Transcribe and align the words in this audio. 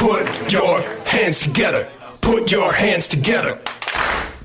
Put 0.00 0.50
your 0.52 0.80
hands 1.04 1.40
together. 1.40 1.88
Put 2.22 2.50
your 2.50 2.72
hands 2.72 3.06
together. 3.06 3.60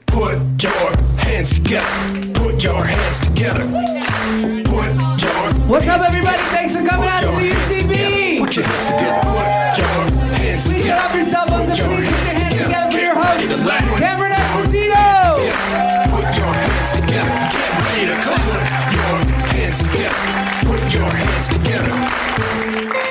Put 0.06 0.62
your 0.62 0.92
hands 1.18 1.54
together. 1.54 2.34
Put 2.34 2.62
your 2.64 2.84
hands 2.84 3.20
together. 3.22 3.64
Put 4.66 4.92
your 5.24 5.54
What's 5.72 5.88
up, 5.88 6.04
everybody? 6.06 6.38
together. 6.38 6.56
Thanks 6.56 6.76
for 6.76 6.84
coming 6.86 7.08
Put 7.08 7.16
out 7.16 7.20
to 7.22 7.28
your 7.28 7.40
the 7.40 7.48
UCB. 7.56 7.88
together. 7.88 8.46
Put 8.46 8.56
your 8.58 8.66
hands 8.66 8.86
together. 8.86 9.22
Put 9.24 9.78
your 9.80 9.88
hands 10.36 10.68
Please 10.68 10.82
together. 10.84 10.88
shut 10.88 11.00
up 11.00 11.16
yourself. 11.16 11.50
Let's 11.50 11.70
Put 11.70 11.78
your 11.80 11.88
please 11.88 12.06
put 12.06 12.06
your 12.06 12.12
hands 12.12 12.34
together 12.34 12.92
for 12.92 13.00
your 13.00 13.16
host, 13.16 13.26
Get 13.26 13.40
ready 13.40 13.48
to 13.48 13.58
laugh. 13.66 14.00
Cameron 14.00 14.32
Esposito. 14.36 15.04
Put 16.12 16.30
your 16.38 16.52
hands 16.52 16.92
together. 16.92 17.36
Get 17.56 17.70
ready 17.88 18.06
to 18.12 18.16
clap. 18.22 18.92
Your 18.92 19.18
hands 19.56 19.78
together. 19.80 20.20
Put 20.68 20.84
your 20.94 21.10
hands 21.10 21.48
together. 21.48 23.05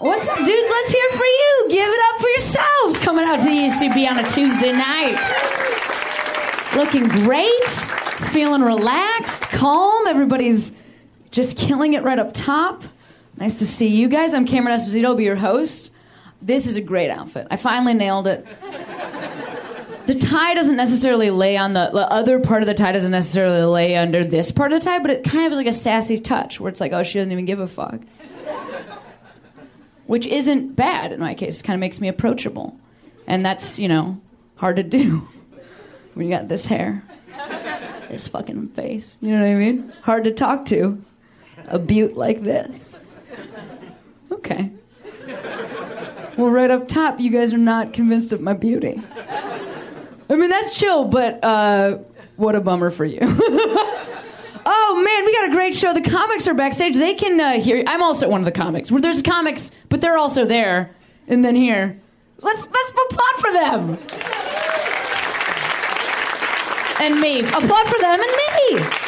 What's 0.00 0.26
up, 0.26 0.38
dudes? 0.38 0.48
Let's 0.48 0.90
hear 0.92 1.10
for 1.10 1.26
you. 1.26 1.66
Give 1.68 1.86
it 1.86 2.00
up 2.08 2.20
for 2.22 2.28
yourselves 2.30 2.98
coming 3.00 3.26
out 3.26 3.38
to 3.40 3.44
the 3.44 3.50
UCB 3.50 4.08
on 4.08 4.18
a 4.18 4.30
Tuesday 4.30 4.72
night. 4.72 5.20
Looking 6.74 7.06
great, 7.06 7.68
feeling 8.32 8.62
relaxed, 8.62 9.42
calm. 9.50 10.06
Everybody's 10.06 10.74
just 11.30 11.58
killing 11.58 11.92
it 11.92 12.02
right 12.02 12.18
up 12.18 12.32
top. 12.32 12.82
Nice 13.36 13.58
to 13.58 13.66
see 13.66 13.88
you 13.88 14.08
guys. 14.08 14.32
I'm 14.32 14.46
Cameron 14.46 14.74
Esposito, 14.74 15.04
I'll 15.04 15.14
be 15.16 15.24
your 15.24 15.36
host. 15.36 15.90
This 16.40 16.64
is 16.64 16.76
a 16.76 16.80
great 16.80 17.10
outfit. 17.10 17.48
I 17.50 17.58
finally 17.58 17.92
nailed 17.92 18.26
it. 18.26 18.46
The 20.06 20.14
tie 20.14 20.54
doesn't 20.54 20.76
necessarily 20.76 21.28
lay 21.28 21.58
on 21.58 21.74
the, 21.74 21.90
the 21.92 22.10
other 22.10 22.40
part 22.40 22.62
of 22.62 22.68
the 22.68 22.74
tie 22.74 22.92
doesn't 22.92 23.12
necessarily 23.12 23.60
lay 23.64 23.96
under 23.98 24.24
this 24.24 24.50
part 24.50 24.72
of 24.72 24.80
the 24.80 24.84
tie, 24.86 24.98
but 24.98 25.10
it 25.10 25.24
kind 25.24 25.44
of 25.44 25.52
is 25.52 25.58
like 25.58 25.66
a 25.66 25.74
sassy 25.74 26.16
touch 26.18 26.58
where 26.58 26.70
it's 26.70 26.80
like, 26.80 26.94
oh, 26.94 27.02
she 27.02 27.18
doesn't 27.18 27.32
even 27.32 27.44
give 27.44 27.60
a 27.60 27.68
fuck 27.68 28.00
which 30.10 30.26
isn't 30.26 30.74
bad 30.74 31.12
in 31.12 31.20
my 31.20 31.34
case. 31.34 31.60
It 31.60 31.62
kind 31.62 31.76
of 31.76 31.78
makes 31.78 32.00
me 32.00 32.08
approachable. 32.08 32.76
And 33.28 33.46
that's, 33.46 33.78
you 33.78 33.86
know, 33.86 34.20
hard 34.56 34.74
to 34.74 34.82
do 34.82 35.28
when 36.14 36.26
you 36.26 36.34
got 36.34 36.48
this 36.48 36.66
hair, 36.66 37.04
this 38.08 38.26
fucking 38.26 38.70
face. 38.70 39.20
You 39.22 39.30
know 39.30 39.40
what 39.40 39.52
I 39.52 39.54
mean? 39.54 39.92
Hard 40.02 40.24
to 40.24 40.32
talk 40.32 40.64
to 40.64 41.00
a 41.68 41.78
butte 41.78 42.16
like 42.16 42.42
this. 42.42 42.96
Okay. 44.32 44.72
Well, 46.36 46.50
right 46.50 46.72
up 46.72 46.88
top, 46.88 47.20
you 47.20 47.30
guys 47.30 47.54
are 47.54 47.58
not 47.58 47.92
convinced 47.92 48.32
of 48.32 48.40
my 48.40 48.54
beauty. 48.54 49.00
I 50.28 50.34
mean, 50.34 50.50
that's 50.50 50.76
chill, 50.76 51.04
but 51.04 51.38
uh, 51.44 51.98
what 52.34 52.56
a 52.56 52.60
bummer 52.60 52.90
for 52.90 53.04
you. 53.04 53.20
Oh 54.66 55.02
man, 55.02 55.24
we 55.24 55.32
got 55.34 55.48
a 55.48 55.52
great 55.52 55.74
show. 55.74 55.94
The 55.94 56.00
comics 56.00 56.46
are 56.48 56.54
backstage. 56.54 56.94
They 56.94 57.14
can 57.14 57.40
uh, 57.40 57.60
hear. 57.60 57.82
I'm 57.86 58.02
also 58.02 58.28
one 58.28 58.40
of 58.40 58.44
the 58.44 58.52
comics. 58.52 58.90
Where 58.90 59.00
there's 59.00 59.22
comics, 59.22 59.70
but 59.88 60.00
they're 60.00 60.18
also 60.18 60.44
there. 60.44 60.94
And 61.28 61.44
then 61.44 61.54
here, 61.54 62.00
let's 62.40 62.68
let's 62.68 62.90
applaud 62.90 63.36
for 63.38 63.52
them. 63.52 63.98
And 67.00 67.20
me, 67.20 67.40
applaud 67.40 67.86
for 67.86 67.98
them 67.98 68.20
and 68.20 68.30
me. 68.30 69.00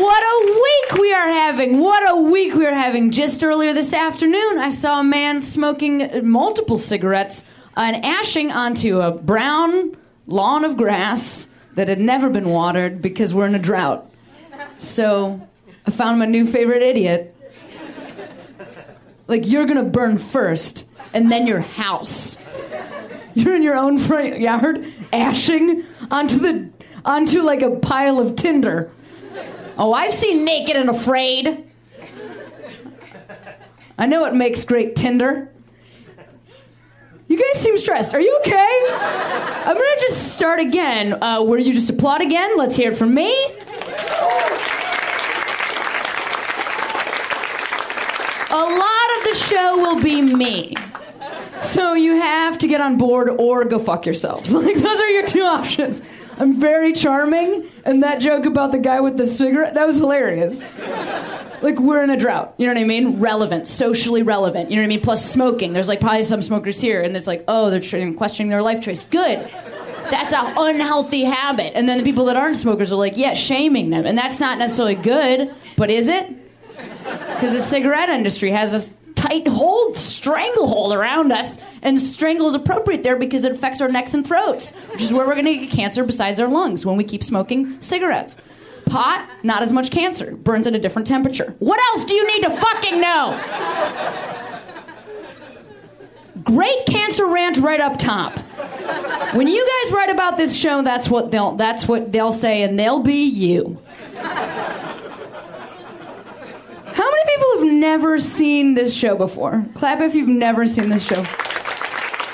What 0.00 0.22
a 0.22 0.52
week 0.52 1.00
we 1.00 1.12
are 1.12 1.28
having! 1.28 1.80
What 1.80 2.08
a 2.08 2.16
week 2.16 2.54
we 2.54 2.66
are 2.66 2.74
having! 2.74 3.10
Just 3.10 3.42
earlier 3.42 3.72
this 3.72 3.92
afternoon, 3.92 4.58
I 4.58 4.68
saw 4.68 5.00
a 5.00 5.04
man 5.04 5.42
smoking 5.42 6.28
multiple 6.30 6.78
cigarettes 6.78 7.42
and 7.74 8.04
ashing 8.04 8.52
onto 8.52 9.00
a 9.00 9.10
brown 9.10 9.96
lawn 10.26 10.64
of 10.64 10.76
grass 10.76 11.48
that 11.78 11.86
had 11.86 12.00
never 12.00 12.28
been 12.28 12.48
watered 12.48 13.00
because 13.00 13.32
we're 13.32 13.46
in 13.46 13.54
a 13.54 13.58
drought. 13.60 14.10
So 14.78 15.40
I 15.86 15.92
found 15.92 16.18
my 16.18 16.26
new 16.26 16.44
favorite 16.44 16.82
idiot. 16.82 17.36
Like, 19.28 19.46
you're 19.46 19.64
gonna 19.64 19.84
burn 19.84 20.18
first, 20.18 20.84
and 21.14 21.30
then 21.30 21.46
your 21.46 21.60
house. 21.60 22.36
You're 23.34 23.54
in 23.54 23.62
your 23.62 23.76
own 23.76 23.96
front 23.96 24.40
yard, 24.40 24.92
ashing 25.12 25.84
onto 26.10 26.40
the 26.40 26.68
onto 27.04 27.42
like 27.42 27.62
a 27.62 27.70
pile 27.70 28.18
of 28.18 28.34
tinder. 28.34 28.90
Oh, 29.76 29.92
I've 29.92 30.12
seen 30.12 30.44
Naked 30.44 30.74
and 30.74 30.90
Afraid. 30.90 31.64
I 33.96 34.06
know 34.06 34.24
it 34.24 34.34
makes 34.34 34.64
great 34.64 34.96
tinder. 34.96 35.52
You 37.28 37.36
guys 37.36 37.62
seem 37.62 37.76
stressed. 37.76 38.14
Are 38.14 38.20
you 38.20 38.40
okay? 38.40 38.86
I'm 38.90 39.74
gonna 39.76 40.00
just 40.00 40.32
start 40.32 40.60
again. 40.60 41.22
Uh, 41.22 41.42
where 41.42 41.58
you 41.58 41.74
just 41.74 41.90
applaud 41.90 42.22
again? 42.22 42.56
Let's 42.56 42.74
hear 42.74 42.92
it 42.92 42.96
from 42.96 43.14
me. 43.14 43.30
A 48.50 48.56
lot 48.56 49.18
of 49.18 49.24
the 49.24 49.34
show 49.34 49.76
will 49.76 50.02
be 50.02 50.22
me. 50.22 50.74
So 51.60 51.92
you 51.92 52.14
have 52.14 52.56
to 52.58 52.66
get 52.66 52.80
on 52.80 52.96
board 52.96 53.28
or 53.28 53.64
go 53.66 53.78
fuck 53.78 54.06
yourselves. 54.06 54.50
Like 54.58 54.76
those 54.76 54.98
are 54.98 55.10
your 55.10 55.26
two 55.26 55.42
options. 55.42 56.00
I'm 56.38 56.60
very 56.60 56.92
charming, 56.92 57.66
and 57.84 58.02
that 58.02 58.20
joke 58.20 58.46
about 58.46 58.72
the 58.72 58.78
guy 58.78 59.00
with 59.00 59.16
the 59.16 59.26
cigarette, 59.26 59.74
that 59.74 59.86
was 59.86 59.96
hilarious. 59.96 60.62
Like 61.60 61.80
we're 61.80 62.04
in 62.04 62.10
a 62.10 62.16
drought. 62.16 62.54
You 62.56 62.66
know 62.66 62.74
what 62.74 62.80
I 62.80 62.84
mean? 62.84 63.18
Relevant, 63.18 63.66
socially 63.66 64.22
relevant. 64.22 64.70
You 64.70 64.76
know 64.76 64.82
what 64.82 64.86
I 64.86 64.88
mean? 64.88 65.00
Plus 65.00 65.28
smoking. 65.28 65.72
There's 65.72 65.88
like 65.88 66.00
probably 66.00 66.22
some 66.22 66.40
smokers 66.40 66.80
here, 66.80 67.02
and 67.02 67.16
it's 67.16 67.26
like, 67.26 67.44
oh, 67.48 67.70
they're 67.70 68.12
questioning 68.12 68.50
their 68.50 68.62
life 68.62 68.80
choice. 68.80 69.04
Good. 69.04 69.50
That's 70.10 70.32
an 70.32 70.54
unhealthy 70.56 71.24
habit. 71.24 71.72
And 71.74 71.88
then 71.88 71.98
the 71.98 72.04
people 72.04 72.26
that 72.26 72.36
aren't 72.36 72.56
smokers 72.56 72.92
are 72.92 72.96
like, 72.96 73.16
yeah, 73.16 73.34
shaming 73.34 73.90
them, 73.90 74.06
and 74.06 74.16
that's 74.16 74.38
not 74.38 74.58
necessarily 74.58 74.94
good. 74.94 75.52
But 75.76 75.90
is 75.90 76.08
it? 76.08 76.28
Because 77.02 77.52
the 77.52 77.60
cigarette 77.60 78.08
industry 78.08 78.50
has 78.52 78.72
this 78.72 78.88
tight 79.18 79.48
hold, 79.48 79.96
stranglehold 79.96 80.92
around 80.92 81.32
us, 81.32 81.58
and 81.82 82.00
strangle 82.00 82.46
is 82.46 82.54
appropriate 82.54 83.02
there 83.02 83.16
because 83.16 83.42
it 83.42 83.50
affects 83.50 83.80
our 83.80 83.88
necks 83.88 84.14
and 84.14 84.24
throats, 84.24 84.70
which 84.92 85.02
is 85.02 85.12
where 85.12 85.26
we're 85.26 85.34
going 85.34 85.44
to 85.44 85.56
get 85.56 85.70
cancer 85.70 86.04
besides 86.04 86.38
our 86.38 86.46
lungs 86.46 86.86
when 86.86 86.96
we 86.96 87.02
keep 87.02 87.24
smoking 87.24 87.80
cigarettes. 87.80 88.36
Pot, 88.86 89.28
not 89.42 89.62
as 89.62 89.72
much 89.72 89.90
cancer, 89.90 90.36
burns 90.36 90.68
at 90.68 90.74
a 90.74 90.78
different 90.78 91.08
temperature. 91.08 91.56
What 91.58 91.80
else 91.80 92.04
do 92.04 92.14
you 92.14 92.26
need 92.28 92.42
to 92.44 92.50
fucking 92.50 93.00
know? 93.00 93.34
Great 96.44 96.86
cancer 96.86 97.26
rant 97.26 97.58
right 97.58 97.80
up 97.80 97.98
top. 97.98 98.38
When 99.34 99.48
you 99.48 99.68
guys 99.82 99.92
write 99.92 100.10
about 100.10 100.36
this 100.36 100.56
show, 100.56 100.82
that's 100.82 101.10
what 101.10 101.32
they'll 101.32 101.56
that's 101.56 101.88
what 101.88 102.12
they'll 102.12 102.32
say, 102.32 102.62
and 102.62 102.78
they'll 102.78 103.00
be 103.00 103.26
you. 103.26 103.78
How 106.98 107.08
many 107.08 107.22
people 107.26 107.58
have 107.58 107.78
never 107.78 108.18
seen 108.18 108.74
this 108.74 108.92
show 108.92 109.14
before? 109.14 109.64
Clap 109.74 110.00
if 110.00 110.16
you've 110.16 110.26
never 110.26 110.66
seen 110.66 110.88
this 110.88 111.06
show. 111.06 111.22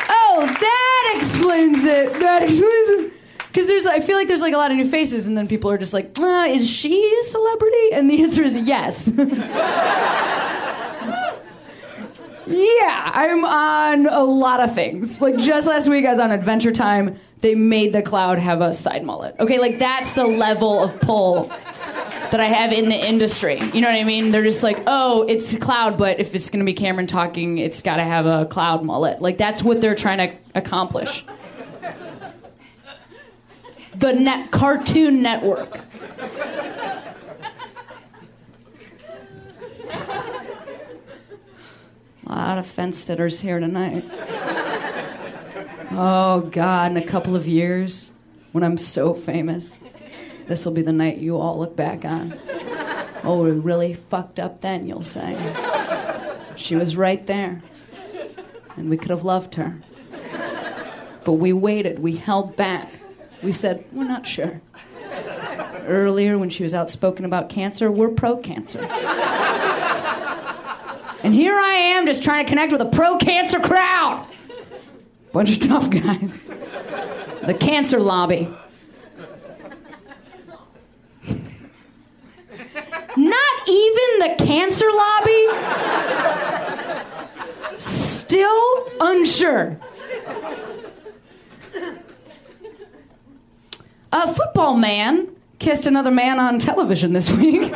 Oh, 0.08 0.46
that 0.58 1.12
explains 1.16 1.84
it. 1.84 2.14
That 2.14 2.44
explains 2.44 2.88
it. 2.88 3.12
Because 3.48 3.66
there's, 3.66 3.84
I 3.84 4.00
feel 4.00 4.16
like 4.16 4.26
there's 4.26 4.40
like 4.40 4.54
a 4.54 4.56
lot 4.56 4.70
of 4.70 4.78
new 4.78 4.88
faces, 4.88 5.28
and 5.28 5.36
then 5.36 5.46
people 5.46 5.70
are 5.70 5.76
just 5.76 5.92
like, 5.92 6.18
uh, 6.18 6.46
"Is 6.48 6.66
she 6.66 7.14
a 7.20 7.24
celebrity?" 7.24 7.92
And 7.92 8.08
the 8.08 8.22
answer 8.22 8.42
is 8.42 8.58
yes. 8.58 9.08
yeah, 12.46 13.10
I'm 13.14 13.44
on 13.44 14.06
a 14.06 14.24
lot 14.24 14.60
of 14.60 14.74
things. 14.74 15.20
Like 15.20 15.36
just 15.36 15.66
last 15.66 15.88
week, 15.88 16.04
I 16.06 16.10
was 16.10 16.18
on 16.18 16.30
Adventure 16.30 16.72
Time. 16.72 17.16
They 17.40 17.54
made 17.54 17.92
the 17.92 18.02
cloud 18.02 18.38
have 18.38 18.60
a 18.60 18.72
side 18.72 19.04
mullet. 19.04 19.36
Okay, 19.38 19.58
like 19.58 19.78
that's 19.78 20.14
the 20.14 20.26
level 20.26 20.82
of 20.82 20.98
pull 21.00 21.50
that 22.30 22.40
I 22.40 22.46
have 22.46 22.72
in 22.72 22.88
the 22.88 22.96
industry. 22.96 23.60
You 23.72 23.80
know 23.80 23.88
what 23.88 24.00
I 24.00 24.04
mean? 24.04 24.30
They're 24.30 24.42
just 24.42 24.62
like, 24.62 24.82
oh, 24.86 25.22
it's 25.28 25.52
a 25.52 25.58
cloud, 25.58 25.96
but 25.98 26.20
if 26.20 26.34
it's 26.34 26.48
to 26.50 26.64
be 26.64 26.74
Cameron 26.74 27.06
talking, 27.06 27.58
it's 27.58 27.82
got 27.82 27.96
to 27.96 28.02
have 28.02 28.26
a 28.26 28.46
cloud 28.46 28.84
mullet. 28.84 29.20
Like 29.20 29.38
that's 29.38 29.62
what 29.62 29.80
they're 29.80 29.94
trying 29.94 30.18
to 30.18 30.36
accomplish. 30.54 31.24
The 33.96 34.12
net 34.12 34.50
Cartoon 34.50 35.22
Network. 35.22 35.78
A 42.26 42.30
lot 42.30 42.58
of 42.58 42.66
fence 42.66 42.98
sitters 42.98 43.40
here 43.40 43.60
tonight. 43.60 44.04
Oh 45.90 46.48
God, 46.50 46.90
in 46.90 46.96
a 46.96 47.04
couple 47.04 47.36
of 47.36 47.46
years, 47.46 48.10
when 48.52 48.64
I'm 48.64 48.78
so 48.78 49.14
famous, 49.14 49.78
this 50.48 50.64
will 50.64 50.72
be 50.72 50.82
the 50.82 50.92
night 50.92 51.18
you 51.18 51.36
all 51.36 51.58
look 51.58 51.76
back 51.76 52.04
on. 52.04 52.38
Oh, 53.22 53.42
we 53.42 53.50
really 53.52 53.94
fucked 53.94 54.40
up 54.40 54.60
then, 54.60 54.86
you'll 54.86 55.02
say. 55.02 55.36
She 56.56 56.76
was 56.76 56.96
right 56.96 57.26
there. 57.26 57.62
And 58.76 58.90
we 58.90 58.96
could 58.96 59.10
have 59.10 59.24
loved 59.24 59.54
her. 59.54 59.80
But 61.24 61.34
we 61.34 61.52
waited, 61.52 62.00
we 62.00 62.16
held 62.16 62.56
back. 62.56 62.92
We 63.42 63.52
said, 63.52 63.84
we're 63.92 64.04
not 64.04 64.26
sure. 64.26 64.60
Earlier, 65.86 66.38
when 66.38 66.50
she 66.50 66.62
was 66.62 66.74
outspoken 66.74 67.24
about 67.24 67.48
cancer, 67.50 67.90
we're 67.90 68.08
pro 68.08 68.36
cancer. 68.38 68.80
And 71.24 71.32
here 71.32 71.58
I 71.58 71.72
am 71.72 72.04
just 72.04 72.22
trying 72.22 72.44
to 72.44 72.48
connect 72.50 72.70
with 72.70 72.82
a 72.82 72.86
pro 72.86 73.16
cancer 73.16 73.58
crowd. 73.58 74.26
Bunch 75.32 75.50
of 75.50 75.60
tough 75.60 75.88
guys. 75.88 76.40
The 77.46 77.56
cancer 77.58 77.98
lobby. 77.98 78.46
Not 83.16 83.68
even 83.68 84.18
the 84.18 84.34
cancer 84.38 84.86
lobby? 84.92 85.48
Still 87.78 88.90
unsure. 89.00 89.78
A 94.12 94.34
football 94.34 94.76
man 94.76 95.34
kissed 95.58 95.86
another 95.86 96.10
man 96.10 96.38
on 96.38 96.58
television 96.58 97.14
this 97.14 97.30
week. 97.30 97.72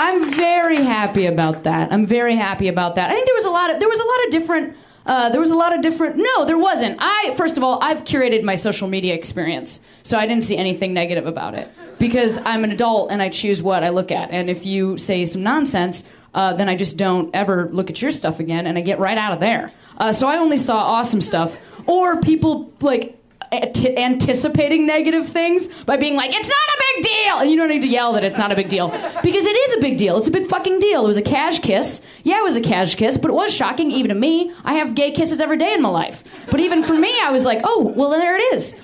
I'm 0.00 0.34
very 0.34 0.82
happy 0.82 1.26
about 1.26 1.64
that. 1.64 1.92
I'm 1.92 2.06
very 2.06 2.34
happy 2.34 2.68
about 2.68 2.94
that. 2.94 3.10
I 3.10 3.12
think 3.12 3.26
there 3.26 3.34
was 3.34 3.44
a 3.44 3.50
lot 3.50 3.72
of 3.72 3.80
there 3.80 3.88
was 3.88 4.00
a 4.00 4.04
lot 4.04 4.24
of 4.24 4.30
different 4.30 4.76
uh, 5.04 5.28
there 5.28 5.40
was 5.40 5.50
a 5.50 5.54
lot 5.54 5.74
of 5.74 5.82
different. 5.82 6.16
No, 6.16 6.44
there 6.46 6.58
wasn't. 6.58 6.96
I 7.00 7.34
first 7.36 7.58
of 7.58 7.62
all, 7.62 7.78
I've 7.82 8.04
curated 8.04 8.42
my 8.42 8.54
social 8.54 8.88
media 8.88 9.14
experience, 9.14 9.80
so 10.02 10.18
I 10.18 10.26
didn't 10.26 10.44
see 10.44 10.56
anything 10.56 10.94
negative 10.94 11.26
about 11.26 11.54
it 11.54 11.70
because 11.98 12.38
I'm 12.46 12.64
an 12.64 12.72
adult 12.72 13.10
and 13.10 13.20
I 13.20 13.28
choose 13.28 13.62
what 13.62 13.84
I 13.84 13.90
look 13.90 14.10
at. 14.10 14.30
And 14.30 14.48
if 14.48 14.64
you 14.64 14.96
say 14.96 15.26
some 15.26 15.42
nonsense, 15.42 16.04
uh, 16.32 16.54
then 16.54 16.68
I 16.68 16.76
just 16.76 16.96
don't 16.96 17.34
ever 17.34 17.68
look 17.70 17.90
at 17.90 18.00
your 18.00 18.10
stuff 18.10 18.40
again, 18.40 18.66
and 18.66 18.78
I 18.78 18.80
get 18.80 18.98
right 18.98 19.18
out 19.18 19.34
of 19.34 19.40
there. 19.40 19.70
Uh, 19.98 20.12
so 20.12 20.28
I 20.28 20.38
only 20.38 20.56
saw 20.56 20.78
awesome 20.78 21.20
stuff 21.20 21.58
or 21.86 22.20
people 22.20 22.72
like 22.80 23.19
ant- 23.52 23.84
anticipating 23.98 24.86
negative 24.86 25.28
things 25.28 25.68
by 25.84 25.96
being 25.96 26.14
like, 26.16 26.34
it's 26.34 26.48
not 26.48 26.56
a 26.56 26.82
big 26.94 27.04
deal. 27.04 27.38
And 27.38 27.50
you 27.50 27.56
don't 27.56 27.68
need 27.68 27.82
to 27.82 27.88
yell 27.88 28.12
that 28.14 28.24
it's 28.24 28.38
not 28.38 28.52
a 28.52 28.56
big 28.56 28.68
deal. 28.68 28.88
Because 28.88 29.44
it 29.44 29.56
is 29.56 29.74
a 29.74 29.80
big 29.80 29.98
deal. 29.98 30.18
It's 30.18 30.28
a 30.28 30.32
big 30.32 30.46
fucking 30.46 30.78
deal. 30.80 31.04
It 31.04 31.08
was 31.08 31.16
a 31.16 31.22
cash 31.22 31.58
kiss. 31.60 32.02
Yeah, 32.22 32.38
it 32.38 32.44
was 32.44 32.56
a 32.56 32.60
cash 32.60 32.94
kiss, 32.94 33.18
but 33.18 33.30
it 33.30 33.34
was 33.34 33.52
shocking 33.52 33.90
even 33.90 34.08
to 34.10 34.14
me. 34.14 34.52
I 34.64 34.74
have 34.74 34.94
gay 34.94 35.10
kisses 35.10 35.40
every 35.40 35.56
day 35.56 35.74
in 35.74 35.82
my 35.82 35.88
life. 35.88 36.24
But 36.50 36.60
even 36.60 36.82
for 36.82 36.94
me, 36.94 37.14
I 37.22 37.30
was 37.30 37.44
like, 37.44 37.60
oh, 37.64 37.92
well, 37.96 38.10
there 38.10 38.36
it 38.36 38.54
is. 38.54 38.74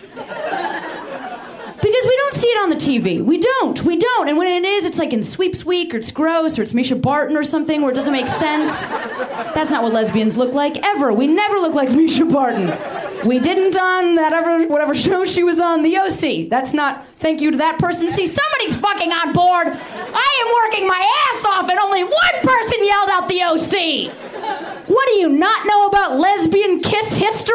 Because 1.87 2.05
we 2.05 2.17
don't 2.17 2.35
see 2.35 2.49
it 2.49 2.63
on 2.65 2.71
the 2.71 2.75
TV. 2.75 3.25
We 3.25 3.39
don't. 3.39 3.85
We 3.85 3.97
don't. 3.97 4.29
And 4.29 4.37
when 4.37 4.49
it 4.49 4.67
is, 4.67 4.85
it's 4.85 4.99
like 4.99 5.13
in 5.13 5.23
Sweeps 5.23 5.65
Week 5.65 5.95
or 5.95 5.99
it's 5.99 6.11
gross 6.11 6.59
or 6.59 6.63
it's 6.63 6.73
Mischa 6.73 7.01
Barton 7.01 7.37
or 7.37 7.45
something 7.45 7.81
where 7.81 7.93
it 7.93 7.95
doesn't 7.95 8.13
make 8.13 8.29
sense. 8.29 8.91
That's 8.91 9.71
not 9.71 9.85
what 9.85 9.93
lesbians 9.93 10.37
look 10.37 10.53
like 10.53 10.85
ever. 10.85 11.13
We 11.13 11.29
never 11.29 11.61
look 11.61 11.75
like 11.75 11.91
Mischa 11.91 12.29
Barton. 12.29 12.77
We 13.25 13.39
didn't 13.39 13.77
on 13.77 14.17
that 14.17 14.33
ever 14.33 14.67
whatever 14.67 14.97
show 14.97 15.25
she 15.25 15.45
was 15.45 15.61
on, 15.61 15.83
the 15.83 15.97
OC. 15.97 16.49
That's 16.51 16.75
not 16.75 17.07
thank 17.21 17.41
you 17.41 17.53
to 17.53 17.57
that 17.59 17.79
person. 17.79 18.11
See, 18.11 18.27
somebody's 18.27 18.75
fucking 18.75 19.13
on 19.13 19.33
board. 19.33 19.69
I 19.69 20.45
am 20.45 20.55
working 20.65 20.89
my 20.89 21.31
ass 21.31 21.45
off 21.45 21.69
and 21.69 21.79
only 21.79 22.03
one 22.03 22.37
person 22.43 22.85
yelled 22.85 23.11
out 23.11 23.29
the 23.29 23.43
OC. 23.45 24.89
What 24.89 25.07
do 25.07 25.15
you 25.21 25.29
not 25.29 25.69
know 25.69 25.87
about 25.87 26.19
lesbian 26.19 26.81
kiss 26.81 27.17
history? 27.17 27.55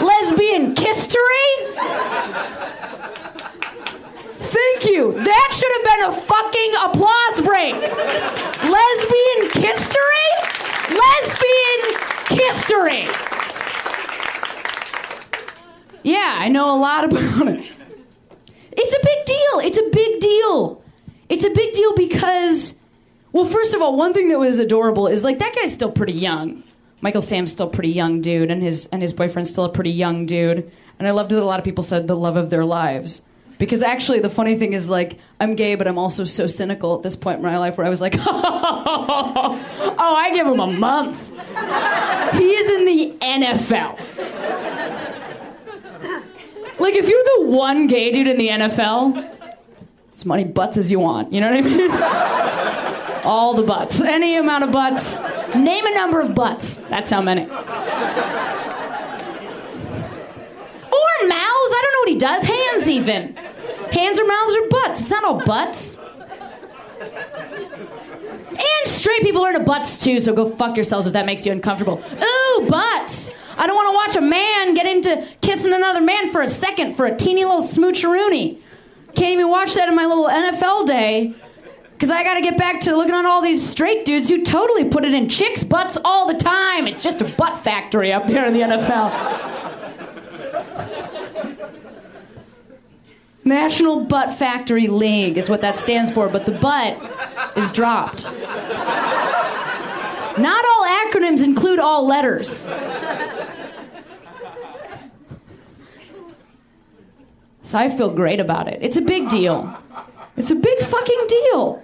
Lesbian 0.00 0.74
kiss 0.74 1.02
history? 1.02 2.81
Thank 4.52 4.84
you. 4.84 5.12
That 5.12 5.48
should 5.52 5.72
have 5.76 5.84
been 5.90 6.02
a 6.10 6.12
fucking 6.12 6.72
applause 6.84 7.40
break. 7.40 7.74
Lesbian 8.68 9.40
history? 9.64 10.28
Lesbian 11.00 11.80
history. 12.28 13.08
Yeah, 16.02 16.36
I 16.38 16.48
know 16.48 16.74
a 16.74 16.78
lot 16.78 17.04
about 17.04 17.48
it. 17.48 17.72
It's 18.72 18.92
a 18.92 19.00
big 19.02 19.24
deal. 19.24 19.60
It's 19.60 19.78
a 19.78 19.88
big 19.90 20.20
deal. 20.20 20.82
It's 21.28 21.44
a 21.44 21.50
big 21.50 21.72
deal 21.72 21.94
because, 21.94 22.74
well, 23.32 23.46
first 23.46 23.72
of 23.72 23.80
all, 23.80 23.96
one 23.96 24.12
thing 24.12 24.28
that 24.28 24.38
was 24.38 24.58
adorable 24.58 25.06
is 25.06 25.24
like 25.24 25.38
that 25.38 25.54
guy's 25.54 25.72
still 25.72 25.92
pretty 25.92 26.12
young. 26.12 26.62
Michael 27.00 27.20
Sam's 27.20 27.52
still 27.52 27.68
pretty 27.68 27.90
young 27.90 28.20
dude, 28.20 28.50
and 28.50 28.62
his 28.62 28.86
and 28.92 29.00
his 29.00 29.12
boyfriend's 29.12 29.50
still 29.50 29.64
a 29.64 29.72
pretty 29.72 29.90
young 29.90 30.26
dude. 30.26 30.70
And 30.98 31.08
I 31.08 31.10
loved 31.12 31.30
that 31.30 31.42
a 31.42 31.44
lot 31.44 31.58
of 31.58 31.64
people 31.64 31.82
said 31.84 32.06
the 32.06 32.14
love 32.16 32.36
of 32.36 32.50
their 32.50 32.64
lives. 32.64 33.22
Because 33.62 33.84
actually, 33.84 34.18
the 34.18 34.28
funny 34.28 34.56
thing 34.56 34.72
is, 34.72 34.90
like, 34.90 35.20
I'm 35.38 35.54
gay, 35.54 35.76
but 35.76 35.86
I'm 35.86 35.96
also 35.96 36.24
so 36.24 36.48
cynical 36.48 36.96
at 36.96 37.04
this 37.04 37.14
point 37.14 37.36
in 37.36 37.44
my 37.44 37.58
life 37.58 37.78
where 37.78 37.86
I 37.86 37.90
was 37.90 38.00
like, 38.00 38.16
oh, 38.18 39.56
I 40.00 40.32
give 40.34 40.48
him 40.48 40.58
a 40.58 40.66
month. 40.66 41.28
He's 42.32 42.68
in 42.68 42.84
the 42.86 43.16
NFL. 43.20 44.00
Like, 46.80 46.96
if 46.96 47.08
you're 47.08 47.24
the 47.36 47.42
one 47.52 47.86
gay 47.86 48.10
dude 48.10 48.26
in 48.26 48.36
the 48.36 48.48
NFL, 48.48 49.30
as 50.16 50.26
many 50.26 50.42
butts 50.42 50.76
as 50.76 50.90
you 50.90 50.98
want. 50.98 51.32
You 51.32 51.40
know 51.40 51.52
what 51.52 51.58
I 51.58 51.60
mean? 51.60 51.88
All 53.24 53.54
the 53.54 53.62
butts. 53.62 54.00
Any 54.00 54.34
amount 54.38 54.64
of 54.64 54.72
butts. 54.72 55.20
Name 55.54 55.86
a 55.86 55.94
number 55.94 56.20
of 56.20 56.34
butts. 56.34 56.78
That's 56.88 57.12
how 57.12 57.22
many. 57.22 57.42
Or 57.42 57.48
mouths. 61.28 61.72
I 61.74 61.80
don't 61.80 61.92
know 61.92 62.00
what 62.00 62.08
he 62.08 62.18
does. 62.18 62.42
Hands, 62.42 62.88
even. 62.88 63.38
Hands 63.92 64.18
or 64.18 64.26
mouths 64.26 64.56
or 64.56 64.68
butts. 64.68 65.00
It's 65.00 65.10
not 65.10 65.24
all 65.24 65.44
butts. 65.44 65.98
And 67.00 68.86
straight 68.86 69.22
people 69.22 69.44
are 69.44 69.52
into 69.52 69.64
butts 69.64 69.98
too, 69.98 70.20
so 70.20 70.32
go 70.32 70.48
fuck 70.48 70.76
yourselves 70.76 71.06
if 71.06 71.12
that 71.12 71.26
makes 71.26 71.44
you 71.44 71.52
uncomfortable. 71.52 72.02
Ooh, 72.22 72.66
butts. 72.68 73.30
I 73.56 73.66
don't 73.66 73.76
want 73.76 73.88
to 73.88 73.94
watch 73.94 74.16
a 74.16 74.26
man 74.26 74.74
get 74.74 74.86
into 74.86 75.26
kissing 75.40 75.72
another 75.72 76.00
man 76.00 76.30
for 76.30 76.42
a 76.42 76.48
second 76.48 76.94
for 76.94 77.06
a 77.06 77.16
teeny 77.16 77.44
little 77.44 77.66
smoocheroonie. 77.68 78.58
Can't 79.14 79.32
even 79.32 79.50
watch 79.50 79.74
that 79.74 79.88
in 79.88 79.94
my 79.94 80.06
little 80.06 80.26
NFL 80.26 80.86
day. 80.86 81.34
Because 81.92 82.10
I 82.10 82.24
got 82.24 82.34
to 82.34 82.40
get 82.40 82.58
back 82.58 82.80
to 82.80 82.96
looking 82.96 83.14
at 83.14 83.24
all 83.26 83.40
these 83.40 83.64
straight 83.64 84.04
dudes 84.04 84.28
who 84.28 84.42
totally 84.42 84.84
put 84.84 85.04
it 85.04 85.14
in 85.14 85.28
chicks' 85.28 85.62
butts 85.62 85.96
all 86.04 86.26
the 86.26 86.34
time. 86.34 86.88
It's 86.88 87.02
just 87.02 87.20
a 87.20 87.24
butt 87.24 87.60
factory 87.60 88.12
up 88.12 88.26
there 88.26 88.44
in 88.44 88.52
the 88.54 88.60
NFL. 88.60 89.61
National 93.44 94.00
Butt 94.00 94.32
Factory 94.32 94.86
League 94.86 95.36
is 95.36 95.50
what 95.50 95.60
that 95.62 95.78
stands 95.78 96.10
for, 96.10 96.28
but 96.28 96.46
the 96.46 96.52
butt 96.52 96.96
is 97.56 97.70
dropped. 97.72 98.24
Not 100.38 100.64
all 100.64 100.86
acronyms 100.86 101.42
include 101.42 101.78
all 101.78 102.06
letters. 102.06 102.64
So 107.64 107.78
I 107.78 107.88
feel 107.88 108.10
great 108.10 108.40
about 108.40 108.68
it. 108.68 108.78
It's 108.82 108.96
a 108.96 109.00
big 109.00 109.28
deal. 109.28 109.76
It's 110.36 110.50
a 110.50 110.54
big 110.54 110.78
fucking 110.80 111.26
deal. 111.28 111.82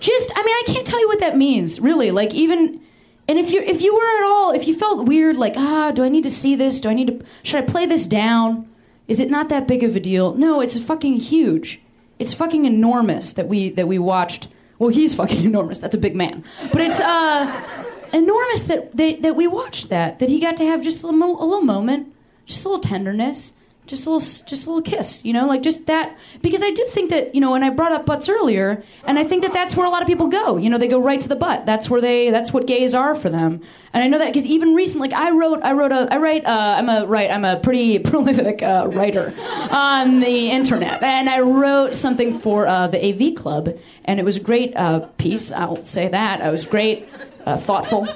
Just, 0.00 0.30
I 0.36 0.42
mean, 0.42 0.54
I 0.54 0.62
can't 0.66 0.86
tell 0.86 1.00
you 1.00 1.08
what 1.08 1.20
that 1.20 1.36
means, 1.36 1.80
really. 1.80 2.10
Like, 2.10 2.34
even, 2.34 2.80
and 3.28 3.38
if 3.38 3.50
you 3.50 3.62
if 3.62 3.80
you 3.80 3.94
were 3.94 4.18
at 4.18 4.24
all, 4.24 4.52
if 4.52 4.68
you 4.68 4.74
felt 4.74 5.06
weird, 5.06 5.36
like, 5.36 5.54
ah, 5.56 5.90
do 5.90 6.04
I 6.04 6.08
need 6.08 6.24
to 6.24 6.30
see 6.30 6.54
this? 6.54 6.80
Do 6.80 6.88
I 6.88 6.94
need 6.94 7.06
to? 7.06 7.24
Should 7.42 7.62
I 7.62 7.66
play 7.66 7.86
this 7.86 8.06
down? 8.06 8.68
Is 9.08 9.20
it 9.20 9.30
not 9.30 9.48
that 9.48 9.68
big 9.68 9.82
of 9.84 9.94
a 9.96 10.00
deal? 10.00 10.34
No, 10.34 10.60
it's 10.60 10.76
fucking 10.78 11.14
huge. 11.16 11.80
It's 12.18 12.34
fucking 12.34 12.64
enormous 12.64 13.32
that 13.34 13.48
we 13.48 13.70
that 13.70 13.86
we 13.88 13.98
watched. 13.98 14.48
Well, 14.78 14.90
he's 14.90 15.14
fucking 15.14 15.44
enormous. 15.52 15.78
That's 15.78 15.94
a 15.94 15.98
big 15.98 16.16
man. 16.16 16.44
But 16.72 16.80
it's 16.82 17.00
uh 17.00 17.84
enormous 18.12 18.64
that 18.64 18.96
they, 18.96 19.16
that 19.16 19.36
we 19.36 19.46
watched 19.46 19.88
that. 19.90 20.18
That 20.18 20.28
he 20.28 20.40
got 20.40 20.56
to 20.58 20.64
have 20.64 20.82
just 20.82 21.04
a, 21.04 21.12
mo- 21.12 21.36
a 21.38 21.44
little 21.44 21.62
moment, 21.62 22.12
just 22.46 22.64
a 22.64 22.68
little 22.68 22.82
tenderness, 22.82 23.52
just 23.86 24.06
a 24.06 24.10
little 24.10 24.44
just 24.46 24.66
a 24.66 24.70
little 24.70 24.82
kiss 24.82 25.24
you 25.24 25.32
know 25.32 25.46
like 25.46 25.62
just 25.62 25.86
that 25.86 26.16
because 26.42 26.62
i 26.62 26.70
do 26.70 26.84
think 26.90 27.10
that 27.10 27.34
you 27.34 27.40
know 27.40 27.54
and 27.54 27.64
i 27.64 27.70
brought 27.70 27.92
up 27.92 28.04
butts 28.06 28.28
earlier 28.28 28.82
and 29.04 29.18
i 29.18 29.24
think 29.24 29.42
that 29.42 29.52
that's 29.52 29.76
where 29.76 29.86
a 29.86 29.90
lot 29.90 30.02
of 30.02 30.08
people 30.08 30.26
go 30.26 30.56
you 30.56 30.68
know 30.68 30.78
they 30.78 30.88
go 30.88 30.98
right 30.98 31.20
to 31.20 31.28
the 31.28 31.36
butt. 31.36 31.66
That's 31.66 31.88
where 31.88 32.00
they 32.00 32.30
that's 32.30 32.52
what 32.52 32.66
gays 32.66 32.94
are 32.94 33.14
for 33.14 33.30
them. 33.30 33.62
And 33.92 34.02
i 34.02 34.08
know 34.08 34.18
that 34.18 34.26
because 34.26 34.46
even 34.46 34.74
recently 34.74 35.08
like 35.08 35.18
i 35.18 35.30
wrote 35.30 35.60
i 35.62 35.72
wrote 35.72 35.92
a 35.92 36.08
i 36.12 36.16
write 36.16 36.44
uh, 36.44 36.74
i'm 36.78 36.88
a 36.88 37.06
right 37.06 37.30
i'm 37.30 37.44
a 37.44 37.58
pretty 37.60 37.98
prolific 38.10 38.62
uh, 38.62 38.88
writer 38.92 39.32
on 39.70 40.20
the 40.20 40.50
internet. 40.50 41.02
And 41.02 41.28
i 41.30 41.40
wrote 41.40 41.94
something 41.94 42.38
for 42.38 42.66
uh, 42.66 42.88
the 42.88 43.00
av 43.10 43.34
club 43.42 43.78
and 44.04 44.20
it 44.20 44.24
was 44.24 44.36
a 44.36 44.40
great 44.40 44.76
uh, 44.76 45.00
piece 45.18 45.52
i'll 45.52 45.82
say 45.82 46.08
that. 46.08 46.40
It 46.40 46.50
was 46.50 46.66
great 46.66 47.08
uh, 47.44 47.56
thoughtful 47.56 48.08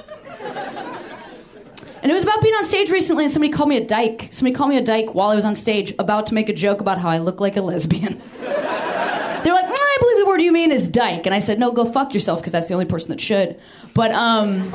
and 2.01 2.11
it 2.11 2.13
was 2.13 2.23
about 2.23 2.41
being 2.41 2.53
on 2.55 2.63
stage 2.65 2.89
recently, 2.89 3.23
and 3.23 3.31
somebody 3.31 3.51
called 3.51 3.69
me 3.69 3.77
a 3.77 3.85
dyke. 3.85 4.27
Somebody 4.31 4.55
called 4.55 4.69
me 4.69 4.77
a 4.77 4.83
dyke 4.83 5.13
while 5.13 5.29
I 5.29 5.35
was 5.35 5.45
on 5.45 5.55
stage, 5.55 5.93
about 5.99 6.27
to 6.27 6.33
make 6.33 6.49
a 6.49 6.53
joke 6.53 6.81
about 6.81 6.97
how 6.97 7.09
I 7.09 7.19
look 7.19 7.39
like 7.39 7.57
a 7.57 7.61
lesbian. 7.61 8.21
They're 8.39 9.53
like, 9.53 9.65
mm, 9.65 9.73
I 9.73 9.97
believe 9.99 10.17
the 10.19 10.25
word 10.27 10.41
you 10.41 10.51
mean 10.51 10.71
is 10.71 10.87
dyke. 10.87 11.25
And 11.25 11.33
I 11.33 11.39
said, 11.39 11.59
no, 11.59 11.71
go 11.71 11.85
fuck 11.85 12.13
yourself, 12.13 12.39
because 12.39 12.51
that's 12.51 12.67
the 12.67 12.73
only 12.73 12.85
person 12.85 13.09
that 13.09 13.21
should. 13.21 13.59
But, 13.93 14.11
um,. 14.11 14.73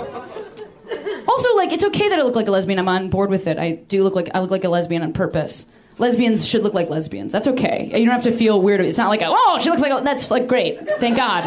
Also, 1.29 1.57
like, 1.57 1.73
it's 1.73 1.85
okay 1.85 2.09
that 2.09 2.19
I 2.19 2.23
look 2.23 2.37
like 2.37 2.47
a 2.47 2.51
lesbian. 2.51 2.79
I'm 2.79 2.89
on 2.89 3.11
board 3.11 3.31
with 3.31 3.47
it. 3.47 3.59
I 3.59 3.73
do 3.73 4.05
look 4.05 4.15
like 4.15 4.31
I 4.35 4.41
look 4.41 4.51
like 4.51 4.65
a 4.65 4.69
lesbian 4.69 5.03
on 5.03 5.13
purpose. 5.13 5.67
Lesbians 5.99 6.47
should 6.47 6.63
look 6.63 6.75
like 6.75 6.91
lesbians. 6.91 7.33
That's 7.33 7.49
okay. 7.49 7.87
You 7.87 8.05
don't 8.05 8.15
have 8.15 8.25
to 8.25 8.37
feel 8.37 8.61
weird. 8.61 8.81
It's 8.81 8.99
not 8.99 9.09
like, 9.09 9.23
oh, 9.25 9.59
she 9.61 9.71
looks 9.71 9.81
like 9.81 9.93
a, 9.93 10.05
that's 10.05 10.31
like 10.31 10.47
great. 10.47 10.87
Thank 11.01 11.17
God. 11.17 11.43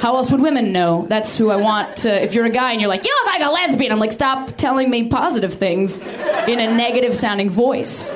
How 0.00 0.16
else 0.16 0.30
would 0.30 0.40
women 0.40 0.72
know? 0.72 1.06
That's 1.08 1.36
who 1.36 1.50
I 1.50 1.56
want 1.56 1.96
to. 1.98 2.22
If 2.22 2.34
you're 2.34 2.44
a 2.44 2.50
guy 2.50 2.72
and 2.72 2.80
you're 2.80 2.88
like, 2.88 3.04
you 3.04 3.12
look 3.24 3.26
like 3.34 3.42
a 3.42 3.50
lesbian, 3.50 3.90
I'm 3.90 3.98
like, 3.98 4.12
stop 4.12 4.56
telling 4.56 4.90
me 4.90 5.08
positive 5.08 5.54
things 5.54 5.98
in 5.98 6.60
a 6.60 6.72
negative 6.72 7.16
sounding 7.16 7.50
voice 7.50 8.10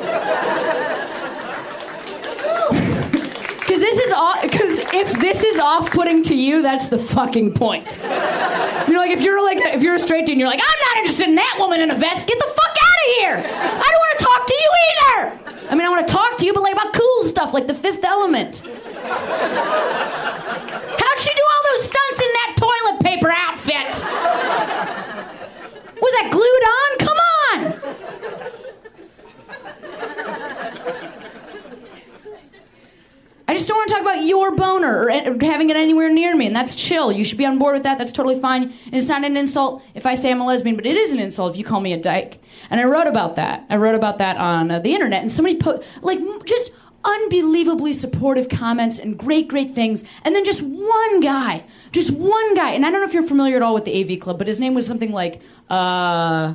this 3.82 3.98
is 3.98 4.12
off. 4.12 4.40
Because 4.42 4.78
if 4.78 5.12
this 5.18 5.42
is 5.42 5.58
off-putting 5.58 6.22
to 6.24 6.34
you, 6.34 6.62
that's 6.62 6.88
the 6.88 6.98
fucking 6.98 7.52
point. 7.54 7.98
You 8.00 8.94
know, 8.94 9.00
like 9.00 9.10
if 9.10 9.20
you're 9.22 9.42
like 9.42 9.58
if 9.74 9.82
you're 9.82 9.96
a 9.96 9.98
straight 9.98 10.24
dude, 10.24 10.34
and 10.34 10.40
you're 10.40 10.48
like, 10.48 10.60
I'm 10.62 10.80
not 10.88 10.96
interested 10.98 11.28
in 11.28 11.34
that 11.34 11.56
woman 11.58 11.80
in 11.80 11.90
a 11.90 11.96
vest. 11.96 12.28
Get 12.28 12.38
the 12.38 12.46
fuck 12.46 12.76
out 12.88 12.98
of 13.02 13.14
here. 13.18 13.36
I 13.36 13.88
don't 13.90 14.00
want 14.00 14.18
to 14.18 14.24
talk 14.24 14.46
to 14.46 14.54
you 14.54 14.70
either. 14.86 15.38
I 15.70 15.74
mean, 15.74 15.84
I 15.84 15.88
want 15.88 16.06
to 16.06 16.12
talk 16.12 16.36
to 16.38 16.46
you, 16.46 16.52
but 16.54 16.62
like 16.62 16.74
about 16.74 16.92
cool 16.94 17.24
stuff, 17.24 17.52
like 17.52 17.66
The 17.66 17.74
Fifth 17.74 18.04
Element. 18.04 18.62
How'd 21.00 21.18
she 21.18 21.34
do 21.34 21.42
all 21.42 21.62
those 21.74 21.84
stunts 21.88 22.20
in 22.20 22.32
that 22.38 22.54
toilet 22.56 23.00
paper 23.02 23.30
outfit? 23.34 24.04
Was 26.00 26.12
that 26.20 26.30
glued 26.30 26.64
on? 26.78 26.98
Come 26.98 27.18
on. 27.18 27.60
It, 35.10 35.42
having 35.42 35.70
it 35.70 35.76
anywhere 35.76 36.12
near 36.12 36.36
me, 36.36 36.46
and 36.46 36.56
that's 36.56 36.74
chill. 36.74 37.12
You 37.12 37.24
should 37.24 37.38
be 37.38 37.46
on 37.46 37.58
board 37.58 37.74
with 37.74 37.82
that. 37.82 37.98
That's 37.98 38.12
totally 38.12 38.38
fine. 38.38 38.62
And 38.62 38.94
it's 38.94 39.08
not 39.08 39.24
an 39.24 39.36
insult 39.36 39.82
if 39.94 40.06
I 40.06 40.14
say 40.14 40.30
I'm 40.30 40.40
a 40.40 40.46
lesbian, 40.46 40.76
but 40.76 40.86
it 40.86 40.96
is 40.96 41.12
an 41.12 41.18
insult 41.18 41.52
if 41.52 41.58
you 41.58 41.64
call 41.64 41.80
me 41.80 41.92
a 41.92 42.00
dyke. 42.00 42.42
And 42.70 42.80
I 42.80 42.84
wrote 42.84 43.06
about 43.06 43.36
that. 43.36 43.66
I 43.68 43.76
wrote 43.76 43.94
about 43.94 44.18
that 44.18 44.36
on 44.36 44.70
uh, 44.70 44.78
the 44.78 44.94
internet, 44.94 45.22
and 45.22 45.30
somebody 45.30 45.56
put 45.56 45.82
like 46.02 46.18
just 46.44 46.72
unbelievably 47.04 47.92
supportive 47.92 48.48
comments 48.48 48.98
and 48.98 49.18
great, 49.18 49.48
great 49.48 49.72
things. 49.72 50.04
And 50.24 50.34
then 50.34 50.44
just 50.44 50.62
one 50.62 51.20
guy, 51.20 51.64
just 51.90 52.12
one 52.12 52.54
guy, 52.54 52.70
and 52.70 52.86
I 52.86 52.90
don't 52.90 53.00
know 53.00 53.06
if 53.06 53.14
you're 53.14 53.26
familiar 53.26 53.56
at 53.56 53.62
all 53.62 53.74
with 53.74 53.84
the 53.84 54.00
AV 54.00 54.20
Club, 54.20 54.38
but 54.38 54.46
his 54.46 54.60
name 54.60 54.74
was 54.74 54.86
something 54.86 55.12
like. 55.12 55.40
Uh, 55.68 56.54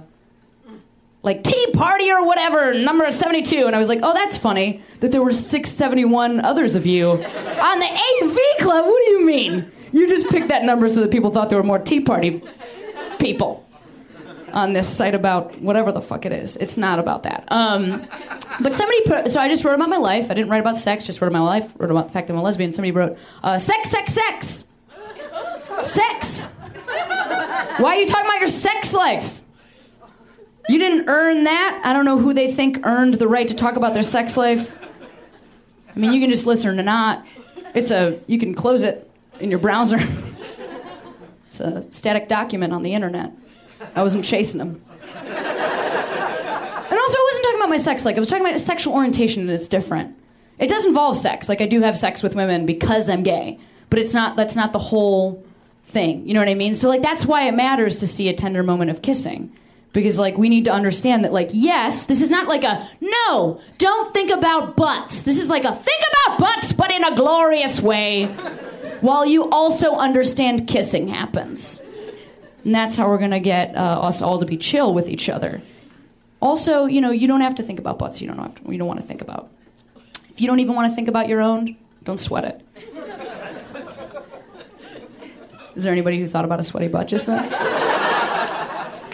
like 1.27 1.43
Tea 1.43 1.71
Party 1.73 2.09
or 2.09 2.25
whatever, 2.25 2.73
number 2.73 3.11
72. 3.11 3.67
And 3.67 3.75
I 3.75 3.79
was 3.79 3.89
like, 3.89 3.99
oh, 4.01 4.13
that's 4.13 4.37
funny 4.37 4.81
that 5.01 5.11
there 5.11 5.21
were 5.21 5.33
671 5.33 6.39
others 6.39 6.75
of 6.75 6.85
you 6.85 7.11
on 7.11 7.19
the 7.79 7.85
AV 7.85 8.37
Club. 8.59 8.85
What 8.85 9.03
do 9.05 9.11
you 9.11 9.25
mean? 9.25 9.69
You 9.91 10.07
just 10.07 10.29
picked 10.29 10.47
that 10.47 10.63
number 10.63 10.87
so 10.87 11.01
that 11.01 11.11
people 11.11 11.29
thought 11.31 11.49
there 11.49 11.57
were 11.57 11.65
more 11.65 11.79
Tea 11.79 11.99
Party 11.99 12.41
people 13.19 13.67
on 14.53 14.71
this 14.71 14.87
site 14.87 15.15
about 15.15 15.59
whatever 15.59 15.91
the 15.91 15.99
fuck 15.99 16.25
it 16.25 16.31
is. 16.31 16.55
It's 16.55 16.77
not 16.77 16.97
about 16.97 17.23
that. 17.23 17.43
Um, 17.49 18.07
but 18.61 18.73
somebody 18.73 19.01
put, 19.01 19.29
so 19.29 19.41
I 19.41 19.49
just 19.49 19.65
wrote 19.65 19.75
about 19.75 19.89
my 19.89 19.97
life. 19.97 20.31
I 20.31 20.33
didn't 20.33 20.49
write 20.49 20.61
about 20.61 20.77
sex, 20.77 21.05
just 21.05 21.19
wrote 21.19 21.27
about 21.27 21.39
my 21.39 21.45
life, 21.45 21.73
wrote 21.77 21.91
about 21.91 22.07
the 22.07 22.13
fact 22.13 22.27
that 22.27 22.33
I'm 22.35 22.39
a 22.39 22.43
lesbian. 22.43 22.71
Somebody 22.71 22.91
wrote, 22.91 23.17
uh, 23.43 23.57
sex, 23.57 23.91
sex, 23.91 24.13
sex. 24.13 24.65
Sex. 25.83 26.45
Why 27.79 27.97
are 27.97 27.99
you 27.99 28.07
talking 28.07 28.25
about 28.25 28.39
your 28.39 28.47
sex 28.47 28.93
life? 28.93 29.41
You 30.69 30.79
didn't 30.79 31.07
earn 31.07 31.45
that. 31.45 31.81
I 31.83 31.93
don't 31.93 32.05
know 32.05 32.17
who 32.17 32.33
they 32.33 32.51
think 32.51 32.85
earned 32.85 33.15
the 33.15 33.27
right 33.27 33.47
to 33.47 33.55
talk 33.55 33.77
about 33.77 33.93
their 33.93 34.03
sex 34.03 34.35
life. 34.35 34.77
I 35.95 35.99
mean, 35.99 36.13
you 36.13 36.19
can 36.19 36.29
just 36.29 36.45
listen 36.45 36.77
or 36.77 36.83
not. 36.83 37.25
It's 37.73 37.91
a 37.91 38.19
you 38.27 38.37
can 38.37 38.53
close 38.53 38.83
it 38.83 39.09
in 39.39 39.49
your 39.49 39.59
browser. 39.59 39.99
It's 41.47 41.61
a 41.61 41.85
static 41.91 42.27
document 42.27 42.73
on 42.73 42.83
the 42.83 42.93
internet. 42.93 43.31
I 43.95 44.03
wasn't 44.03 44.25
chasing 44.25 44.59
them. 44.59 44.81
And 45.15 45.25
also, 46.99 47.17
I 47.17 47.27
wasn't 47.29 47.43
talking 47.45 47.59
about 47.59 47.69
my 47.69 47.77
sex 47.77 48.05
life. 48.05 48.17
I 48.17 48.19
was 48.19 48.29
talking 48.29 48.45
about 48.45 48.59
sexual 48.59 48.93
orientation, 48.93 49.43
and 49.43 49.51
it's 49.51 49.69
different. 49.69 50.15
It 50.59 50.67
does 50.67 50.85
involve 50.85 51.17
sex. 51.17 51.47
Like 51.47 51.61
I 51.61 51.65
do 51.65 51.81
have 51.81 51.97
sex 51.97 52.21
with 52.21 52.35
women 52.35 52.65
because 52.65 53.09
I'm 53.09 53.23
gay, 53.23 53.59
but 53.89 53.97
it's 53.97 54.13
not. 54.13 54.35
That's 54.35 54.55
not 54.55 54.73
the 54.73 54.79
whole 54.79 55.45
thing. 55.87 56.27
You 56.27 56.33
know 56.33 56.41
what 56.41 56.49
I 56.49 56.53
mean? 56.53 56.75
So 56.75 56.89
like 56.89 57.01
that's 57.01 57.25
why 57.25 57.47
it 57.47 57.53
matters 57.53 57.99
to 58.01 58.07
see 58.07 58.27
a 58.29 58.33
tender 58.33 58.63
moment 58.63 58.91
of 58.91 59.01
kissing 59.01 59.55
because 59.93 60.19
like 60.19 60.37
we 60.37 60.49
need 60.49 60.65
to 60.65 60.71
understand 60.71 61.23
that 61.23 61.33
like 61.33 61.49
yes 61.51 62.05
this 62.05 62.21
is 62.21 62.29
not 62.29 62.47
like 62.47 62.63
a 62.63 62.87
no 63.01 63.59
don't 63.77 64.13
think 64.13 64.31
about 64.31 64.75
butts. 64.75 65.23
This 65.23 65.39
is 65.39 65.49
like 65.49 65.63
a 65.63 65.73
think 65.73 66.01
about 66.25 66.39
butts 66.39 66.73
but 66.73 66.91
in 66.91 67.03
a 67.03 67.15
glorious 67.15 67.81
way. 67.81 68.25
While 69.01 69.25
you 69.25 69.49
also 69.49 69.95
understand 69.95 70.67
kissing 70.67 71.07
happens. 71.07 71.81
And 72.63 72.73
that's 72.75 72.95
how 72.95 73.07
we're 73.07 73.19
going 73.19 73.31
to 73.31 73.39
get 73.39 73.75
uh, 73.75 74.01
us 74.01 74.21
all 74.21 74.39
to 74.39 74.45
be 74.45 74.57
chill 74.57 74.93
with 74.93 75.07
each 75.07 75.29
other. 75.29 75.61
Also 76.39 76.85
you 76.85 77.01
know 77.01 77.11
you 77.11 77.27
don't 77.27 77.41
have 77.41 77.55
to 77.55 77.63
think 77.63 77.79
about 77.79 77.97
butts. 77.97 78.21
You 78.21 78.27
don't 78.27 78.37
have 78.37 78.55
to 78.55 78.71
you 78.71 78.77
don't 78.77 78.87
want 78.87 78.99
to 78.99 79.05
think 79.05 79.21
about. 79.21 79.49
If 80.29 80.41
you 80.41 80.47
don't 80.47 80.59
even 80.59 80.75
want 80.75 80.91
to 80.91 80.95
think 80.95 81.07
about 81.07 81.27
your 81.27 81.41
own 81.41 81.77
don't 82.03 82.19
sweat 82.19 82.45
it. 82.45 82.61
Is 85.75 85.83
there 85.83 85.91
anybody 85.91 86.19
who 86.19 86.27
thought 86.27 86.45
about 86.45 86.59
a 86.59 86.63
sweaty 86.63 86.87
butt 86.87 87.07
just 87.07 87.27
then 87.27 87.85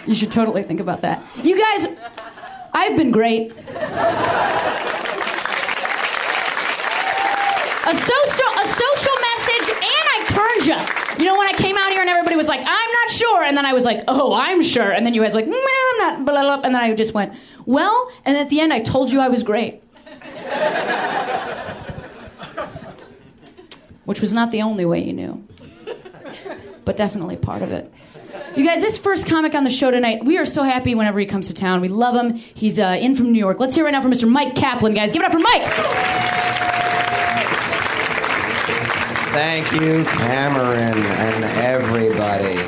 you 0.06 0.14
should 0.14 0.30
totally 0.30 0.62
think 0.62 0.80
about 0.80 1.02
that. 1.02 1.22
You 1.42 1.58
guys, 1.58 1.86
I've 2.72 2.96
been 2.96 3.10
great. 3.10 3.52
A 7.86 7.92
social, 7.92 8.50
a 8.56 8.66
social 8.66 9.16
message, 9.20 9.68
and 9.68 10.04
I 10.08 10.24
turned 10.28 10.66
you. 10.66 10.78
You 11.24 11.30
know, 11.30 11.38
when 11.38 11.46
I 11.48 11.52
came 11.56 11.76
out 11.76 11.90
here 11.90 12.00
and 12.00 12.08
everybody 12.08 12.34
was 12.36 12.48
like, 12.48 12.60
I'm 12.60 12.66
not 12.92 13.10
sure. 13.10 13.42
And 13.42 13.56
then 13.56 13.66
I 13.66 13.72
was 13.74 13.84
like, 13.84 14.04
oh, 14.08 14.32
I'm 14.34 14.62
sure. 14.62 14.90
And 14.90 15.04
then 15.04 15.12
you 15.14 15.20
guys 15.22 15.34
were 15.34 15.40
like, 15.42 15.50
"Mm, 15.50 15.52
I'm 15.52 15.98
not, 15.98 16.24
blah, 16.24 16.34
blah, 16.34 16.42
blah. 16.56 16.64
And 16.64 16.74
then 16.74 16.82
I 16.82 16.94
just 16.94 17.12
went, 17.14 17.34
well, 17.66 18.10
and 18.24 18.36
at 18.38 18.48
the 18.48 18.60
end 18.60 18.72
I 18.72 18.80
told 18.80 19.12
you 19.12 19.20
I 19.20 19.28
was 19.28 19.42
great. 19.42 19.82
Which 24.06 24.20
was 24.20 24.32
not 24.32 24.50
the 24.50 24.62
only 24.62 24.84
way 24.84 25.02
you 25.02 25.12
knew, 25.14 25.46
but 26.84 26.96
definitely 26.96 27.36
part 27.36 27.62
of 27.62 27.70
it. 27.72 27.90
You 28.56 28.64
guys, 28.64 28.80
this 28.80 28.96
first 28.98 29.26
comic 29.26 29.52
on 29.56 29.64
the 29.64 29.70
show 29.70 29.90
tonight, 29.90 30.24
we 30.24 30.38
are 30.38 30.46
so 30.46 30.62
happy 30.62 30.94
whenever 30.94 31.18
he 31.18 31.26
comes 31.26 31.48
to 31.48 31.54
town. 31.54 31.80
We 31.80 31.88
love 31.88 32.14
him. 32.14 32.34
He's 32.36 32.78
uh, 32.78 32.96
in 33.00 33.16
from 33.16 33.32
New 33.32 33.38
York. 33.40 33.58
Let's 33.58 33.74
hear 33.74 33.84
right 33.84 33.90
now 33.90 34.00
from 34.00 34.12
Mr. 34.12 34.30
Mike 34.30 34.54
Kaplan, 34.54 34.94
guys. 34.94 35.10
Give 35.10 35.22
it 35.22 35.26
up 35.26 35.32
for 35.32 35.40
Mike. 35.40 35.62
Thank 39.32 39.72
you, 39.72 40.04
Cameron, 40.04 41.02
and 41.02 41.44
everybody. 41.58 42.62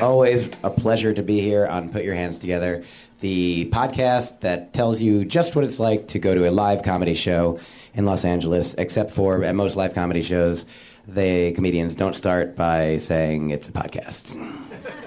Always 0.00 0.48
a 0.62 0.70
pleasure 0.70 1.12
to 1.12 1.22
be 1.22 1.40
here 1.40 1.66
on 1.66 1.90
Put 1.90 2.02
Your 2.02 2.14
Hands 2.14 2.38
Together, 2.38 2.82
the 3.20 3.68
podcast 3.72 4.40
that 4.40 4.72
tells 4.72 5.02
you 5.02 5.26
just 5.26 5.54
what 5.54 5.66
it's 5.66 5.78
like 5.80 6.08
to 6.08 6.18
go 6.18 6.34
to 6.34 6.48
a 6.48 6.50
live 6.50 6.82
comedy 6.82 7.12
show 7.12 7.60
in 7.92 8.06
Los 8.06 8.24
Angeles, 8.24 8.72
except 8.78 9.10
for 9.10 9.44
at 9.44 9.54
most 9.54 9.76
live 9.76 9.92
comedy 9.92 10.22
shows, 10.22 10.64
the 11.06 11.52
comedians 11.52 11.94
don't 11.94 12.14
start 12.14 12.56
by 12.56 12.98
saying 12.98 13.50
it's 13.50 13.68
a 13.68 13.72
podcast. 13.72 14.36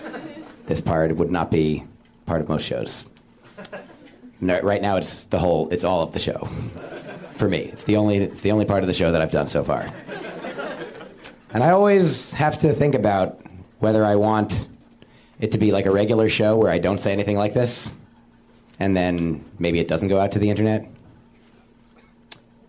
this 0.66 0.82
part 0.82 1.16
would 1.16 1.32
not 1.32 1.52
be 1.52 1.84
part 2.26 2.42
of 2.42 2.50
most 2.50 2.64
shows. 2.64 3.06
No, 4.42 4.60
right 4.62 4.82
now, 4.82 4.98
it's 4.98 5.26
the 5.26 5.40
whole, 5.40 5.70
it's 5.70 5.84
all 5.84 6.02
of 6.02 6.12
the 6.12 6.20
show. 6.20 6.48
For 7.34 7.48
me, 7.48 7.60
it's 7.60 7.84
the 7.84 7.96
only, 7.96 8.18
it's 8.18 8.42
the 8.42 8.52
only 8.52 8.66
part 8.66 8.84
of 8.84 8.88
the 8.88 8.94
show 8.94 9.12
that 9.12 9.22
I've 9.22 9.32
done 9.32 9.48
so 9.48 9.64
far. 9.64 9.92
And 11.52 11.64
I 11.64 11.70
always 11.70 12.34
have 12.34 12.60
to 12.60 12.74
think 12.74 12.96
about 12.96 13.40
whether 13.80 14.04
I 14.04 14.16
want 14.16 14.68
it 15.40 15.52
to 15.54 15.58
be 15.58 15.72
like 15.72 15.86
a 15.86 15.92
regular 15.92 16.28
show 16.30 16.58
where 16.58 16.72
I 16.72 16.78
don't 16.78 17.00
say 17.00 17.14
anything 17.14 17.38
like 17.38 17.54
this, 17.54 17.92
and 18.80 18.96
then 18.96 19.44
maybe 19.58 19.80
it 19.80 19.88
doesn't 19.88 20.10
go 20.10 20.20
out 20.20 20.34
to 20.34 20.40
the 20.40 20.50
internet, 20.50 20.88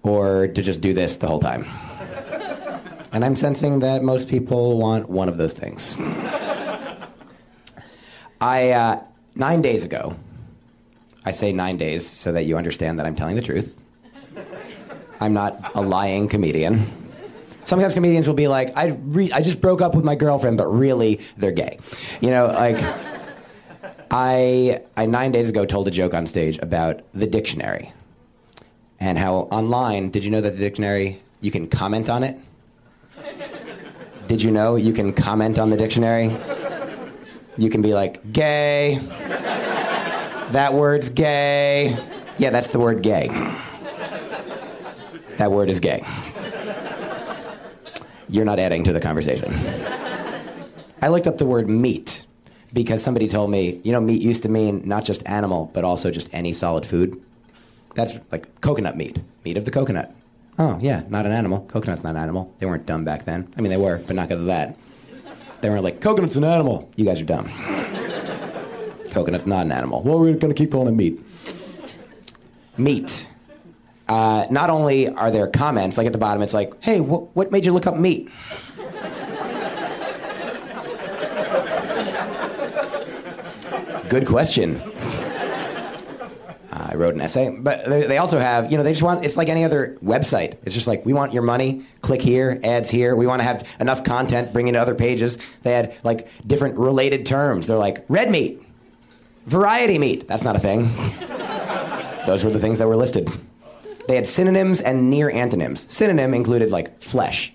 or 0.03 0.47
to 0.47 0.63
just 0.63 0.81
do 0.81 0.95
this 0.95 1.17
the 1.17 1.27
whole 1.27 1.41
time. 1.41 1.65
And 3.17 3.25
I'm 3.25 3.35
sensing 3.35 3.79
that 3.79 4.03
most 4.03 4.29
people 4.29 4.77
want 4.77 5.09
one 5.09 5.31
of 5.31 5.39
those 5.39 5.55
things. 5.55 5.97
I, 8.43 8.73
uh, 8.73 9.03
nine 9.35 9.63
days 9.63 9.85
ago, 9.85 10.15
I 11.25 11.31
say 11.31 11.51
nine 11.51 11.79
days 11.79 12.07
so 12.07 12.31
that 12.33 12.45
you 12.45 12.59
understand 12.59 12.99
that 12.99 13.07
I'm 13.07 13.17
telling 13.17 13.35
the 13.35 13.41
truth. 13.41 13.75
I'm 15.19 15.33
not 15.33 15.73
a 15.75 15.81
lying 15.81 16.29
comedian. 16.29 16.87
Sometimes 17.65 17.95
comedians 17.95 18.29
will 18.29 18.35
be 18.35 18.49
like, 18.49 18.77
I, 18.77 18.89
re- 18.89 19.33
I 19.33 19.41
just 19.41 19.63
broke 19.63 19.81
up 19.81 19.95
with 19.95 20.05
my 20.05 20.15
girlfriend, 20.15 20.59
but 20.59 20.67
really, 20.67 21.23
they're 21.39 21.53
gay. 21.53 21.79
You 22.21 22.29
know, 22.29 22.49
like, 22.49 22.77
I, 24.11 24.83
I 24.99 25.07
nine 25.07 25.33
days 25.33 25.49
ago 25.49 25.65
told 25.65 25.89
a 25.89 25.91
joke 25.91 26.13
on 26.13 26.27
stage 26.27 26.59
about 26.59 27.01
the 27.15 27.27
dictionary 27.27 27.95
and 29.01 29.17
how 29.17 29.49
online, 29.51 30.11
did 30.11 30.23
you 30.23 30.31
know 30.31 30.43
that 30.43 30.51
the 30.51 30.63
dictionary, 30.63 31.23
you 31.41 31.51
can 31.51 31.67
comment 31.67 32.11
on 32.11 32.23
it? 32.23 32.39
Did 34.29 34.43
you 34.43 34.51
know 34.51 34.75
you 34.77 34.93
can 34.93 35.13
comment 35.13 35.59
on 35.59 35.71
the 35.71 35.77
dictionary? 35.77 36.37
You 37.57 37.71
can 37.71 37.81
be 37.81 37.95
like, 37.95 38.33
gay. 38.33 38.99
That 40.51 40.75
word's 40.75 41.09
gay. 41.11 41.97
Yeah, 42.39 42.51
that's 42.51 42.69
the 42.69 42.79
word 42.79 43.03
gay. 43.03 43.29
That 45.39 45.53
word 45.53 45.71
is 45.71 45.81
gay. 45.81 46.05
You're 48.29 48.45
not 48.45 48.59
adding 48.59 48.83
to 48.85 48.93
the 48.93 49.01
conversation. 49.01 49.55
I 51.01 51.09
looked 51.09 51.27
up 51.27 51.39
the 51.39 51.47
word 51.47 51.69
meat 51.69 52.27
because 52.73 53.03
somebody 53.03 53.29
told 53.29 53.51
me, 53.51 53.81
you 53.85 53.93
know, 53.93 54.01
meat 54.01 54.21
used 54.21 54.43
to 54.43 54.49
mean 54.49 54.83
not 54.85 55.05
just 55.05 55.27
animal, 55.27 55.71
but 55.73 55.85
also 55.85 56.11
just 56.11 56.29
any 56.33 56.53
solid 56.53 56.85
food. 56.85 57.21
That's 57.95 58.19
like 58.33 58.61
coconut 58.61 58.97
meat, 58.97 59.19
meat 59.45 59.57
of 59.57 59.65
the 59.65 59.71
coconut. 59.71 60.13
Oh, 60.59 60.79
yeah, 60.81 61.03
not 61.09 61.27
an 61.27 61.33
animal. 61.33 61.61
Coconut's 61.69 62.03
not 62.03 62.11
an 62.11 62.17
animal. 62.17 62.53
They 62.59 62.67
weren't 62.67 62.87
dumb 62.87 63.05
back 63.05 63.25
then. 63.27 63.53
I 63.57 63.61
mean, 63.61 63.71
they 63.71 63.77
were, 63.77 63.99
but 64.07 64.17
not 64.17 64.29
because 64.29 64.41
of 64.41 64.47
that. 64.47 64.77
They 65.61 65.69
weren't 65.69 65.85
like, 65.85 66.01
coconut's 66.01 66.37
an 66.37 66.45
animal. 66.45 66.91
You 66.97 67.05
guys 67.05 67.21
are 67.21 67.25
dumb. 67.25 67.47
coconut's 69.11 69.47
not 69.47 69.67
an 69.67 69.73
animal. 69.73 70.03
Well, 70.03 70.19
we're 70.19 70.33
going 70.35 70.53
to 70.53 70.55
keep 70.55 70.73
calling 70.73 70.89
it 70.89 70.97
meat. 70.97 71.21
Meat. 72.79 73.27
Uh, 74.09 74.47
not 74.51 74.71
only 74.71 75.09
are 75.09 75.31
there 75.31 75.49
comments, 75.49 75.99
like 75.99 76.07
at 76.07 76.13
the 76.13 76.19
bottom, 76.19 76.43
it's 76.43 76.55
like, 76.55 76.73
hey, 76.83 76.99
wh- 76.99 77.35
what 77.37 77.53
made 77.53 77.67
you 77.67 77.73
look 77.73 77.87
up 77.87 77.97
meat? 77.97 78.31
Good 84.09 84.27
question. 84.27 84.81
I 86.79 86.95
wrote 86.95 87.15
an 87.15 87.21
essay, 87.21 87.57
but 87.59 87.89
they 87.89 88.07
they 88.07 88.19
also 88.19 88.39
have, 88.39 88.71
you 88.71 88.77
know, 88.77 88.85
they 88.85 88.93
just 88.93 89.03
want, 89.03 89.25
it's 89.25 89.37
like 89.37 89.49
any 89.49 89.65
other 89.65 89.97
website. 90.05 90.57
It's 90.65 90.75
just 90.75 90.87
like, 90.87 91.07
we 91.07 91.13
want 91.13 91.33
your 91.33 91.43
money, 91.43 91.85
click 92.03 92.21
here, 92.21 92.61
ads 92.63 92.91
here. 92.91 93.17
We 93.17 93.27
want 93.27 93.41
to 93.41 93.45
have 93.45 93.67
enough 93.81 94.05
content, 94.05 94.53
bring 94.53 94.69
into 94.69 94.81
other 94.81 94.95
pages. 94.95 95.39
They 95.63 95.73
had 95.73 95.97
like 96.05 96.29
different 96.47 96.77
related 96.77 97.25
terms. 97.25 97.67
They're 97.67 97.79
like, 97.79 98.05
red 98.09 98.31
meat, 98.31 98.63
variety 99.47 99.99
meat. 99.99 100.29
That's 100.29 100.43
not 100.43 100.57
a 100.57 100.59
thing. 100.59 100.91
Those 102.27 102.45
were 102.45 102.51
the 102.51 102.59
things 102.59 102.79
that 102.79 102.89
were 102.89 102.97
listed. 102.97 103.31
They 104.09 104.15
had 104.15 104.27
synonyms 104.27 104.81
and 104.81 105.11
near 105.11 105.31
antonyms. 105.31 105.93
Synonym 105.93 106.35
included 106.35 106.71
like 106.71 107.03
flesh. 107.03 107.53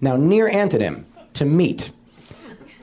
Now, 0.00 0.16
near 0.16 0.50
antonym 0.50 1.04
to 1.34 1.44
meat. 1.44 1.90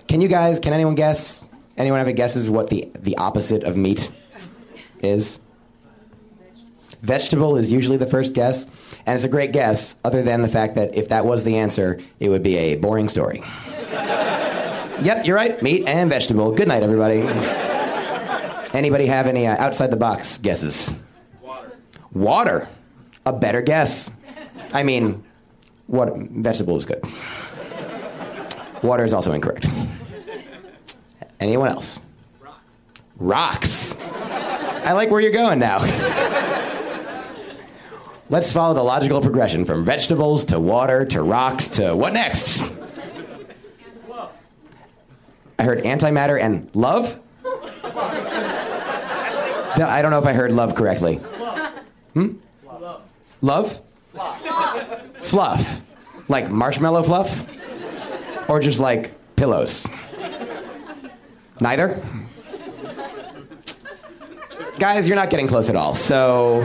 Can 0.07 0.21
you 0.21 0.27
guys, 0.27 0.59
can 0.59 0.73
anyone 0.73 0.95
guess? 0.95 1.43
Anyone 1.77 1.99
have 1.99 2.07
a 2.07 2.13
guesses 2.13 2.49
what 2.49 2.69
the, 2.69 2.89
the 2.95 3.17
opposite 3.17 3.63
of 3.63 3.75
meat 3.77 4.11
is? 5.01 5.39
Vegetable 7.01 7.57
is 7.57 7.71
usually 7.71 7.97
the 7.97 8.07
first 8.07 8.33
guess, 8.33 8.65
and 9.05 9.15
it's 9.15 9.23
a 9.23 9.29
great 9.29 9.51
guess, 9.51 9.95
other 10.03 10.23
than 10.23 10.41
the 10.41 10.47
fact 10.47 10.75
that 10.75 10.95
if 10.95 11.09
that 11.09 11.25
was 11.25 11.43
the 11.43 11.57
answer, 11.57 11.99
it 12.19 12.29
would 12.29 12.41
be 12.41 12.57
a 12.57 12.75
boring 12.75 13.07
story. 13.07 13.43
yep, 13.91 15.25
you're 15.25 15.35
right. 15.35 15.61
Meat 15.61 15.85
and 15.85 16.09
vegetable. 16.09 16.51
Good 16.51 16.67
night, 16.67 16.81
everybody. 16.83 17.21
Anybody 18.73 19.05
have 19.05 19.27
any 19.27 19.47
uh, 19.47 19.55
outside 19.57 19.91
the 19.91 19.97
box 19.97 20.37
guesses? 20.39 20.93
Water. 21.41 21.77
Water. 22.13 22.67
A 23.25 23.33
better 23.33 23.61
guess. 23.61 24.09
I 24.73 24.83
mean, 24.83 25.23
what 25.87 26.15
vegetable 26.17 26.77
is 26.77 26.85
good. 26.85 27.03
Water 28.83 29.05
is 29.05 29.13
also 29.13 29.31
incorrect. 29.31 29.67
Anyone 31.39 31.69
else? 31.69 31.99
Rocks. 32.39 32.77
Rocks. 33.17 33.97
I 34.85 34.93
like 34.93 35.09
where 35.11 35.21
you're 35.21 35.31
going 35.31 35.59
now. 35.59 35.79
Let's 38.29 38.51
follow 38.51 38.73
the 38.73 38.83
logical 38.83 39.21
progression 39.21 39.63
from 39.63 39.85
vegetables 39.85 40.43
to 40.45 40.59
water 40.59 41.05
to 41.05 41.21
rocks 41.21 41.69
to 41.71 41.95
what 41.95 42.11
next? 42.11 42.73
Fluff. 44.05 44.31
I 45.57 45.63
heard 45.63 45.83
antimatter 45.85 46.37
and 46.39 46.69
love? 46.73 47.19
No, 49.77 49.85
I 49.87 50.01
don't 50.01 50.11
know 50.11 50.19
if 50.19 50.25
I 50.25 50.33
heard 50.33 50.51
love 50.51 50.75
correctly. 50.75 51.15
Hmm? 52.15 52.33
Love. 52.65 53.01
Love? 53.41 53.81
Fluff. 55.21 55.81
Like 56.27 56.49
marshmallow 56.49 57.03
fluff? 57.03 57.45
Or 58.49 58.59
just 58.59 58.79
like 58.79 59.13
pillows? 59.37 59.87
Neither? 61.61 62.01
Guys, 64.79 65.07
you're 65.07 65.15
not 65.15 65.29
getting 65.29 65.47
close 65.47 65.69
at 65.69 65.75
all. 65.75 65.95
So 65.95 66.61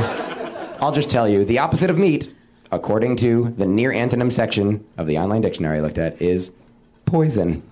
I'll 0.83 0.91
just 0.91 1.11
tell 1.11 1.29
you 1.29 1.45
the 1.45 1.61
opposite 1.61 1.91
of 1.91 1.99
meat, 1.99 2.35
according 2.73 3.15
to 3.19 3.55
the 3.57 3.67
near 3.67 3.93
antonym 3.93 4.33
section 4.33 4.85
of 4.99 5.07
the 5.07 5.17
online 5.17 5.41
dictionary 5.41 5.79
I 5.79 5.81
looked 5.81 5.97
at, 5.97 6.21
is 6.21 6.51
poison. 7.07 7.63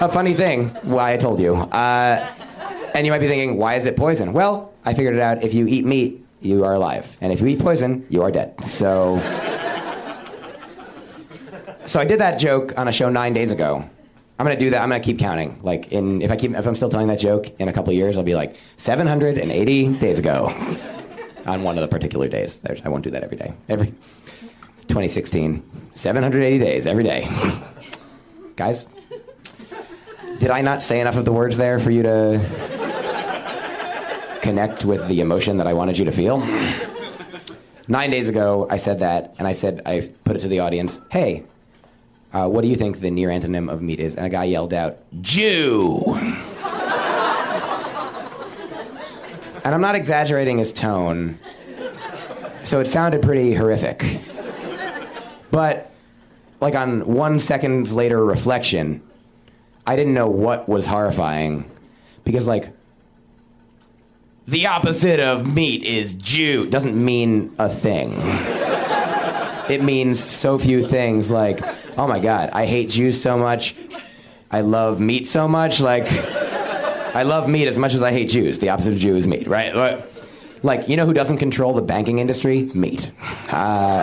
A 0.00 0.08
funny 0.12 0.34
thing, 0.34 0.70
why 0.82 1.12
I 1.12 1.16
told 1.16 1.38
you. 1.40 1.54
Uh, 1.54 2.28
and 2.92 3.06
you 3.06 3.12
might 3.12 3.20
be 3.20 3.28
thinking, 3.28 3.56
why 3.56 3.76
is 3.76 3.86
it 3.86 3.94
poison? 3.96 4.32
Well, 4.32 4.72
I 4.84 4.94
figured 4.94 5.14
it 5.14 5.20
out. 5.20 5.44
If 5.44 5.54
you 5.54 5.68
eat 5.68 5.84
meat, 5.84 6.26
you 6.40 6.64
are 6.64 6.74
alive. 6.74 7.16
And 7.20 7.32
if 7.32 7.40
you 7.40 7.46
eat 7.46 7.60
poison, 7.60 8.04
you 8.10 8.22
are 8.22 8.32
dead. 8.32 8.60
So. 8.64 9.20
So 11.86 12.00
I 12.00 12.04
did 12.04 12.18
that 12.18 12.36
joke 12.40 12.76
on 12.76 12.88
a 12.88 12.92
show 12.92 13.10
nine 13.10 13.32
days 13.32 13.52
ago. 13.52 13.88
I'm 14.40 14.46
gonna 14.46 14.56
do 14.56 14.70
that. 14.70 14.80
I'm 14.80 14.88
gonna 14.88 15.00
keep 15.00 15.18
counting. 15.18 15.60
Like 15.62 15.92
in, 15.92 16.22
if 16.22 16.30
I 16.30 16.36
keep, 16.36 16.52
if 16.54 16.66
I'm 16.66 16.74
still 16.74 16.88
telling 16.88 17.08
that 17.08 17.18
joke 17.18 17.52
in 17.60 17.68
a 17.68 17.74
couple 17.74 17.92
years, 17.92 18.16
I'll 18.16 18.22
be 18.22 18.34
like 18.34 18.56
780 18.78 19.98
days 19.98 20.18
ago 20.18 20.46
on 21.46 21.62
one 21.62 21.76
of 21.76 21.82
the 21.82 21.88
particular 21.88 22.26
days. 22.26 22.56
There's, 22.56 22.80
I 22.80 22.88
won't 22.88 23.04
do 23.04 23.10
that 23.10 23.22
every 23.22 23.36
day. 23.36 23.52
Every 23.68 23.88
2016, 24.88 25.62
780 25.94 26.58
days 26.58 26.86
every 26.86 27.04
day. 27.04 27.28
Guys, 28.56 28.86
did 30.38 30.50
I 30.50 30.62
not 30.62 30.82
say 30.82 31.02
enough 31.02 31.18
of 31.18 31.26
the 31.26 31.32
words 31.32 31.58
there 31.58 31.78
for 31.78 31.90
you 31.90 32.02
to 32.02 32.40
connect 34.40 34.86
with 34.86 35.06
the 35.08 35.20
emotion 35.20 35.58
that 35.58 35.66
I 35.66 35.74
wanted 35.74 35.98
you 35.98 36.06
to 36.06 36.12
feel? 36.12 36.38
Nine 37.88 38.10
days 38.10 38.30
ago, 38.30 38.66
I 38.70 38.78
said 38.78 39.00
that, 39.00 39.34
and 39.38 39.46
I 39.46 39.52
said 39.52 39.82
I 39.84 40.10
put 40.24 40.34
it 40.34 40.40
to 40.40 40.48
the 40.48 40.60
audience. 40.60 40.98
Hey, 41.10 41.44
uh, 42.32 42.48
what 42.48 42.62
do 42.62 42.68
you 42.68 42.76
think 42.76 43.00
the 43.00 43.10
near 43.10 43.28
antonym 43.28 43.70
of 43.70 43.82
meat 43.82 44.00
is? 44.00 44.14
And 44.14 44.26
a 44.26 44.28
guy 44.28 44.44
yelled 44.44 44.72
out, 44.72 44.98
Jew. 45.20 46.02
and 49.64 49.74
I'm 49.74 49.80
not 49.80 49.94
exaggerating 49.96 50.58
his 50.58 50.72
tone, 50.72 51.38
so 52.64 52.80
it 52.80 52.86
sounded 52.86 53.22
pretty 53.22 53.54
horrific. 53.54 54.20
But, 55.50 55.90
like, 56.60 56.76
on 56.76 57.04
one 57.12 57.40
second's 57.40 57.92
later 57.92 58.24
reflection, 58.24 59.02
I 59.86 59.96
didn't 59.96 60.14
know 60.14 60.28
what 60.28 60.68
was 60.68 60.86
horrifying. 60.86 61.68
Because, 62.22 62.46
like, 62.46 62.70
the 64.46 64.68
opposite 64.68 65.18
of 65.18 65.52
meat 65.52 65.82
is 65.82 66.14
Jew 66.14 66.66
doesn't 66.66 66.94
mean 66.96 67.52
a 67.58 67.68
thing. 67.68 68.12
it 69.68 69.82
means 69.82 70.22
so 70.22 70.58
few 70.58 70.86
things 70.86 71.32
like, 71.32 71.60
oh 72.00 72.06
my 72.06 72.18
God, 72.18 72.48
I 72.54 72.64
hate 72.64 72.88
Jews 72.88 73.20
so 73.20 73.36
much. 73.36 73.76
I 74.50 74.62
love 74.62 75.00
meat 75.00 75.28
so 75.28 75.46
much. 75.46 75.80
Like, 75.80 76.10
I 77.14 77.24
love 77.24 77.46
meat 77.46 77.68
as 77.68 77.76
much 77.76 77.92
as 77.92 78.02
I 78.02 78.10
hate 78.10 78.30
Jews. 78.30 78.58
The 78.58 78.70
opposite 78.70 78.94
of 78.94 78.98
Jew 78.98 79.16
is 79.16 79.26
meat, 79.26 79.46
right? 79.46 80.02
Like, 80.62 80.88
you 80.88 80.96
know 80.96 81.04
who 81.04 81.12
doesn't 81.12 81.36
control 81.36 81.74
the 81.74 81.82
banking 81.82 82.18
industry? 82.18 82.70
Meat. 82.74 83.12
Uh, 83.50 84.02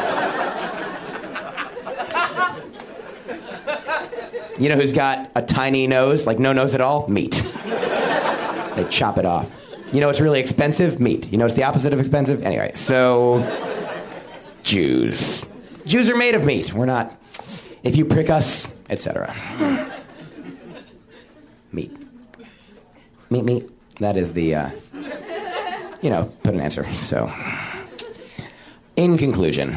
you 4.59 4.69
know 4.69 4.75
who's 4.75 4.93
got 4.93 5.31
a 5.35 5.41
tiny 5.41 5.87
nose, 5.87 6.27
like 6.27 6.37
no 6.37 6.53
nose 6.53 6.75
at 6.75 6.81
all? 6.81 7.07
Meat. 7.07 7.43
they 8.75 8.85
chop 8.91 9.17
it 9.17 9.25
off. 9.25 9.51
You 9.91 10.01
know 10.01 10.09
it's 10.09 10.21
really 10.21 10.39
expensive? 10.39 10.99
Meat. 10.99 11.31
You 11.31 11.39
know 11.39 11.45
it's 11.45 11.55
the 11.55 11.63
opposite 11.63 11.93
of 11.93 11.99
expensive? 11.99 12.43
Anyway, 12.43 12.73
so 12.75 13.41
Jews. 14.61 15.47
Jews 15.87 16.11
are 16.11 16.15
made 16.15 16.35
of 16.35 16.43
meat. 16.45 16.75
We're 16.75 16.85
not. 16.85 17.19
If 17.83 17.95
you 17.95 18.05
prick 18.05 18.29
us, 18.29 18.67
etc. 18.89 19.35
meat. 21.71 21.95
Meat, 23.29 23.43
meat. 23.43 23.69
That 23.99 24.17
is 24.17 24.33
the, 24.33 24.55
uh, 24.55 24.69
you 26.01 26.09
know, 26.09 26.31
put 26.43 26.53
an 26.53 26.59
answer. 26.59 26.85
So, 26.93 27.31
in 28.95 29.17
conclusion, 29.17 29.75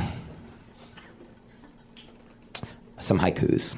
some 2.98 3.18
haikus. 3.18 3.76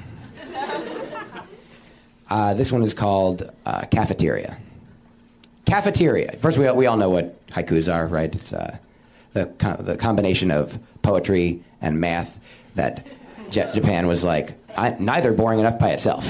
Uh, 2.29 2.53
this 2.53 2.71
one 2.71 2.83
is 2.83 2.93
called 2.93 3.49
uh, 3.65 3.81
Cafeteria. 3.91 4.57
Cafeteria. 5.65 6.37
First, 6.39 6.57
we, 6.57 6.69
we 6.71 6.87
all 6.87 6.97
know 6.97 7.09
what 7.09 7.45
haikus 7.47 7.93
are, 7.93 8.07
right? 8.07 8.33
It's 8.33 8.51
uh, 8.51 8.77
the, 9.33 9.45
the 9.79 9.97
combination 9.97 10.51
of 10.51 10.79
poetry 11.03 11.61
and 11.81 11.99
math 11.99 12.39
that 12.75 13.05
J- 13.53 13.69
Japan 13.73 14.07
was 14.07 14.23
like, 14.23 14.55
neither 14.99 15.31
boring 15.31 15.59
enough 15.59 15.77
by 15.77 15.89
itself. 15.91 16.27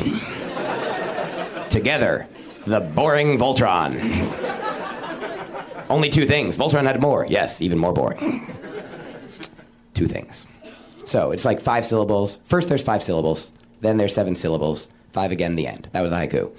Together, 1.69 2.27
the 2.65 2.81
boring 2.81 3.37
Voltron. 3.37 3.97
Only 5.89 6.09
two 6.09 6.25
things. 6.25 6.57
Voltron 6.57 6.83
had 6.83 7.01
more. 7.01 7.25
Yes, 7.29 7.61
even 7.61 7.77
more 7.79 7.93
boring. 7.93 8.45
two 9.93 10.07
things. 10.07 10.47
So 11.05 11.31
it's 11.31 11.45
like 11.45 11.61
five 11.61 11.85
syllables. 11.85 12.39
First, 12.45 12.67
there's 12.67 12.83
five 12.83 13.01
syllables. 13.01 13.51
Then 13.79 13.97
there's 13.97 14.13
seven 14.13 14.35
syllables. 14.35 14.89
Five 15.13 15.31
again, 15.31 15.55
the 15.55 15.67
end. 15.67 15.87
That 15.93 16.01
was 16.01 16.11
a 16.11 16.15
haiku, 16.15 16.51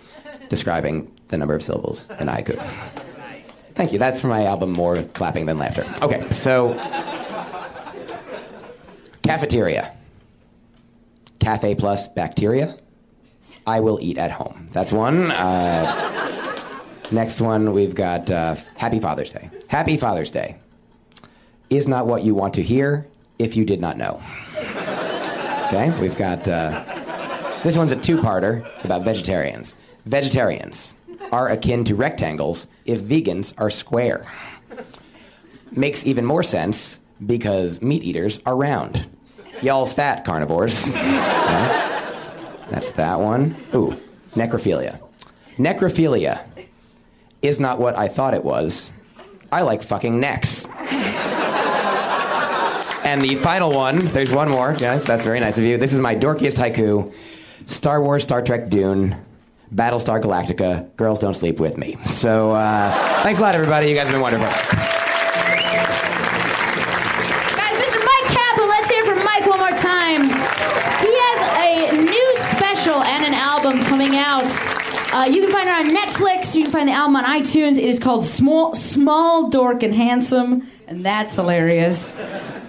describing 0.48 1.10
the 1.28 1.36
number 1.36 1.54
of 1.54 1.62
syllables 1.62 2.08
in 2.20 2.28
a 2.28 2.32
haiku. 2.32 2.56
Nice. 2.56 3.42
Thank 3.74 3.92
you. 3.92 3.98
That's 3.98 4.20
from 4.20 4.30
my 4.30 4.44
album 4.44 4.72
More 4.72 5.02
Clapping 5.14 5.44
Than 5.46 5.58
Laughter. 5.58 5.84
Okay, 6.00 6.26
so 6.32 6.74
cafeteria. 9.22 9.92
Cafe 11.38 11.74
plus 11.74 12.08
bacteria. 12.08 12.76
I 13.66 13.80
will 13.80 13.98
eat 14.00 14.18
at 14.18 14.30
home. 14.30 14.68
That's 14.72 14.92
one. 14.92 15.30
Uh, 15.30 16.80
next 17.10 17.40
one, 17.40 17.72
we've 17.72 17.94
got 17.94 18.30
uh, 18.30 18.56
Happy 18.76 19.00
Father's 19.00 19.30
Day. 19.30 19.50
Happy 19.68 19.96
Father's 19.96 20.30
Day 20.30 20.56
is 21.70 21.88
not 21.88 22.06
what 22.06 22.22
you 22.24 22.34
want 22.34 22.54
to 22.54 22.62
hear 22.62 23.06
if 23.38 23.56
you 23.56 23.64
did 23.64 23.80
not 23.80 23.96
know. 23.96 24.22
Okay, 25.66 25.98
we've 26.00 26.16
got. 26.16 26.46
Uh, 26.46 26.84
this 27.64 27.78
one's 27.78 27.92
a 27.92 27.96
two 27.96 28.18
parter 28.18 28.68
about 28.84 29.02
vegetarians. 29.02 29.76
Vegetarians 30.04 30.94
are 31.32 31.48
akin 31.48 31.82
to 31.84 31.94
rectangles 31.94 32.66
if 32.84 33.00
vegans 33.00 33.54
are 33.56 33.70
square. 33.70 34.26
Makes 35.72 36.06
even 36.06 36.26
more 36.26 36.42
sense 36.42 37.00
because 37.26 37.80
meat 37.80 38.02
eaters 38.04 38.38
are 38.44 38.54
round. 38.54 39.08
Y'all's 39.64 39.92
fat 39.92 40.24
carnivores. 40.24 40.86
Okay. 41.44 41.90
That's 42.70 42.92
that 42.92 43.20
one. 43.20 43.54
Ooh, 43.74 44.00
necrophilia. 44.34 44.98
Necrophilia 45.58 46.40
is 47.42 47.60
not 47.60 47.78
what 47.78 47.96
I 47.96 48.08
thought 48.08 48.32
it 48.34 48.42
was. 48.42 48.90
I 49.52 49.60
like 49.62 49.82
fucking 49.82 50.18
necks. 50.18 50.64
and 53.04 53.20
the 53.20 53.36
final 53.36 53.70
one, 53.70 53.98
there's 54.06 54.30
one 54.30 54.48
more, 54.50 54.74
Yes, 54.80 55.04
That's 55.04 55.22
very 55.22 55.38
nice 55.40 55.58
of 55.58 55.64
you. 55.64 55.76
This 55.76 55.92
is 55.92 56.00
my 56.00 56.16
dorkiest 56.16 56.56
haiku. 56.58 57.12
Star 57.66 58.02
Wars, 58.02 58.22
Star 58.22 58.40
Trek, 58.42 58.70
Dune, 58.70 59.14
Battlestar 59.72 60.20
Galactica, 60.20 60.88
Girls 60.96 61.18
Don't 61.20 61.34
Sleep 61.34 61.60
With 61.60 61.76
Me. 61.76 61.96
So 62.06 62.52
uh, 62.52 63.22
thanks 63.22 63.38
a 63.38 63.42
lot, 63.42 63.54
everybody. 63.54 63.88
You 63.90 63.94
guys 63.94 64.04
have 64.08 64.12
been 64.14 64.22
wonderful. 64.22 64.93
Uh, 75.24 75.26
you 75.28 75.40
can 75.40 75.50
find 75.50 75.66
it 75.66 75.72
on 75.72 75.96
Netflix. 75.96 76.54
You 76.54 76.64
can 76.64 76.70
find 76.70 76.86
the 76.86 76.92
album 76.92 77.16
on 77.16 77.24
iTunes. 77.24 77.78
It 77.78 77.84
is 77.84 77.98
called 77.98 78.26
Small, 78.26 78.74
Small 78.74 79.48
Dork 79.48 79.82
and 79.82 79.94
Handsome, 79.94 80.70
and 80.86 81.02
that's 81.02 81.34
hilarious. 81.34 82.12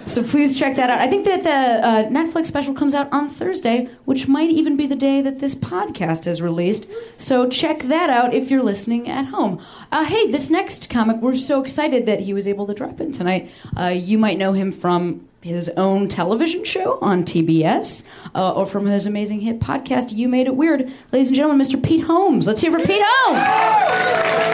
So 0.06 0.22
please 0.22 0.58
check 0.58 0.76
that 0.76 0.88
out. 0.88 0.98
I 0.98 1.06
think 1.06 1.26
that 1.26 1.42
the 1.42 1.50
uh, 1.50 2.08
Netflix 2.08 2.46
special 2.46 2.72
comes 2.72 2.94
out 2.94 3.12
on 3.12 3.28
Thursday, 3.28 3.90
which 4.06 4.26
might 4.26 4.48
even 4.48 4.74
be 4.74 4.86
the 4.86 4.96
day 4.96 5.20
that 5.20 5.38
this 5.38 5.54
podcast 5.54 6.26
is 6.26 6.40
released. 6.40 6.86
So 7.18 7.46
check 7.46 7.82
that 7.82 8.08
out 8.08 8.32
if 8.32 8.50
you're 8.50 8.62
listening 8.62 9.06
at 9.06 9.26
home. 9.26 9.60
Uh, 9.92 10.04
hey, 10.04 10.30
this 10.30 10.48
next 10.48 10.88
comic, 10.88 11.18
we're 11.18 11.34
so 11.34 11.62
excited 11.62 12.06
that 12.06 12.20
he 12.20 12.32
was 12.32 12.48
able 12.48 12.66
to 12.68 12.72
drop 12.72 13.02
in 13.02 13.12
tonight. 13.12 13.50
Uh, 13.76 13.88
you 13.88 14.16
might 14.16 14.38
know 14.38 14.54
him 14.54 14.72
from 14.72 15.28
his 15.46 15.68
own 15.76 16.08
television 16.08 16.64
show 16.64 16.98
on 17.00 17.24
TBS 17.24 18.02
uh, 18.34 18.52
or 18.52 18.66
from 18.66 18.86
his 18.86 19.06
amazing 19.06 19.40
hit 19.40 19.60
podcast, 19.60 20.12
You 20.12 20.28
Made 20.28 20.46
It 20.46 20.56
Weird. 20.56 20.92
Ladies 21.12 21.28
and 21.28 21.36
gentlemen, 21.36 21.64
Mr. 21.64 21.82
Pete 21.82 22.04
Holmes. 22.04 22.46
Let's 22.46 22.60
hear 22.60 22.72
for 22.72 22.84
Pete 22.84 23.02
Holmes. 23.04 24.46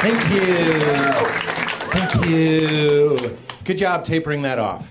Thank 0.00 0.30
you. 0.32 0.54
Thank 1.90 2.30
you. 2.30 3.38
Good 3.64 3.78
job 3.78 4.04
tapering 4.04 4.42
that 4.42 4.58
off. 4.58 4.90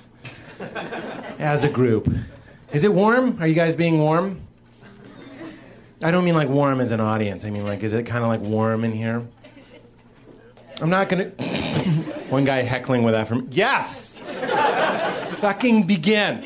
As 1.39 1.63
a 1.63 1.69
group. 1.69 2.13
Is 2.73 2.83
it 2.83 2.93
warm? 2.93 3.41
Are 3.41 3.47
you 3.47 3.55
guys 3.55 3.75
being 3.75 3.99
warm? 3.99 4.41
I 6.01 6.11
don't 6.11 6.23
mean 6.23 6.35
like 6.35 6.49
warm 6.49 6.79
as 6.79 6.91
an 6.91 6.99
audience. 7.01 7.43
I 7.43 7.49
mean 7.49 7.65
like, 7.65 7.83
is 7.83 7.93
it 7.93 8.05
kind 8.05 8.23
of 8.23 8.29
like 8.29 8.41
warm 8.41 8.83
in 8.83 8.91
here? 8.91 9.25
I'm 10.81 10.89
not 10.89 11.09
gonna. 11.09 11.25
One 12.29 12.45
guy 12.45 12.61
heckling 12.61 13.03
with 13.03 13.13
that 13.13 13.27
from. 13.27 13.47
Yes! 13.51 14.17
Fucking 15.39 15.87
begin. 15.87 16.43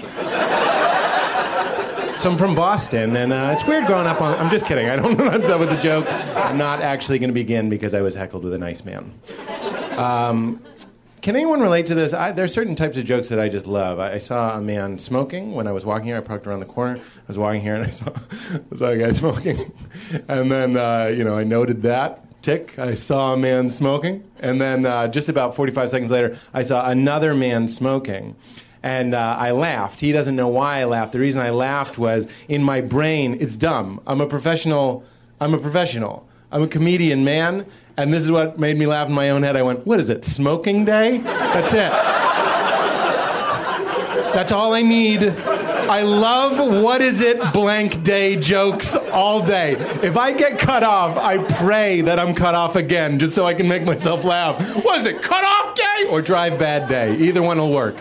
So 2.15 2.31
I'm 2.31 2.37
from 2.37 2.55
Boston, 2.55 3.17
and 3.17 3.33
uh, 3.33 3.49
it's 3.51 3.65
weird 3.65 3.85
growing 3.85 4.07
up 4.07 4.21
on. 4.21 4.39
I'm 4.39 4.49
just 4.49 4.65
kidding. 4.65 4.89
I 4.89 4.95
don't 4.95 5.17
know 5.17 5.37
that 5.37 5.59
was 5.59 5.71
a 5.71 5.81
joke. 5.81 6.05
I'm 6.35 6.57
not 6.57 6.81
actually 6.81 7.19
to 7.19 7.31
begin 7.31 7.69
because 7.69 7.93
I 7.93 8.01
was 8.01 8.15
heckled 8.15 8.43
with 8.43 8.53
a 8.53 8.57
nice 8.57 8.85
man. 8.85 9.11
Um, 9.97 10.63
can 11.23 11.37
anyone 11.37 11.61
relate 11.61 11.85
to 11.85 11.95
this? 11.95 12.13
I, 12.13 12.33
there 12.33 12.43
are 12.43 12.49
certain 12.49 12.75
types 12.75 12.97
of 12.97 13.05
jokes 13.05 13.29
that 13.29 13.39
I 13.39 13.47
just 13.47 13.65
love. 13.65 13.97
I, 13.97 14.15
I 14.15 14.17
saw 14.17 14.57
a 14.57 14.61
man 14.61 14.99
smoking 14.99 15.53
when 15.53 15.67
I 15.67 15.71
was 15.71 15.85
walking 15.85 16.07
here. 16.07 16.17
I 16.17 16.19
parked 16.19 16.45
around 16.45 16.59
the 16.59 16.65
corner. 16.65 16.99
I 16.99 17.23
was 17.29 17.37
walking 17.37 17.61
here, 17.61 17.75
and 17.75 17.85
I 17.85 17.91
saw, 17.91 18.11
I 18.71 18.75
saw 18.75 18.87
a 18.89 18.97
guy 18.97 19.11
smoking. 19.13 19.71
And 20.27 20.51
then, 20.51 20.75
uh, 20.75 21.05
you 21.05 21.23
know, 21.23 21.37
I 21.37 21.45
noted 21.45 21.81
that 21.83 22.25
tick. 22.41 22.77
I 22.77 22.95
saw 22.95 23.33
a 23.33 23.37
man 23.37 23.69
smoking. 23.69 24.29
And 24.39 24.59
then, 24.59 24.85
uh, 24.85 25.07
just 25.07 25.29
about 25.29 25.55
45 25.55 25.89
seconds 25.89 26.11
later, 26.11 26.37
I 26.53 26.63
saw 26.63 26.89
another 26.89 27.33
man 27.33 27.69
smoking. 27.69 28.35
And 28.83 29.15
uh, 29.15 29.37
I 29.39 29.51
laughed. 29.51 30.01
He 30.01 30.11
doesn't 30.11 30.35
know 30.35 30.49
why 30.49 30.81
I 30.81 30.83
laughed. 30.83 31.13
The 31.13 31.19
reason 31.19 31.41
I 31.41 31.51
laughed 31.51 31.97
was 31.97 32.27
in 32.49 32.61
my 32.61 32.81
brain, 32.81 33.37
it's 33.39 33.55
dumb. 33.55 34.01
I'm 34.05 34.19
a 34.19 34.27
professional. 34.27 35.05
I'm 35.39 35.53
a 35.53 35.57
professional. 35.57 36.27
I'm 36.51 36.63
a 36.63 36.67
comedian, 36.67 37.23
man. 37.23 37.65
And 37.95 38.11
this 38.11 38.23
is 38.23 38.31
what 38.31 38.57
made 38.57 38.77
me 38.77 38.87
laugh 38.87 39.07
in 39.07 39.13
my 39.13 39.29
own 39.29 39.43
head. 39.43 39.55
I 39.55 39.61
went, 39.61 39.85
What 39.85 39.99
is 39.99 40.09
it? 40.09 40.25
Smoking 40.25 40.85
day? 40.85 41.19
That's 41.19 41.73
it. 41.73 41.91
That's 44.33 44.51
all 44.51 44.73
I 44.73 44.81
need. 44.81 45.23
I 45.23 46.01
love 46.01 46.81
what 46.81 47.01
is 47.01 47.21
it 47.21 47.53
blank 47.53 48.03
day 48.03 48.35
jokes 48.35 48.95
all 48.95 49.43
day. 49.45 49.73
If 50.01 50.17
I 50.17 50.31
get 50.31 50.57
cut 50.57 50.81
off, 50.81 51.17
I 51.17 51.37
pray 51.55 52.01
that 52.01 52.19
I'm 52.19 52.33
cut 52.33 52.55
off 52.55 52.75
again 52.75 53.19
just 53.19 53.35
so 53.35 53.45
I 53.45 53.53
can 53.53 53.67
make 53.67 53.83
myself 53.83 54.23
laugh. 54.23 54.59
What 54.83 55.01
is 55.01 55.05
it, 55.05 55.21
cut 55.21 55.43
off 55.43 55.75
day 55.75 56.07
or 56.09 56.21
drive 56.21 56.57
bad 56.57 56.89
day? 56.89 57.15
Either 57.17 57.43
one 57.43 57.59
will 57.59 57.71
work. 57.71 57.95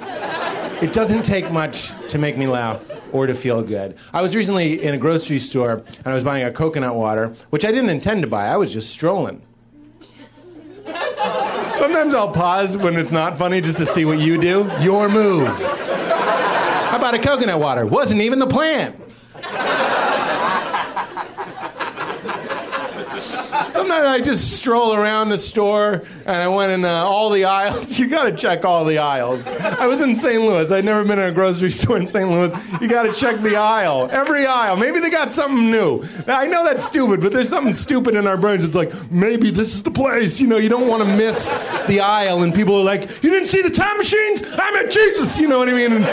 It 0.80 0.92
doesn't 0.92 1.22
take 1.24 1.50
much 1.50 1.92
to 2.08 2.18
make 2.18 2.38
me 2.38 2.46
laugh 2.46 2.82
or 3.12 3.26
to 3.26 3.34
feel 3.34 3.62
good. 3.62 3.96
I 4.12 4.22
was 4.22 4.34
recently 4.34 4.82
in 4.82 4.94
a 4.94 4.98
grocery 4.98 5.38
store 5.38 5.82
and 5.98 6.06
I 6.06 6.14
was 6.14 6.24
buying 6.24 6.44
a 6.44 6.50
coconut 6.50 6.94
water, 6.94 7.34
which 7.50 7.64
I 7.64 7.72
didn't 7.72 7.90
intend 7.90 8.22
to 8.22 8.28
buy. 8.28 8.46
I 8.46 8.56
was 8.56 8.72
just 8.72 8.90
strolling. 8.90 9.42
Sometimes 11.76 12.14
I'll 12.14 12.30
pause 12.30 12.76
when 12.76 12.96
it's 12.96 13.12
not 13.12 13.38
funny 13.38 13.60
just 13.60 13.78
to 13.78 13.86
see 13.86 14.04
what 14.04 14.18
you 14.18 14.38
do. 14.38 14.70
Your 14.80 15.08
move. 15.08 15.48
How 15.48 16.96
about 16.98 17.14
a 17.14 17.18
coconut 17.18 17.58
water? 17.60 17.86
Wasn't 17.86 18.20
even 18.20 18.38
the 18.38 18.46
plan. 18.46 18.96
Sometimes 23.82 24.06
I 24.06 24.20
just 24.20 24.52
stroll 24.52 24.94
around 24.94 25.30
the 25.30 25.36
store 25.36 26.04
and 26.24 26.36
I 26.36 26.46
went 26.46 26.70
in 26.70 26.84
uh, 26.84 26.88
all 26.88 27.30
the 27.30 27.46
aisles. 27.46 27.98
You 28.02 28.06
got 28.06 28.24
to 28.24 28.36
check 28.36 28.64
all 28.64 28.84
the 28.84 28.98
aisles. 28.98 29.48
I 29.48 29.86
was 29.86 30.00
in 30.00 30.14
St. 30.14 30.40
Louis. 30.40 30.70
I'd 30.70 30.84
never 30.84 31.02
been 31.02 31.18
in 31.18 31.28
a 31.28 31.32
grocery 31.32 31.70
store 31.80 31.96
in 31.96 32.06
St. 32.06 32.30
Louis. 32.30 32.52
You 32.80 32.86
got 32.86 33.02
to 33.02 33.12
check 33.12 33.40
the 33.40 33.56
aisle, 33.56 34.08
every 34.12 34.46
aisle. 34.46 34.76
Maybe 34.76 35.00
they 35.00 35.10
got 35.10 35.32
something 35.32 35.68
new. 35.68 36.04
I 36.28 36.46
know 36.46 36.64
that's 36.64 36.84
stupid, 36.84 37.20
but 37.20 37.32
there's 37.32 37.48
something 37.48 37.74
stupid 37.74 38.14
in 38.14 38.28
our 38.28 38.36
brains. 38.36 38.64
It's 38.64 38.74
like 38.76 38.92
maybe 39.10 39.50
this 39.50 39.74
is 39.74 39.82
the 39.82 39.90
place. 39.90 40.40
You 40.40 40.46
know, 40.46 40.58
you 40.58 40.68
don't 40.68 40.86
want 40.86 41.02
to 41.02 41.16
miss 41.16 41.54
the 41.88 42.00
aisle, 42.00 42.42
and 42.44 42.54
people 42.54 42.76
are 42.76 42.84
like, 42.84 43.22
"You 43.22 43.30
didn't 43.30 43.48
see 43.48 43.62
the 43.62 43.70
time 43.70 43.98
machines? 43.98 44.42
I'm 44.52 44.76
at 44.76 44.90
Jesus." 44.92 45.38
You 45.38 45.48
know 45.48 45.58
what 45.58 45.68
I 45.68 45.72
mean? 45.72 45.92
And 45.92 46.04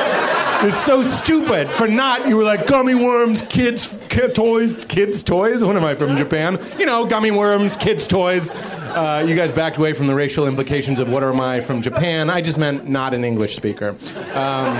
it's 0.61 0.77
so 0.77 1.03
stupid. 1.03 1.69
For 1.71 1.87
not, 1.87 2.27
you 2.27 2.35
were 2.35 2.43
like 2.43 2.67
gummy 2.67 2.95
worms, 2.95 3.43
kids, 3.43 3.97
kid 4.09 4.35
toys, 4.35 4.75
kids 4.85 5.23
toys. 5.23 5.63
What 5.63 5.77
am 5.77 5.85
I 5.85 5.95
from 5.95 6.17
Japan? 6.17 6.59
You 6.77 6.85
know, 6.85 7.05
gummy 7.05 7.31
worms, 7.31 7.77
kids 7.77 8.05
toys. 8.05 8.51
Uh, 8.51 9.25
you 9.25 9.35
guys 9.35 9.53
backed 9.53 9.77
away 9.77 9.93
from 9.93 10.07
the 10.07 10.15
racial 10.15 10.47
implications 10.47 10.99
of 10.99 11.09
what 11.09 11.23
am 11.23 11.39
I 11.39 11.61
from 11.61 11.81
Japan. 11.81 12.29
I 12.29 12.41
just 12.41 12.57
meant 12.57 12.89
not 12.89 13.13
an 13.13 13.23
English 13.23 13.55
speaker. 13.55 13.95
Um, 14.33 14.75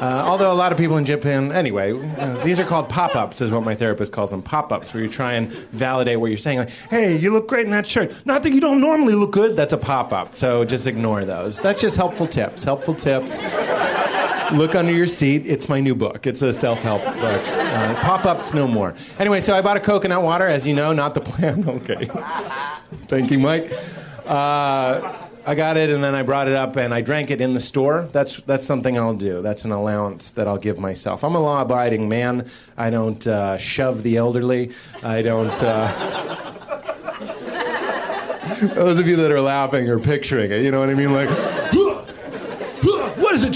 uh, 0.00 0.24
although 0.26 0.50
a 0.50 0.54
lot 0.54 0.72
of 0.72 0.78
people 0.78 0.96
in 0.96 1.04
Japan, 1.04 1.52
anyway, 1.52 1.92
uh, 2.18 2.42
these 2.42 2.58
are 2.58 2.64
called 2.64 2.88
pop 2.88 3.14
ups, 3.14 3.42
is 3.42 3.52
what 3.52 3.64
my 3.64 3.74
therapist 3.74 4.12
calls 4.12 4.30
them 4.30 4.42
pop 4.42 4.72
ups, 4.72 4.94
where 4.94 5.02
you 5.02 5.10
try 5.10 5.34
and 5.34 5.52
validate 5.52 6.18
what 6.18 6.28
you're 6.28 6.38
saying. 6.38 6.58
Like, 6.60 6.70
hey, 6.88 7.16
you 7.16 7.32
look 7.32 7.46
great 7.46 7.66
in 7.66 7.70
that 7.72 7.86
shirt. 7.86 8.14
Not 8.24 8.42
that 8.44 8.50
you 8.50 8.62
don't 8.62 8.80
normally 8.80 9.14
look 9.14 9.30
good, 9.30 9.56
that's 9.56 9.74
a 9.74 9.78
pop 9.78 10.12
up. 10.14 10.38
So 10.38 10.64
just 10.64 10.86
ignore 10.86 11.26
those. 11.26 11.58
That's 11.58 11.82
just 11.82 11.98
helpful 11.98 12.26
tips. 12.26 12.64
Helpful 12.64 12.94
tips. 12.94 13.42
Look 14.52 14.74
under 14.74 14.92
your 14.92 15.06
seat. 15.06 15.46
It's 15.46 15.68
my 15.68 15.80
new 15.80 15.94
book. 15.94 16.26
It's 16.26 16.42
a 16.42 16.52
self 16.52 16.80
help 16.80 17.02
book. 17.04 17.16
Uh, 17.16 17.94
pop 18.02 18.24
ups 18.26 18.52
no 18.52 18.66
more. 18.66 18.94
Anyway, 19.18 19.40
so 19.40 19.54
I 19.54 19.62
bought 19.62 19.76
a 19.76 19.80
coconut 19.80 20.22
water, 20.22 20.48
as 20.48 20.66
you 20.66 20.74
know, 20.74 20.92
not 20.92 21.14
the 21.14 21.20
plan. 21.20 21.64
Okay. 21.70 22.10
Thank 23.06 23.30
you, 23.30 23.38
Mike. 23.38 23.72
Uh, 24.26 25.16
I 25.46 25.54
got 25.54 25.76
it, 25.76 25.88
and 25.90 26.02
then 26.02 26.14
I 26.14 26.22
brought 26.22 26.48
it 26.48 26.54
up, 26.54 26.76
and 26.76 26.92
I 26.92 27.00
drank 27.00 27.30
it 27.30 27.40
in 27.40 27.54
the 27.54 27.60
store. 27.60 28.08
That's 28.12 28.36
that's 28.42 28.66
something 28.66 28.98
I'll 28.98 29.14
do. 29.14 29.40
That's 29.40 29.64
an 29.64 29.72
allowance 29.72 30.32
that 30.32 30.46
I'll 30.46 30.58
give 30.58 30.78
myself. 30.78 31.24
I'm 31.24 31.34
a 31.34 31.40
law-abiding 31.40 32.08
man. 32.08 32.48
I 32.76 32.90
don't 32.90 33.24
uh, 33.26 33.56
shove 33.56 34.02
the 34.02 34.16
elderly. 34.16 34.72
I 35.02 35.22
don't. 35.22 35.50
Uh... 35.62 36.56
Those 38.74 38.98
of 38.98 39.06
you 39.06 39.16
that 39.16 39.30
are 39.30 39.40
laughing 39.40 39.88
are 39.88 39.98
picturing 39.98 40.50
it. 40.50 40.62
You 40.62 40.70
know 40.70 40.80
what 40.80 40.90
I 40.90 40.94
mean? 40.94 41.14
Like, 41.14 41.30
what 43.16 43.34
is 43.34 43.42
it? 43.44 43.54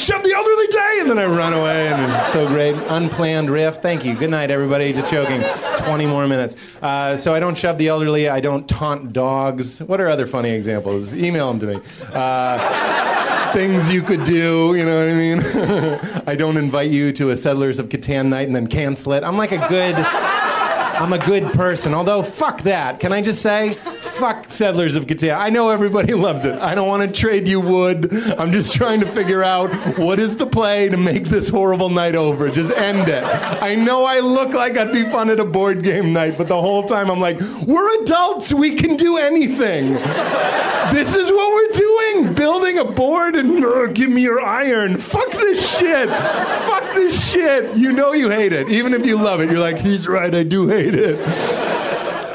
And 1.00 1.10
then 1.10 1.18
I 1.18 1.26
run 1.26 1.52
away, 1.52 1.88
and 1.88 2.12
it's 2.12 2.32
so 2.32 2.46
great. 2.46 2.74
Unplanned 2.88 3.50
riff. 3.50 3.76
Thank 3.76 4.04
you. 4.04 4.14
Good 4.14 4.30
night, 4.30 4.50
everybody. 4.50 4.92
Just 4.92 5.10
joking. 5.10 5.42
20 5.78 6.06
more 6.06 6.26
minutes. 6.26 6.56
Uh, 6.80 7.16
so 7.16 7.34
I 7.34 7.40
don't 7.40 7.56
shove 7.56 7.78
the 7.78 7.88
elderly. 7.88 8.28
I 8.28 8.40
don't 8.40 8.68
taunt 8.68 9.12
dogs. 9.12 9.80
What 9.80 10.00
are 10.00 10.08
other 10.08 10.26
funny 10.26 10.50
examples? 10.50 11.14
Email 11.14 11.52
them 11.52 11.60
to 11.60 11.66
me. 11.66 11.80
Uh, 12.12 13.52
things 13.52 13.90
you 13.90 14.02
could 14.02 14.24
do. 14.24 14.74
You 14.76 14.84
know 14.84 14.98
what 14.98 15.08
I 15.08 15.14
mean? 15.14 16.22
I 16.26 16.36
don't 16.36 16.56
invite 16.56 16.90
you 16.90 17.12
to 17.12 17.30
a 17.30 17.36
Settlers 17.36 17.78
of 17.78 17.88
Catan 17.88 18.28
night 18.28 18.46
and 18.46 18.56
then 18.56 18.66
cancel 18.66 19.12
it. 19.12 19.24
I'm 19.24 19.36
like 19.36 19.52
a 19.52 19.68
good. 19.68 19.94
I'm 19.96 21.12
a 21.12 21.18
good 21.18 21.52
person. 21.52 21.92
Although, 21.92 22.22
fuck 22.22 22.62
that. 22.62 23.00
Can 23.00 23.12
I 23.12 23.20
just 23.20 23.42
say? 23.42 23.76
Fuck 24.14 24.52
Settlers 24.52 24.94
of 24.94 25.06
Catan. 25.06 25.36
I 25.36 25.50
know 25.50 25.70
everybody 25.70 26.14
loves 26.26 26.44
it. 26.44 26.54
I 26.60 26.76
don't 26.76 26.86
want 26.86 27.02
to 27.02 27.20
trade 27.20 27.48
you 27.48 27.60
wood. 27.60 28.12
I'm 28.38 28.52
just 28.52 28.72
trying 28.72 29.00
to 29.00 29.06
figure 29.06 29.42
out 29.42 29.70
what 29.98 30.20
is 30.20 30.36
the 30.36 30.46
play 30.46 30.88
to 30.88 30.96
make 30.96 31.24
this 31.24 31.48
horrible 31.48 31.88
night 31.88 32.14
over. 32.14 32.48
Just 32.48 32.72
end 32.72 33.08
it. 33.08 33.24
I 33.24 33.74
know 33.74 34.04
I 34.04 34.20
look 34.20 34.52
like 34.52 34.76
I'd 34.76 34.92
be 34.92 35.02
fun 35.02 35.30
at 35.30 35.40
a 35.40 35.44
board 35.44 35.82
game 35.82 36.12
night, 36.12 36.38
but 36.38 36.46
the 36.46 36.60
whole 36.60 36.84
time 36.84 37.10
I'm 37.10 37.18
like, 37.18 37.40
we're 37.66 38.02
adults. 38.02 38.54
We 38.54 38.76
can 38.76 38.96
do 38.96 39.18
anything. 39.18 39.94
This 40.94 41.16
is 41.16 41.32
what 41.32 41.52
we're 41.52 41.72
doing. 41.72 42.34
Building 42.34 42.78
a 42.78 42.84
board 42.84 43.34
and 43.34 43.64
uh, 43.64 43.86
give 43.86 44.10
me 44.10 44.22
your 44.22 44.40
iron. 44.40 44.96
Fuck 44.96 45.32
this 45.32 45.76
shit. 45.76 46.08
Fuck 46.08 46.94
this 46.94 47.32
shit. 47.32 47.76
You 47.76 47.92
know 47.92 48.12
you 48.12 48.30
hate 48.30 48.52
it. 48.52 48.68
Even 48.68 48.94
if 48.94 49.04
you 49.04 49.16
love 49.16 49.40
it, 49.40 49.50
you're 49.50 49.58
like, 49.58 49.78
he's 49.78 50.06
right. 50.06 50.32
I 50.32 50.44
do 50.44 50.68
hate 50.68 50.94
it. 50.94 51.83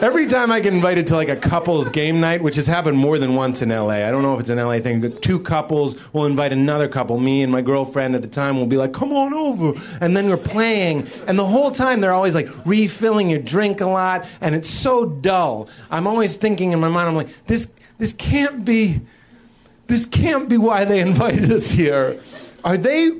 Every 0.01 0.27
time 0.27 0.49
I 0.49 0.61
get 0.61 0.73
invited 0.73 1.07
to 1.07 1.15
like 1.17 1.27
a 1.27 1.35
couples 1.35 1.89
game 1.89 2.21
night, 2.21 2.41
which 2.41 2.55
has 2.55 2.65
happened 2.65 2.97
more 2.97 3.19
than 3.19 3.35
once 3.35 3.61
in 3.61 3.67
LA, 3.67 3.95
I 3.95 4.11
don't 4.11 4.21
know 4.21 4.33
if 4.33 4.39
it's 4.39 4.49
an 4.49 4.57
LA 4.57 4.79
thing, 4.79 5.01
but 5.01 5.21
two 5.21 5.37
couples 5.37 5.97
will 6.13 6.25
invite 6.25 6.53
another 6.53 6.87
couple. 6.87 7.19
Me 7.19 7.43
and 7.43 7.51
my 7.51 7.61
girlfriend 7.61 8.15
at 8.15 8.21
the 8.21 8.27
time 8.29 8.57
will 8.57 8.65
be 8.65 8.77
like, 8.77 8.93
come 8.93 9.11
on 9.11 9.33
over. 9.33 9.77
And 9.99 10.15
then 10.15 10.29
we're 10.29 10.37
playing. 10.37 11.05
And 11.27 11.37
the 11.37 11.45
whole 11.45 11.69
time 11.69 11.99
they're 11.99 12.13
always 12.13 12.33
like 12.33 12.47
refilling 12.65 13.29
your 13.29 13.39
drink 13.39 13.81
a 13.81 13.87
lot. 13.87 14.25
And 14.39 14.55
it's 14.55 14.69
so 14.69 15.05
dull. 15.05 15.67
I'm 15.91 16.07
always 16.07 16.37
thinking 16.37 16.71
in 16.71 16.79
my 16.79 16.87
mind, 16.87 17.09
I'm 17.09 17.15
like, 17.15 17.45
this, 17.47 17.69
this 17.97 18.13
can't 18.13 18.63
be. 18.63 19.01
this 19.87 20.05
can't 20.05 20.47
be 20.47 20.57
why 20.57 20.85
they 20.85 21.01
invited 21.01 21.51
us 21.51 21.71
here. 21.71 22.21
Are 22.63 22.77
they 22.77 23.19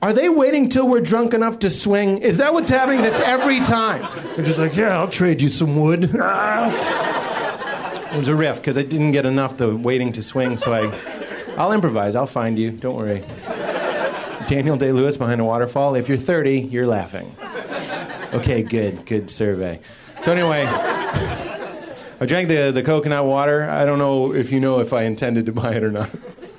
are 0.00 0.12
they 0.12 0.28
waiting 0.28 0.68
till 0.68 0.88
we're 0.88 1.00
drunk 1.00 1.34
enough 1.34 1.58
to 1.60 1.70
swing? 1.70 2.18
Is 2.18 2.38
that 2.38 2.52
what's 2.52 2.68
happening? 2.68 3.02
That's 3.02 3.18
every 3.20 3.58
time. 3.60 4.02
They're 4.36 4.44
just 4.44 4.58
like, 4.58 4.76
yeah, 4.76 4.96
I'll 4.96 5.08
trade 5.08 5.40
you 5.40 5.48
some 5.48 5.76
wood. 5.76 6.04
it 6.14 6.16
was 8.16 8.28
a 8.28 8.36
riff 8.36 8.58
because 8.58 8.78
I 8.78 8.82
didn't 8.82 9.10
get 9.10 9.26
enough 9.26 9.56
the 9.56 9.74
waiting 9.74 10.12
to 10.12 10.22
swing, 10.22 10.56
so 10.56 10.72
I, 10.72 10.94
I'll 11.56 11.72
improvise. 11.72 12.14
I'll 12.14 12.28
find 12.28 12.56
you. 12.56 12.70
Don't 12.70 12.94
worry. 12.94 13.24
Daniel 14.46 14.76
Day 14.76 14.92
Lewis 14.92 15.16
behind 15.16 15.40
a 15.40 15.44
waterfall. 15.44 15.96
If 15.96 16.08
you're 16.08 16.16
30, 16.16 16.60
you're 16.60 16.86
laughing. 16.86 17.34
Okay, 18.32 18.62
good, 18.62 19.04
good 19.04 19.30
survey. 19.30 19.80
So 20.22 20.30
anyway, 20.30 20.64
I 22.20 22.26
drank 22.26 22.48
the, 22.48 22.70
the 22.70 22.82
coconut 22.82 23.24
water. 23.24 23.68
I 23.68 23.84
don't 23.84 23.98
know 23.98 24.32
if 24.32 24.52
you 24.52 24.60
know 24.60 24.78
if 24.78 24.92
I 24.92 25.02
intended 25.02 25.46
to 25.46 25.52
buy 25.52 25.72
it 25.72 25.82
or 25.82 25.90
not. 25.90 26.10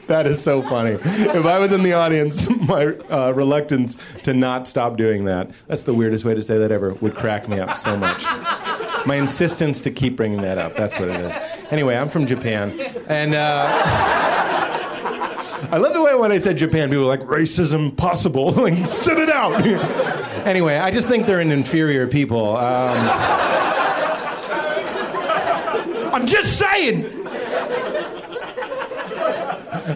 That 0.09 0.25
is 0.25 0.41
so 0.41 0.63
funny. 0.63 0.97
If 1.03 1.45
I 1.45 1.59
was 1.59 1.71
in 1.71 1.83
the 1.83 1.93
audience, 1.93 2.49
my 2.67 2.87
uh, 3.11 3.31
reluctance 3.35 3.95
to 4.23 4.33
not 4.33 4.67
stop 4.67 4.97
doing 4.97 5.25
that, 5.25 5.51
that's 5.67 5.83
the 5.83 5.93
weirdest 5.93 6.25
way 6.25 6.33
to 6.33 6.41
say 6.41 6.57
that 6.57 6.71
ever, 6.71 6.95
would 6.95 7.13
crack 7.13 7.47
me 7.47 7.59
up 7.59 7.77
so 7.77 7.95
much. 7.95 8.23
My 9.05 9.17
insistence 9.17 9.79
to 9.81 9.91
keep 9.91 10.15
bringing 10.15 10.41
that 10.41 10.57
up, 10.57 10.75
that's 10.75 10.99
what 10.99 11.09
it 11.09 11.21
is. 11.21 11.35
Anyway, 11.69 11.95
I'm 11.95 12.09
from 12.09 12.25
Japan. 12.25 12.71
And 13.07 13.35
uh, 13.35 13.67
I 15.71 15.77
love 15.77 15.93
the 15.93 16.01
way 16.01 16.15
when 16.15 16.31
I 16.31 16.39
said 16.39 16.57
Japan, 16.57 16.89
people 16.89 17.03
were 17.03 17.09
like, 17.09 17.21
racism 17.21 17.95
possible. 17.95 18.51
like, 18.53 18.87
sit 18.87 19.19
it 19.19 19.29
out. 19.29 19.63
anyway, 20.47 20.77
I 20.77 20.89
just 20.89 21.07
think 21.07 21.27
they're 21.27 21.39
an 21.39 21.51
inferior 21.51 22.07
people. 22.07 22.57
Um, 22.57 22.97
I'm 26.11 26.25
just 26.25 26.57
saying. 26.57 27.18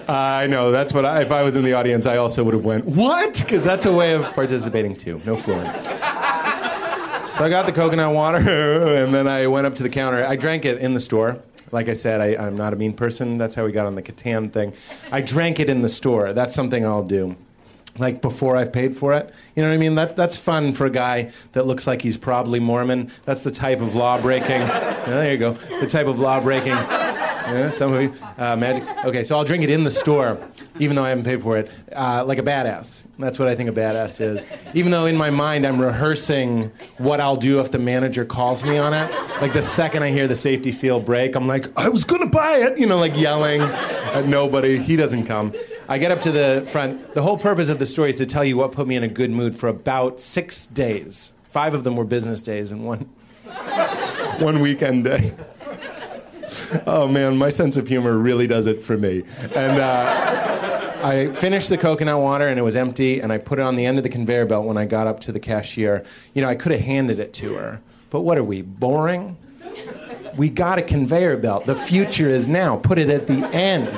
I 0.07 0.47
know. 0.47 0.71
That's 0.71 0.93
what 0.93 1.05
I, 1.05 1.21
if 1.21 1.31
I 1.31 1.43
was 1.43 1.55
in 1.55 1.63
the 1.63 1.73
audience, 1.73 2.05
I 2.05 2.17
also 2.17 2.43
would 2.43 2.53
have 2.53 2.65
went, 2.65 2.85
what? 2.85 3.39
Because 3.39 3.63
that's 3.63 3.85
a 3.85 3.93
way 3.93 4.13
of 4.13 4.23
participating 4.33 4.95
too. 4.95 5.21
No 5.25 5.35
fooling. 5.37 5.71
So 7.33 7.43
I 7.43 7.49
got 7.49 7.65
the 7.65 7.71
coconut 7.71 8.13
water, 8.13 8.37
and 8.95 9.13
then 9.13 9.27
I 9.27 9.47
went 9.47 9.65
up 9.65 9.73
to 9.75 9.83
the 9.83 9.89
counter. 9.89 10.23
I 10.23 10.35
drank 10.35 10.65
it 10.65 10.77
in 10.79 10.93
the 10.93 10.99
store. 10.99 11.41
Like 11.71 11.89
I 11.89 11.93
said, 11.93 12.21
I, 12.21 12.45
I'm 12.45 12.55
not 12.55 12.73
a 12.73 12.75
mean 12.75 12.93
person. 12.93 13.39
That's 13.39 13.55
how 13.55 13.65
we 13.65 13.71
got 13.71 13.87
on 13.87 13.95
the 13.95 14.03
Catan 14.03 14.51
thing. 14.53 14.73
I 15.11 15.21
drank 15.21 15.59
it 15.59 15.67
in 15.67 15.81
the 15.81 15.89
store. 15.89 16.33
That's 16.33 16.53
something 16.53 16.85
I'll 16.85 17.03
do. 17.03 17.35
Like 17.97 18.21
before 18.21 18.55
I've 18.55 18.71
paid 18.71 18.95
for 18.95 19.13
it. 19.13 19.33
You 19.55 19.63
know 19.63 19.69
what 19.69 19.75
I 19.75 19.77
mean? 19.77 19.95
That, 19.95 20.15
that's 20.15 20.37
fun 20.37 20.73
for 20.73 20.85
a 20.85 20.89
guy 20.91 21.31
that 21.53 21.65
looks 21.65 21.87
like 21.87 22.01
he's 22.03 22.17
probably 22.17 22.59
Mormon. 22.59 23.11
That's 23.25 23.41
the 23.41 23.51
type 23.51 23.81
of 23.81 23.95
law 23.95 24.21
breaking. 24.21 24.61
There 25.03 25.29
you 25.33 25.37
go. 25.37 25.51
The 25.81 25.87
type 25.87 26.07
of 26.07 26.17
law 26.17 26.39
breaking. 26.39 26.77
Yeah, 27.47 27.69
some 27.71 27.93
of 27.93 28.01
you. 28.01 28.13
Uh, 28.37 28.55
magic. 28.55 28.87
Okay, 29.05 29.23
so 29.23 29.37
I'll 29.37 29.43
drink 29.43 29.63
it 29.63 29.69
in 29.69 29.83
the 29.83 29.91
store, 29.91 30.37
even 30.79 30.95
though 30.95 31.03
I 31.03 31.09
haven't 31.09 31.25
paid 31.25 31.41
for 31.41 31.57
it, 31.57 31.69
uh, 31.95 32.23
like 32.25 32.37
a 32.37 32.43
badass. 32.43 33.05
That's 33.19 33.37
what 33.37 33.47
I 33.47 33.55
think 33.55 33.69
a 33.69 33.73
badass 33.73 34.21
is. 34.21 34.45
Even 34.73 34.91
though 34.91 35.05
in 35.05 35.17
my 35.17 35.29
mind 35.29 35.65
I'm 35.65 35.79
rehearsing 35.79 36.71
what 36.97 37.19
I'll 37.19 37.35
do 37.35 37.59
if 37.59 37.71
the 37.71 37.79
manager 37.79 38.25
calls 38.25 38.63
me 38.63 38.77
on 38.77 38.93
it. 38.93 39.11
Like 39.41 39.53
the 39.53 39.61
second 39.61 40.03
I 40.03 40.11
hear 40.11 40.27
the 40.27 40.35
safety 40.35 40.71
seal 40.71 40.99
break, 40.99 41.35
I'm 41.35 41.47
like, 41.47 41.67
I 41.77 41.89
was 41.89 42.03
gonna 42.03 42.25
buy 42.27 42.57
it, 42.57 42.79
you 42.79 42.87
know, 42.87 42.97
like 42.97 43.15
yelling 43.17 43.61
at 43.61 44.27
nobody. 44.27 44.77
He 44.77 44.95
doesn't 44.95 45.25
come. 45.25 45.53
I 45.89 45.97
get 45.97 46.11
up 46.11 46.21
to 46.21 46.31
the 46.31 46.65
front. 46.69 47.13
The 47.13 47.21
whole 47.21 47.37
purpose 47.37 47.69
of 47.69 47.77
the 47.77 47.85
story 47.85 48.11
is 48.11 48.17
to 48.17 48.25
tell 48.25 48.45
you 48.45 48.57
what 48.57 48.71
put 48.71 48.87
me 48.87 48.95
in 48.95 49.03
a 49.03 49.07
good 49.07 49.31
mood 49.31 49.57
for 49.57 49.67
about 49.67 50.19
six 50.19 50.65
days. 50.65 51.33
Five 51.49 51.73
of 51.73 51.83
them 51.83 51.95
were 51.95 52.05
business 52.05 52.41
days, 52.41 52.71
and 52.71 52.85
one 52.85 53.01
one 54.39 54.61
weekend 54.61 55.03
day 55.03 55.33
oh 56.87 57.07
man, 57.07 57.37
my 57.37 57.49
sense 57.49 57.77
of 57.77 57.87
humor 57.87 58.17
really 58.17 58.47
does 58.47 58.67
it 58.67 58.81
for 58.81 58.97
me. 58.97 59.23
And 59.55 59.79
uh, 59.79 60.99
I 61.03 61.31
finished 61.31 61.69
the 61.69 61.77
coconut 61.77 62.19
water 62.19 62.47
and 62.47 62.59
it 62.59 62.63
was 62.63 62.75
empty, 62.75 63.19
and 63.19 63.31
I 63.31 63.37
put 63.37 63.59
it 63.59 63.61
on 63.61 63.75
the 63.75 63.85
end 63.85 63.97
of 63.97 64.03
the 64.03 64.09
conveyor 64.09 64.45
belt 64.45 64.65
when 64.65 64.77
I 64.77 64.85
got 64.85 65.07
up 65.07 65.19
to 65.21 65.31
the 65.31 65.39
cashier. 65.39 66.05
You 66.33 66.41
know, 66.41 66.49
I 66.49 66.55
could 66.55 66.71
have 66.71 66.81
handed 66.81 67.19
it 67.19 67.33
to 67.33 67.55
her, 67.55 67.81
but 68.09 68.21
what 68.21 68.37
are 68.37 68.43
we, 68.43 68.61
boring? 68.61 69.37
We 70.35 70.49
got 70.49 70.79
a 70.79 70.81
conveyor 70.81 71.37
belt. 71.37 71.65
The 71.65 71.75
future 71.75 72.29
is 72.29 72.47
now. 72.47 72.77
Put 72.77 72.97
it 72.97 73.09
at 73.09 73.27
the 73.27 73.45
end 73.53 73.89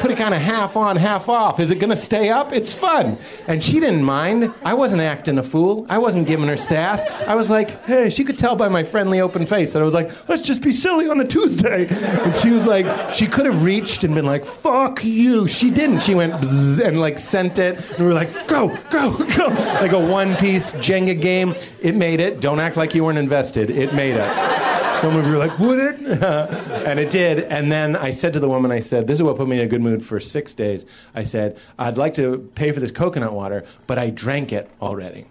put 0.00 0.10
it 0.10 0.18
kind 0.18 0.34
of 0.34 0.40
half 0.40 0.76
on, 0.76 0.96
half 0.96 1.28
off. 1.28 1.60
Is 1.60 1.70
it 1.70 1.76
going 1.76 1.90
to 1.90 1.96
stay 1.96 2.30
up? 2.30 2.52
It's 2.52 2.72
fun. 2.72 3.18
And 3.46 3.62
she 3.62 3.80
didn't 3.80 4.04
mind. 4.04 4.52
I 4.64 4.74
wasn't 4.74 5.02
acting 5.02 5.38
a 5.38 5.42
fool. 5.42 5.86
I 5.88 5.98
wasn't 5.98 6.26
giving 6.26 6.48
her 6.48 6.56
sass. 6.56 7.04
I 7.22 7.34
was 7.34 7.50
like, 7.50 7.84
hey, 7.84 8.10
she 8.10 8.24
could 8.24 8.38
tell 8.38 8.56
by 8.56 8.68
my 8.68 8.84
friendly 8.84 9.20
open 9.20 9.46
face 9.46 9.72
that 9.72 9.82
I 9.82 9.84
was 9.84 9.94
like, 9.94 10.10
let's 10.28 10.42
just 10.42 10.62
be 10.62 10.72
silly 10.72 11.08
on 11.08 11.20
a 11.20 11.26
Tuesday. 11.26 11.86
And 11.88 12.34
she 12.36 12.50
was 12.50 12.66
like, 12.66 13.14
she 13.14 13.26
could 13.26 13.46
have 13.46 13.62
reached 13.62 14.04
and 14.04 14.14
been 14.14 14.24
like, 14.24 14.44
fuck 14.44 15.04
you. 15.04 15.48
She 15.48 15.70
didn't. 15.70 16.00
She 16.00 16.14
went 16.14 16.44
and 16.44 17.00
like 17.00 17.18
sent 17.18 17.58
it. 17.58 17.90
And 17.90 18.00
we 18.00 18.06
were 18.06 18.14
like, 18.14 18.48
go, 18.48 18.68
go, 18.90 19.16
go. 19.36 19.46
Like 19.80 19.92
a 19.92 19.98
one 19.98 20.36
piece 20.36 20.72
Jenga 20.74 21.20
game. 21.20 21.54
It 21.80 21.94
made 21.94 22.20
it. 22.20 22.40
Don't 22.40 22.60
act 22.60 22.76
like 22.76 22.94
you 22.94 23.04
weren't 23.04 23.18
invested. 23.18 23.70
It 23.70 23.94
made 23.94 24.16
it. 24.16 24.97
Some 25.00 25.16
of 25.16 25.26
you 25.26 25.32
were 25.32 25.38
like, 25.38 25.58
would 25.58 25.78
it? 25.78 26.00
and 26.00 26.98
it 26.98 27.10
did. 27.10 27.44
And 27.44 27.70
then 27.70 27.94
I 27.94 28.10
said 28.10 28.32
to 28.32 28.40
the 28.40 28.48
woman, 28.48 28.72
I 28.72 28.80
said, 28.80 29.06
this 29.06 29.18
is 29.18 29.22
what 29.22 29.36
put 29.36 29.46
me 29.46 29.58
in 29.60 29.64
a 29.64 29.68
good 29.68 29.80
mood 29.80 30.04
for 30.04 30.18
six 30.18 30.54
days. 30.54 30.86
I 31.14 31.24
said, 31.24 31.56
I'd 31.78 31.96
like 31.96 32.14
to 32.14 32.50
pay 32.54 32.72
for 32.72 32.80
this 32.80 32.90
coconut 32.90 33.32
water, 33.32 33.64
but 33.86 33.98
I 33.98 34.10
drank 34.10 34.52
it 34.52 34.68
already. 34.82 35.26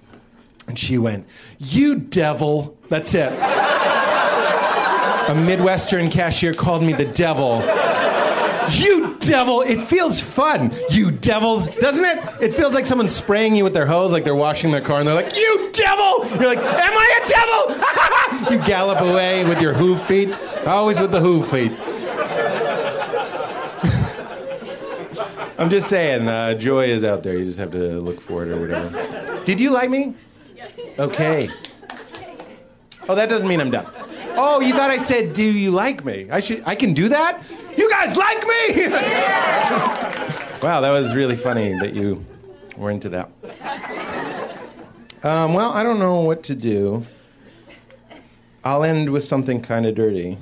And 0.67 0.77
she 0.77 0.97
went, 0.97 1.25
You 1.59 1.97
devil. 1.97 2.77
That's 2.89 3.13
it. 3.13 3.31
A 5.29 5.35
Midwestern 5.35 6.09
cashier 6.09 6.53
called 6.53 6.83
me 6.83 6.93
the 6.93 7.05
devil. 7.05 7.61
You 8.71 9.15
devil! 9.19 9.61
It 9.61 9.87
feels 9.87 10.19
fun, 10.19 10.73
you 10.89 11.11
devils, 11.11 11.67
doesn't 11.75 12.03
it? 12.03 12.19
It 12.41 12.53
feels 12.53 12.73
like 12.73 12.85
someone's 12.85 13.15
spraying 13.15 13.55
you 13.55 13.63
with 13.63 13.73
their 13.73 13.85
hose, 13.85 14.11
like 14.11 14.23
they're 14.23 14.35
washing 14.35 14.71
their 14.71 14.81
car, 14.81 14.99
and 14.99 15.07
they're 15.07 15.15
like, 15.15 15.35
"You 15.35 15.69
devil!" 15.71 16.25
You're 16.37 16.47
like, 16.47 16.59
"Am 16.59 16.93
I 16.93 17.21
a 17.23 17.27
devil?" 17.27 18.57
you 18.61 18.67
gallop 18.67 19.01
away 19.01 19.45
with 19.45 19.61
your 19.61 19.73
hoof 19.73 20.01
feet, 20.03 20.33
always 20.65 20.99
with 20.99 21.11
the 21.11 21.19
hoof 21.19 21.49
feet. 21.49 21.71
I'm 25.59 25.69
just 25.69 25.89
saying, 25.89 26.27
uh, 26.27 26.53
joy 26.53 26.85
is 26.85 27.03
out 27.03 27.23
there. 27.23 27.37
You 27.37 27.45
just 27.45 27.57
have 27.57 27.71
to 27.71 27.99
look 27.99 28.21
for 28.21 28.43
it 28.43 28.49
or 28.49 28.59
whatever. 28.59 29.43
Did 29.45 29.59
you 29.59 29.71
like 29.71 29.89
me? 29.89 30.15
Yes. 30.55 30.71
Okay. 30.99 31.49
Oh, 33.09 33.15
that 33.15 33.29
doesn't 33.29 33.47
mean 33.47 33.61
I'm 33.61 33.71
done. 33.71 33.89
Oh, 34.39 34.59
you 34.59 34.73
thought 34.73 34.91
I 34.91 34.97
said, 34.97 35.33
"Do 35.33 35.43
you 35.43 35.71
like 35.71 36.05
me?" 36.05 36.27
I 36.29 36.41
should. 36.41 36.61
I 36.65 36.75
can 36.75 36.93
do 36.93 37.09
that. 37.09 37.41
Guys 37.99 38.15
like 38.15 38.45
me? 38.45 38.83
Yeah. 38.83 40.59
wow, 40.61 40.81
that 40.81 40.91
was 40.91 41.15
really 41.15 41.35
funny 41.35 41.73
that 41.79 41.95
you 41.95 42.23
were 42.77 42.91
into 42.91 43.09
that. 43.09 43.31
Um, 45.23 45.55
well, 45.55 45.71
I 45.71 45.81
don't 45.81 45.97
know 45.97 46.21
what 46.21 46.43
to 46.43 46.53
do. 46.53 47.07
I'll 48.63 48.83
end 48.83 49.09
with 49.09 49.23
something 49.23 49.61
kind 49.61 49.87
of 49.87 49.95
dirty. 49.95 50.37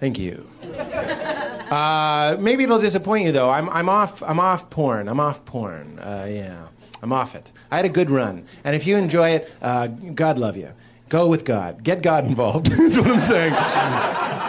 Thank 0.00 0.18
you. 0.18 0.48
Uh, 0.62 2.38
maybe 2.40 2.64
it'll 2.64 2.78
disappoint 2.78 3.26
you 3.26 3.32
though. 3.32 3.50
I'm, 3.50 3.68
I'm 3.68 3.90
off. 3.90 4.22
I'm 4.22 4.40
off 4.40 4.70
porn. 4.70 5.08
I'm 5.08 5.20
off 5.20 5.44
porn. 5.44 5.98
Uh, 5.98 6.26
yeah, 6.30 6.68
I'm 7.02 7.12
off 7.12 7.34
it. 7.34 7.52
I 7.70 7.76
had 7.76 7.84
a 7.84 7.90
good 7.90 8.10
run, 8.10 8.46
and 8.64 8.74
if 8.74 8.86
you 8.86 8.96
enjoy 8.96 9.32
it, 9.32 9.52
uh, 9.60 9.88
God 9.88 10.38
love 10.38 10.56
you. 10.56 10.72
Go 11.08 11.26
with 11.28 11.44
God. 11.44 11.82
Get 11.82 12.02
God 12.02 12.24
involved. 12.26 12.66
That's 12.72 12.98
what 12.98 13.06
I'm 13.06 13.20
saying. 13.20 13.54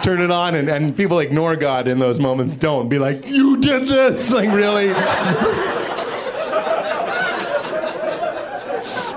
Turn 0.02 0.20
it 0.20 0.30
on, 0.30 0.54
and, 0.54 0.68
and 0.68 0.96
people 0.96 1.18
ignore 1.18 1.56
God 1.56 1.88
in 1.88 1.98
those 1.98 2.20
moments. 2.20 2.56
Don't 2.56 2.88
be 2.88 2.98
like, 2.98 3.26
you 3.26 3.58
did 3.58 3.88
this. 3.88 4.30
Like, 4.40 4.50
really? 4.54 4.88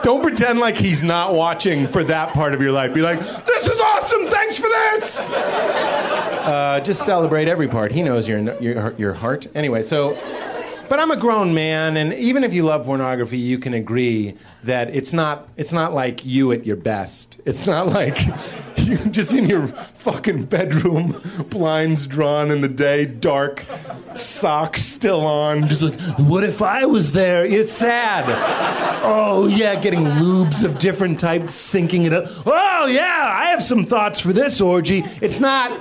Don't 0.03 0.21
pretend 0.21 0.59
like 0.59 0.75
he's 0.75 1.01
not 1.01 1.33
watching 1.33 1.87
for 1.87 2.03
that 2.03 2.33
part 2.33 2.53
of 2.53 2.61
your 2.61 2.73
life. 2.73 2.93
Be 2.93 3.01
like, 3.01 3.19
this 3.45 3.67
is 3.67 3.79
awesome. 3.79 4.27
Thanks 4.27 4.57
for 4.57 4.67
this. 4.67 5.17
Uh, 5.19 6.81
just 6.83 7.05
celebrate 7.05 7.47
every 7.47 7.69
part. 7.69 7.93
He 7.93 8.03
knows 8.03 8.27
your, 8.27 8.39
your, 8.61 8.93
your 8.97 9.13
heart. 9.13 9.47
Anyway, 9.55 9.81
so 9.81 10.17
but 10.93 10.99
I'm 10.99 11.09
a 11.09 11.17
grown 11.17 11.55
man, 11.55 11.97
and 11.97 12.13
even 12.13 12.43
if 12.43 12.53
you 12.53 12.65
love 12.65 12.85
pornography, 12.85 13.39
you 13.39 13.57
can 13.57 13.73
agree 13.73 14.37
that 14.63 14.93
it's 14.95 15.11
not 15.11 15.47
it's 15.57 15.73
not 15.73 15.91
like 15.91 16.23
you 16.23 16.51
at 16.51 16.67
your 16.67 16.75
best. 16.75 17.41
It's 17.45 17.65
not 17.65 17.87
like 17.87 18.19
you 18.75 18.97
just 19.09 19.33
in 19.33 19.49
your 19.49 19.65
fucking 19.65 20.45
bedroom, 20.45 21.19
blinds 21.49 22.05
drawn 22.05 22.51
in 22.51 22.61
the 22.61 22.67
day, 22.67 23.05
dark, 23.05 23.65
socks 24.13 24.83
still 24.83 25.25
on, 25.25 25.67
just 25.67 25.81
like, 25.81 25.99
what 26.19 26.43
if 26.43 26.61
I 26.61 26.85
was 26.85 27.11
there? 27.11 27.43
It's 27.43 27.73
sad. 27.73 28.25
Oh 29.03 29.47
yeah, 29.47 29.73
getting 29.73 30.03
lubes 30.03 30.63
of 30.63 30.77
different 30.77 31.19
types, 31.19 31.53
syncing 31.53 32.05
it 32.05 32.13
up. 32.13 32.25
Oh 32.45 32.85
yeah, 32.85 33.33
I 33.35 33.47
have 33.47 33.63
some 33.63 33.83
thoughts 33.83 34.19
for 34.19 34.31
this 34.31 34.61
orgy. 34.61 35.03
It's 35.21 35.39
not 35.39 35.71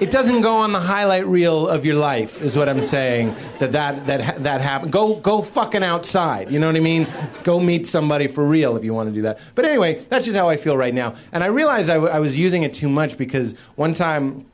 it 0.00 0.10
doesn't 0.10 0.42
go 0.42 0.52
on 0.52 0.72
the 0.72 0.80
highlight 0.80 1.26
reel 1.26 1.68
of 1.68 1.84
your 1.84 1.96
life, 1.96 2.42
is 2.42 2.56
what 2.56 2.68
I'm 2.68 2.82
saying. 2.82 3.34
That 3.58 3.72
that 3.72 4.06
that 4.06 4.42
that 4.42 4.60
happened. 4.60 4.92
Go 4.92 5.16
go 5.16 5.42
fucking 5.42 5.82
outside. 5.82 6.50
You 6.50 6.58
know 6.58 6.66
what 6.66 6.76
I 6.76 6.80
mean? 6.80 7.06
Go 7.42 7.58
meet 7.60 7.86
somebody 7.86 8.26
for 8.26 8.46
real 8.46 8.76
if 8.76 8.84
you 8.84 8.94
want 8.94 9.08
to 9.08 9.14
do 9.14 9.22
that. 9.22 9.38
But 9.54 9.64
anyway, 9.64 10.04
that's 10.08 10.24
just 10.24 10.36
how 10.36 10.48
I 10.48 10.56
feel 10.56 10.76
right 10.76 10.94
now. 10.94 11.14
And 11.32 11.42
I 11.42 11.48
realized 11.48 11.90
I, 11.90 11.94
w- 11.94 12.12
I 12.12 12.20
was 12.20 12.36
using 12.36 12.62
it 12.62 12.72
too 12.72 12.88
much 12.88 13.18
because 13.18 13.54
one 13.76 13.94
time 13.94 14.46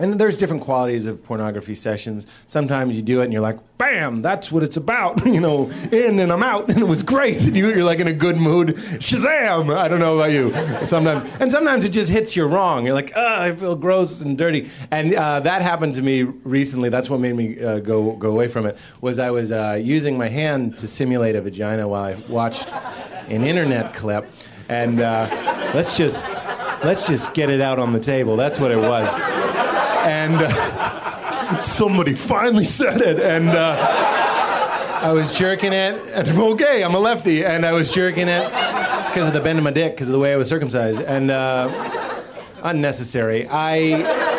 and 0.00 0.14
there's 0.14 0.38
different 0.38 0.62
qualities 0.62 1.06
of 1.06 1.22
pornography 1.22 1.74
sessions. 1.74 2.26
Sometimes 2.46 2.96
you 2.96 3.02
do 3.02 3.20
it 3.20 3.24
and 3.24 3.32
you're 3.32 3.42
like, 3.42 3.58
bam, 3.76 4.22
that's 4.22 4.50
what 4.50 4.62
it's 4.62 4.78
about. 4.78 5.24
you 5.34 5.40
know, 5.40 5.70
in 5.92 6.18
and 6.18 6.32
I'm 6.32 6.42
out, 6.42 6.70
and 6.70 6.78
it 6.78 6.86
was 6.86 7.02
great. 7.02 7.20
And 7.50 7.56
you, 7.56 7.68
you're 7.68 7.84
like 7.84 7.98
in 7.98 8.06
a 8.06 8.12
good 8.12 8.36
mood. 8.36 8.76
Shazam! 8.98 9.76
I 9.76 9.88
don't 9.88 9.98
know 9.98 10.18
about 10.18 10.30
you. 10.30 10.52
Sometimes, 10.86 11.24
and 11.40 11.50
sometimes 11.50 11.84
it 11.84 11.88
just 11.88 12.10
hits 12.10 12.36
you 12.36 12.44
wrong. 12.44 12.84
You're 12.84 12.94
like, 12.94 13.12
ah, 13.16 13.42
I 13.42 13.52
feel 13.52 13.74
gross 13.74 14.20
and 14.20 14.38
dirty. 14.38 14.70
And 14.90 15.14
uh, 15.14 15.40
that 15.40 15.62
happened 15.62 15.96
to 15.96 16.02
me 16.02 16.22
recently. 16.22 16.90
That's 16.90 17.10
what 17.10 17.18
made 17.18 17.34
me 17.34 17.60
uh, 17.60 17.80
go 17.80 18.12
go 18.12 18.30
away 18.30 18.46
from 18.46 18.66
it. 18.66 18.78
Was 19.00 19.18
I 19.18 19.30
was 19.30 19.50
uh, 19.50 19.78
using 19.82 20.16
my 20.16 20.28
hand 20.28 20.78
to 20.78 20.86
simulate 20.86 21.34
a 21.34 21.40
vagina 21.40 21.88
while 21.88 22.04
I 22.04 22.14
watched 22.28 22.68
an 23.28 23.42
internet 23.42 23.94
clip, 23.94 24.30
and 24.68 25.00
uh, 25.00 25.26
let's 25.74 25.96
just 25.96 26.36
let's 26.84 27.06
just 27.06 27.34
get 27.34 27.50
it 27.50 27.60
out 27.60 27.78
on 27.78 27.92
the 27.92 28.00
table. 28.00 28.36
That's 28.36 28.60
what 28.60 28.70
it 28.70 28.78
was 28.78 29.39
and 30.00 30.34
uh, 30.34 31.58
somebody 31.58 32.14
finally 32.14 32.64
said 32.64 33.00
it, 33.00 33.20
and 33.20 33.48
uh, 33.48 33.76
I 35.02 35.12
was 35.12 35.34
jerking 35.34 35.72
it. 35.72 36.06
And 36.08 36.28
I'm 36.28 36.40
okay, 36.40 36.82
I'm 36.84 36.94
a 36.94 36.98
lefty, 36.98 37.44
and 37.44 37.64
I 37.64 37.72
was 37.72 37.92
jerking 37.92 38.28
it. 38.28 38.50
It's 38.52 39.10
because 39.10 39.26
of 39.26 39.32
the 39.32 39.40
bend 39.40 39.58
of 39.58 39.64
my 39.64 39.70
dick, 39.70 39.94
because 39.94 40.08
of 40.08 40.12
the 40.12 40.18
way 40.18 40.32
I 40.32 40.36
was 40.36 40.48
circumcised, 40.48 41.00
and 41.00 41.30
uh, 41.30 42.22
unnecessary. 42.62 43.48
I 43.48 44.30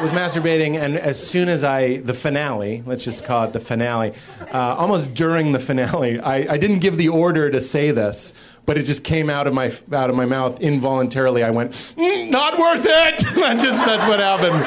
was 0.00 0.12
masturbating, 0.12 0.78
and 0.78 0.96
as 0.96 1.24
soon 1.24 1.48
as 1.48 1.62
I 1.62 1.98
the 1.98 2.14
finale, 2.14 2.82
let's 2.86 3.04
just 3.04 3.24
call 3.24 3.44
it 3.44 3.52
the 3.52 3.60
finale, 3.60 4.14
uh, 4.52 4.74
almost 4.76 5.12
during 5.12 5.52
the 5.52 5.58
finale, 5.58 6.18
I, 6.20 6.54
I 6.54 6.56
didn't 6.56 6.78
give 6.78 6.96
the 6.96 7.08
order 7.08 7.50
to 7.50 7.60
say 7.60 7.90
this 7.90 8.32
but 8.66 8.78
it 8.78 8.84
just 8.84 9.04
came 9.04 9.28
out 9.30 9.46
of 9.46 9.54
my 9.54 9.72
out 9.92 10.10
of 10.10 10.16
my 10.16 10.26
mouth 10.26 10.60
involuntarily. 10.60 11.42
I 11.42 11.50
went, 11.50 11.72
"Mm, 11.72 12.30
"Not 12.30 12.58
worth 12.58 12.84
it." 12.86 13.18
just 13.60 13.84
that's 13.84 14.06
what 14.08 14.20
happened. 14.20 14.60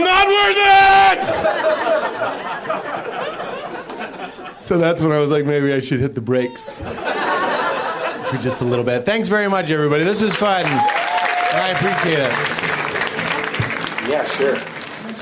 Not 0.00 0.26
worth 0.26 0.56
it. 0.58 1.86
So 4.66 4.78
that's 4.78 5.00
when 5.00 5.12
I 5.12 5.18
was 5.18 5.30
like, 5.30 5.44
maybe 5.44 5.72
I 5.72 5.78
should 5.78 6.00
hit 6.00 6.16
the 6.16 6.20
brakes 6.20 6.80
for 6.80 8.36
just 8.38 8.62
a 8.62 8.64
little 8.64 8.84
bit. 8.84 9.04
Thanks 9.04 9.28
very 9.28 9.48
much, 9.48 9.70
everybody. 9.70 10.02
This 10.02 10.20
was 10.20 10.34
fun, 10.34 10.64
I 10.66 11.68
appreciate 11.68 12.18
it. 12.18 12.32
Yeah, 14.10 14.24
sure. 14.24 14.75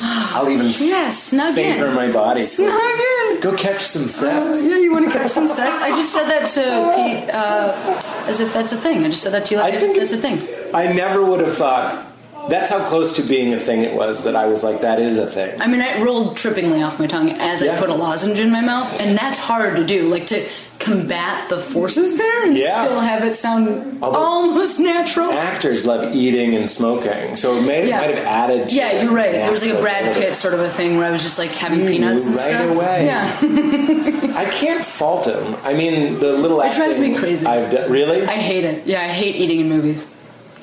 I'll 0.37 0.49
even 0.51 0.67
Yeah, 0.87 1.09
snug 1.09 1.55
favor 1.55 1.88
in. 1.88 1.95
my 1.95 2.11
body. 2.12 2.43
Snug 2.43 2.69
in. 2.71 3.40
Go 3.40 3.57
catch 3.57 3.83
some 3.83 4.07
sex. 4.07 4.64
Yeah, 4.67 4.77
you 4.77 4.93
want 4.93 5.07
to 5.07 5.11
catch 5.19 5.31
some 5.31 5.49
sex? 5.49 5.79
I 5.81 5.90
just 5.90 6.12
said 6.12 6.27
that 6.29 6.47
to 6.57 6.62
Pete 6.97 7.31
uh, 7.31 8.29
as 8.29 8.40
if 8.40 8.53
that's 8.53 8.73
a 8.73 8.77
thing. 8.77 9.05
I 9.05 9.09
just 9.09 9.23
said 9.23 9.33
that 9.33 9.47
to 9.47 9.55
you 9.55 9.61
like 9.61 9.73
I 9.73 9.77
as 9.77 9.83
if 9.83 9.88
think 9.93 9.99
that's 9.99 10.12
a 10.12 10.17
thing. 10.19 10.38
I 10.75 10.93
never 10.93 11.25
would 11.25 11.40
have 11.40 11.57
thought. 11.57 12.07
That's 12.49 12.71
how 12.71 12.87
close 12.89 13.17
to 13.17 13.23
being 13.23 13.53
a 13.55 13.59
thing 13.59 13.83
it 13.83 13.95
was 13.95 14.25
that 14.25 14.37
I 14.37 14.47
was 14.47 14.63
like, 14.63 14.81
that 14.83 15.01
is 15.01 15.17
a 15.17 15.27
thing. 15.27 15.61
I 15.61 15.67
mean, 15.67 15.81
it 15.81 16.03
rolled 16.05 16.37
trippingly 16.37 16.85
off 16.87 16.99
my 16.99 17.07
tongue 17.07 17.31
as 17.31 17.63
I 17.63 17.77
put 17.79 17.89
a 17.91 17.95
lozenge 17.95 18.39
in 18.39 18.51
my 18.51 18.61
mouth, 18.61 18.99
and 19.01 19.17
that's 19.17 19.39
hard 19.39 19.77
to 19.77 19.85
do. 19.85 20.09
Like 20.09 20.27
to 20.29 20.47
combat 20.81 21.49
the 21.49 21.57
forces 21.57 22.19
there 22.19 22.47
and 22.47 22.57
Yeah. 22.59 22.85
still 22.85 23.01
have 23.01 23.25
it 23.25 23.35
sound 23.37 23.99
Although- 24.03 24.19
almost 24.19 24.81
natural. 24.81 25.33
Actors 25.33 25.87
love 25.87 26.15
eating 26.15 26.55
and 26.57 26.71
smoking, 26.71 27.37
so 27.37 27.57
it 27.57 27.63
may 27.63 27.89
Yeah. 27.89 28.01
might 28.01 28.15
have 28.15 28.27
added. 28.27 28.69
To 28.69 28.75
Yeah, 28.75 29.03
you're 29.03 29.13
right. 29.13 29.33
There 29.33 29.51
was 29.51 29.65
like 29.65 29.75
a 29.75 29.81
Brad. 29.81 30.15
Pitt 30.15 30.35
sort 30.35 30.53
of 30.53 30.61
a 30.61 30.69
thing 30.69 30.99
where 30.99 31.07
I 31.07 31.11
was 31.11 31.23
just 31.23 31.39
like 31.39 31.51
having 31.53 31.87
peanuts 31.87 32.27
and 32.27 32.37
right 32.37 32.45
stuff. 32.51 32.71
away. 32.71 33.07
Yeah, 33.07 33.31
I 34.37 34.45
can't 34.47 34.85
fault 34.85 35.27
him. 35.27 35.57
I 35.65 35.73
mean, 35.73 36.19
the 36.19 36.33
little. 36.33 36.61
It 36.61 36.73
drives 36.75 36.99
me 36.99 37.15
crazy. 37.15 37.47
I've 37.47 37.71
done. 37.71 37.91
Really? 37.91 38.23
I 38.23 38.37
hate 38.37 38.65
it. 38.65 38.83
Yeah, 38.87 39.01
I 39.01 39.09
hate 39.09 39.37
eating 39.37 39.61
in 39.61 39.69
movies. 39.69 40.05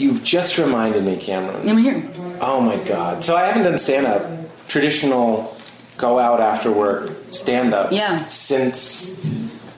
You've 0.02 0.24
just 0.24 0.58
reminded 0.58 1.04
me, 1.04 1.16
Cameron. 1.16 1.70
I'm 1.70 1.78
here. 1.78 2.04
Oh 2.42 2.60
my 2.60 2.76
god! 2.88 3.24
So 3.24 3.36
I 3.36 3.44
haven't 3.46 3.64
done 3.64 3.78
stand 3.78 4.08
up, 4.08 4.26
traditional, 4.68 5.56
go 5.98 6.18
out 6.18 6.42
after 6.42 6.72
work 6.72 7.12
stand 7.30 7.76
up. 7.76 7.92
Yeah. 7.92 8.26
Since 8.26 9.24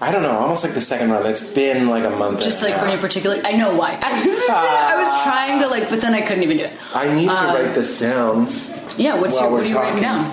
I 0.02 0.14
don't 0.14 0.22
know, 0.24 0.32
almost 0.32 0.64
like 0.64 0.74
the 0.74 0.80
second 0.82 1.10
run. 1.12 1.26
It's 1.26 1.46
been 1.46 1.90
like 1.90 2.06
a 2.06 2.10
month. 2.10 2.42
Just 2.42 2.64
like 2.64 2.74
a 2.74 2.80
for 2.80 2.86
any 2.86 3.02
particular, 3.02 3.42
I 3.44 3.52
know 3.52 3.76
why. 3.76 4.00
I 4.02 4.14
was, 4.14 4.24
just 4.24 4.48
gonna, 4.48 4.60
I 4.66 4.96
was 4.96 5.24
trying 5.24 5.60
to 5.60 5.68
like, 5.68 5.90
but 5.90 6.00
then 6.00 6.14
I 6.14 6.22
couldn't 6.22 6.44
even 6.44 6.56
do 6.58 6.64
it. 6.64 6.74
I 6.96 7.14
need 7.14 7.26
to 7.28 7.32
Uh, 7.34 7.54
write 7.56 7.76
this 7.76 8.00
down. 8.00 8.48
Yeah, 8.98 9.20
what's 9.20 9.38
your, 9.38 9.52
what 9.52 9.68
are 9.68 9.70
you 9.70 9.76
writing 9.78 10.02
down? 10.02 10.24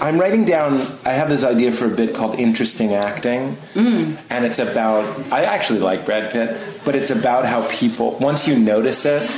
I'm 0.00 0.18
writing 0.18 0.44
down. 0.44 0.74
I 1.04 1.12
have 1.12 1.28
this 1.28 1.44
idea 1.44 1.72
for 1.72 1.86
a 1.86 1.90
bit 1.90 2.14
called 2.14 2.38
interesting 2.38 2.94
acting, 2.94 3.56
Mm. 3.74 4.16
and 4.30 4.44
it's 4.44 4.58
about. 4.58 5.04
I 5.32 5.44
actually 5.44 5.80
like 5.80 6.04
Brad 6.06 6.30
Pitt, 6.32 6.56
but 6.84 6.94
it's 6.94 7.10
about 7.10 7.44
how 7.46 7.66
people 7.70 8.16
once 8.20 8.46
you 8.48 8.56
notice 8.58 9.04
it, 9.04 9.28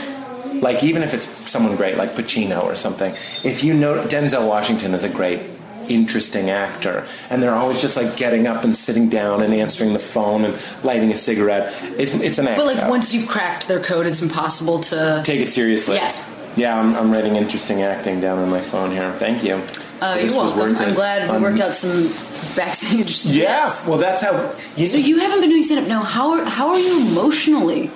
like 0.62 0.83
even 0.85 1.03
if 1.03 1.14
it's 1.14 1.27
someone 1.51 1.77
great 1.77 1.96
like 1.96 2.11
Pacino 2.11 2.62
or 2.64 2.77
something, 2.77 3.12
if 3.44 3.64
you 3.64 3.75
know 3.75 4.05
Denzel 4.07 4.46
Washington 4.46 4.94
is 4.94 5.05
a 5.05 5.09
great. 5.09 5.40
Interesting 5.88 6.51
actor, 6.51 7.05
and 7.31 7.42
they're 7.42 7.55
always 7.55 7.81
just 7.81 7.96
like 7.96 8.16
getting 8.16 8.46
up 8.46 8.62
and 8.62 8.77
sitting 8.77 9.09
down 9.09 9.42
and 9.42 9.53
answering 9.53 9.92
the 9.92 9.99
phone 9.99 10.44
and 10.44 10.55
lighting 10.85 11.11
a 11.11 11.16
cigarette. 11.16 11.75
It's 11.99 12.14
it's 12.14 12.38
an 12.38 12.46
act. 12.46 12.59
But 12.59 12.66
like 12.66 12.77
out. 12.77 12.90
once 12.90 13.12
you've 13.12 13.27
cracked 13.27 13.66
their 13.66 13.81
code, 13.81 14.07
it's 14.07 14.23
impossible 14.23 14.79
to. 14.90 15.20
take 15.25 15.40
it 15.40 15.51
seriously. 15.51 15.96
Yes. 15.96 16.33
Yeah, 16.55 16.79
I'm, 16.79 16.94
I'm 16.94 17.11
writing 17.11 17.35
interesting 17.35 17.83
acting 17.83 18.20
down 18.20 18.38
on 18.38 18.49
my 18.51 18.61
phone 18.61 18.92
here. 18.92 19.11
Thank 19.14 19.42
you. 19.42 19.61
Uh, 20.00 20.18
you're 20.20 20.30
welcome. 20.34 20.76
I'm 20.76 20.94
glad 20.94 21.28
we 21.28 21.36
Um, 21.36 21.42
worked 21.42 21.60
out 21.60 21.74
some 21.74 22.08
backstage. 22.56 23.24
Yeah, 23.26 23.66
bits. 23.66 23.86
well, 23.88 23.98
that's 23.98 24.22
how. 24.22 24.52
You 24.76 24.86
So 24.86 24.96
you 24.96 25.18
haven't 25.20 25.40
been 25.40 25.50
doing 25.50 25.62
stand 25.62 25.80
up 25.80 25.88
now. 25.88 26.02
How 26.02 26.32
are, 26.32 26.44
how 26.44 26.68
are 26.70 26.78
you 26.78 27.00
emotionally 27.08 27.90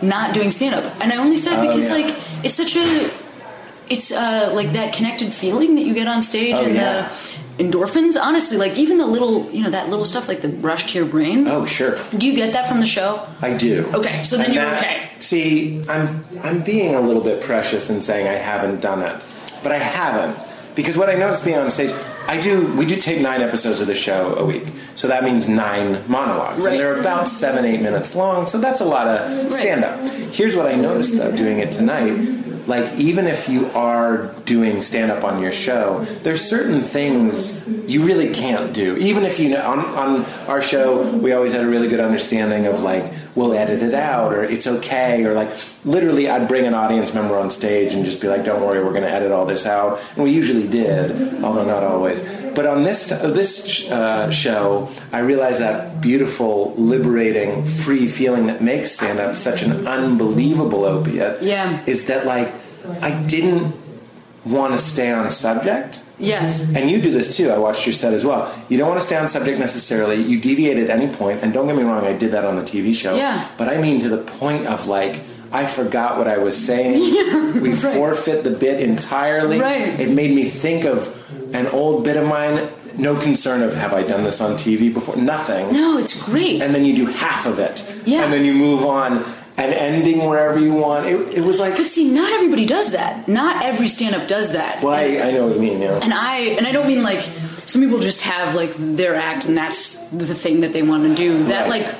not 0.00 0.34
doing 0.34 0.50
stand 0.50 0.74
up? 0.74 0.84
And 1.00 1.12
I 1.12 1.16
only 1.16 1.36
said 1.36 1.58
Oh, 1.58 1.66
because 1.66 1.88
yeah. 1.88 1.94
like 1.96 2.16
it's 2.44 2.54
such 2.54 2.76
a 2.76 3.10
it's 3.88 4.12
uh, 4.12 4.52
like 4.54 4.72
that 4.72 4.92
connected 4.94 5.32
feeling 5.32 5.74
that 5.76 5.82
you 5.82 5.94
get 5.94 6.06
on 6.08 6.22
stage 6.22 6.54
Oh, 6.54 6.64
and 6.64 6.74
yeah. 6.74 7.08
the 7.56 7.64
endorphins. 7.64 8.16
Honestly, 8.20 8.56
like 8.56 8.78
even 8.78 8.98
the 8.98 9.06
little 9.06 9.50
you 9.50 9.62
know 9.64 9.70
that 9.70 9.88
little 9.88 10.04
stuff 10.04 10.28
like 10.28 10.42
the 10.42 10.50
rush 10.50 10.92
to 10.92 10.98
your 10.98 11.08
brain. 11.08 11.48
Oh, 11.48 11.64
sure. 11.64 11.98
Do 12.16 12.26
you 12.28 12.34
get 12.36 12.52
that 12.52 12.68
from 12.68 12.78
the 12.80 12.86
show? 12.86 13.26
I 13.42 13.54
do. 13.54 13.86
Okay, 13.94 14.22
so 14.22 14.36
then 14.36 14.46
And 14.46 14.54
you're 14.54 14.64
that- 14.64 14.78
okay. 14.84 15.08
See, 15.20 15.82
I'm 15.88 16.24
I'm 16.44 16.60
being 16.62 16.94
a 16.94 17.00
little 17.00 17.22
bit 17.22 17.40
precious 17.42 17.90
in 17.90 18.00
saying 18.00 18.28
I 18.28 18.34
haven't 18.34 18.80
done 18.80 19.02
it, 19.02 19.26
but 19.64 19.72
I 19.72 19.78
haven't 19.78 20.38
because 20.78 20.96
what 20.96 21.10
I 21.10 21.14
noticed 21.14 21.44
being 21.44 21.58
on 21.58 21.68
stage, 21.70 21.90
I 22.28 22.38
do. 22.38 22.72
We 22.76 22.86
do 22.86 22.94
tape 22.96 23.20
nine 23.20 23.42
episodes 23.42 23.80
of 23.80 23.88
the 23.88 23.96
show 23.96 24.36
a 24.36 24.44
week, 24.44 24.62
so 24.94 25.08
that 25.08 25.24
means 25.24 25.48
nine 25.48 26.04
monologues, 26.06 26.64
Right. 26.64 26.70
and 26.74 26.80
they're 26.80 27.00
about 27.00 27.28
seven 27.28 27.64
eight 27.64 27.82
minutes 27.82 28.14
long. 28.14 28.46
So 28.46 28.58
that's 28.58 28.80
a 28.80 28.84
lot 28.84 29.08
of 29.08 29.50
stand 29.52 29.82
up. 29.84 29.98
Here's 30.32 30.54
what 30.54 30.66
I 30.66 30.76
noticed 30.76 31.16
though, 31.18 31.32
doing 31.32 31.58
it 31.58 31.72
tonight. 31.72 32.36
Like 32.68 32.94
even 32.98 33.26
if 33.26 33.48
you 33.48 33.66
are 33.70 34.26
doing 34.44 34.80
stand 34.82 35.10
up 35.10 35.24
on 35.24 35.40
your 35.42 35.52
show, 35.52 36.04
there's 36.22 36.42
certain 36.42 36.82
things 36.82 37.66
you 37.88 38.04
really 38.04 38.32
can't 38.32 38.74
do. 38.74 38.94
Even 38.98 39.24
if 39.24 39.40
you 39.40 39.48
know 39.48 39.62
on, 39.66 39.80
on 39.80 40.24
our 40.46 40.60
show, 40.62 41.10
we 41.16 41.32
always 41.32 41.54
had 41.54 41.64
a 41.64 41.68
really 41.68 41.88
good 41.88 41.98
understanding 42.00 42.66
of 42.66 42.82
like 42.82 43.10
we'll 43.34 43.54
edit 43.54 43.82
it 43.82 43.94
out 43.94 44.34
or 44.34 44.44
it's 44.44 44.66
okay 44.66 45.24
or 45.24 45.32
like 45.32 45.48
literally 45.88 46.28
I'd 46.28 46.46
bring 46.48 46.66
an 46.66 46.74
audience 46.74 47.14
member 47.14 47.36
on 47.36 47.50
stage 47.50 47.94
and 47.94 48.04
just 48.04 48.20
be 48.20 48.28
like, 48.28 48.44
don't 48.44 48.60
worry, 48.62 48.82
we're 48.84 48.90
going 48.92 49.02
to 49.02 49.10
edit 49.10 49.32
all 49.32 49.46
this 49.46 49.66
out, 49.66 50.00
and 50.14 50.24
we 50.24 50.30
usually 50.30 50.68
did, 50.68 51.42
although 51.42 51.64
not 51.64 51.82
always. 51.82 52.20
But 52.54 52.66
on 52.66 52.82
this 52.82 53.08
this 53.08 53.88
uh, 53.90 54.30
show, 54.30 54.88
I 55.12 55.20
realized 55.20 55.60
that 55.60 56.00
beautiful, 56.00 56.74
liberating, 56.76 57.64
free 57.64 58.08
feeling 58.08 58.46
that 58.48 58.60
makes 58.62 58.92
stand 58.92 59.18
up 59.20 59.36
such 59.36 59.62
an 59.62 59.86
unbelievable 59.86 60.84
opiate. 60.84 61.42
Yeah. 61.42 61.82
is 61.86 62.06
that 62.06 62.26
like 62.26 62.52
I 63.00 63.22
didn't 63.26 63.74
want 64.44 64.72
to 64.72 64.78
stay 64.78 65.12
on 65.12 65.30
subject. 65.30 66.02
Yes. 66.18 66.74
And 66.74 66.90
you 66.90 67.00
do 67.00 67.12
this 67.12 67.36
too. 67.36 67.50
I 67.50 67.58
watched 67.58 67.86
your 67.86 67.92
set 67.92 68.12
as 68.12 68.24
well. 68.24 68.52
You 68.68 68.76
don't 68.78 68.88
want 68.88 69.00
to 69.00 69.06
stay 69.06 69.16
on 69.16 69.28
subject 69.28 69.60
necessarily. 69.60 70.16
You 70.20 70.40
deviate 70.40 70.78
at 70.78 70.90
any 70.90 71.12
point, 71.14 71.42
and 71.42 71.52
don't 71.52 71.66
get 71.68 71.76
me 71.76 71.84
wrong, 71.84 72.04
I 72.04 72.12
did 72.16 72.32
that 72.32 72.44
on 72.44 72.56
the 72.56 72.62
TV 72.62 72.94
show. 72.94 73.14
Yeah. 73.14 73.48
But 73.56 73.68
I 73.68 73.80
mean 73.80 74.00
to 74.00 74.08
the 74.08 74.18
point 74.24 74.66
of 74.66 74.88
like, 74.88 75.20
I 75.52 75.66
forgot 75.66 76.18
what 76.18 76.28
I 76.28 76.38
was 76.38 76.56
saying. 76.56 77.00
we 77.62 77.72
forfeit 77.74 78.44
the 78.44 78.50
bit 78.50 78.80
entirely. 78.80 79.58
Right. 79.60 79.98
It 79.98 80.10
made 80.10 80.34
me 80.34 80.44
think 80.44 80.84
of 80.84 81.14
an 81.54 81.66
old 81.68 82.04
bit 82.04 82.16
of 82.16 82.26
mine. 82.26 82.68
No 82.96 83.16
concern 83.18 83.62
of 83.62 83.74
have 83.74 83.92
I 83.94 84.02
done 84.02 84.24
this 84.24 84.40
on 84.40 84.52
TV 84.54 84.92
before? 84.92 85.16
Nothing. 85.16 85.72
No, 85.72 85.98
it's 85.98 86.20
great. 86.22 86.60
And 86.62 86.74
then 86.74 86.84
you 86.84 86.94
do 86.96 87.06
half 87.06 87.46
of 87.46 87.58
it. 87.58 87.82
Yeah. 88.04 88.24
And 88.24 88.32
then 88.32 88.44
you 88.44 88.52
move 88.52 88.84
on 88.84 89.24
and 89.56 89.72
ending 89.72 90.26
wherever 90.26 90.58
you 90.58 90.74
want. 90.74 91.06
It, 91.06 91.38
it 91.38 91.44
was 91.44 91.58
like, 91.60 91.76
but 91.76 91.84
see, 91.84 92.10
not 92.12 92.30
everybody 92.32 92.66
does 92.66 92.92
that. 92.92 93.26
Not 93.28 93.64
every 93.64 93.86
stand 93.88 94.14
up 94.16 94.26
does 94.28 94.52
that. 94.52 94.82
well, 94.82 94.94
I, 94.94 95.28
I 95.28 95.30
know 95.32 95.46
what 95.46 95.54
you 95.56 95.62
mean. 95.62 95.80
Yeah. 95.80 95.98
and 96.02 96.12
I 96.12 96.38
and 96.58 96.66
I 96.66 96.72
don't 96.72 96.86
mean 96.88 97.02
like 97.02 97.20
some 97.66 97.82
people 97.82 97.98
just 98.00 98.22
have 98.22 98.54
like 98.54 98.72
their 98.76 99.14
act 99.14 99.44
and 99.46 99.56
that's 99.56 100.08
the 100.08 100.34
thing 100.34 100.60
that 100.60 100.72
they 100.72 100.82
want 100.82 101.04
to 101.04 101.14
do. 101.14 101.44
That 101.44 101.68
Right. 101.68 101.84
like 101.84 101.94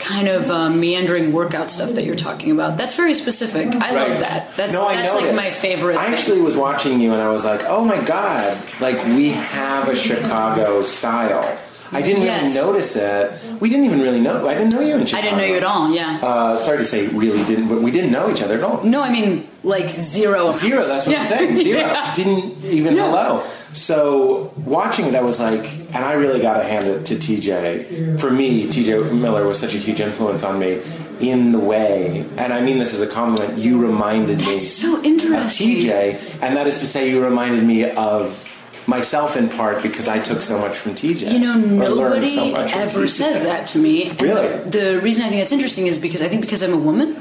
kind 0.00 0.28
of 0.28 0.50
uh, 0.50 0.70
meandering 0.70 1.30
workout 1.32 1.70
stuff 1.70 1.92
that 1.92 2.04
you're 2.04 2.16
talking 2.16 2.50
about. 2.50 2.76
That's 2.78 2.96
very 2.96 3.14
specific. 3.14 3.68
I 3.68 3.94
Right. 3.94 4.10
love 4.10 4.20
that. 4.20 4.56
That's 4.56 4.72
No, 4.72 4.88
that's 4.88 5.14
like 5.14 5.34
my 5.34 5.42
favorite. 5.44 5.96
I 5.98 6.06
thing. 6.06 6.14
actually 6.14 6.40
was 6.40 6.56
watching 6.56 7.00
you 7.00 7.12
and 7.12 7.22
I 7.22 7.28
was 7.28 7.44
like, 7.44 7.62
oh 7.66 7.84
my 7.84 8.00
god, 8.02 8.56
like 8.80 8.96
we 9.06 9.30
have 9.30 9.88
a 9.88 9.94
Chicago 9.94 10.82
style. 10.82 11.58
I 11.92 12.02
didn't 12.02 12.22
Yes. 12.22 12.54
really 12.54 12.66
notice 12.72 12.94
it. 12.96 13.32
We 13.60 13.68
didn't 13.68 13.84
even 13.86 14.00
really 14.00 14.20
know. 14.20 14.46
I 14.48 14.54
didn't 14.54 14.70
know 14.72 14.80
you 14.80 14.94
in 14.94 15.04
Chicago. 15.06 15.18
I 15.18 15.30
didn't 15.30 15.38
know 15.38 15.44
you 15.52 15.56
at 15.56 15.64
all. 15.64 15.92
Yeah. 15.92 16.18
Uh, 16.22 16.56
sorry 16.56 16.78
to 16.78 16.84
say, 16.84 17.08
really 17.08 17.42
didn't, 17.44 17.68
but 17.68 17.82
we 17.82 17.90
didn't 17.90 18.12
know 18.12 18.30
each 18.30 18.42
other 18.42 18.54
at 18.58 18.62
all. 18.62 18.80
no, 18.84 19.02
I 19.02 19.10
mean 19.10 19.48
like 19.64 19.88
zero. 19.90 20.50
Zero, 20.52 20.82
that's 20.82 21.06
what 21.06 21.12
Yeah. 21.12 21.20
I'm 21.22 21.26
saying. 21.26 21.56
Zero. 21.58 21.80
Yeah. 21.90 22.12
Didn't 22.14 22.64
even 22.64 22.96
hello. 22.96 23.42
So 23.72 24.52
watching 24.64 25.06
it, 25.06 25.14
I 25.14 25.22
was 25.22 25.40
like, 25.40 25.70
and 25.94 26.04
I 26.04 26.14
really 26.14 26.40
got 26.40 26.58
to 26.58 26.64
hand 26.64 26.86
it 26.86 27.06
to 27.06 27.14
TJ. 27.14 28.18
For 28.20 28.30
me, 28.30 28.66
TJ 28.66 29.12
Miller 29.12 29.46
was 29.46 29.58
such 29.58 29.74
a 29.74 29.78
huge 29.78 30.00
influence 30.00 30.42
on 30.42 30.58
me 30.58 30.80
in 31.20 31.52
the 31.52 31.58
way, 31.58 32.24
and 32.38 32.52
I 32.52 32.62
mean 32.62 32.78
this 32.78 32.94
as 32.94 33.02
a 33.02 33.06
compliment, 33.06 33.58
you 33.58 33.80
reminded 33.80 34.38
me 34.38 34.44
That's 34.44 34.66
so 34.66 34.98
of 34.98 35.04
interesting. 35.04 35.76
TJ, 35.76 36.42
and 36.42 36.56
that 36.56 36.66
is 36.66 36.80
to 36.80 36.86
say, 36.86 37.10
you 37.10 37.22
reminded 37.22 37.62
me 37.62 37.90
of 37.90 38.42
myself 38.86 39.36
in 39.36 39.48
part 39.48 39.82
because 39.82 40.08
I 40.08 40.18
took 40.18 40.40
so 40.40 40.58
much 40.58 40.76
from 40.76 40.94
TJ. 40.94 41.30
You 41.32 41.38
know, 41.38 41.54
nobody 41.56 42.34
so 42.34 42.54
ever 42.54 43.06
says 43.06 43.42
that 43.42 43.66
to 43.68 43.78
me. 43.78 44.08
And 44.10 44.22
Really? 44.22 44.48
The 44.68 45.00
reason 45.02 45.24
I 45.24 45.28
think 45.28 45.42
that's 45.42 45.52
interesting 45.52 45.86
is 45.86 45.98
because 45.98 46.22
I 46.22 46.28
think 46.28 46.40
because 46.40 46.62
I'm 46.62 46.72
a 46.72 46.78
woman, 46.78 47.16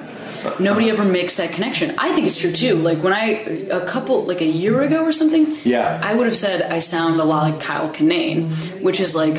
nobody 0.60 0.90
ever 0.90 1.04
makes 1.06 1.36
that 1.38 1.52
connection. 1.52 1.94
I 1.98 2.12
think 2.14 2.28
it's 2.28 2.40
true 2.40 2.52
too. 2.52 2.76
Like 2.76 3.04
when 3.04 3.14
I 3.14 3.26
a 3.72 3.86
couple 3.86 4.24
like 4.24 4.42
a 4.42 4.46
year 4.46 4.82
ago 4.82 5.04
or 5.04 5.12
something, 5.12 5.58
Yeah. 5.64 6.00
I 6.04 6.16
would 6.16 6.26
have 6.26 6.36
said 6.38 6.62
I 6.64 6.80
sound 6.80 7.20
a 7.20 7.24
lot 7.26 7.44
like 7.52 7.60
Kyle 7.62 7.90
Kinane, 7.92 8.82
which 8.82 9.00
is 9.00 9.16
like 9.16 9.36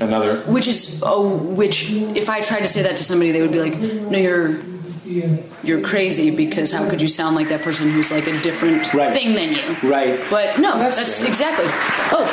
Another. 0.00 0.36
which 0.50 0.66
is 0.66 1.02
oh 1.06 1.28
which 1.36 1.90
if 1.90 2.28
I 2.28 2.40
tried 2.40 2.60
to 2.60 2.68
say 2.68 2.82
that 2.82 2.96
to 2.98 3.04
somebody 3.04 3.30
they 3.32 3.42
would 3.42 3.52
be 3.52 3.60
like, 3.60 3.78
No, 3.78 4.18
you're 4.18 4.58
you're 5.62 5.80
crazy 5.80 6.30
because 6.34 6.72
how 6.72 6.88
could 6.88 7.00
you 7.00 7.08
sound 7.08 7.36
like 7.36 7.48
that 7.48 7.62
person 7.62 7.90
who's 7.90 8.10
like 8.10 8.26
a 8.26 8.40
different 8.40 8.92
Right. 8.92 9.12
thing 9.12 9.34
than 9.34 9.52
you? 9.52 9.88
Right. 9.88 10.18
But 10.30 10.58
no, 10.58 10.78
That's 10.78 10.96
that's, 10.96 11.22
exactly. 11.22 11.66
Oh, 12.12 12.24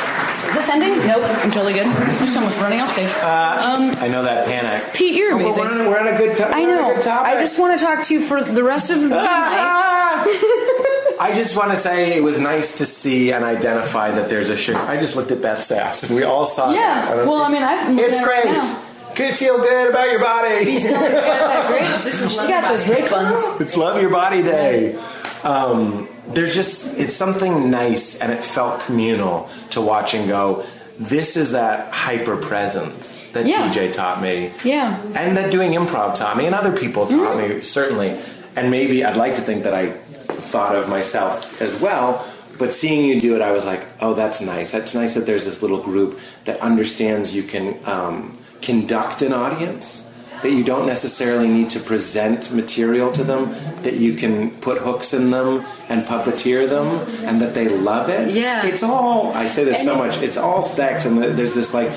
is 0.48 0.54
this 0.56 0.68
ending? 0.70 0.98
Nope, 1.06 1.22
I'm 1.42 1.50
totally 1.50 1.72
good. 1.72 1.86
Just 2.18 2.36
almost 2.36 2.60
running 2.60 2.80
off 2.80 2.90
stage. 2.92 3.08
Um, 3.10 3.94
I 4.02 4.08
know 4.08 4.22
that 4.22 4.46
panic. 4.46 4.92
Pete, 4.94 5.14
you're 5.14 5.34
Oh, 5.34 5.38
but 5.38 5.44
amazing. 5.44 5.62
We're 5.64 5.70
on, 5.70 5.80
a, 5.86 5.90
we're 5.90 5.98
on 5.98 6.08
a 6.08 6.18
good 6.18 6.36
topic. 6.36 6.54
I 6.56 6.64
know. 6.64 6.94
I 7.22 7.34
just 7.36 7.58
want 7.58 7.78
to 7.78 7.84
talk 7.84 8.02
to 8.04 8.14
you 8.14 8.20
for 8.20 8.42
the 8.42 8.62
rest 8.64 8.90
of 8.90 9.00
the 9.00 9.08
night. 9.08 9.26
Ah! 9.28 10.24
I 11.20 11.32
just 11.34 11.56
want 11.56 11.70
to 11.70 11.76
say 11.76 12.16
it 12.16 12.22
was 12.22 12.40
nice 12.40 12.78
to 12.78 12.86
see 12.86 13.32
and 13.32 13.44
identify 13.44 14.10
that 14.10 14.28
there's 14.28 14.50
a 14.50 14.56
sugar. 14.56 14.78
I 14.78 14.96
just 14.96 15.14
looked 15.16 15.30
at 15.30 15.40
Beth's 15.40 15.70
ass 15.70 16.02
and 16.02 16.14
we 16.14 16.24
all 16.24 16.44
saw 16.44 16.72
Yeah. 16.72 16.80
that. 17.06 17.14
don't 17.14 17.28
Well, 17.28 17.42
I 17.42 17.48
mean, 17.48 17.62
I'm 17.62 17.96
It's 17.98 18.00
looking 18.00 18.14
at 18.14 18.20
it 18.20 18.24
great. 18.24 18.44
right 18.56 18.83
now. 19.18 19.26
Could 19.26 19.34
feel 19.34 19.58
good 19.58 19.90
about 19.90 20.10
your 20.10 20.20
body. 20.20 20.64
He's 20.64 20.84
still 20.84 21.00
he's 21.00 21.10
got 21.12 21.22
that 21.22 21.68
great. 21.68 22.04
This 22.04 22.22
is, 22.22 22.32
she's 22.32 22.46
got 22.46 22.68
those 22.68 22.84
great 22.84 23.10
buns. 23.10 23.60
it's 23.60 23.76
Love 23.76 24.00
Your 24.00 24.10
Body 24.10 24.42
Day. 24.42 24.94
Um, 25.42 26.08
there's 26.28 26.54
just, 26.54 26.98
it's 26.98 27.12
something 27.14 27.70
nice 27.70 28.20
and 28.20 28.32
it 28.32 28.42
felt 28.44 28.80
communal 28.82 29.48
to 29.70 29.80
watch 29.80 30.14
and 30.14 30.26
go, 30.28 30.64
this 30.98 31.36
is 31.36 31.52
that 31.52 31.92
hyper 31.92 32.36
presence 32.36 33.20
that 33.32 33.46
Yeah. 33.46 33.68
TJ 33.70 33.92
taught 33.92 34.22
me. 34.22 34.52
Yeah. 34.64 35.00
And 35.14 35.36
that 35.36 35.50
doing 35.50 35.72
improv 35.72 36.14
taught 36.14 36.36
me, 36.36 36.46
and 36.46 36.54
other 36.54 36.74
people 36.76 37.06
taught 37.06 37.34
Mm-hmm. 37.36 37.54
me, 37.56 37.60
certainly. 37.62 38.18
And 38.56 38.70
maybe 38.70 39.04
I'd 39.04 39.16
like 39.16 39.34
to 39.34 39.40
think 39.42 39.64
that 39.64 39.74
I 39.74 39.90
thought 39.90 40.76
of 40.76 40.88
myself 40.88 41.60
as 41.60 41.80
well. 41.80 42.24
But 42.58 42.70
seeing 42.72 43.04
you 43.04 43.18
do 43.20 43.34
it, 43.34 43.42
I 43.42 43.50
was 43.50 43.66
like, 43.66 43.84
oh, 44.00 44.14
that's 44.14 44.40
nice. 44.40 44.70
That's 44.70 44.94
nice 44.94 45.14
that 45.14 45.26
there's 45.26 45.44
this 45.44 45.60
little 45.62 45.82
group 45.82 46.20
that 46.44 46.60
understands 46.60 47.34
you 47.34 47.42
can 47.42 47.76
um, 47.86 48.38
conduct 48.64 49.22
an 49.22 49.32
audience, 49.32 50.10
that 50.42 50.50
you 50.50 50.64
don't 50.64 50.86
necessarily 50.86 51.48
need 51.48 51.70
to 51.70 51.80
present 51.80 52.52
material 52.52 53.10
to 53.12 53.24
them, 53.24 53.50
that 53.82 53.94
you 53.94 54.14
can 54.14 54.50
put 54.60 54.78
hooks 54.78 55.14
in 55.14 55.30
them 55.30 55.64
and 55.88 56.04
puppeteer 56.06 56.68
them, 56.68 56.86
and 57.24 57.40
that 57.40 57.54
they 57.54 57.68
love 57.68 58.10
it. 58.10 58.30
Yeah. 58.34 58.66
It's 58.66 58.82
all, 58.82 59.32
I 59.32 59.46
say 59.46 59.64
this 59.64 59.82
so 59.82 59.96
much, 59.96 60.18
it's 60.18 60.36
all 60.36 60.62
sex, 60.62 61.06
and 61.06 61.16
there's 61.18 61.54
this 61.54 61.72
like, 61.72 61.90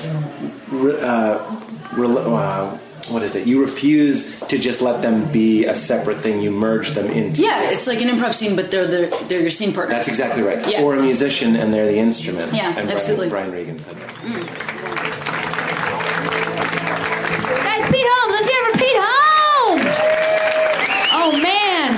uh, 0.72 1.58
uh, 1.98 2.78
what 3.08 3.22
is 3.22 3.34
it? 3.34 3.46
You 3.46 3.60
refuse 3.60 4.38
to 4.40 4.58
just 4.58 4.80
let 4.82 5.02
them 5.02 5.30
be 5.32 5.64
a 5.64 5.74
separate 5.74 6.18
thing. 6.18 6.42
You 6.42 6.50
merge 6.50 6.90
them 6.90 7.10
into. 7.10 7.42
Yeah, 7.42 7.70
it's 7.70 7.86
like 7.86 8.00
an 8.00 8.08
improv 8.08 8.34
scene, 8.34 8.54
but 8.54 8.70
they're 8.70 8.86
the, 8.86 9.24
they're 9.28 9.40
your 9.40 9.50
scene 9.50 9.72
partner. 9.72 9.94
That's 9.94 10.08
exactly 10.08 10.42
right. 10.42 10.66
Yeah. 10.70 10.82
Or 10.82 10.94
a 10.94 11.02
musician 11.02 11.56
and 11.56 11.72
they're 11.72 11.86
the 11.86 11.98
instrument. 11.98 12.52
Yeah, 12.54 12.78
and 12.78 12.90
absolutely. 12.90 13.30
Brian, 13.30 13.50
Brian 13.50 13.66
Regan 13.66 13.78
said 13.78 13.96
that. 13.96 14.14
Guys, 14.22 15.17
Pete 18.78 18.96
Holmes. 18.96 19.96
Oh 21.12 21.32
man. 21.42 21.92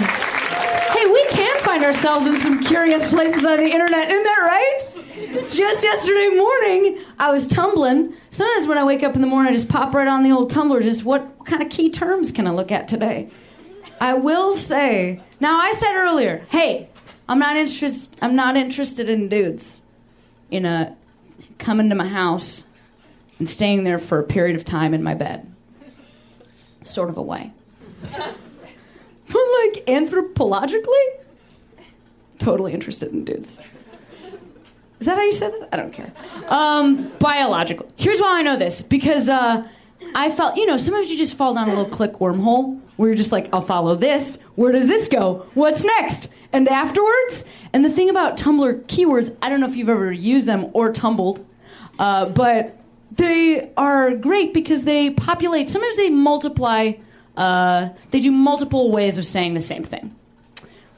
Hey, 0.96 1.04
we 1.06 1.26
can 1.28 1.58
find 1.60 1.84
ourselves 1.84 2.26
in 2.26 2.40
some 2.40 2.62
curious 2.62 3.06
places 3.08 3.44
on 3.44 3.58
the 3.58 3.70
internet, 3.70 4.10
isn't 4.10 4.24
that 4.24 4.38
right? 4.40 5.50
Just 5.50 5.84
yesterday 5.84 6.30
morning, 6.36 7.00
I 7.18 7.30
was 7.30 7.46
tumbling. 7.46 8.14
Sometimes 8.30 8.66
when 8.66 8.78
I 8.78 8.84
wake 8.84 9.02
up 9.02 9.14
in 9.14 9.20
the 9.20 9.26
morning, 9.26 9.52
I 9.52 9.54
just 9.54 9.68
pop 9.68 9.94
right 9.94 10.08
on 10.08 10.22
the 10.22 10.32
old 10.32 10.50
Tumblr. 10.50 10.82
Just 10.82 11.04
what, 11.04 11.44
kind 11.44 11.62
of 11.62 11.68
key 11.68 11.90
terms 11.90 12.32
can 12.32 12.46
I 12.46 12.50
look 12.50 12.72
at 12.72 12.88
today? 12.88 13.28
I 14.00 14.14
will 14.14 14.56
say. 14.56 15.20
Now, 15.38 15.60
I 15.60 15.72
said 15.72 15.94
earlier, 15.94 16.46
hey, 16.48 16.88
I'm 17.28 17.38
not 17.38 17.56
interest. 17.56 18.16
I'm 18.22 18.34
not 18.34 18.56
interested 18.56 19.10
in 19.10 19.28
dudes. 19.28 19.82
In 20.50 20.64
a 20.64 20.96
coming 21.58 21.90
to 21.90 21.94
my 21.94 22.08
house 22.08 22.64
and 23.38 23.46
staying 23.48 23.84
there 23.84 23.98
for 23.98 24.18
a 24.18 24.24
period 24.24 24.56
of 24.56 24.64
time 24.64 24.94
in 24.94 25.02
my 25.02 25.14
bed. 25.14 25.46
Sort 26.82 27.10
of 27.10 27.16
a 27.16 27.22
way. 27.22 27.52
But 29.30 29.42
like 29.62 29.86
anthropologically, 29.86 31.06
totally 32.38 32.72
interested 32.72 33.12
in 33.12 33.24
dudes. 33.24 33.60
Is 34.98 35.06
that 35.06 35.16
how 35.16 35.22
you 35.22 35.32
said 35.32 35.52
that? 35.52 35.68
I 35.72 35.76
don't 35.76 35.92
care. 35.92 36.12
Um, 36.48 37.12
biologically. 37.18 37.86
Here's 37.96 38.20
why 38.20 38.40
I 38.40 38.42
know 38.42 38.56
this 38.56 38.82
because 38.82 39.28
uh, 39.28 39.66
I 40.14 40.30
felt, 40.30 40.56
you 40.56 40.66
know, 40.66 40.76
sometimes 40.76 41.10
you 41.10 41.16
just 41.16 41.36
fall 41.36 41.54
down 41.54 41.68
a 41.68 41.70
little 41.70 41.86
click 41.86 42.14
wormhole 42.14 42.80
where 42.96 43.08
you're 43.08 43.16
just 43.16 43.32
like, 43.32 43.48
I'll 43.52 43.62
follow 43.62 43.94
this. 43.94 44.40
Where 44.56 44.72
does 44.72 44.88
this 44.88 45.08
go? 45.08 45.46
What's 45.54 45.84
next? 45.84 46.28
And 46.52 46.68
afterwards? 46.68 47.44
And 47.72 47.84
the 47.84 47.90
thing 47.90 48.10
about 48.10 48.36
Tumblr 48.36 48.82
keywords, 48.86 49.34
I 49.40 49.48
don't 49.48 49.60
know 49.60 49.68
if 49.68 49.76
you've 49.76 49.88
ever 49.88 50.10
used 50.12 50.46
them 50.46 50.70
or 50.72 50.92
tumbled, 50.92 51.46
uh, 51.98 52.28
but 52.30 52.76
they 53.20 53.70
are 53.76 54.16
great 54.16 54.52
because 54.54 54.84
they 54.84 55.10
populate, 55.10 55.70
sometimes 55.70 55.96
they 55.96 56.10
multiply, 56.10 56.92
uh, 57.36 57.90
they 58.10 58.20
do 58.20 58.32
multiple 58.32 58.90
ways 58.90 59.18
of 59.18 59.26
saying 59.26 59.54
the 59.54 59.60
same 59.60 59.84
thing. 59.84 60.14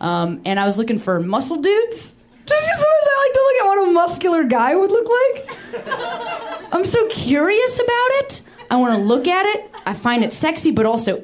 Um, 0.00 0.40
and 0.44 0.58
I 0.58 0.64
was 0.64 0.78
looking 0.78 0.98
for 0.98 1.20
muscle 1.20 1.56
dudes. 1.56 2.14
Just 2.44 2.66
because 2.66 2.84
I 2.84 3.24
like 3.24 3.32
to 3.34 3.40
look 3.40 3.56
at 3.60 3.66
what 3.66 3.88
a 3.88 3.92
muscular 3.92 4.44
guy 4.44 4.74
would 4.74 4.90
look 4.90 5.08
like. 5.08 6.72
I'm 6.72 6.84
so 6.84 7.06
curious 7.06 7.78
about 7.78 8.10
it. 8.20 8.42
I 8.70 8.76
want 8.76 8.94
to 8.94 8.98
look 8.98 9.28
at 9.28 9.46
it. 9.46 9.70
I 9.86 9.94
find 9.94 10.24
it 10.24 10.32
sexy, 10.32 10.70
but 10.72 10.86
also 10.86 11.22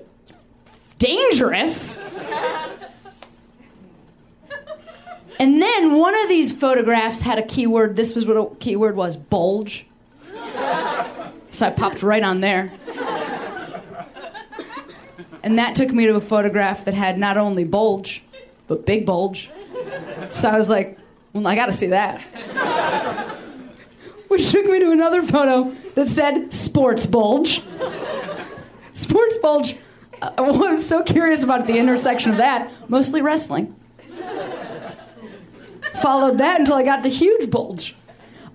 dangerous. 0.98 1.96
And 5.40 5.62
then 5.62 5.96
one 5.96 6.14
of 6.20 6.28
these 6.28 6.52
photographs 6.52 7.20
had 7.20 7.38
a 7.38 7.42
keyword. 7.42 7.96
This 7.96 8.14
was 8.14 8.26
what 8.26 8.36
a 8.36 8.54
keyword 8.56 8.96
was 8.96 9.16
bulge. 9.16 9.87
So 11.50 11.66
I 11.66 11.70
popped 11.70 12.02
right 12.02 12.22
on 12.22 12.40
there. 12.40 12.72
And 15.42 15.58
that 15.58 15.74
took 15.74 15.90
me 15.90 16.06
to 16.06 16.14
a 16.14 16.20
photograph 16.20 16.84
that 16.84 16.94
had 16.94 17.18
not 17.18 17.36
only 17.36 17.64
bulge, 17.64 18.22
but 18.66 18.84
big 18.84 19.06
bulge. 19.06 19.50
So 20.30 20.48
I 20.48 20.58
was 20.58 20.68
like, 20.68 20.98
well, 21.32 21.46
I 21.46 21.54
gotta 21.54 21.72
see 21.72 21.86
that. 21.86 22.20
Which 24.28 24.50
took 24.50 24.66
me 24.66 24.78
to 24.80 24.90
another 24.90 25.22
photo 25.22 25.74
that 25.94 26.08
said 26.08 26.52
sports 26.52 27.06
bulge. 27.06 27.62
Sports 28.92 29.38
bulge, 29.38 29.76
I 30.20 30.40
was 30.40 30.86
so 30.86 31.02
curious 31.02 31.42
about 31.42 31.66
the 31.66 31.78
intersection 31.78 32.32
of 32.32 32.38
that, 32.38 32.70
mostly 32.90 33.22
wrestling. 33.22 33.74
Followed 36.02 36.38
that 36.38 36.60
until 36.60 36.74
I 36.74 36.82
got 36.82 37.02
to 37.04 37.08
huge 37.08 37.48
bulge. 37.50 37.94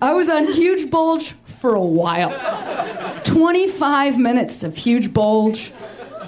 I 0.00 0.12
was 0.12 0.30
on 0.30 0.44
huge 0.52 0.90
bulge 0.90 1.34
for 1.64 1.74
a 1.74 1.80
while. 1.80 2.30
25 3.24 4.18
minutes 4.18 4.64
of 4.64 4.76
huge 4.76 5.14
bulge. 5.14 5.72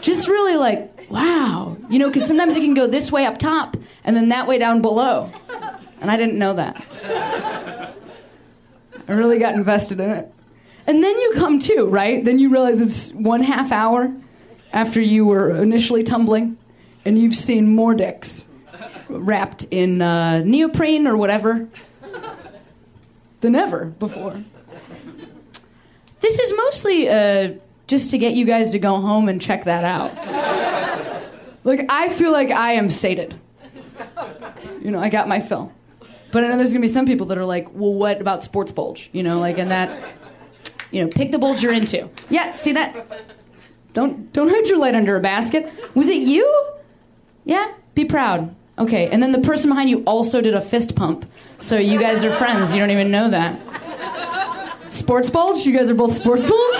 Just 0.00 0.28
really 0.28 0.56
like, 0.56 1.10
wow. 1.10 1.76
You 1.90 1.98
know, 1.98 2.06
because 2.06 2.26
sometimes 2.26 2.56
you 2.56 2.62
can 2.62 2.72
go 2.72 2.86
this 2.86 3.12
way 3.12 3.26
up 3.26 3.36
top 3.36 3.76
and 4.02 4.16
then 4.16 4.30
that 4.30 4.46
way 4.46 4.56
down 4.56 4.80
below. 4.80 5.30
And 6.00 6.10
I 6.10 6.16
didn't 6.16 6.38
know 6.38 6.54
that. 6.54 6.82
I 9.06 9.12
really 9.12 9.38
got 9.38 9.52
invested 9.52 10.00
in 10.00 10.08
it. 10.08 10.32
And 10.86 11.04
then 11.04 11.14
you 11.14 11.32
come 11.34 11.58
to, 11.58 11.84
right? 11.84 12.24
Then 12.24 12.38
you 12.38 12.48
realize 12.48 12.80
it's 12.80 13.12
one 13.12 13.42
half 13.42 13.72
hour 13.72 14.10
after 14.72 15.02
you 15.02 15.26
were 15.26 15.54
initially 15.54 16.02
tumbling 16.02 16.56
and 17.04 17.18
you've 17.18 17.36
seen 17.36 17.74
more 17.74 17.94
dicks 17.94 18.48
wrapped 19.10 19.64
in 19.64 20.00
uh, 20.00 20.38
neoprene 20.44 21.06
or 21.06 21.14
whatever 21.14 21.68
than 23.42 23.54
ever 23.54 23.84
before. 23.84 24.42
This 26.20 26.38
is 26.38 26.52
mostly 26.56 27.08
uh, 27.08 27.52
just 27.86 28.10
to 28.10 28.18
get 28.18 28.34
you 28.34 28.44
guys 28.44 28.70
to 28.72 28.78
go 28.78 28.96
home 28.96 29.28
and 29.28 29.40
check 29.40 29.64
that 29.64 29.84
out. 29.84 30.14
like, 31.64 31.86
I 31.90 32.08
feel 32.08 32.32
like 32.32 32.50
I 32.50 32.72
am 32.72 32.90
sated. 32.90 33.34
You 34.80 34.90
know, 34.90 35.00
I 35.00 35.08
got 35.08 35.28
my 35.28 35.40
fill. 35.40 35.72
But 36.32 36.44
I 36.44 36.48
know 36.48 36.56
there's 36.56 36.72
gonna 36.72 36.80
be 36.80 36.88
some 36.88 37.06
people 37.06 37.26
that 37.26 37.38
are 37.38 37.44
like, 37.44 37.68
well, 37.72 37.94
what 37.94 38.20
about 38.20 38.44
sports 38.44 38.72
bulge? 38.72 39.08
You 39.12 39.22
know, 39.22 39.40
like, 39.40 39.58
and 39.58 39.70
that, 39.70 40.12
You 40.90 41.04
know, 41.04 41.08
pick 41.08 41.32
the 41.32 41.38
bulge 41.38 41.62
you're 41.62 41.72
into. 41.72 42.08
Yeah, 42.30 42.52
see 42.52 42.72
that? 42.72 42.94
Don't 43.92 44.32
don't 44.32 44.48
hide 44.50 44.66
your 44.68 44.78
light 44.78 44.94
under 44.94 45.16
a 45.16 45.20
basket. 45.20 45.72
Was 45.94 46.08
it 46.08 46.18
you? 46.18 46.46
Yeah, 47.44 47.72
be 47.94 48.04
proud. 48.04 48.54
Okay, 48.78 49.08
and 49.08 49.22
then 49.22 49.32
the 49.32 49.40
person 49.40 49.70
behind 49.70 49.88
you 49.88 50.02
also 50.04 50.40
did 50.42 50.52
a 50.54 50.60
fist 50.60 50.94
pump. 50.94 51.24
So 51.58 51.78
you 51.78 51.98
guys 51.98 52.22
are 52.24 52.32
friends. 52.32 52.74
You 52.74 52.80
don't 52.80 52.90
even 52.90 53.10
know 53.10 53.30
that. 53.30 53.58
Sports 54.90 55.30
bulge? 55.30 55.64
You 55.66 55.76
guys 55.76 55.90
are 55.90 55.94
both 55.94 56.14
sports 56.14 56.44
bulge? 56.44 56.76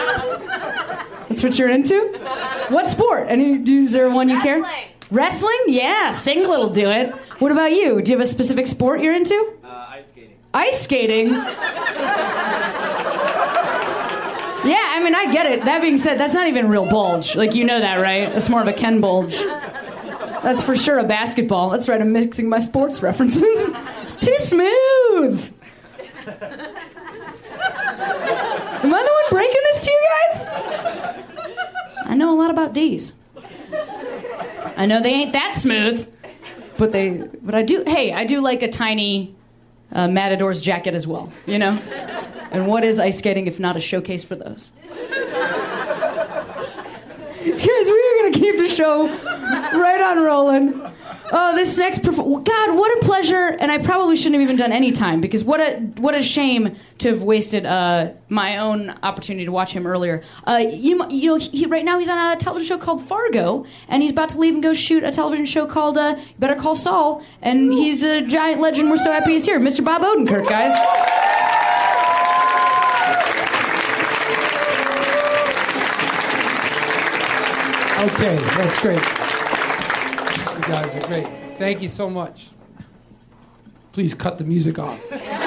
That's 1.28 1.42
what 1.42 1.58
you're 1.58 1.70
into? 1.70 2.18
What 2.68 2.88
sport? 2.88 3.26
Any 3.28 3.58
do 3.58 3.82
is 3.82 3.92
there 3.92 4.08
one 4.10 4.28
you 4.28 4.40
care? 4.40 4.64
Wrestling? 5.10 5.58
Yeah, 5.66 6.10
singlet 6.10 6.58
will 6.58 6.70
do 6.70 6.88
it. 6.88 7.14
What 7.40 7.52
about 7.52 7.72
you? 7.72 8.00
Do 8.00 8.10
you 8.10 8.16
have 8.16 8.24
a 8.26 8.28
specific 8.28 8.66
sport 8.66 9.00
you're 9.00 9.14
into? 9.14 9.52
Uh, 9.62 9.68
ice 9.90 10.08
skating. 10.08 10.36
Ice 10.54 10.80
skating? 10.82 11.28
Yeah, 14.66 14.82
I 14.94 15.00
mean, 15.04 15.14
I 15.14 15.30
get 15.32 15.46
it. 15.46 15.64
That 15.64 15.80
being 15.80 15.96
said, 15.96 16.18
that's 16.18 16.34
not 16.34 16.48
even 16.48 16.68
real 16.68 16.86
bulge. 16.86 17.36
Like, 17.36 17.54
you 17.54 17.64
know 17.64 17.78
that, 17.78 17.96
right? 17.96 18.22
It's 18.34 18.48
more 18.48 18.60
of 18.60 18.66
a 18.66 18.72
Ken 18.72 19.00
bulge. 19.00 19.36
That's 19.36 20.62
for 20.62 20.74
sure 20.76 20.98
a 20.98 21.04
basketball. 21.04 21.70
That's 21.70 21.88
right, 21.88 22.00
I'm 22.00 22.12
mixing 22.12 22.48
my 22.48 22.58
sports 22.58 23.00
references. 23.00 23.68
It's 24.02 24.16
too 24.16 24.36
smooth. 24.38 25.52
Am 28.86 28.94
I 28.94 29.02
the 29.02 29.10
one 29.10 29.30
breaking 29.30 29.62
this 29.64 29.84
to 29.84 29.90
you 29.90 30.06
guys? 30.30 30.48
I 32.04 32.14
know 32.14 32.32
a 32.32 32.38
lot 32.38 32.52
about 32.52 32.72
D's. 32.72 33.14
I 34.76 34.86
know 34.86 35.02
they 35.02 35.12
ain't 35.12 35.32
that 35.32 35.56
smooth, 35.56 36.06
but 36.78 36.92
they. 36.92 37.24
But 37.42 37.56
I 37.56 37.62
do. 37.62 37.82
Hey, 37.84 38.12
I 38.12 38.24
do 38.24 38.40
like 38.40 38.62
a 38.62 38.68
tiny 38.68 39.34
uh, 39.90 40.06
Matador's 40.06 40.60
jacket 40.60 40.94
as 40.94 41.04
well. 41.04 41.32
You 41.48 41.58
know. 41.58 41.72
And 42.52 42.68
what 42.68 42.84
is 42.84 43.00
ice 43.00 43.18
skating 43.18 43.48
if 43.48 43.58
not 43.58 43.76
a 43.76 43.80
showcase 43.80 44.22
for 44.22 44.36
those? 44.36 44.70
Guys, 44.88 45.08
we 47.44 47.58
are 47.58 48.22
gonna 48.22 48.34
keep 48.34 48.56
the 48.58 48.68
show 48.68 49.08
right 49.08 50.00
on 50.00 50.22
rolling. 50.22 50.80
Oh, 51.32 51.56
this 51.56 51.76
next 51.76 52.04
perform- 52.04 52.44
God, 52.44 52.76
what 52.76 53.02
a 53.02 53.04
pleasure! 53.04 53.56
And 53.58 53.72
I 53.72 53.78
probably 53.78 54.14
shouldn't 54.16 54.34
have 54.34 54.42
even 54.42 54.56
done 54.56 54.70
any 54.70 54.92
time 54.92 55.20
because 55.20 55.42
what 55.42 55.60
a 55.60 55.78
what 55.98 56.14
a 56.14 56.22
shame 56.22 56.76
to 56.98 57.08
have 57.08 57.22
wasted 57.22 57.66
uh, 57.66 58.10
my 58.28 58.58
own 58.58 58.94
opportunity 59.02 59.44
to 59.44 59.50
watch 59.50 59.72
him 59.72 59.86
earlier. 59.88 60.22
Uh, 60.46 60.62
you 60.70 61.04
you 61.10 61.26
know 61.26 61.36
he, 61.36 61.66
right 61.66 61.84
now 61.84 61.98
he's 61.98 62.08
on 62.08 62.32
a 62.32 62.36
television 62.36 62.68
show 62.78 62.82
called 62.82 63.02
Fargo, 63.02 63.66
and 63.88 64.02
he's 64.02 64.12
about 64.12 64.28
to 64.30 64.38
leave 64.38 64.54
and 64.54 64.62
go 64.62 64.72
shoot 64.72 65.02
a 65.02 65.10
television 65.10 65.46
show 65.46 65.66
called 65.66 65.98
uh, 65.98 66.16
Better 66.38 66.54
Call 66.54 66.76
Saul, 66.76 67.22
and 67.42 67.72
he's 67.72 68.04
a 68.04 68.20
giant 68.22 68.60
legend. 68.60 68.88
We're 68.88 68.96
so 68.96 69.10
happy 69.10 69.32
he's 69.32 69.44
here, 69.46 69.58
Mr. 69.58 69.84
Bob 69.84 70.02
Odenkirk, 70.02 70.48
guys. 70.48 70.72
Okay, 77.98 78.36
that's 78.36 78.80
great. 78.80 79.15
Guys 80.66 80.96
are 80.96 81.06
great. 81.06 81.26
Thank 81.58 81.80
you 81.80 81.88
so 81.88 82.10
much. 82.10 82.50
Please 83.92 84.14
cut 84.14 84.38
the 84.38 84.44
music 84.44 84.78
off. 84.78 85.00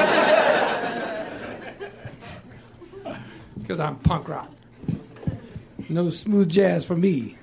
Because 3.60 3.80
I'm 3.82 3.98
punk 3.98 4.28
rock. 4.28 4.52
No 5.90 6.10
smooth 6.10 6.50
jazz 6.50 6.86
for 6.86 6.96
me. 6.96 7.38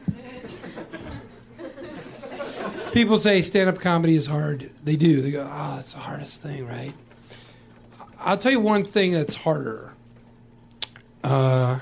People 2.92 3.16
say 3.16 3.42
stand 3.42 3.68
up 3.68 3.78
comedy 3.78 4.16
is 4.16 4.26
hard. 4.26 4.70
They 4.82 4.96
do. 4.96 5.22
They 5.22 5.30
go, 5.30 5.48
oh, 5.48 5.76
it's 5.78 5.92
the 5.92 6.00
hardest 6.00 6.42
thing, 6.42 6.66
right? 6.66 6.92
I'll 8.18 8.38
tell 8.38 8.50
you 8.50 8.58
one 8.58 8.82
thing 8.82 9.12
that's 9.12 9.36
harder. 9.36 9.94
Uh, 11.22 11.78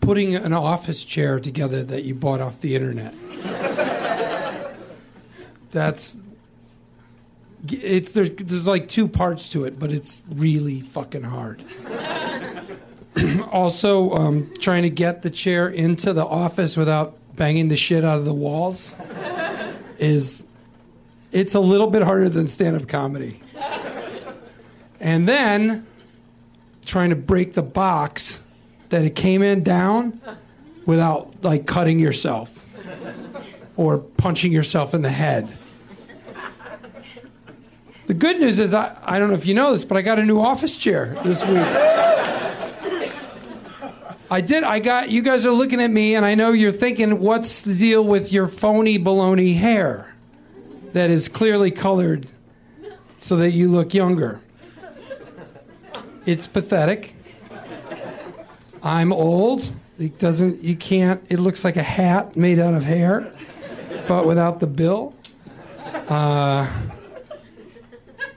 putting 0.00 0.34
an 0.34 0.52
office 0.52 1.04
chair 1.04 1.38
together 1.38 1.84
that 1.84 2.02
you 2.02 2.16
bought 2.16 2.40
off 2.40 2.60
the 2.60 2.74
internet. 2.74 3.14
That's 5.70 6.16
it's 7.68 8.12
there's 8.12 8.32
there's 8.32 8.66
like 8.66 8.88
two 8.88 9.06
parts 9.06 9.50
to 9.50 9.64
it, 9.64 9.78
but 9.78 9.92
it's 9.92 10.22
really 10.34 10.80
fucking 10.80 11.22
hard. 11.22 11.62
also, 13.50 14.12
um, 14.12 14.50
trying 14.60 14.82
to 14.82 14.90
get 14.90 15.22
the 15.22 15.30
chair 15.30 15.68
into 15.68 16.12
the 16.12 16.24
office 16.24 16.76
without 16.76 17.16
banging 17.36 17.68
the 17.68 17.76
shit 17.76 18.04
out 18.04 18.18
of 18.18 18.24
the 18.24 18.34
walls 18.34 18.94
is 19.98 20.44
it's 21.32 21.54
a 21.54 21.60
little 21.60 21.86
bit 21.88 22.02
harder 22.02 22.28
than 22.28 22.48
stand-up 22.48 22.88
comedy. 22.88 23.40
And 24.98 25.28
then 25.28 25.86
trying 26.84 27.10
to 27.10 27.16
break 27.16 27.54
the 27.54 27.62
box 27.62 28.42
that 28.88 29.04
it 29.04 29.14
came 29.14 29.42
in 29.42 29.62
down 29.62 30.20
without 30.86 31.42
like 31.42 31.66
cutting 31.66 31.98
yourself 31.98 32.66
or 33.76 33.98
punching 33.98 34.52
yourself 34.52 34.92
in 34.92 35.02
the 35.02 35.10
head. 35.10 35.56
The 38.10 38.14
good 38.14 38.40
news 38.40 38.58
is 38.58 38.74
I, 38.74 38.96
I 39.04 39.20
don't 39.20 39.28
know 39.28 39.36
if 39.36 39.46
you 39.46 39.54
know 39.54 39.72
this, 39.72 39.84
but 39.84 39.96
I 39.96 40.02
got 40.02 40.18
a 40.18 40.24
new 40.24 40.40
office 40.40 40.76
chair 40.76 41.16
this 41.22 41.44
week. 41.44 41.62
I 44.28 44.40
did. 44.40 44.64
I 44.64 44.80
got 44.80 45.10
you 45.10 45.22
guys 45.22 45.46
are 45.46 45.52
looking 45.52 45.80
at 45.80 45.92
me 45.92 46.16
and 46.16 46.26
I 46.26 46.34
know 46.34 46.50
you're 46.50 46.72
thinking 46.72 47.20
what's 47.20 47.62
the 47.62 47.72
deal 47.72 48.02
with 48.02 48.32
your 48.32 48.48
phony 48.48 48.98
baloney 48.98 49.54
hair 49.54 50.12
that 50.92 51.08
is 51.08 51.28
clearly 51.28 51.70
colored 51.70 52.28
so 53.18 53.36
that 53.36 53.52
you 53.52 53.68
look 53.68 53.94
younger. 53.94 54.40
It's 56.26 56.48
pathetic. 56.48 57.14
I'm 58.82 59.12
old. 59.12 59.72
It 60.00 60.18
doesn't. 60.18 60.64
You 60.64 60.74
can't. 60.74 61.22
It 61.28 61.38
looks 61.38 61.62
like 61.62 61.76
a 61.76 61.84
hat 61.84 62.34
made 62.34 62.58
out 62.58 62.74
of 62.74 62.82
hair, 62.82 63.32
but 64.08 64.26
without 64.26 64.58
the 64.58 64.66
bill. 64.66 65.14
Uh, 66.08 66.68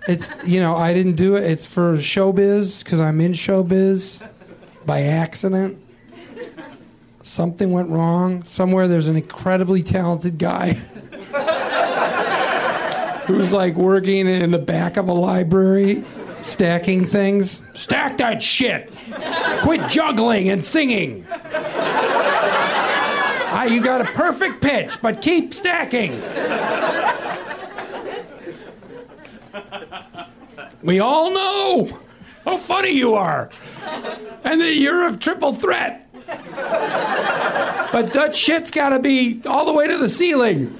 it's 0.07 0.31
you 0.45 0.59
know 0.59 0.75
I 0.75 0.93
didn't 0.93 1.15
do 1.15 1.35
it. 1.35 1.43
It's 1.43 1.65
for 1.65 1.97
showbiz 1.97 2.83
because 2.83 2.99
I'm 2.99 3.21
in 3.21 3.33
showbiz 3.33 4.27
by 4.85 5.03
accident. 5.03 5.79
Something 7.23 7.71
went 7.71 7.89
wrong 7.89 8.43
somewhere. 8.43 8.87
There's 8.87 9.07
an 9.07 9.15
incredibly 9.15 9.81
talented 9.81 10.37
guy 10.37 10.73
who's 13.27 13.53
like 13.53 13.75
working 13.75 14.27
in 14.27 14.51
the 14.51 14.59
back 14.59 14.97
of 14.97 15.07
a 15.07 15.13
library, 15.13 16.03
stacking 16.41 17.05
things. 17.05 17.61
Stack 17.73 18.17
that 18.17 18.41
shit. 18.41 18.93
Quit 19.61 19.89
juggling 19.89 20.49
and 20.49 20.63
singing. 20.63 21.25
Ah, 23.55 23.63
you 23.63 23.81
got 23.81 24.01
a 24.01 24.05
perfect 24.05 24.61
pitch, 24.61 24.99
but 25.01 25.21
keep 25.21 25.53
stacking. 25.53 26.19
We 30.83 30.99
all 30.99 31.33
know 31.33 31.97
how 32.43 32.57
funny 32.57 32.89
you 32.89 33.15
are, 33.15 33.49
and 34.43 34.59
that 34.59 34.73
you're 34.75 35.07
a 35.07 35.15
triple 35.15 35.53
threat. 35.53 36.09
But 37.93 38.11
that 38.13 38.35
shit's 38.35 38.69
got 38.69 38.89
to 38.89 38.99
be 38.99 39.41
all 39.45 39.65
the 39.65 39.71
way 39.71 39.87
to 39.87 39.97
the 39.97 40.09
ceiling. 40.09 40.77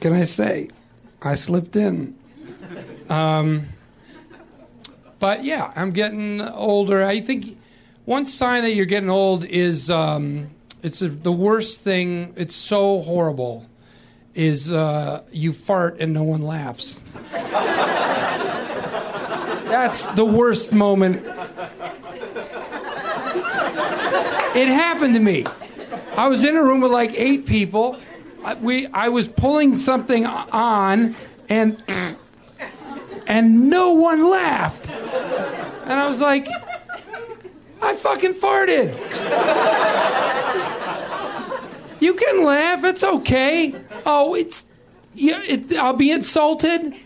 Can 0.00 0.12
I 0.12 0.24
say, 0.24 0.68
I 1.22 1.34
slipped 1.34 1.76
in. 1.76 2.16
Um, 3.08 3.68
but 5.20 5.44
yeah, 5.44 5.72
I'm 5.76 5.92
getting 5.92 6.40
older. 6.40 7.04
I 7.04 7.20
think 7.20 7.56
one 8.04 8.26
sign 8.26 8.62
that 8.64 8.74
you're 8.74 8.84
getting 8.84 9.10
old 9.10 9.44
is 9.44 9.88
um, 9.90 10.50
it's 10.82 11.00
a, 11.00 11.08
the 11.08 11.32
worst 11.32 11.80
thing. 11.80 12.34
It's 12.36 12.54
so 12.54 13.00
horrible. 13.00 13.64
Is 14.34 14.72
uh, 14.72 15.22
you 15.30 15.52
fart 15.52 16.00
and 16.00 16.14
no 16.14 16.22
one 16.22 16.40
laughs. 16.42 17.02
That's 19.68 20.06
the 20.06 20.24
worst 20.24 20.72
moment. 20.72 21.24
It 24.54 24.68
happened 24.68 25.14
to 25.14 25.20
me. 25.20 25.44
I 26.16 26.28
was 26.28 26.44
in 26.44 26.56
a 26.56 26.62
room 26.62 26.80
with 26.82 26.92
like 26.92 27.12
eight 27.14 27.46
people. 27.46 27.98
I, 28.44 28.54
we, 28.54 28.86
I 28.88 29.08
was 29.08 29.28
pulling 29.28 29.76
something 29.76 30.26
on, 30.26 31.14
and 31.48 31.82
and 33.26 33.70
no 33.70 33.92
one 33.92 34.28
laughed. 34.28 34.90
And 34.90 35.92
I 35.92 36.08
was 36.08 36.20
like, 36.20 36.48
I 37.80 37.94
fucking 37.94 38.34
farted. 38.34 38.92
You 42.02 42.14
can 42.14 42.44
laugh. 42.44 42.82
It's 42.82 43.04
okay. 43.04 43.76
Oh, 44.04 44.34
it's 44.34 44.66
yeah. 45.14 45.40
It, 45.44 45.72
I'll 45.76 45.92
be 45.92 46.10
insulted. 46.10 46.96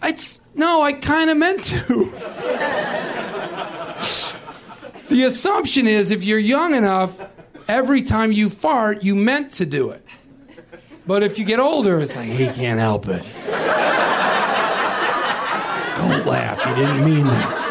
It's 0.00 0.38
no. 0.54 0.80
I 0.80 0.92
kind 0.92 1.28
of 1.28 1.36
meant 1.36 1.64
to. 1.64 2.04
the 5.08 5.24
assumption 5.24 5.88
is 5.88 6.12
if 6.12 6.22
you're 6.22 6.38
young 6.38 6.76
enough, 6.76 7.20
every 7.66 8.00
time 8.00 8.30
you 8.30 8.48
fart, 8.48 9.02
you 9.02 9.16
meant 9.16 9.54
to 9.54 9.66
do 9.66 9.90
it. 9.90 10.06
But 11.04 11.24
if 11.24 11.36
you 11.36 11.44
get 11.44 11.58
older, 11.58 12.00
it's 12.00 12.14
like 12.14 12.28
he 12.28 12.46
can't 12.46 12.78
help 12.78 13.08
it. 13.08 13.24
Don't 15.98 16.26
laugh. 16.26 16.62
He 16.62 16.74
didn't 16.76 17.04
mean 17.04 17.26
that. 17.26 17.64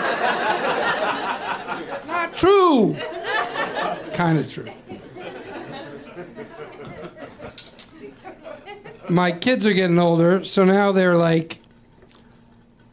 Not 2.08 2.36
true. 2.36 2.98
Kind 4.12 4.38
of 4.38 4.52
true. 4.52 4.70
My 9.10 9.32
kids 9.32 9.66
are 9.66 9.74
getting 9.74 10.00
older, 10.00 10.44
so 10.44 10.66
now 10.66 10.92
they're 10.92 11.16
like, 11.16 11.60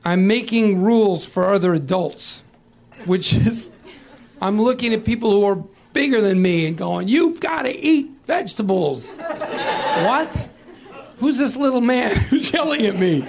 I'm 0.05 0.27
making 0.27 0.83
rules 0.83 1.25
for 1.25 1.53
other 1.53 1.75
adults, 1.75 2.43
which 3.05 3.33
is, 3.33 3.71
I'm 4.41 4.61
looking 4.61 4.93
at 4.93 5.05
people 5.05 5.31
who 5.33 5.45
are 5.45 5.57
bigger 5.93 6.21
than 6.21 6.41
me 6.43 6.67
and 6.67 6.77
going, 6.77 7.09
You've 7.09 7.41
got 7.41 7.63
to 7.63 7.75
eat 7.75 8.11
vegetables. 8.25 9.17
what? 9.17 10.49
Who's 11.19 11.39
this 11.39 11.57
little 11.57 11.81
man 11.81 12.15
who's 12.29 12.53
yelling 12.53 12.87
at 12.87 12.97
me? 12.97 13.27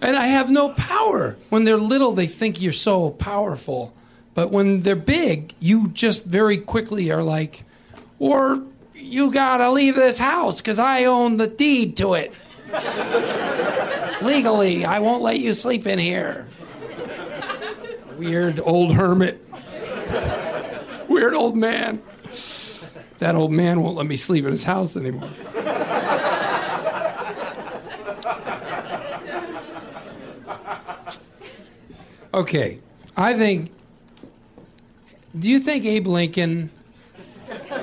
And 0.00 0.16
I 0.16 0.26
have 0.26 0.50
no 0.50 0.68
power. 0.70 1.36
When 1.48 1.64
they're 1.64 1.78
little, 1.78 2.12
they 2.12 2.26
think 2.26 2.60
you're 2.60 2.72
so 2.72 3.10
powerful. 3.10 3.94
But 4.34 4.50
when 4.50 4.82
they're 4.82 4.96
big, 4.96 5.54
you 5.60 5.88
just 5.88 6.24
very 6.24 6.58
quickly 6.58 7.10
are 7.10 7.22
like, 7.22 7.64
or 8.18 8.62
you 9.14 9.30
gotta 9.30 9.70
leave 9.70 9.94
this 9.94 10.18
house 10.18 10.60
because 10.60 10.80
I 10.80 11.04
own 11.04 11.36
the 11.36 11.46
deed 11.46 11.96
to 11.98 12.14
it. 12.14 12.34
Legally, 14.20 14.84
I 14.84 14.98
won't 14.98 15.22
let 15.22 15.38
you 15.38 15.54
sleep 15.54 15.86
in 15.86 16.00
here. 16.00 16.48
Weird 18.18 18.58
old 18.58 18.94
hermit. 18.94 19.40
Weird 21.08 21.34
old 21.34 21.56
man. 21.56 22.02
That 23.20 23.36
old 23.36 23.52
man 23.52 23.82
won't 23.82 23.96
let 23.96 24.06
me 24.06 24.16
sleep 24.16 24.44
in 24.44 24.50
his 24.50 24.64
house 24.64 24.96
anymore. 24.96 25.30
Okay, 32.34 32.80
I 33.16 33.34
think. 33.34 33.70
Do 35.38 35.48
you 35.48 35.60
think 35.60 35.84
Abe 35.84 36.08
Lincoln 36.08 36.70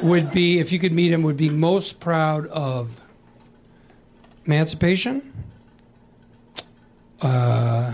would 0.04 0.32
be, 0.32 0.60
if 0.60 0.72
you 0.72 0.80
could 0.80 0.92
meet 0.92 1.12
him, 1.12 1.24
would 1.24 1.38
be 1.38 1.50
most 1.50 2.00
proud 2.00 2.48
of 2.48 3.02
emancipation, 4.46 5.34
uh, 7.22 7.94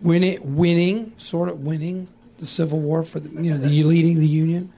winning, 0.00 0.56
winning, 0.56 1.12
sort 1.18 1.48
of 1.48 1.60
winning 1.60 2.08
the 2.38 2.46
Civil 2.46 2.80
War 2.80 3.02
for 3.02 3.20
the, 3.20 3.30
you 3.42 3.50
know, 3.50 3.58
the 3.58 3.82
leading 3.84 4.18
the 4.18 4.26
Union, 4.26 4.72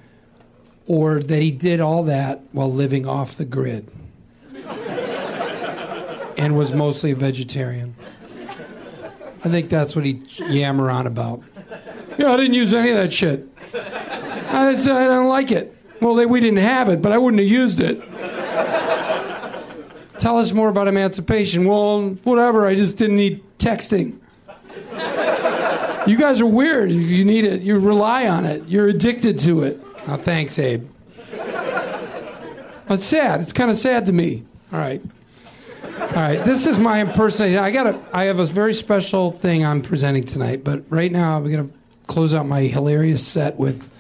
or 0.87 1.21
that 1.23 1.43
he 1.43 1.51
did 1.51 1.81
all 1.81 2.03
that 2.05 2.41
while 2.53 2.73
living 2.73 3.07
off 3.07 3.37
the 3.37 3.45
grid 3.45 3.91
and 6.39 6.57
was 6.57 6.73
mostly 6.73 7.11
a 7.13 7.17
vegetarian? 7.17 7.95
I 9.45 9.49
think 9.49 9.71
that's 9.71 9.95
what 9.95 10.05
he 10.05 10.23
yammer 10.49 10.91
on 10.91 11.07
about. 11.07 11.43
Yeah, 12.19 12.33
I 12.33 12.37
didn't 12.37 12.55
use 12.55 12.73
any 12.75 12.91
of 12.91 12.97
that 12.97 13.13
shit. 13.13 13.49
I 14.57 14.75
said 14.75 14.97
I 14.97 15.05
don't 15.05 15.29
like 15.29 15.51
it. 15.51 15.73
Well, 16.01 16.15
they, 16.15 16.27
we 16.27 16.41
didn't 16.41 16.59
have 16.59 16.89
it, 16.89 17.01
but 17.03 17.13
I 17.13 17.19
wouldn't 17.19 17.41
have 17.41 17.49
used 17.49 17.81
it. 17.81 18.03
Tell 20.19 20.39
us 20.39 20.53
more 20.53 20.69
about 20.69 20.89
emancipation. 20.89 21.65
Well, 21.67 22.11
whatever. 22.25 22.67
I 22.67 22.75
just 22.75 22.97
didn't 22.97 23.17
need 23.17 23.43
texting. 23.59 24.19
You 26.07 26.17
guys 26.17 26.41
are 26.41 26.47
weird. 26.47 26.91
You- 26.91 27.25
need 27.25 27.45
it. 27.45 27.61
You 27.63 27.79
rely 27.79 28.29
on 28.29 28.45
it. 28.45 28.67
You're 28.69 28.89
addicted 28.89 29.39
to 29.41 29.65
it. 29.65 29.81
Oh, 30.09 30.17
thanks, 30.17 30.59
Abe. 30.59 30.89
It's 32.89 33.05
sad. 33.05 33.41
It's 33.41 33.53
kind 33.53 33.71
of 33.71 33.77
sad 33.77 34.07
to 34.07 34.13
me. 34.13 34.45
All 34.73 34.79
right. 34.79 35.03
All 36.01 36.07
right. 36.15 36.45
This 36.45 36.67
is 36.67 36.79
my 36.79 37.01
impersonation. 37.01 37.59
I 37.59 37.73
got. 37.73 37.97
I 38.13 38.25
have 38.25 38.39
a 38.39 38.47
very 38.47 38.75
special 38.75 39.33
thing 39.33 39.67
I'm 39.67 39.83
presenting 39.83 40.23
tonight. 40.25 40.63
But 40.63 40.85
right 40.89 41.11
now, 41.11 41.37
I'm 41.37 41.51
gonna 41.51 41.69
close 42.07 42.33
out 42.33 42.47
my 42.47 42.61
hilarious 42.61 43.27
set 43.27 43.57
with 43.59 43.91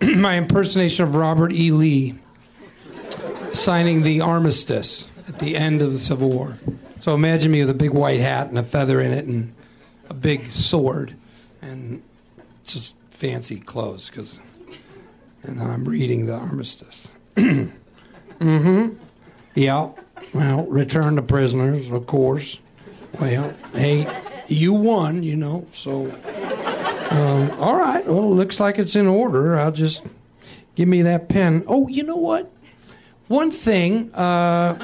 my 0.16 0.38
impersonation 0.38 1.04
of 1.04 1.14
Robert 1.14 1.52
E. 1.52 1.70
Lee 1.70 2.14
signing 3.52 4.02
the 4.02 4.20
armistice 4.20 5.08
at 5.28 5.38
the 5.38 5.56
end 5.56 5.80
of 5.82 5.92
the 5.92 5.98
Civil 5.98 6.30
War. 6.30 6.58
So 7.00 7.14
imagine 7.14 7.52
me 7.52 7.60
with 7.60 7.70
a 7.70 7.74
big 7.74 7.90
white 7.90 8.20
hat 8.20 8.48
and 8.48 8.58
a 8.58 8.62
feather 8.62 9.00
in 9.00 9.12
it 9.12 9.26
and 9.26 9.54
a 10.08 10.14
big 10.14 10.50
sword 10.50 11.14
and 11.62 12.02
just 12.64 12.96
fancy 13.10 13.58
clothes 13.58 14.10
because 14.10 14.38
and 15.42 15.60
I'm 15.62 15.84
reading 15.84 16.26
the 16.26 16.34
armistice. 16.34 17.10
mm-hmm. 17.36 18.88
Yeah. 19.54 19.90
Well, 20.34 20.66
return 20.66 21.14
the 21.14 21.22
prisoners, 21.22 21.88
of 21.90 22.06
course. 22.06 22.58
Well, 23.20 23.54
hey, 23.72 24.08
you 24.48 24.72
won, 24.72 25.22
you 25.22 25.36
know, 25.36 25.66
so 25.72 26.06
um, 27.10 27.50
all 27.60 27.76
right. 27.76 28.06
Well, 28.06 28.18
it 28.18 28.34
looks 28.34 28.60
like 28.60 28.78
it's 28.78 28.96
in 28.96 29.06
order. 29.06 29.58
I'll 29.58 29.72
just 29.72 30.04
give 30.74 30.88
me 30.88 31.02
that 31.02 31.28
pen. 31.28 31.64
Oh, 31.66 31.88
you 31.88 32.02
know 32.02 32.16
what? 32.16 32.52
One 33.28 33.50
thing, 33.50 34.14
uh, 34.14 34.76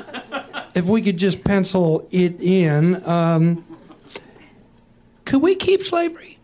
if 0.74 0.86
we 0.86 1.02
could 1.02 1.16
just 1.16 1.44
pencil 1.44 2.08
it 2.10 2.40
in, 2.40 3.06
um, 3.08 3.64
could 5.24 5.42
we 5.42 5.54
keep 5.54 5.82
slavery? 5.82 6.38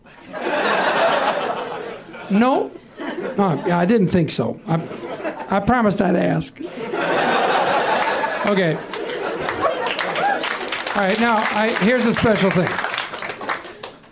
No? 2.29 2.71
Yeah, 3.37 3.77
I 3.77 3.85
didn't 3.85 4.07
think 4.07 4.31
so. 4.31 4.59
I, 4.67 4.75
I 5.49 5.59
promised 5.59 6.01
I'd 6.01 6.15
ask. 6.15 6.57
Okay. 8.45 8.75
All 10.95 11.05
right, 11.05 11.19
now, 11.19 11.37
I, 11.37 11.75
here's 11.81 12.05
a 12.05 12.13
special 12.13 12.51
thing 12.51 12.69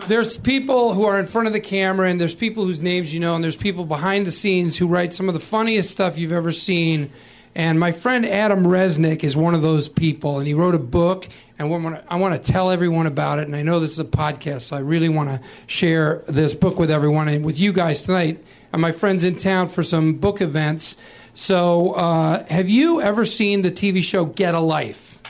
there's 0.08 0.38
people 0.38 0.94
who 0.94 1.06
are 1.06 1.20
in 1.20 1.26
front 1.26 1.48
of 1.48 1.54
the 1.54 1.60
camera 1.60 2.10
and 2.10 2.20
there's 2.20 2.36
people 2.36 2.66
whose 2.66 2.82
names 2.82 3.14
you 3.14 3.20
know 3.20 3.36
and 3.36 3.44
there's 3.44 3.56
people 3.56 3.86
behind 3.86 4.26
the 4.26 4.32
scenes 4.32 4.78
who 4.78 4.88
write 4.88 5.14
some 5.14 5.28
of 5.28 5.34
the 5.34 5.40
funniest 5.40 5.92
stuff 5.92 6.18
you've 6.18 6.32
ever 6.32 6.52
seen. 6.52 7.10
And 7.56 7.80
my 7.80 7.92
friend 7.92 8.26
adam 8.26 8.64
resnick 8.64 9.24
is 9.24 9.36
one 9.36 9.56
of 9.56 9.62
those 9.62 9.90
people 9.90 10.40
and 10.40 10.48
he 10.48 10.54
wrote 10.54 10.76
a 10.76 10.80
book 10.80 11.28
and 11.60 11.74
I 12.08 12.16
want 12.16 12.44
to 12.44 12.52
tell 12.52 12.70
everyone 12.72 13.08
about 13.08 13.40
it 13.40 13.48
and 13.48 13.56
i 13.56 13.64
know 13.64 13.80
this 13.80 13.92
is 13.92 14.00
a 14.00 14.06
podcast 14.06 14.62
so 14.62 14.76
i 14.76 14.80
really 14.80 15.10
want 15.10 15.30
to 15.30 15.42
share 15.66 16.24
this 16.28 16.54
book 16.54 16.78
with 16.78 16.92
everyone 16.92 17.28
and 17.28 17.44
with 17.44 17.60
you 17.60 17.74
guys 17.74 18.04
tonight. 18.04 18.44
And 18.72 18.82
my 18.82 18.92
friends 18.92 19.26
in 19.26 19.36
town 19.36 19.70
for 19.70 19.82
some 19.82 20.16
book 20.16 20.42
events. 20.42 20.98
So 21.34 21.94
uh, 21.94 22.46
have 22.48 22.70
you 22.70 23.02
ever 23.02 23.26
seen 23.26 23.62
the 23.62 23.72
tv 23.72 24.04
show 24.04 24.26
get 24.26 24.54
a 24.54 24.60
life? 24.60 25.22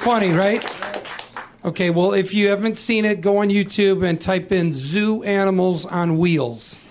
Funny 0.00 0.30
right 0.30 0.77
Okay, 1.64 1.90
well, 1.90 2.12
if 2.12 2.34
you 2.34 2.48
haven't 2.48 2.78
seen 2.78 3.04
it, 3.04 3.20
go 3.20 3.38
on 3.38 3.48
YouTube 3.48 4.08
and 4.08 4.20
type 4.20 4.52
in 4.52 4.72
"zoo 4.72 5.24
animals 5.24 5.86
on 5.86 6.16
wheels." 6.16 6.84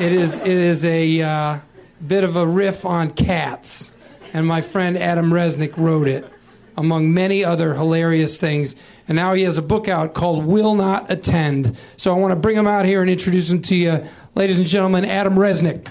it 0.00 0.12
is 0.12 0.36
it 0.36 0.46
is 0.46 0.84
a 0.84 1.20
uh, 1.20 1.58
bit 2.06 2.22
of 2.22 2.36
a 2.36 2.46
riff 2.46 2.86
on 2.86 3.10
cats, 3.10 3.92
and 4.32 4.46
my 4.46 4.60
friend 4.60 4.96
Adam 4.96 5.30
Resnick 5.30 5.76
wrote 5.76 6.06
it, 6.06 6.30
among 6.76 7.12
many 7.12 7.44
other 7.44 7.74
hilarious 7.74 8.38
things. 8.38 8.76
And 9.08 9.16
now 9.16 9.34
he 9.34 9.42
has 9.42 9.56
a 9.56 9.62
book 9.62 9.88
out 9.88 10.14
called 10.14 10.46
"Will 10.46 10.76
Not 10.76 11.10
Attend." 11.10 11.76
So 11.96 12.14
I 12.14 12.18
want 12.18 12.32
to 12.32 12.36
bring 12.36 12.56
him 12.56 12.68
out 12.68 12.84
here 12.84 13.00
and 13.00 13.10
introduce 13.10 13.50
him 13.50 13.62
to 13.62 13.74
you, 13.74 14.06
ladies 14.36 14.58
and 14.58 14.66
gentlemen. 14.66 15.04
Adam 15.04 15.34
Resnick. 15.34 15.88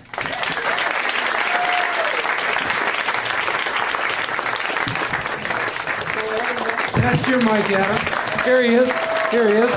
Your 7.28 7.40
mic, 7.40 7.72
Adam. 7.72 8.44
Here 8.44 8.62
he 8.62 8.76
is. 8.76 8.92
Here 9.32 9.48
he 9.50 9.56
is. 9.56 9.76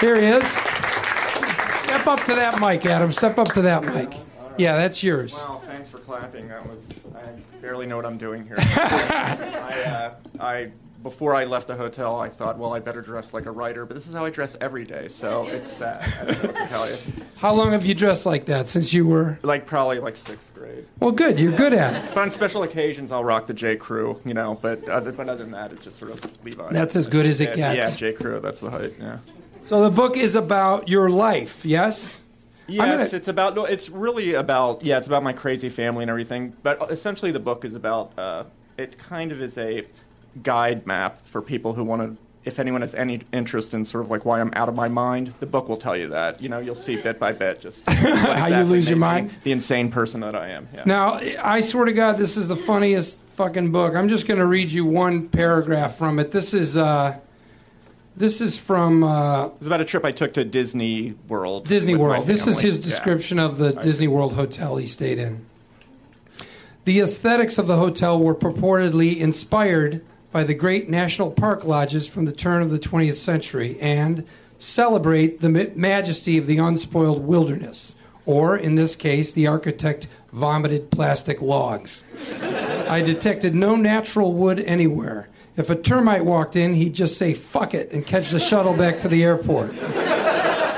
Here 0.00 0.18
he 0.18 0.26
is. 0.26 0.46
Step 0.46 2.06
up 2.06 2.24
to 2.24 2.34
that 2.34 2.58
mic, 2.58 2.86
Adam. 2.86 3.12
Step 3.12 3.38
up 3.38 3.48
to 3.52 3.62
that 3.62 3.84
mic. 3.84 4.14
Yeah, 4.56 4.76
that's 4.76 5.02
yours. 5.02 5.34
Well, 5.46 5.60
thanks 5.66 5.90
for 5.90 5.98
clapping. 5.98 6.48
That 6.48 6.66
was 6.66 6.82
I 7.14 7.58
barely 7.60 7.86
know 7.86 7.96
what 7.96 8.06
I'm 8.06 8.16
doing 8.16 8.46
here. 8.46 8.56
I, 8.58 9.82
uh, 9.86 10.42
I 10.42 10.72
before 11.06 11.36
I 11.36 11.44
left 11.44 11.68
the 11.68 11.76
hotel, 11.76 12.18
I 12.18 12.28
thought, 12.28 12.58
well, 12.58 12.74
I 12.74 12.80
better 12.80 13.00
dress 13.00 13.32
like 13.32 13.46
a 13.46 13.50
writer, 13.52 13.86
but 13.86 13.94
this 13.94 14.08
is 14.08 14.12
how 14.14 14.24
I 14.24 14.30
dress 14.30 14.56
every 14.60 14.84
day, 14.84 15.06
so 15.06 15.46
it's 15.46 15.70
sad. 15.72 16.02
I 16.20 16.24
don't 16.24 16.42
know 16.42 16.48
what 16.50 16.56
to 16.56 16.66
tell 16.66 16.90
you. 16.90 16.96
How 17.36 17.54
long 17.54 17.70
have 17.70 17.84
you 17.86 17.94
dressed 17.94 18.26
like 18.26 18.46
that 18.46 18.66
since 18.66 18.92
you 18.92 19.06
were? 19.06 19.38
Like 19.42 19.68
probably 19.68 20.00
like 20.00 20.16
sixth 20.16 20.52
grade. 20.52 20.84
Well, 20.98 21.12
good. 21.12 21.38
You're 21.38 21.52
good 21.52 21.72
at 21.74 21.94
it. 21.94 22.08
But 22.12 22.22
on 22.22 22.30
special 22.32 22.64
occasions, 22.64 23.12
I'll 23.12 23.22
rock 23.22 23.46
the 23.46 23.54
J. 23.54 23.76
Crew, 23.76 24.20
you 24.24 24.34
know. 24.34 24.58
But 24.60 24.88
other, 24.88 25.12
but 25.12 25.28
other 25.28 25.44
than 25.44 25.52
that, 25.52 25.70
it's 25.70 25.84
just 25.84 25.96
sort 26.00 26.10
of 26.10 26.44
Levi. 26.44 26.72
That's 26.72 26.96
as 26.96 27.06
good 27.06 27.24
as 27.24 27.40
it 27.40 27.56
Yeah, 27.56 27.72
gets. 27.76 28.00
Yeah, 28.00 28.10
J. 28.10 28.16
Crew. 28.16 28.40
That's 28.40 28.58
the 28.60 28.70
height. 28.72 28.94
Yeah. 28.98 29.18
So 29.66 29.84
the 29.88 29.90
book 29.94 30.16
is 30.16 30.34
about 30.34 30.88
your 30.88 31.08
life, 31.08 31.64
yes? 31.64 32.16
Yes, 32.66 32.84
gonna- 33.12 33.16
it's 33.16 33.28
about. 33.28 33.54
No, 33.54 33.64
it's 33.64 33.88
really 33.90 34.34
about. 34.34 34.82
Yeah, 34.82 34.98
it's 34.98 35.06
about 35.06 35.22
my 35.22 35.32
crazy 35.32 35.68
family 35.68 36.02
and 36.02 36.10
everything. 36.10 36.52
But 36.64 36.90
essentially, 36.90 37.30
the 37.30 37.38
book 37.38 37.64
is 37.64 37.76
about. 37.76 38.18
Uh, 38.18 38.44
it 38.76 38.98
kind 38.98 39.30
of 39.32 39.40
is 39.40 39.56
a 39.56 39.86
guide 40.42 40.86
map 40.86 41.26
for 41.26 41.40
people 41.42 41.72
who 41.72 41.84
want 41.84 42.02
to 42.02 42.16
if 42.46 42.60
anyone 42.60 42.80
has 42.80 42.94
any 42.94 43.20
interest 43.32 43.74
in 43.74 43.84
sort 43.84 44.04
of 44.04 44.10
like 44.10 44.24
why 44.24 44.40
I'm 44.40 44.52
out 44.54 44.68
of 44.68 44.76
my 44.76 44.86
mind, 44.86 45.34
the 45.40 45.46
book 45.46 45.68
will 45.68 45.76
tell 45.76 45.96
you 45.96 46.08
that. 46.10 46.40
You 46.40 46.48
know, 46.48 46.60
you'll 46.60 46.76
see 46.76 46.94
bit 46.94 47.18
by 47.18 47.32
bit 47.32 47.60
just 47.60 47.82
How 47.90 48.46
you 48.46 48.62
lose 48.62 48.88
your 48.88 49.00
mind? 49.00 49.32
the 49.42 49.50
insane 49.50 49.90
person 49.90 50.20
that 50.20 50.36
I 50.36 50.50
am. 50.50 50.68
Yeah. 50.72 50.84
Now, 50.86 51.14
I 51.42 51.60
swear 51.60 51.86
to 51.86 51.92
God, 51.92 52.18
this 52.18 52.36
is 52.36 52.46
the 52.46 52.56
funniest 52.56 53.18
fucking 53.34 53.72
book. 53.72 53.96
I'm 53.96 54.08
just 54.08 54.28
going 54.28 54.38
to 54.38 54.46
read 54.46 54.70
you 54.70 54.84
one 54.86 55.28
paragraph 55.28 55.96
from 55.96 56.20
it. 56.20 56.30
This 56.30 56.54
is 56.54 56.76
uh, 56.76 57.18
this 58.16 58.40
is 58.40 58.56
from 58.56 59.02
uh, 59.02 59.46
It 59.46 59.52
was 59.58 59.66
about 59.66 59.80
a 59.80 59.84
trip 59.84 60.04
I 60.04 60.12
took 60.12 60.32
to 60.34 60.44
Disney 60.44 61.14
World. 61.26 61.66
Disney 61.66 61.96
World. 61.96 62.28
This 62.28 62.46
is 62.46 62.60
his 62.60 62.76
Yeah. 62.76 62.84
description 62.84 63.40
of 63.40 63.58
the 63.58 63.72
Disney 63.72 64.06
World 64.06 64.34
hotel 64.34 64.76
he 64.76 64.86
stayed 64.86 65.18
in. 65.18 65.44
The 66.84 67.00
aesthetics 67.00 67.58
of 67.58 67.66
the 67.66 67.76
hotel 67.76 68.20
were 68.20 68.36
purportedly 68.36 69.16
inspired 69.18 70.04
by 70.36 70.44
the 70.44 70.52
great 70.52 70.90
national 70.90 71.30
park 71.30 71.64
lodges 71.64 72.06
from 72.06 72.26
the 72.26 72.30
turn 72.30 72.60
of 72.60 72.68
the 72.68 72.78
20th 72.78 73.14
century 73.14 73.78
and 73.80 74.22
celebrate 74.58 75.40
the 75.40 75.48
majesty 75.74 76.36
of 76.36 76.46
the 76.46 76.58
unspoiled 76.58 77.26
wilderness, 77.26 77.94
or 78.26 78.54
in 78.54 78.74
this 78.74 78.94
case, 78.94 79.32
the 79.32 79.46
architect 79.46 80.08
vomited 80.34 80.90
plastic 80.90 81.40
logs. 81.40 82.04
I 82.86 83.00
detected 83.00 83.54
no 83.54 83.76
natural 83.76 84.34
wood 84.34 84.60
anywhere. 84.60 85.30
If 85.56 85.70
a 85.70 85.74
termite 85.74 86.26
walked 86.26 86.54
in, 86.54 86.74
he'd 86.74 86.94
just 86.94 87.16
say 87.16 87.32
fuck 87.32 87.72
it 87.72 87.90
and 87.92 88.06
catch 88.06 88.28
the 88.28 88.38
shuttle 88.38 88.76
back 88.76 88.98
to 88.98 89.08
the 89.08 89.24
airport. 89.24 89.74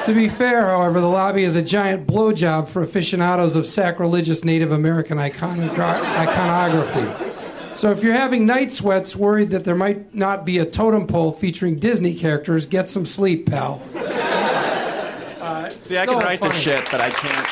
To 0.04 0.14
be 0.14 0.28
fair, 0.28 0.66
however, 0.66 1.00
the 1.00 1.08
lobby 1.08 1.42
is 1.42 1.56
a 1.56 1.62
giant 1.62 2.06
blowjob 2.06 2.68
for 2.68 2.82
aficionados 2.82 3.56
of 3.56 3.66
sacrilegious 3.66 4.44
Native 4.44 4.70
American 4.70 5.18
iconogra- 5.18 6.00
iconography. 6.16 7.27
So 7.78 7.92
if 7.92 8.02
you're 8.02 8.14
having 8.14 8.44
night 8.44 8.72
sweats, 8.72 9.14
worried 9.14 9.50
that 9.50 9.62
there 9.62 9.76
might 9.76 10.12
not 10.12 10.44
be 10.44 10.58
a 10.58 10.66
totem 10.66 11.06
pole 11.06 11.30
featuring 11.30 11.76
Disney 11.78 12.12
characters, 12.12 12.66
get 12.66 12.88
some 12.88 13.06
sleep, 13.06 13.46
pal. 13.48 13.80
See, 15.80 15.96
I 15.96 16.04
So 16.04 16.14
can 16.14 16.18
write 16.18 16.40
funny. 16.40 16.52
the 16.54 16.58
shit, 16.58 16.84
but 16.90 17.00
I 17.00 17.10
can't. 17.10 17.46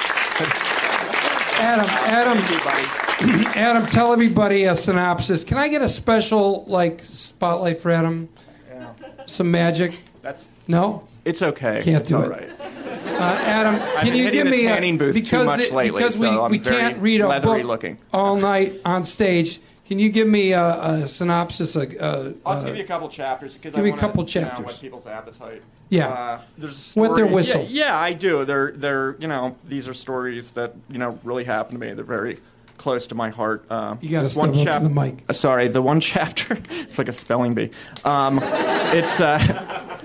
Adam, 1.63 1.87
Adam, 1.89 2.39
Everybody. 2.39 3.47
Adam, 3.59 3.87
tell 3.87 4.13
everybody 4.13 4.65
a 4.65 4.75
synopsis. 4.75 5.45
Can 5.45 5.59
I 5.59 5.69
get 5.69 5.81
a 5.81 5.89
special 5.89 6.65
like 6.67 7.03
spotlight 7.05 7.79
for 7.79 7.93
Adam? 7.93 8.29
Yeah. 8.69 8.89
Some 9.27 9.51
magic? 9.53 9.95
That's 10.23 10.49
No. 10.67 11.05
it's 11.25 11.41
okay. 11.41 11.83
Can't 11.85 12.01
it's 12.03 12.11
do 12.11 12.17
all 12.17 12.25
it. 12.25 12.31
right. 12.31 12.51
Uh, 12.61 13.21
Adam, 13.21 13.79
can 13.79 14.07
been 14.07 14.17
you 14.17 14.31
give 14.31 14.47
me 14.49 14.67
a, 14.67 14.97
booth 14.99 15.15
too 15.15 15.21
because 15.21 15.47
much 15.47 15.61
it- 15.61 15.73
lately, 15.73 16.01
because 16.01 16.19
we, 16.19 16.27
so 16.27 16.43
I'm 16.43 16.51
we 16.51 16.59
can't 16.59 16.99
read 16.99 17.21
a 17.23 17.41
book 17.41 17.63
looking. 17.65 17.97
all 18.13 18.37
night 18.37 18.81
on 18.85 19.05
stage. 19.05 19.61
Can 19.87 19.99
you 19.99 20.11
give 20.11 20.27
me 20.27 20.53
a, 20.53 20.81
a 21.05 21.09
synopsis? 21.09 21.77
A, 21.77 21.81
a, 21.81 22.35
I'll 22.45 22.53
a- 22.53 22.57
just 22.57 22.67
give 22.67 22.77
you 22.77 22.83
a 22.85 22.87
couple 22.87 23.09
chapters 23.09 23.55
because 23.55 23.73
give 23.75 23.81
I 23.81 23.83
me 23.83 23.89
a 23.91 23.93
wanna, 23.93 24.01
couple 24.01 24.25
You 24.25 24.41
know, 24.41 24.47
chapters. 24.49 24.79
people's 24.79 25.07
appetite. 25.07 25.63
Yeah. 25.89 26.09
Uh, 26.09 26.41
there's 26.59 26.97
a 26.97 27.01
Wet 27.01 27.15
their 27.15 27.27
whistle. 27.27 27.63
Yeah, 27.69 27.87
yeah, 27.93 27.99
I 27.99 28.13
do. 28.13 28.45
They're 28.45 28.73
they're 28.73 29.17
you 29.21 29.29
know 29.29 29.57
these 29.69 29.87
are 29.87 29.95
stories 29.95 30.51
that 30.53 30.75
you 30.91 30.99
know 30.99 31.19
really 31.23 31.45
happened 31.45 31.81
to 31.81 31.87
me. 31.87 31.95
They're 31.95 32.05
very 32.05 32.39
close 32.79 33.07
to 33.07 33.15
my 33.15 33.31
heart. 33.31 33.65
Uh, 33.71 33.97
You 34.01 34.11
gotta 34.11 34.29
step 34.29 34.41
one 34.41 34.49
up 34.51 34.55
to 34.57 34.65
chap- 34.65 34.83
the 34.83 34.89
mic. 34.91 35.25
Uh, 35.29 35.33
sorry, 35.33 35.69
the 35.69 35.81
one 35.83 36.01
chapter. 36.13 36.59
it's 36.71 36.99
like 36.99 37.09
a 37.09 37.13
spelling 37.13 37.55
bee. 37.55 37.71
Um, 38.05 38.41
it's 38.43 39.21
uh, 39.21 39.39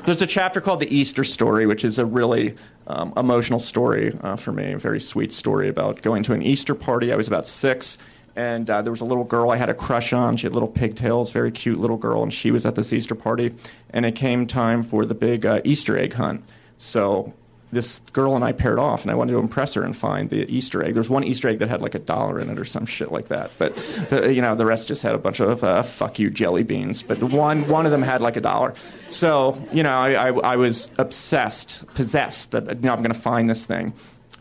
there's 0.05 0.21
a 0.21 0.27
chapter 0.27 0.61
called 0.61 0.79
the 0.79 0.95
Easter 0.95 1.23
Story, 1.23 1.65
which 1.65 1.83
is 1.83 1.97
a 1.97 2.05
really 2.05 2.55
um, 2.87 3.13
emotional 3.17 3.59
story 3.59 4.15
uh, 4.21 4.35
for 4.35 4.51
me. 4.51 4.73
A 4.73 4.77
very 4.77 4.99
sweet 5.01 5.33
story 5.33 5.67
about 5.69 6.03
going 6.03 6.21
to 6.23 6.33
an 6.33 6.43
Easter 6.43 6.75
party. 6.75 7.11
I 7.11 7.15
was 7.15 7.27
about 7.27 7.47
six. 7.47 7.97
And 8.35 8.69
uh, 8.69 8.81
there 8.81 8.91
was 8.91 9.01
a 9.01 9.05
little 9.05 9.23
girl 9.23 9.51
I 9.51 9.57
had 9.57 9.69
a 9.69 9.73
crush 9.73 10.13
on. 10.13 10.37
She 10.37 10.45
had 10.45 10.53
little 10.53 10.69
pigtails, 10.69 11.31
very 11.31 11.51
cute 11.51 11.79
little 11.79 11.97
girl, 11.97 12.23
and 12.23 12.33
she 12.33 12.51
was 12.51 12.65
at 12.65 12.75
this 12.75 12.93
Easter 12.93 13.15
party. 13.15 13.53
And 13.89 14.05
it 14.05 14.15
came 14.15 14.47
time 14.47 14.83
for 14.83 15.05
the 15.05 15.15
big 15.15 15.45
uh, 15.45 15.61
Easter 15.65 15.97
egg 15.97 16.13
hunt. 16.13 16.43
So 16.77 17.33
this 17.71 17.99
girl 18.11 18.35
and 18.35 18.43
I 18.43 18.51
paired 18.51 18.79
off, 18.79 19.03
and 19.03 19.11
I 19.11 19.15
wanted 19.15 19.33
to 19.33 19.39
impress 19.39 19.73
her 19.75 19.83
and 19.83 19.95
find 19.95 20.29
the 20.29 20.49
Easter 20.53 20.83
egg. 20.83 20.93
There 20.93 20.99
was 20.99 21.09
one 21.09 21.23
Easter 21.23 21.47
egg 21.47 21.59
that 21.59 21.69
had 21.69 21.81
like 21.81 21.95
a 21.95 21.99
dollar 21.99 22.39
in 22.39 22.49
it 22.49 22.59
or 22.59 22.65
some 22.65 22.85
shit 22.85 23.11
like 23.11 23.29
that, 23.29 23.51
but 23.57 23.75
the, 24.09 24.33
you 24.33 24.41
know 24.41 24.55
the 24.55 24.65
rest 24.65 24.87
just 24.87 25.01
had 25.03 25.15
a 25.15 25.17
bunch 25.17 25.39
of 25.39 25.63
uh, 25.63 25.81
fuck 25.83 26.19
you 26.19 26.29
jelly 26.29 26.63
beans. 26.63 27.01
But 27.01 27.19
the 27.19 27.27
one 27.27 27.67
one 27.67 27.85
of 27.85 27.91
them 27.91 28.01
had 28.01 28.21
like 28.21 28.35
a 28.35 28.41
dollar. 28.41 28.73
So 29.07 29.61
you 29.71 29.83
know 29.83 29.91
I, 29.91 30.29
I, 30.29 30.53
I 30.53 30.55
was 30.57 30.89
obsessed, 30.97 31.85
possessed 31.93 32.51
that 32.51 32.67
you 32.67 32.81
know 32.81 32.93
I'm 32.93 33.01
going 33.01 33.13
to 33.13 33.19
find 33.19 33.49
this 33.49 33.65
thing 33.65 33.93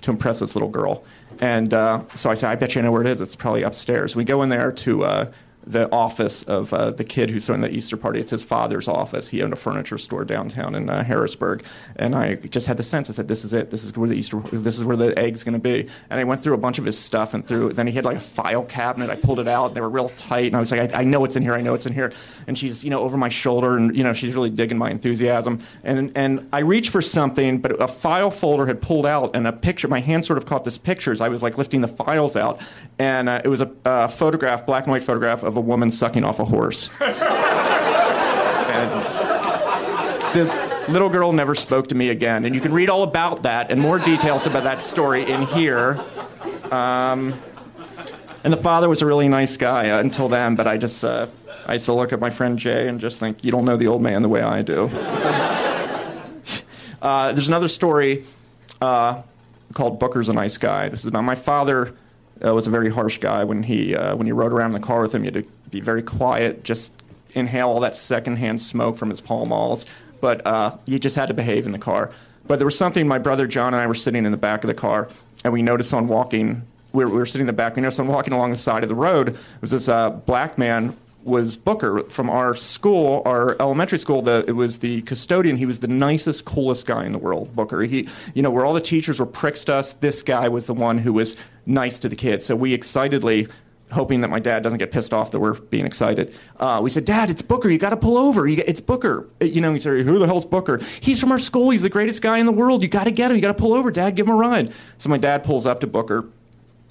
to 0.03 0.11
impress 0.11 0.41
this 0.41 0.55
little 0.55 0.71
girl. 0.71 1.05
And 1.41 1.73
uh, 1.73 2.03
so 2.15 2.31
I 2.31 2.35
said, 2.35 2.51
I 2.51 2.55
bet 2.57 2.75
you 2.75 2.81
I 2.81 2.85
know 2.85 2.93
where 2.93 3.01
it 3.01 3.07
is. 3.07 3.21
It's 3.21 3.37
probably 3.37 3.63
upstairs. 3.63 4.15
We 4.15 4.25
go 4.25 4.43
in 4.43 4.51
there 4.51 4.73
to 4.73 5.05
uh, 5.05 5.33
the 5.67 5.91
office 5.93 6.43
of 6.45 6.73
uh, 6.73 6.91
the 6.91 7.05
kid 7.05 7.31
who's 7.31 7.47
throwing 7.47 7.61
the 7.61 7.71
Easter 7.71 7.97
party. 7.97 8.19
It's 8.19 8.31
his 8.31 8.43
father's 8.43 8.89
office. 8.89 9.29
He 9.29 9.43
owned 9.43 9.53
a 9.53 9.57
furniture 9.57 9.99
store 9.99 10.25
downtown 10.25 10.75
in 10.75 10.89
uh, 10.89 11.05
Harrisburg, 11.05 11.65
and 11.97 12.15
I 12.15 12.37
just 12.37 12.67
had 12.67 12.77
the 12.77 12.83
sense. 12.83 13.11
I 13.11 13.13
said, 13.13 13.29
"This 13.29 13.45
is 13.45 13.53
it. 13.53 13.71
This 13.71 13.85
is 13.85 13.97
where 13.97 14.09
the 14.09 14.15
Easter. 14.15 14.41
This 14.53 14.79
is 14.79 14.85
where 14.85 14.97
the 14.97 15.17
egg's 15.19 15.45
going 15.45 15.53
to 15.55 15.59
be." 15.59 15.89
And 16.09 16.19
I 16.19 16.25
went 16.25 16.41
through 16.41 16.55
a 16.55 16.59
bunch 16.59 16.79
of 16.79 16.85
his 16.85 16.99
stuff 16.99 17.35
and 17.35 17.47
through. 17.47 17.73
Then 17.73 17.87
he 17.87 17.93
had 17.93 18.05
like 18.05 18.17
a 18.17 18.21
file 18.21 18.65
cabinet. 18.65 19.11
I 19.11 19.17
pulled 19.17 19.39
it 19.39 19.49
out. 19.49 19.67
And 19.67 19.77
they 19.77 19.81
were 19.81 19.91
real 19.91 20.09
tight, 20.11 20.47
and 20.47 20.57
I 20.57 20.61
was 20.61 20.71
like, 20.71 20.95
I, 20.95 21.01
"I 21.01 21.05
know 21.05 21.25
it's 21.25 21.37
in 21.37 21.43
here. 21.43 21.55
I 21.55 21.61
know 21.61 21.75
it's 21.75 21.87
in 21.87 21.93
here." 21.93 22.13
And 22.47 22.59
she's, 22.59 22.83
you 22.83 22.91
know, 22.91 23.01
over 23.01 23.17
my 23.17 23.29
shoulder, 23.29 23.77
and 23.77 23.95
you 23.95 24.03
know, 24.03 24.13
she's 24.13 24.35
really 24.35 24.51
digging 24.51 24.79
my 24.79 24.91
enthusiasm. 24.91 25.61
And 25.85 26.13
and 26.15 26.49
I 26.53 26.61
reached 26.61 26.91
for 26.91 27.03
something, 27.03 27.59
but 27.59 27.81
a 27.81 27.89
file 27.89 28.31
folder 28.31 28.67
had 28.67 28.81
pulled 28.81 29.07
out, 29.07 29.37
and 29.37 29.47
a 29.47 29.53
picture. 29.53 29.89
My 29.89 30.01
hand 30.01 30.25
sort 30.25 30.39
of 30.39 30.47
caught 30.47 30.65
this 30.65 30.79
picture 30.79 31.13
as 31.13 31.21
I 31.21 31.29
was 31.29 31.43
like 31.43 31.59
lifting 31.59 31.83
the 31.83 31.89
files 31.89 32.35
out, 32.37 32.61
and 32.99 33.29
uh, 33.29 33.43
it 33.45 33.49
was 33.49 33.61
a 33.61 33.71
uh, 33.85 34.09
photograph, 34.09 34.65
black 34.65 34.85
and 34.85 34.93
white 34.93 35.03
photograph 35.03 35.43
of 35.51 35.57
a 35.57 35.61
woman 35.61 35.91
sucking 35.91 36.25
off 36.25 36.39
a 36.39 36.45
horse. 36.45 36.89
And 38.71 38.91
the 40.33 40.85
little 40.89 41.09
girl 41.09 41.33
never 41.33 41.57
spoke 41.57 41.89
to 41.89 41.95
me 41.95 42.11
again. 42.11 42.45
And 42.45 42.55
you 42.55 42.61
can 42.61 42.73
read 42.73 42.89
all 42.89 43.03
about 43.03 43.43
that 43.43 43.71
and 43.71 43.81
more 43.81 43.99
details 43.99 44.47
about 44.47 44.65
that 44.65 44.81
story 44.81 45.29
in 45.29 45.43
here. 45.43 46.01
Um, 46.71 47.35
and 48.45 48.53
the 48.53 48.57
father 48.57 48.89
was 48.89 49.03
a 49.03 49.07
really 49.07 49.29
nice 49.29 49.57
guy 49.57 49.91
uh, 49.91 50.01
until 50.01 50.29
then, 50.29 50.55
but 50.55 50.69
I 50.69 50.77
just, 50.77 51.05
uh, 51.05 51.27
I 51.67 51.75
used 51.75 51.87
to 51.87 51.95
look 51.95 52.13
at 52.13 52.21
my 52.21 52.31
friend 52.31 52.59
Jay 52.59 52.89
and 52.89 53.01
just 53.01 53.19
think, 53.19 53.45
you 53.45 53.51
don't 53.51 53.65
know 53.65 53.77
the 53.77 53.89
old 53.89 54.03
man 54.03 54.23
the 54.23 54.29
way 54.29 54.41
I 54.41 54.63
do. 54.63 54.85
uh, 57.03 57.33
there's 57.33 57.49
another 57.49 57.69
story 57.69 58.25
uh, 58.81 59.23
called 59.75 59.99
Booker's 59.99 60.29
a 60.29 60.33
Nice 60.33 60.59
Guy. 60.59 60.89
This 60.89 61.01
is 61.01 61.07
about 61.07 61.25
my 61.25 61.35
father. 61.35 61.97
Uh, 62.45 62.55
was 62.55 62.67
a 62.67 62.71
very 62.71 62.91
harsh 62.91 63.19
guy 63.19 63.45
when 63.45 63.63
he 63.63 63.95
uh, 63.95 64.17
when 64.17 64.27
he 64.27 64.33
rode 64.33 64.53
around 64.53 64.75
in 64.75 64.81
the 64.81 64.87
car 64.87 65.03
with 65.03 65.15
him. 65.15 65.25
You 65.25 65.31
had 65.33 65.45
to 65.45 65.51
be 65.71 65.81
very 65.81 66.03
quiet, 66.03 66.65
just 66.65 66.93
inhale 67.35 67.69
all 67.69 67.81
that 67.81 67.97
secondhand 67.97 68.61
smoke 68.61 68.97
from 68.97 69.11
his 69.11 69.21
Pall 69.21 69.47
Malls. 69.47 69.87
But 70.21 70.47
uh, 70.47 70.77
you 70.87 70.99
just 70.99 71.17
had 71.17 71.27
to 71.27 71.35
behave 71.35 71.67
in 71.67 71.73
the 71.73 71.79
car. 71.79 72.11
But 72.47 72.59
there 72.59 72.67
was 72.67 72.77
something. 72.77 73.07
My 73.07 73.19
brother 73.19 73.47
John 73.47 73.75
and 73.75 73.81
I 73.81 73.87
were 73.87 73.95
sitting 73.95 74.25
in 74.25 74.33
the 74.33 74.39
back 74.39 74.65
of 74.65 74.69
the 74.69 74.75
car, 74.75 75.09
and 75.45 75.53
we 75.53 75.63
noticed 75.63 75.91
someone 75.91 76.09
walking. 76.09 76.63
We 76.93 77.05
were, 77.05 77.11
we 77.11 77.19
were 77.19 77.27
sitting 77.27 77.43
in 77.43 77.47
the 77.47 77.53
back. 77.53 77.77
We 77.77 77.83
noticed 77.83 77.99
someone 77.99 78.15
walking 78.15 78.33
along 78.33 78.51
the 78.51 78.57
side 78.57 78.83
of 78.83 78.89
the 78.89 78.95
road. 78.95 79.39
Was 79.61 79.71
this 79.71 79.89
uh, 79.89 80.11
black 80.11 80.59
man 80.59 80.97
was 81.23 81.57
Booker 81.57 82.03
from 82.05 82.31
our 82.31 82.55
school, 82.55 83.23
our 83.25 83.57
elementary 83.61 83.99
school. 83.99 84.23
The, 84.23 84.45
it 84.49 84.53
was 84.53 84.79
the 84.79 85.03
custodian. 85.03 85.57
He 85.57 85.67
was 85.67 85.81
the 85.81 85.89
nicest, 85.89 86.45
coolest 86.45 86.87
guy 86.87 87.05
in 87.05 87.13
the 87.13 87.19
world, 87.19 87.55
Booker. 87.55 87.83
He, 87.83 88.09
you 88.35 88.43
know, 88.43 88.51
where 88.51 88.65
all 88.65 88.73
the 88.73 88.81
teachers 88.81 89.19
were 89.19 89.27
pricks 89.27 89.65
to 89.65 89.75
us, 89.75 89.93
this 89.95 90.23
guy 90.23 90.49
was 90.49 90.67
the 90.67 90.75
one 90.75 90.99
who 90.99 91.13
was 91.13 91.37
nice 91.67 91.99
to 92.01 92.09
the 92.09 92.17
kids. 92.17 92.47
So 92.47 92.57
we 92.57 92.73
excitedly, 92.73 93.49
hoping 93.93 94.21
that 94.21 94.29
my 94.29 94.39
dad 94.39 94.63
doesn't 94.63 94.79
get 94.79 94.93
pissed 94.93 95.13
off 95.13 95.31
that 95.33 95.41
we're 95.41 95.55
being 95.55 95.85
excited, 95.85 96.35
uh, 96.59 96.81
we 96.83 96.91
said, 96.91 97.05
"Dad, 97.05 97.29
it's 97.29 97.43
Booker. 97.43 97.69
You 97.69 97.79
got 97.79 97.91
to 97.91 97.97
pull 97.97 98.17
over. 98.17 98.47
You, 98.47 98.63
it's 98.67 98.81
Booker." 98.81 99.29
Uh, 99.43 99.47
You 99.47 99.61
know, 99.61 99.73
he 99.73 99.79
said, 99.79 100.05
"Who 100.05 100.19
the 100.19 100.27
hell's 100.27 100.47
Booker?" 100.47 100.81
He's 101.01 101.21
from 101.21 101.33
our 101.33 101.39
school. 101.39 101.71
He's 101.71 101.83
the 101.83 101.91
greatest 101.91 102.23
guy 102.23 102.39
in 102.39 102.47
the 102.47 102.53
world. 102.53 102.83
You 102.83 102.89
got 102.89 103.05
to 103.05 103.11
get 103.11 103.31
him. 103.31 103.37
You 103.37 103.43
got 103.43 103.49
to 103.49 103.55
pull 103.55 103.75
over, 103.75 103.91
Dad. 103.91 104.17
Give 104.17 104.27
him 104.27 104.35
a 104.35 104.37
ride. 104.37 104.73
So 104.99 105.09
my 105.09 105.19
dad 105.19 105.45
pulls 105.45 105.67
up 105.67 105.81
to 105.81 105.87
Booker 105.87 106.27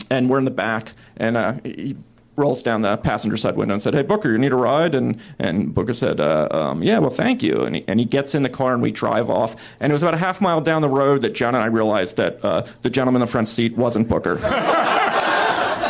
and 0.09 0.29
we're 0.29 0.39
in 0.39 0.45
the 0.45 0.51
back, 0.51 0.93
and 1.17 1.37
uh, 1.37 1.53
he 1.63 1.95
rolls 2.39 2.63
down 2.63 2.81
the 2.81 2.97
passenger 2.97 3.37
side 3.37 3.55
window 3.55 3.73
and 3.73 3.81
said, 3.81 3.93
"Hey 3.93 4.01
Booker, 4.01 4.31
you 4.31 4.37
need 4.37 4.51
a 4.51 4.55
ride?" 4.55 4.95
And 4.95 5.19
and 5.37 5.73
Booker 5.73 5.93
said, 5.93 6.19
uh, 6.19 6.47
um, 6.51 6.81
"Yeah, 6.81 6.99
well, 6.99 7.09
thank 7.09 7.43
you." 7.43 7.63
And 7.63 7.75
he, 7.75 7.85
and 7.87 7.99
he 7.99 8.05
gets 8.05 8.33
in 8.33 8.43
the 8.43 8.49
car 8.49 8.73
and 8.73 8.81
we 8.81 8.91
drive 8.91 9.29
off. 9.29 9.55
And 9.79 9.91
it 9.91 9.93
was 9.93 10.01
about 10.01 10.15
a 10.15 10.17
half 10.17 10.41
mile 10.41 10.61
down 10.61 10.81
the 10.81 10.89
road 10.89 11.21
that 11.21 11.33
John 11.33 11.53
and 11.53 11.63
I 11.63 11.67
realized 11.67 12.17
that 12.17 12.43
uh, 12.43 12.65
the 12.81 12.89
gentleman 12.89 13.21
in 13.21 13.25
the 13.27 13.31
front 13.31 13.47
seat 13.47 13.77
wasn't 13.77 14.07
Booker. 14.07 14.39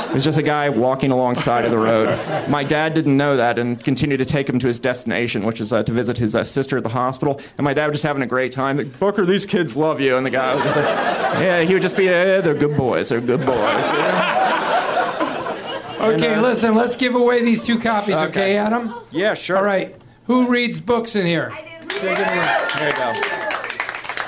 It 0.09 0.15
was 0.15 0.23
just 0.23 0.39
a 0.39 0.43
guy 0.43 0.69
walking 0.69 1.11
alongside 1.11 1.65
of 1.65 1.71
the 1.71 1.77
road. 1.77 2.49
My 2.49 2.63
dad 2.63 2.95
didn't 2.95 3.15
know 3.15 3.37
that 3.37 3.59
and 3.59 3.81
continued 3.83 4.17
to 4.17 4.25
take 4.25 4.49
him 4.49 4.57
to 4.57 4.65
his 4.65 4.79
destination, 4.79 5.45
which 5.45 5.61
is 5.61 5.71
uh, 5.71 5.83
to 5.83 5.91
visit 5.91 6.17
his 6.17 6.35
uh, 6.35 6.43
sister 6.43 6.77
at 6.77 6.83
the 6.83 6.89
hospital. 6.89 7.39
And 7.59 7.63
my 7.63 7.75
dad 7.75 7.85
was 7.85 7.97
just 7.97 8.05
having 8.05 8.23
a 8.23 8.27
great 8.27 8.51
time. 8.51 8.77
Like, 8.77 8.97
Booker, 8.97 9.23
these 9.23 9.45
kids 9.45 9.75
love 9.75 10.01
you. 10.01 10.17
And 10.17 10.25
the 10.25 10.31
guy 10.31 10.55
was 10.55 10.63
just 10.63 10.77
like, 10.77 10.85
yeah, 11.43 11.61
he 11.61 11.73
would 11.73 11.83
just 11.83 11.95
be, 11.95 12.05
yeah, 12.05 12.41
they're 12.41 12.55
good 12.55 12.75
boys. 12.75 13.09
They're 13.09 13.21
good 13.21 13.45
boys. 13.45 13.91
Okay, 15.99 16.35
uh, 16.35 16.41
listen, 16.41 16.75
let's 16.75 16.95
give 16.95 17.15
away 17.15 17.43
these 17.43 17.63
two 17.65 17.77
copies, 17.79 18.15
okay, 18.15 18.27
Okay. 18.29 18.57
Adam? 18.57 18.95
Yeah, 19.11 19.33
sure. 19.33 19.57
All 19.57 19.63
right. 19.63 19.95
Who 20.25 20.47
reads 20.47 20.79
books 20.79 21.15
in 21.15 21.25
here? 21.25 21.51
I 21.51 21.61
do. 21.79 21.99
There 21.99 22.89
you 22.89 22.95
go. 22.95 23.13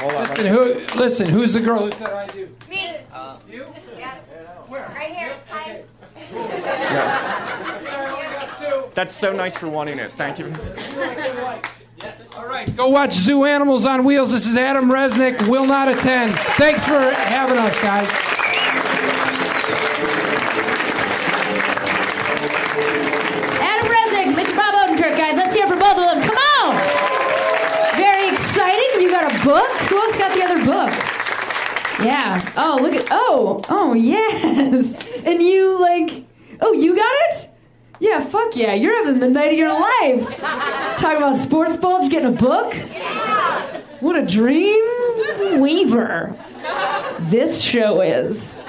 Hold 0.02 0.14
on. 0.14 0.28
Listen, 0.30 0.46
who, 0.48 0.98
listen, 0.98 1.30
who's 1.30 1.54
the 1.54 1.60
girl 1.60 1.86
who 1.86 1.92
said 1.92 2.10
I 2.10 2.28
do? 2.28 2.50
Me. 2.70 2.96
You? 3.50 3.66
Yes. 3.98 4.26
Where? 4.68 4.88
Right 4.96 5.14
here. 5.14 5.36
Hi. 5.50 5.84
That's 8.94 9.16
so 9.16 9.32
nice 9.34 9.58
for 9.58 9.68
wanting 9.68 10.00
it. 10.00 10.12
Thank 10.14 10.40
you. 10.40 10.52
All 12.36 12.42
All 12.42 12.48
right, 12.48 12.76
go 12.76 12.90
watch 12.90 13.14
Zoo 13.14 13.46
Animals 13.46 13.86
on 13.86 14.04
Wheels. 14.04 14.32
This 14.32 14.46
is 14.46 14.58
Adam 14.58 14.90
Resnick. 14.90 15.48
Will 15.48 15.66
not 15.66 15.88
attend. 15.88 16.34
Thanks 16.58 16.86
for 16.86 17.00
having 17.00 17.58
us, 17.58 17.80
guys. 17.82 18.41
Both 25.82 25.98
of 25.98 26.06
them. 26.06 26.22
Come 26.22 26.38
on! 26.38 26.76
Very 27.98 28.30
exciting. 28.30 29.02
You 29.02 29.10
got 29.10 29.34
a 29.34 29.44
book? 29.44 29.70
Who 29.90 29.98
else 29.98 30.18
got 30.18 30.34
the 30.36 30.44
other 30.46 30.64
book? 30.64 30.92
Yeah. 32.06 32.54
Oh, 32.56 32.78
look 32.80 32.94
at. 32.94 33.08
Oh, 33.10 33.62
oh, 33.70 33.94
yes. 34.14 34.96
And 35.26 35.42
you, 35.42 35.82
like. 35.82 36.26
Oh, 36.62 36.74
you 36.74 36.96
got 36.96 37.12
it? 37.30 37.50
Yeah, 38.00 38.24
fuck 38.24 38.56
yeah. 38.56 38.74
You're 38.74 39.04
having 39.04 39.20
the 39.20 39.30
night 39.30 39.54
of 39.54 39.58
your 39.58 39.74
life. 39.74 40.38
Talking 40.98 41.18
about 41.18 41.38
sports 41.38 41.78
bulge, 41.78 42.10
getting 42.10 42.30
a 42.30 42.38
book? 42.38 42.74
What 44.02 44.16
a 44.16 44.26
dream 44.26 45.62
weaver 45.62 46.36
this 47.22 47.62
show 47.62 48.02
is. 48.02 48.64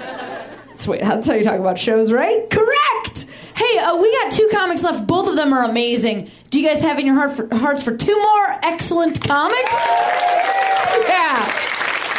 Sweet, 0.76 1.00
that's 1.00 1.26
how 1.26 1.34
you 1.34 1.44
talk 1.44 1.60
about 1.60 1.78
shows, 1.78 2.12
right? 2.12 2.48
Correct! 2.50 3.26
Hey, 3.56 3.78
uh, 3.78 3.96
we 3.96 4.10
got 4.12 4.32
two 4.32 4.48
comics 4.52 4.82
left. 4.82 5.06
Both 5.06 5.28
of 5.28 5.36
them 5.36 5.52
are 5.52 5.64
amazing. 5.64 6.30
Do 6.52 6.60
you 6.60 6.68
guys 6.68 6.82
have 6.82 6.98
in 6.98 7.06
your 7.06 7.14
heart 7.14 7.30
for, 7.30 7.48
hearts 7.56 7.82
for 7.82 7.96
two 7.96 8.14
more 8.14 8.46
excellent 8.62 9.18
comics? 9.26 9.72
Yeah. 11.08 11.48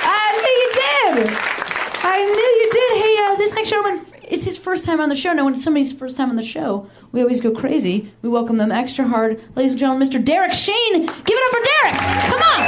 I 0.01 0.33
knew 0.41 0.55
you 0.63 0.71
did. 0.73 1.37
I 2.01 2.17
knew 2.25 2.49
you 2.63 2.69
did. 2.71 3.03
Hey, 3.03 3.15
uh, 3.25 3.35
this 3.37 3.53
next 3.53 3.69
gentleman, 3.69 4.03
it's 4.23 4.43
his 4.43 4.57
first 4.57 4.87
time 4.87 4.99
on 4.99 5.09
the 5.09 5.15
show. 5.15 5.33
Now, 5.33 5.45
when 5.45 5.53
it's 5.53 5.63
somebody's 5.63 5.91
first 5.91 6.17
time 6.17 6.31
on 6.31 6.35
the 6.35 6.41
show, 6.41 6.89
we 7.11 7.21
always 7.21 7.41
go 7.41 7.51
crazy. 7.51 8.11
We 8.23 8.29
welcome 8.29 8.57
them 8.57 8.71
extra 8.71 9.07
hard. 9.07 9.39
Ladies 9.55 9.73
and 9.73 9.79
gentlemen, 9.79 10.09
Mr. 10.09 10.25
Derek 10.25 10.55
Sheen. 10.55 11.05
Give 11.05 11.11
it 11.27 11.43
up 11.45 11.51
for 11.51 11.61
Derek. 11.69 11.93
Come 12.25 12.41
on. 12.41 12.59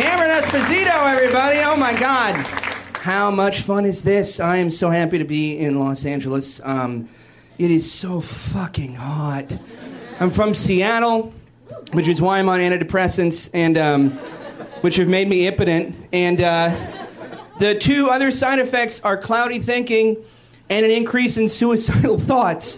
Cameron 0.00 0.30
Esposito, 0.40 1.12
everybody. 1.12 1.58
Oh 1.64 1.74
my 1.76 1.98
God. 1.98 2.59
How 3.00 3.30
much 3.30 3.62
fun 3.62 3.86
is 3.86 4.02
this? 4.02 4.40
I 4.40 4.58
am 4.58 4.68
so 4.68 4.90
happy 4.90 5.16
to 5.16 5.24
be 5.24 5.56
in 5.58 5.80
Los 5.80 6.04
Angeles. 6.04 6.60
Um, 6.62 7.08
it 7.56 7.70
is 7.70 7.90
so 7.90 8.20
fucking 8.20 8.94
hot. 8.94 9.58
I'm 10.20 10.30
from 10.30 10.54
Seattle, 10.54 11.32
which 11.92 12.06
is 12.06 12.20
why 12.20 12.38
I'm 12.38 12.50
on 12.50 12.60
antidepressants, 12.60 13.48
and 13.54 13.78
um, 13.78 14.10
which 14.82 14.96
have 14.96 15.08
made 15.08 15.30
me 15.30 15.46
impotent. 15.46 15.96
And 16.12 16.42
uh, 16.42 16.76
the 17.58 17.74
two 17.74 18.10
other 18.10 18.30
side 18.30 18.58
effects 18.58 19.00
are 19.00 19.16
cloudy 19.16 19.60
thinking 19.60 20.18
and 20.68 20.84
an 20.84 20.92
increase 20.92 21.38
in 21.38 21.48
suicidal 21.48 22.18
thoughts, 22.28 22.76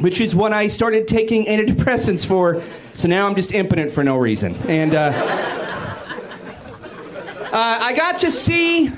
which 0.00 0.20
is 0.20 0.34
what 0.34 0.52
I 0.52 0.66
started 0.66 1.06
taking 1.06 1.44
antidepressants 1.44 2.26
for. 2.26 2.60
So 2.92 3.06
now 3.06 3.28
I'm 3.28 3.36
just 3.36 3.52
impotent 3.52 3.92
for 3.92 4.02
no 4.02 4.16
reason. 4.16 4.56
And. 4.68 4.96
Uh, 4.96 5.58
uh, 7.52 7.78
I 7.82 7.92
got 7.92 8.18
to 8.20 8.30
see 8.30 8.90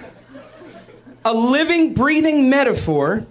a 1.25 1.33
living, 1.35 1.95
breathing 1.95 2.49
metaphor 2.49 3.27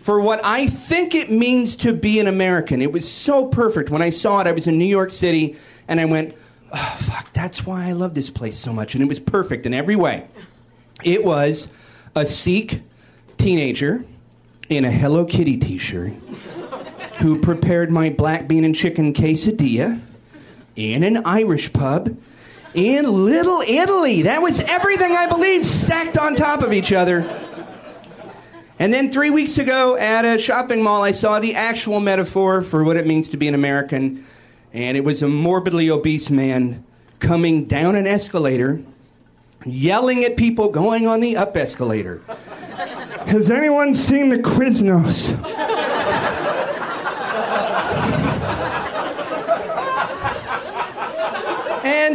for 0.00 0.20
what 0.20 0.44
I 0.44 0.66
think 0.66 1.14
it 1.14 1.30
means 1.30 1.76
to 1.76 1.92
be 1.92 2.20
an 2.20 2.28
American. 2.28 2.80
It 2.80 2.92
was 2.92 3.10
so 3.10 3.46
perfect. 3.46 3.90
When 3.90 4.02
I 4.02 4.10
saw 4.10 4.40
it, 4.40 4.46
I 4.46 4.52
was 4.52 4.66
in 4.66 4.78
New 4.78 4.84
York 4.84 5.10
City 5.10 5.56
and 5.88 6.00
I 6.00 6.04
went, 6.04 6.34
oh, 6.72 6.96
fuck, 7.00 7.32
that's 7.32 7.66
why 7.66 7.88
I 7.88 7.92
love 7.92 8.14
this 8.14 8.30
place 8.30 8.56
so 8.56 8.72
much. 8.72 8.94
And 8.94 9.02
it 9.02 9.08
was 9.08 9.18
perfect 9.18 9.66
in 9.66 9.74
every 9.74 9.96
way. 9.96 10.26
It 11.02 11.24
was 11.24 11.68
a 12.14 12.24
Sikh 12.24 12.82
teenager 13.36 14.04
in 14.68 14.84
a 14.84 14.90
Hello 14.90 15.24
Kitty 15.24 15.56
t 15.56 15.78
shirt 15.78 16.12
who 17.18 17.40
prepared 17.40 17.90
my 17.90 18.10
black 18.10 18.46
bean 18.46 18.64
and 18.64 18.74
chicken 18.74 19.12
quesadilla 19.12 20.00
in 20.76 21.02
an 21.02 21.18
Irish 21.24 21.72
pub 21.72 22.16
in 22.76 23.06
Little 23.24 23.62
Italy. 23.62 24.22
That 24.22 24.42
was 24.42 24.60
everything 24.60 25.16
I 25.16 25.26
believed 25.26 25.64
stacked 25.64 26.18
on 26.18 26.36
top 26.36 26.60
of 26.60 26.72
each 26.72 26.92
other. 26.92 27.20
And 28.78 28.92
then 28.92 29.10
three 29.10 29.30
weeks 29.30 29.56
ago 29.56 29.96
at 29.96 30.26
a 30.26 30.38
shopping 30.38 30.82
mall, 30.82 31.02
I 31.02 31.12
saw 31.12 31.40
the 31.40 31.54
actual 31.54 31.98
metaphor 32.00 32.60
for 32.60 32.84
what 32.84 32.98
it 32.98 33.06
means 33.06 33.30
to 33.30 33.38
be 33.38 33.48
an 33.48 33.54
American. 33.54 34.26
And 34.74 34.96
it 34.96 35.04
was 35.04 35.22
a 35.22 35.28
morbidly 35.28 35.90
obese 35.90 36.28
man 36.28 36.84
coming 37.18 37.64
down 37.64 37.96
an 37.96 38.06
escalator, 38.06 38.82
yelling 39.64 40.22
at 40.22 40.36
people 40.36 40.68
going 40.68 41.06
on 41.06 41.20
the 41.20 41.34
up 41.34 41.56
escalator. 41.56 42.20
Has 43.26 43.50
anyone 43.50 43.94
seen 43.94 44.28
the 44.28 44.38
Quiznos? 44.38 45.32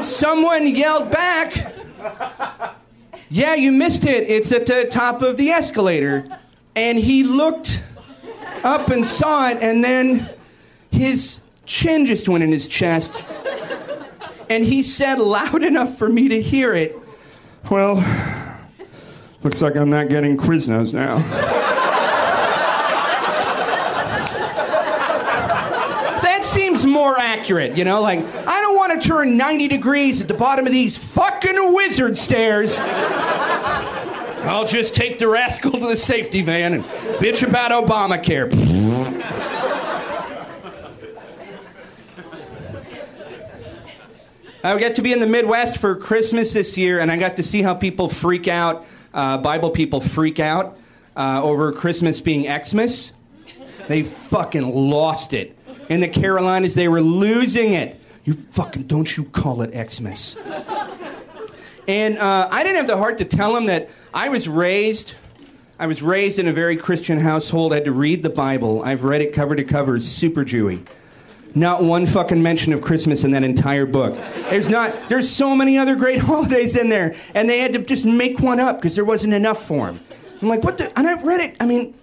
Someone 0.02 0.68
yelled 0.68 1.12
back, 1.12 1.74
Yeah, 3.30 3.56
you 3.56 3.72
missed 3.72 4.06
it. 4.06 4.30
It's 4.30 4.52
at 4.52 4.66
the 4.66 4.86
top 4.86 5.22
of 5.22 5.38
the 5.38 5.52
escalator. 5.52 6.26
And 6.76 6.98
he 6.98 7.24
looked 7.24 7.82
up 8.64 8.90
and 8.90 9.06
saw 9.06 9.50
it, 9.50 9.58
and 9.62 9.84
then 9.84 10.30
his 10.92 11.42
chin 11.66 12.06
just 12.06 12.28
went 12.30 12.44
in 12.44 12.52
his 12.52 12.68
chest. 12.68 13.24
And 14.50 14.64
he 14.64 14.84
said 14.84 15.20
loud 15.20 15.64
enough 15.64 15.98
for 15.98 16.10
me 16.10 16.28
to 16.30 16.42
hear 16.42 16.74
it, 16.76 16.98
Well, 17.70 17.96
looks 19.44 19.62
like 19.62 19.76
I'm 19.76 19.90
not 19.90 20.10
getting 20.10 20.36
Quiznos 20.38 20.94
now. 20.94 21.18
That 26.22 26.44
seems 26.44 26.86
more 26.86 27.18
accurate, 27.18 27.78
you 27.78 27.86
know? 27.86 28.02
Like, 28.02 28.20
to 29.00 29.08
turn 29.08 29.38
90 29.38 29.68
degrees 29.68 30.22
at 30.22 30.28
the 30.28 30.34
bottom 30.34 30.66
of 30.66 30.72
these 30.72 30.98
fucking 30.98 31.74
wizard 31.74 32.18
stairs. 32.18 32.80
I'll 34.44 34.66
just 34.66 34.96
take 34.96 35.20
the 35.20 35.28
rascal 35.28 35.72
to 35.72 35.80
the 35.80 35.96
safety 35.96 36.42
van 36.42 36.74
and 36.74 36.84
bitch 36.84 37.48
about 37.48 37.72
Obamacare. 37.72 38.52
I 44.64 44.78
get 44.78 44.96
to 44.96 45.02
be 45.02 45.12
in 45.12 45.20
the 45.20 45.28
Midwest 45.28 45.80
for 45.80 45.96
Christmas 45.96 46.54
this 46.54 46.78
year, 46.78 47.00
and 47.00 47.12
I 47.12 47.18
got 47.18 47.36
to 47.38 47.44
see 47.44 47.62
how 47.62 47.74
people 47.74 48.10
freak 48.10 48.48
out, 48.48 48.86
uh, 49.14 49.38
Bible 49.38 49.72
people 49.72 50.02
freak 50.02 50.40
out 50.40 50.78
uh, 51.16 51.42
over 51.44 51.72
Christmas 51.72 52.20
being 52.20 52.44
Xmas. 52.44 53.12
They 53.88 54.04
fucking 54.04 54.90
lost 54.90 55.34
it. 55.34 55.56
In 55.90 56.00
the 56.00 56.08
Carolinas, 56.08 56.76
they 56.76 56.88
were 56.88 57.02
losing 57.02 57.74
it. 57.74 58.01
You 58.24 58.36
fucking 58.52 58.84
don't 58.84 59.18
you 59.18 59.26
call 59.26 59.62
it 59.62 59.92
Xmas. 59.92 60.38
And 61.88 62.18
uh, 62.20 62.48
I 62.52 62.64
didn't 62.64 62.78
have 62.78 62.88
the 62.88 62.98
heart 62.98 63.18
to 63.18 63.26
tell 63.26 63.56
him 63.56 63.66
that 63.66 63.90
I 64.14 64.30
was 64.30 64.48
raised. 64.48 65.16
I 65.80 65.88
was 65.88 66.04
raised 66.04 66.38
in 66.38 66.48
a 66.48 66.54
very 66.54 66.78
Christian 66.78 67.20
household. 67.20 67.74
I 67.74 67.78
had 67.78 67.86
to 67.86 67.92
read 67.92 68.22
the 68.22 68.30
Bible. 68.30 68.84
I've 68.84 69.04
read 69.04 69.22
it 69.22 69.34
cover 69.34 69.56
to 69.56 69.64
cover. 69.64 69.96
It's 69.96 70.06
super 70.06 70.46
Jewy. 70.46 70.86
Not 71.56 71.84
one 71.84 72.06
fucking 72.06 72.42
mention 72.42 72.72
of 72.72 72.82
Christmas 72.82 73.24
in 73.24 73.32
that 73.32 73.44
entire 73.44 73.86
book. 73.86 74.16
There's 74.50 74.70
not. 74.70 74.96
There's 75.10 75.30
so 75.30 75.56
many 75.56 75.78
other 75.78 75.96
great 75.96 76.20
holidays 76.30 76.78
in 76.78 76.88
there, 76.90 77.16
and 77.34 77.50
they 77.50 77.60
had 77.60 77.74
to 77.74 77.80
just 77.80 78.06
make 78.06 78.40
one 78.40 78.60
up 78.60 78.78
because 78.78 78.96
there 78.96 79.04
wasn't 79.04 79.34
enough 79.34 79.66
for 79.66 79.88
them. 79.88 80.00
I'm 80.42 80.48
like, 80.48 80.64
what 80.64 80.78
the? 80.78 80.98
And 80.98 81.08
I've 81.08 81.24
read 81.24 81.42
it. 81.42 81.58
I 81.60 81.66
mean, 81.66 81.94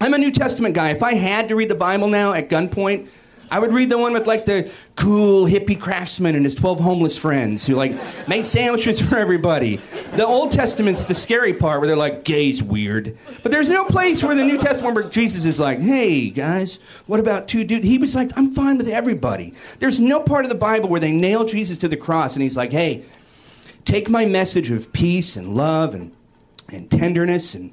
I'm 0.00 0.12
a 0.12 0.18
New 0.18 0.30
Testament 0.30 0.74
guy. 0.74 0.90
If 0.90 1.02
I 1.02 1.14
had 1.14 1.48
to 1.48 1.56
read 1.56 1.70
the 1.70 1.74
Bible 1.74 2.08
now 2.08 2.32
at 2.32 2.50
gunpoint, 2.50 3.08
I 3.52 3.58
would 3.58 3.70
read 3.70 3.90
the 3.90 3.98
one 3.98 4.14
with 4.14 4.26
like 4.26 4.46
the 4.46 4.70
cool 4.96 5.44
hippie 5.44 5.78
craftsman 5.78 6.34
and 6.36 6.42
his 6.46 6.54
12 6.54 6.80
homeless 6.80 7.18
friends 7.18 7.66
who 7.66 7.74
like 7.74 7.92
made 8.26 8.46
sandwiches 8.46 8.98
for 8.98 9.18
everybody. 9.18 9.78
The 10.16 10.26
Old 10.26 10.52
Testament's 10.52 11.02
the 11.02 11.14
scary 11.14 11.52
part 11.52 11.80
where 11.80 11.86
they're 11.86 11.94
like, 11.94 12.24
gay's 12.24 12.62
weird. 12.62 13.18
But 13.42 13.52
there's 13.52 13.68
no 13.68 13.84
place 13.84 14.22
where 14.22 14.34
the 14.34 14.42
New 14.42 14.56
Testament 14.56 14.94
where 14.94 15.04
Jesus 15.04 15.44
is 15.44 15.60
like, 15.60 15.80
hey 15.80 16.30
guys, 16.30 16.78
what 17.04 17.20
about 17.20 17.46
two 17.46 17.62
dudes? 17.62 17.84
He 17.84 17.98
was 17.98 18.14
like, 18.14 18.30
I'm 18.36 18.54
fine 18.54 18.78
with 18.78 18.88
everybody. 18.88 19.52
There's 19.80 20.00
no 20.00 20.20
part 20.20 20.46
of 20.46 20.48
the 20.48 20.54
Bible 20.54 20.88
where 20.88 20.98
they 20.98 21.12
nail 21.12 21.44
Jesus 21.44 21.78
to 21.80 21.88
the 21.88 21.96
cross 21.98 22.32
and 22.32 22.42
he's 22.42 22.56
like, 22.56 22.72
hey, 22.72 23.04
take 23.84 24.08
my 24.08 24.24
message 24.24 24.70
of 24.70 24.94
peace 24.94 25.36
and 25.36 25.54
love 25.54 25.92
and, 25.92 26.10
and 26.70 26.90
tenderness 26.90 27.52
and, 27.52 27.70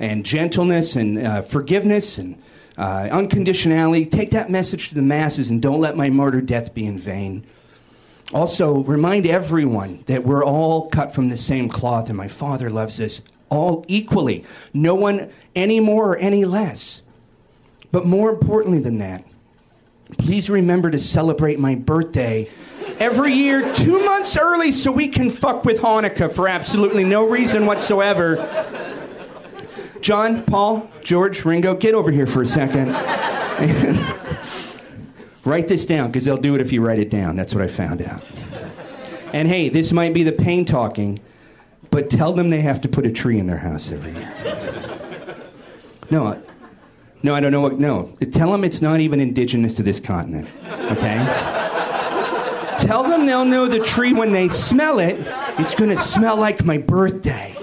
and 0.00 0.26
gentleness 0.26 0.96
and 0.96 1.24
uh, 1.24 1.42
forgiveness 1.42 2.18
and 2.18 2.42
uh. 2.80 4.04
Take 4.04 4.30
that 4.30 4.50
message 4.50 4.88
to 4.88 4.94
the 4.94 5.02
masses 5.02 5.50
and 5.50 5.60
don't 5.60 5.80
let 5.80 5.96
my 5.96 6.10
martyr 6.10 6.40
death 6.40 6.74
be 6.74 6.86
in 6.86 6.98
vain. 6.98 7.44
Also, 8.32 8.78
remind 8.84 9.26
everyone 9.26 10.04
that 10.06 10.24
we're 10.24 10.44
all 10.44 10.88
cut 10.88 11.14
from 11.14 11.28
the 11.28 11.36
same 11.36 11.68
cloth 11.68 12.08
and 12.08 12.16
my 12.16 12.28
Father 12.28 12.70
loves 12.70 13.00
us 13.00 13.22
all 13.48 13.84
equally. 13.88 14.44
No 14.72 14.94
one 14.94 15.30
any 15.54 15.80
more 15.80 16.12
or 16.12 16.16
any 16.16 16.44
less. 16.44 17.02
But 17.92 18.06
more 18.06 18.30
importantly 18.30 18.78
than 18.78 18.98
that, 18.98 19.24
please 20.18 20.48
remember 20.48 20.90
to 20.90 20.98
celebrate 20.98 21.58
my 21.58 21.74
birthday 21.74 22.48
every 23.00 23.32
year 23.32 23.72
two 23.74 24.04
months 24.04 24.36
early 24.36 24.70
so 24.70 24.92
we 24.92 25.08
can 25.08 25.30
fuck 25.30 25.64
with 25.64 25.78
Hanukkah 25.80 26.32
for 26.32 26.46
absolutely 26.46 27.02
no 27.02 27.28
reason 27.28 27.66
whatsoever. 27.66 28.36
John, 30.00 30.42
Paul, 30.44 30.90
George, 31.02 31.44
Ringo, 31.44 31.74
get 31.74 31.94
over 31.94 32.10
here 32.10 32.26
for 32.26 32.42
a 32.42 32.46
second. 32.46 32.90
write 35.44 35.68
this 35.68 35.86
down 35.86 36.08
because 36.08 36.24
they'll 36.24 36.36
do 36.36 36.54
it 36.54 36.60
if 36.60 36.72
you 36.72 36.84
write 36.84 36.98
it 36.98 37.10
down. 37.10 37.36
That's 37.36 37.54
what 37.54 37.62
I 37.62 37.68
found 37.68 38.02
out. 38.02 38.22
And 39.32 39.46
hey, 39.46 39.68
this 39.68 39.92
might 39.92 40.14
be 40.14 40.22
the 40.22 40.32
pain 40.32 40.64
talking, 40.64 41.18
but 41.90 42.10
tell 42.10 42.32
them 42.32 42.50
they 42.50 42.60
have 42.60 42.80
to 42.82 42.88
put 42.88 43.06
a 43.06 43.12
tree 43.12 43.38
in 43.38 43.46
their 43.46 43.58
house 43.58 43.92
every 43.92 44.12
year. 44.12 44.32
No, 46.10 46.42
no, 47.22 47.36
I 47.36 47.40
don't 47.40 47.52
know 47.52 47.60
what. 47.60 47.78
No, 47.78 48.16
tell 48.32 48.50
them 48.50 48.64
it's 48.64 48.82
not 48.82 48.98
even 48.98 49.20
indigenous 49.20 49.74
to 49.74 49.84
this 49.84 50.00
continent. 50.00 50.48
Okay. 50.90 51.18
tell 52.80 53.04
them 53.04 53.26
they'll 53.26 53.44
know 53.44 53.68
the 53.68 53.78
tree 53.78 54.12
when 54.12 54.32
they 54.32 54.48
smell 54.48 54.98
it. 54.98 55.16
It's 55.56 55.76
gonna 55.76 55.96
smell 55.96 56.36
like 56.36 56.64
my 56.64 56.78
birthday. 56.78 57.54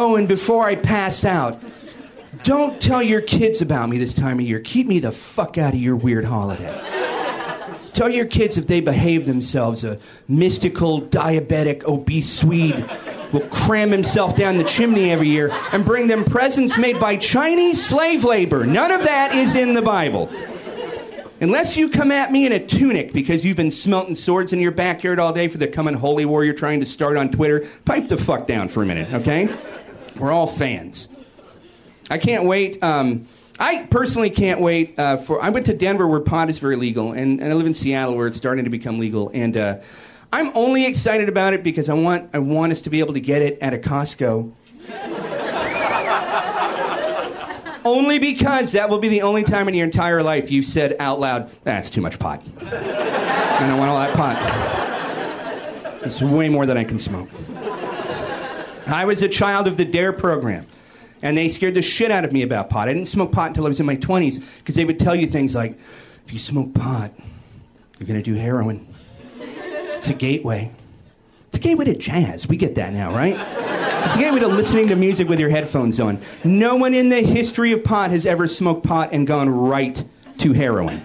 Oh, 0.00 0.14
and 0.14 0.28
before 0.28 0.64
I 0.64 0.76
pass 0.76 1.24
out, 1.24 1.60
don't 2.44 2.80
tell 2.80 3.02
your 3.02 3.20
kids 3.20 3.60
about 3.60 3.88
me 3.88 3.98
this 3.98 4.14
time 4.14 4.38
of 4.38 4.46
year. 4.46 4.60
Keep 4.60 4.86
me 4.86 5.00
the 5.00 5.10
fuck 5.10 5.58
out 5.58 5.74
of 5.74 5.80
your 5.80 5.96
weird 5.96 6.24
holiday. 6.24 6.72
Tell 7.94 8.08
your 8.08 8.26
kids 8.26 8.56
if 8.56 8.68
they 8.68 8.78
behave 8.80 9.26
themselves, 9.26 9.82
a 9.82 9.98
mystical, 10.28 11.02
diabetic, 11.02 11.82
obese 11.82 12.32
Swede 12.32 12.88
will 13.32 13.40
cram 13.48 13.90
himself 13.90 14.36
down 14.36 14.56
the 14.56 14.62
chimney 14.62 15.10
every 15.10 15.30
year 15.30 15.50
and 15.72 15.84
bring 15.84 16.06
them 16.06 16.24
presents 16.24 16.78
made 16.78 17.00
by 17.00 17.16
Chinese 17.16 17.84
slave 17.84 18.22
labor. 18.22 18.64
None 18.64 18.92
of 18.92 19.02
that 19.02 19.34
is 19.34 19.56
in 19.56 19.74
the 19.74 19.82
Bible. 19.82 20.30
Unless 21.40 21.76
you 21.76 21.88
come 21.88 22.12
at 22.12 22.30
me 22.30 22.46
in 22.46 22.52
a 22.52 22.64
tunic 22.64 23.12
because 23.12 23.44
you've 23.44 23.56
been 23.56 23.72
smelting 23.72 24.14
swords 24.14 24.52
in 24.52 24.60
your 24.60 24.70
backyard 24.70 25.18
all 25.18 25.32
day 25.32 25.48
for 25.48 25.58
the 25.58 25.66
coming 25.66 25.94
holy 25.94 26.24
war 26.24 26.44
you're 26.44 26.54
trying 26.54 26.78
to 26.78 26.86
start 26.86 27.16
on 27.16 27.32
Twitter, 27.32 27.66
pipe 27.84 28.06
the 28.06 28.16
fuck 28.16 28.46
down 28.46 28.68
for 28.68 28.84
a 28.84 28.86
minute, 28.86 29.12
okay? 29.12 29.48
We're 30.18 30.32
all 30.32 30.46
fans. 30.46 31.08
I 32.10 32.18
can't 32.18 32.44
wait. 32.44 32.82
Um, 32.82 33.26
I 33.58 33.86
personally 33.90 34.30
can't 34.30 34.60
wait 34.60 34.98
uh, 34.98 35.16
for. 35.16 35.42
I 35.42 35.50
went 35.50 35.66
to 35.66 35.74
Denver 35.74 36.06
where 36.06 36.20
pot 36.20 36.48
is 36.48 36.58
very 36.58 36.76
legal, 36.76 37.12
and, 37.12 37.40
and 37.40 37.52
I 37.52 37.56
live 37.56 37.66
in 37.66 37.74
Seattle 37.74 38.16
where 38.16 38.26
it's 38.26 38.36
starting 38.36 38.64
to 38.64 38.70
become 38.70 38.98
legal. 38.98 39.30
And 39.34 39.56
uh, 39.56 39.78
I'm 40.32 40.50
only 40.54 40.86
excited 40.86 41.28
about 41.28 41.54
it 41.54 41.62
because 41.62 41.88
I 41.88 41.94
want 41.94 42.30
I 42.32 42.38
want 42.38 42.72
us 42.72 42.80
to 42.82 42.90
be 42.90 43.00
able 43.00 43.14
to 43.14 43.20
get 43.20 43.42
it 43.42 43.58
at 43.60 43.74
a 43.74 43.78
Costco. 43.78 44.52
only 47.84 48.18
because 48.18 48.72
that 48.72 48.90
will 48.90 48.98
be 48.98 49.08
the 49.08 49.22
only 49.22 49.42
time 49.42 49.68
in 49.68 49.74
your 49.74 49.84
entire 49.84 50.22
life 50.22 50.50
you've 50.50 50.64
said 50.64 50.96
out 50.98 51.20
loud, 51.20 51.50
"That's 51.62 51.90
too 51.90 52.00
much 52.00 52.18
pot." 52.18 52.42
I 52.60 53.66
don't 53.66 53.78
want 53.78 53.90
all 53.90 53.98
that 53.98 54.14
pot. 54.14 56.04
It's 56.04 56.22
way 56.22 56.48
more 56.48 56.64
than 56.64 56.76
I 56.76 56.84
can 56.84 56.98
smoke. 56.98 57.28
I 58.94 59.04
was 59.04 59.22
a 59.22 59.28
child 59.28 59.66
of 59.66 59.76
the 59.76 59.84
DARE 59.84 60.12
program, 60.12 60.66
and 61.22 61.36
they 61.36 61.48
scared 61.48 61.74
the 61.74 61.82
shit 61.82 62.10
out 62.10 62.24
of 62.24 62.32
me 62.32 62.42
about 62.42 62.70
pot. 62.70 62.88
I 62.88 62.94
didn't 62.94 63.08
smoke 63.08 63.32
pot 63.32 63.48
until 63.48 63.64
I 63.64 63.68
was 63.68 63.80
in 63.80 63.86
my 63.86 63.96
20s 63.96 64.58
because 64.58 64.74
they 64.74 64.84
would 64.84 64.98
tell 64.98 65.14
you 65.14 65.26
things 65.26 65.54
like, 65.54 65.78
if 66.26 66.32
you 66.32 66.38
smoke 66.38 66.74
pot, 66.74 67.12
you're 67.98 68.06
going 68.06 68.22
to 68.22 68.30
do 68.30 68.34
heroin. 68.34 68.86
It's 69.40 70.08
a 70.08 70.14
gateway. 70.14 70.70
It's 71.48 71.56
a 71.56 71.60
gateway 71.60 71.86
to 71.86 71.94
jazz. 71.94 72.46
We 72.46 72.56
get 72.56 72.74
that 72.76 72.92
now, 72.92 73.12
right? 73.12 73.36
It's 74.06 74.16
a 74.16 74.18
gateway 74.18 74.40
to 74.40 74.48
listening 74.48 74.88
to 74.88 74.96
music 74.96 75.28
with 75.28 75.40
your 75.40 75.48
headphones 75.50 75.98
on. 75.98 76.20
No 76.44 76.76
one 76.76 76.94
in 76.94 77.08
the 77.08 77.20
history 77.20 77.72
of 77.72 77.82
pot 77.82 78.10
has 78.10 78.26
ever 78.26 78.46
smoked 78.46 78.86
pot 78.86 79.10
and 79.12 79.26
gone 79.26 79.48
right 79.48 80.02
to 80.38 80.52
heroin. 80.52 81.02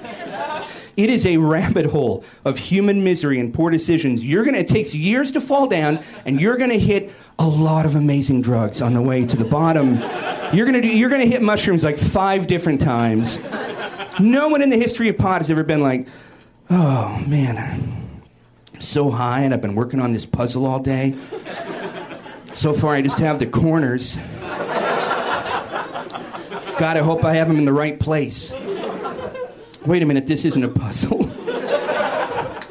It 0.96 1.10
is 1.10 1.26
a 1.26 1.38
rabbit 1.38 1.88
hole 1.88 2.24
of 2.46 2.58
human 2.58 3.04
misery 3.04 3.40
and 3.40 3.54
poor 3.54 3.72
decisions. 3.72 4.24
You're 4.24 4.46
gonna, 4.46 4.60
it 4.60 4.68
takes 4.68 4.94
years 4.94 5.32
to 5.32 5.42
fall 5.42 5.68
down, 5.68 6.00
and 6.26 6.40
you're 6.40 6.58
gonna 6.58 6.76
hit 6.76 7.12
a 7.40 7.48
lot 7.48 7.86
of 7.86 7.96
amazing 7.96 8.42
drugs 8.42 8.82
on 8.82 8.94
the 8.94 9.02
way 9.02 9.26
to 9.26 9.36
the 9.36 9.46
bottom. 9.46 9.96
You're 10.56 10.66
gonna, 10.66 10.82
do, 10.82 10.88
you're 10.88 11.10
gonna 11.10 11.26
hit 11.26 11.42
mushrooms 11.42 11.84
like 11.84 11.98
five 11.98 12.46
different 12.46 12.80
times. 12.80 13.40
No 14.20 14.48
one 14.50 14.62
in 14.62 14.70
the 14.70 14.78
history 14.78 15.10
of 15.10 15.18
pot 15.18 15.42
has 15.42 15.50
ever 15.50 15.64
been 15.64 15.82
like, 15.82 16.08
oh 16.70 17.24
man, 17.28 17.58
I'm 17.58 18.22
so 18.80 19.10
high 19.10 19.42
and 19.42 19.54
I've 19.54 19.62
been 19.62 19.76
working 19.76 20.00
on 20.00 20.12
this 20.12 20.26
puzzle 20.26 20.66
all 20.68 20.80
day. 20.80 21.16
So 22.52 22.72
far, 22.72 22.94
I 22.94 23.02
just 23.02 23.18
have 23.18 23.40
the 23.40 23.48
corners. 23.48 24.18
God, 26.78 26.98
I 26.98 27.00
hope 27.00 27.24
I 27.26 27.34
have 27.34 27.48
them 27.48 27.58
in 27.58 27.66
the 27.66 27.74
right 27.74 28.00
place. 28.00 28.54
Wait 29.86 30.02
a 30.02 30.06
minute, 30.06 30.28
this 30.28 30.46
isn't 30.46 30.64
a 30.64 30.70
puzzle. 30.70 31.24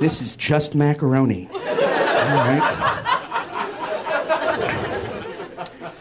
this 0.00 0.22
is 0.22 0.34
just 0.36 0.74
macaroni. 0.74 1.46
All 1.52 1.58
right. 1.58 2.88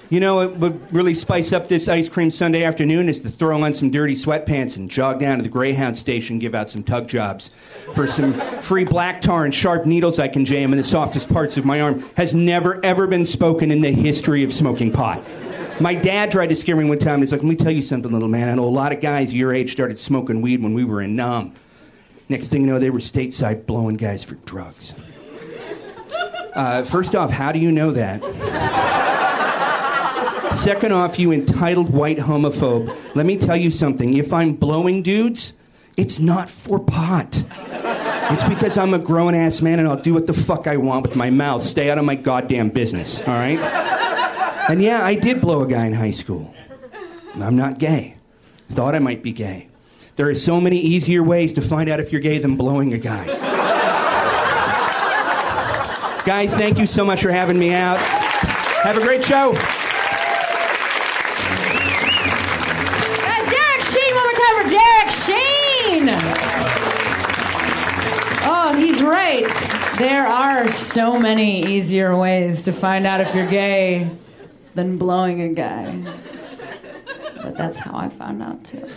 You 0.10 0.20
know, 0.20 0.36
what 0.36 0.58
would 0.58 0.94
really 0.94 1.16
spice 1.16 1.54
up 1.54 1.70
this 1.70 1.88
ice 1.88 2.10
cream 2.10 2.32
Sunday 2.32 2.64
afternoon 2.64 3.08
is 3.08 3.22
to 3.22 3.30
throw 3.30 3.62
on 3.64 3.74
some 3.74 3.92
dirty 3.92 4.16
sweatpants 4.16 4.76
and 4.76 4.90
jog 4.90 5.20
down 5.20 5.38
to 5.38 5.44
the 5.44 5.50
Greyhound 5.50 5.98
station, 5.98 6.38
give 6.38 6.54
out 6.54 6.70
some 6.70 6.84
tug 6.84 7.08
jobs 7.08 7.50
for 7.94 8.08
some 8.08 8.34
free 8.34 8.84
black 8.84 9.22
tar 9.22 9.46
and 9.46 9.54
sharp 9.54 9.86
needles 9.86 10.20
I 10.20 10.28
can 10.28 10.44
jam 10.44 10.74
in 10.74 10.78
the 10.78 10.84
softest 10.84 11.30
parts 11.30 11.56
of 11.56 11.64
my 11.64 11.80
arm. 11.80 12.04
Has 12.18 12.34
never, 12.34 12.84
ever 12.86 13.08
been 13.08 13.24
spoken 13.24 13.72
in 13.72 13.80
the 13.80 13.92
history 13.92 14.44
of 14.44 14.54
smoking 14.54 14.92
pot. 14.92 15.24
My 15.82 15.96
dad 15.96 16.32
tried 16.32 16.50
to 16.50 16.56
scare 16.56 16.76
me 16.76 16.84
one 16.86 17.00
time. 17.00 17.22
He's 17.22 17.32
like, 17.32 17.42
let 17.42 17.50
me 17.50 17.56
tell 17.56 17.72
you 17.72 17.82
something, 17.82 18.12
little 18.12 18.30
man. 18.30 18.50
I 18.50 18.54
know 18.54 18.66
a 18.66 18.70
lot 18.70 18.94
of 18.94 19.02
guys 19.02 19.34
your 19.34 19.52
age 19.52 19.72
started 19.72 19.98
smoking 19.98 20.42
weed 20.42 20.62
when 20.62 20.76
we 20.76 20.84
were 20.84 21.02
in 21.02 21.16
Nam. 21.16 21.54
Next 22.30 22.48
thing 22.48 22.62
you 22.62 22.68
know, 22.68 22.78
they 22.78 22.92
were 22.92 23.00
stateside 23.00 23.66
blowing 23.66 23.98
guys 23.98 24.24
for 24.24 24.36
drugs. 24.36 24.94
Uh, 26.54 26.84
first 26.84 27.16
off, 27.16 27.32
how 27.32 27.52
do 27.52 27.58
you 27.58 27.72
know 27.72 27.92
that? 27.92 28.22
Second 30.54 30.94
off, 30.94 31.18
you 31.18 31.32
entitled 31.32 31.90
white 31.90 32.18
homophobe, 32.18 32.96
let 33.16 33.26
me 33.26 33.36
tell 33.38 33.58
you 33.58 33.72
something. 33.72 34.14
If 34.14 34.32
I'm 34.32 34.54
blowing 34.54 35.02
dudes, 35.02 35.54
it's 35.98 36.20
not 36.20 36.48
for 36.50 36.78
pot. 36.78 37.44
It's 38.30 38.44
because 38.44 38.78
I'm 38.78 38.94
a 38.94 39.00
grown 39.00 39.34
ass 39.34 39.62
man 39.62 39.80
and 39.80 39.88
I'll 39.88 40.00
do 40.00 40.14
what 40.14 40.28
the 40.28 40.34
fuck 40.34 40.68
I 40.68 40.78
want 40.78 41.08
with 41.08 41.16
my 41.16 41.32
mouth. 41.32 41.64
Stay 41.64 41.90
out 41.90 41.98
of 41.98 42.06
my 42.06 42.16
goddamn 42.16 42.70
business, 42.70 43.20
all 43.22 43.34
right? 43.34 44.00
And 44.72 44.82
yeah, 44.82 45.04
I 45.04 45.16
did 45.16 45.42
blow 45.42 45.64
a 45.64 45.68
guy 45.68 45.86
in 45.86 45.92
high 45.92 46.12
school. 46.12 46.56
I'm 47.36 47.58
not 47.58 47.78
gay. 47.78 48.16
Thought 48.70 48.96
I 48.96 49.00
might 49.00 49.22
be 49.22 49.34
gay. 49.34 49.68
There 50.16 50.30
are 50.30 50.34
so 50.34 50.62
many 50.62 50.80
easier 50.80 51.24
ways 51.24 51.52
to 51.54 51.62
find 51.62 51.90
out 51.90 52.00
if 52.00 52.14
you're 52.14 52.22
gay 52.22 52.38
than 52.38 52.56
blowing 52.56 52.94
a 52.94 52.98
guy. 52.98 53.26
Guys, 56.26 56.56
thank 56.56 56.78
you 56.78 56.86
so 56.86 57.04
much 57.04 57.22
for 57.22 57.32
having 57.32 57.60
me 57.60 57.74
out. 57.74 57.98
Have 57.98 58.98
a 58.98 59.02
great 59.02 59.26
show. 59.26 59.52
Guys, 59.52 59.62
Derek 63.50 63.82
Sheen, 63.82 64.16
one 64.16 64.24
more 64.24 64.40
time 64.40 64.56
for 64.56 64.70
Derek 64.70 65.10
Sheen. 65.12 66.08
Oh, 68.48 68.74
he's 68.78 69.04
right. 69.04 69.52
There 69.98 70.26
are 70.26 70.72
so 70.72 71.20
many 71.20 71.66
easier 71.66 72.16
ways 72.16 72.64
to 72.64 72.72
find 72.72 73.06
out 73.06 73.20
if 73.20 73.36
you're 73.36 73.50
gay 73.50 74.10
than 74.76 74.98
blowing 74.98 75.42
a 75.42 75.50
guy. 75.50 76.02
But 77.42 77.58
that's 77.58 77.80
how 77.80 77.98
I 77.98 78.10
found 78.10 78.42
out 78.44 78.64
too. 78.64 78.88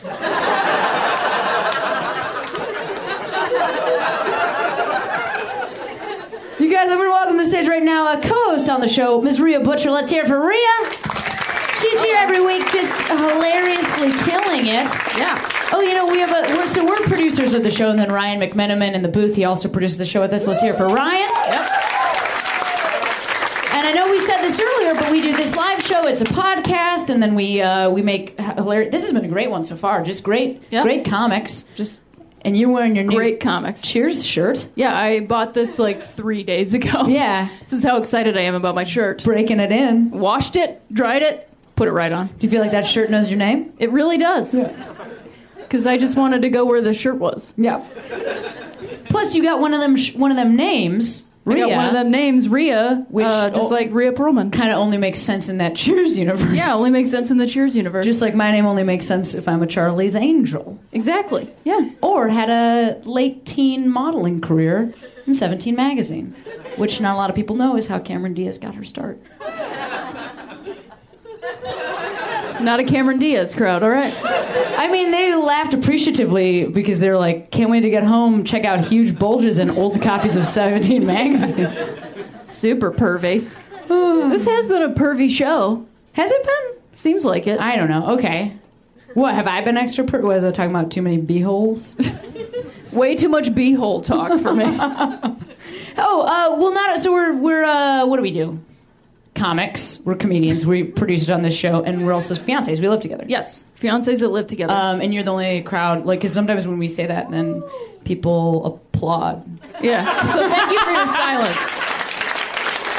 You 6.62 6.70
guys, 6.70 6.88
I'm 6.88 6.98
gonna 6.98 7.10
welcome 7.10 7.36
to 7.36 7.44
the 7.44 7.48
stage 7.48 7.66
right 7.66 7.82
now 7.82 8.16
a 8.16 8.20
co-host 8.20 8.68
on 8.68 8.80
the 8.80 8.88
show, 8.88 9.20
Ms. 9.20 9.40
Rhea 9.40 9.60
Butcher. 9.60 9.90
Let's 9.90 10.10
hear 10.10 10.22
it 10.24 10.28
for 10.28 10.40
Rhea. 10.46 10.74
She's 11.80 12.02
here 12.02 12.16
every 12.16 12.40
week, 12.44 12.70
just 12.70 12.98
hilariously 13.08 14.12
killing 14.24 14.66
it. 14.66 14.88
Yeah. 15.18 15.38
Oh, 15.72 15.80
you 15.80 15.94
know, 15.94 16.06
we 16.06 16.20
have 16.20 16.30
a 16.30 16.56
we're, 16.56 16.66
so 16.66 16.84
we're 16.86 17.02
producers 17.02 17.52
of 17.52 17.62
the 17.64 17.70
show, 17.70 17.90
and 17.90 17.98
then 17.98 18.12
Ryan 18.12 18.40
McMenamin 18.40 18.94
in 18.94 19.02
the 19.02 19.08
booth. 19.08 19.34
He 19.34 19.44
also 19.44 19.68
produces 19.68 19.98
the 19.98 20.06
show 20.06 20.20
with 20.20 20.32
us. 20.32 20.46
Let's 20.46 20.62
hear 20.62 20.72
it 20.72 20.76
for 20.76 20.86
Ryan. 20.86 21.28
Yep. 21.46 21.70
And 23.74 23.86
I 23.88 23.92
know 23.92 24.08
we 24.08 24.20
said 24.20 24.40
this 24.40 24.60
earlier, 24.60 24.94
but 24.94 25.10
we 25.10 25.20
do 25.20 25.34
this 25.54 25.62
live 25.62 25.82
show. 25.82 26.06
It's 26.06 26.20
a 26.20 26.24
podcast, 26.24 27.10
and 27.10 27.22
then 27.22 27.34
we 27.34 27.60
uh, 27.60 27.90
we 27.90 28.02
make 28.02 28.38
hilarious. 28.40 28.90
This 28.92 29.02
has 29.02 29.12
been 29.12 29.24
a 29.24 29.28
great 29.28 29.50
one 29.50 29.64
so 29.64 29.76
far. 29.76 30.02
Just 30.02 30.22
great, 30.24 30.68
great 30.70 31.04
comics. 31.04 31.64
Just 31.74 32.00
and 32.42 32.56
you 32.56 32.68
wearing 32.68 32.94
your 32.94 33.04
new 33.04 33.16
Great 33.16 33.40
comics. 33.40 33.80
Cheers 33.80 34.24
shirt. 34.26 34.66
Yeah, 34.74 34.94
I 34.94 35.20
bought 35.20 35.54
this 35.54 35.78
like 35.78 36.02
three 36.02 36.42
days 36.42 36.74
ago. 36.74 37.06
Yeah. 37.14 37.48
This 37.62 37.72
is 37.72 37.82
how 37.84 37.96
excited 37.96 38.36
I 38.36 38.42
am 38.42 38.54
about 38.54 38.74
my 38.74 38.84
shirt. 38.84 39.24
Breaking 39.24 39.60
it 39.60 39.72
in. 39.72 40.10
Washed 40.10 40.56
it, 40.56 40.82
dried 40.92 41.22
it, 41.22 41.48
put 41.76 41.88
it 41.88 41.92
right 41.92 42.12
on. 42.12 42.26
Do 42.38 42.46
you 42.46 42.50
feel 42.50 42.60
like 42.60 42.72
that 42.72 42.86
shirt 42.86 43.08
knows 43.08 43.30
your 43.30 43.38
name? 43.38 43.72
It 43.78 43.90
really 43.92 44.18
does. 44.18 44.54
Because 45.56 45.86
I 45.86 45.96
just 45.96 46.16
wanted 46.18 46.42
to 46.42 46.50
go 46.50 46.66
where 46.66 46.82
the 46.82 46.92
shirt 46.92 47.16
was. 47.16 47.54
Yeah. 47.56 47.82
Plus, 49.08 49.34
you 49.34 49.42
got 49.42 49.60
one 49.60 49.72
of 49.72 49.80
them 49.80 49.96
sh- 49.96 50.14
one 50.14 50.30
of 50.30 50.36
them 50.36 50.54
names. 50.54 51.24
I 51.46 51.58
got 51.58 51.70
one 51.70 51.86
of 51.86 51.92
them 51.92 52.10
names, 52.10 52.48
Rhea, 52.48 53.06
Which 53.08 53.26
uh, 53.26 53.50
just 53.50 53.70
oh, 53.70 53.74
like 53.74 53.92
Rhea 53.92 54.12
Perlman. 54.12 54.52
Kind 54.52 54.70
of 54.70 54.78
only 54.78 54.96
makes 54.96 55.18
sense 55.18 55.48
in 55.48 55.58
that 55.58 55.76
Cheers 55.76 56.18
universe. 56.18 56.56
Yeah, 56.56 56.74
only 56.74 56.90
makes 56.90 57.10
sense 57.10 57.30
in 57.30 57.36
the 57.36 57.46
Cheers 57.46 57.76
universe. 57.76 58.04
Just 58.04 58.22
like 58.22 58.34
my 58.34 58.50
name 58.50 58.66
only 58.66 58.82
makes 58.82 59.06
sense 59.06 59.34
if 59.34 59.46
I'm 59.46 59.62
a 59.62 59.66
Charlie's 59.66 60.16
Angel. 60.16 60.78
exactly. 60.92 61.50
Yeah. 61.64 61.90
Or 62.00 62.28
had 62.28 62.50
a 62.50 63.00
late 63.04 63.44
teen 63.44 63.90
modeling 63.90 64.40
career 64.40 64.94
in 65.26 65.34
17 65.34 65.74
magazine, 65.74 66.34
which 66.76 67.00
not 67.00 67.14
a 67.14 67.18
lot 67.18 67.30
of 67.30 67.36
people 67.36 67.56
know 67.56 67.76
is 67.76 67.86
how 67.86 67.98
Cameron 67.98 68.34
Diaz 68.34 68.58
got 68.58 68.74
her 68.74 68.84
start. 68.84 69.18
Not 72.64 72.80
a 72.80 72.84
Cameron 72.84 73.18
Diaz 73.18 73.54
crowd, 73.54 73.82
all 73.82 73.90
right. 73.90 74.14
I 74.24 74.88
mean, 74.90 75.10
they 75.10 75.34
laughed 75.34 75.74
appreciatively 75.74 76.66
because 76.66 76.98
they're 76.98 77.18
like, 77.18 77.50
can't 77.50 77.70
wait 77.70 77.80
to 77.80 77.90
get 77.90 78.04
home, 78.04 78.44
check 78.44 78.64
out 78.64 78.80
huge 78.80 79.18
bulges 79.18 79.58
and 79.58 79.70
old 79.70 80.00
copies 80.00 80.36
of 80.36 80.46
17 80.46 81.06
magazine. 81.06 81.70
Super 82.44 82.90
pervy. 82.90 83.48
this 83.88 84.46
has 84.46 84.66
been 84.66 84.82
a 84.82 84.94
pervy 84.94 85.30
show. 85.30 85.86
Has 86.12 86.30
it 86.30 86.42
been? 86.42 86.82
Seems 86.94 87.24
like 87.24 87.46
it. 87.46 87.60
I 87.60 87.76
don't 87.76 87.88
know. 87.88 88.14
Okay. 88.14 88.56
What, 89.14 89.34
have 89.34 89.46
I 89.46 89.60
been 89.60 89.76
extra 89.76 90.04
per- 90.04 90.20
Was 90.20 90.42
I 90.42 90.50
talking 90.50 90.70
about 90.70 90.90
too 90.90 91.02
many 91.02 91.20
beeholes? 91.20 91.94
Way 92.92 93.14
too 93.14 93.28
much 93.28 93.50
beehole 93.50 94.02
talk 94.02 94.40
for 94.40 94.54
me. 94.54 94.64
oh, 95.98 96.22
uh, 96.22 96.56
well, 96.58 96.72
not, 96.72 96.98
so 96.98 97.12
we're, 97.12 97.34
we're, 97.34 97.64
uh, 97.64 98.06
what 98.06 98.16
do 98.16 98.22
we 98.22 98.30
do? 98.30 98.58
Comics. 99.34 99.98
We're 100.04 100.14
comedians. 100.14 100.64
We 100.64 100.84
produced 100.84 101.28
it 101.28 101.32
on 101.32 101.42
this 101.42 101.54
show, 101.56 101.82
and 101.82 102.06
we're 102.06 102.12
also 102.12 102.34
fiancés. 102.34 102.80
We 102.80 102.88
live 102.88 103.00
together. 103.00 103.24
yes, 103.26 103.64
fiancés 103.80 104.20
that 104.20 104.28
live 104.28 104.46
together. 104.46 104.72
Um, 104.72 105.00
and 105.00 105.12
you're 105.12 105.24
the 105.24 105.32
only 105.32 105.62
crowd, 105.62 106.06
like, 106.06 106.20
because 106.20 106.32
sometimes 106.32 106.68
when 106.68 106.78
we 106.78 106.88
say 106.88 107.06
that, 107.06 107.30
then 107.32 107.62
people 108.04 108.64
applaud. 108.94 109.44
yeah. 109.82 110.24
So 110.32 110.48
thank 110.48 110.70
you 110.72 110.80
for 110.80 110.90
your 110.92 111.06
silence. 111.08 111.80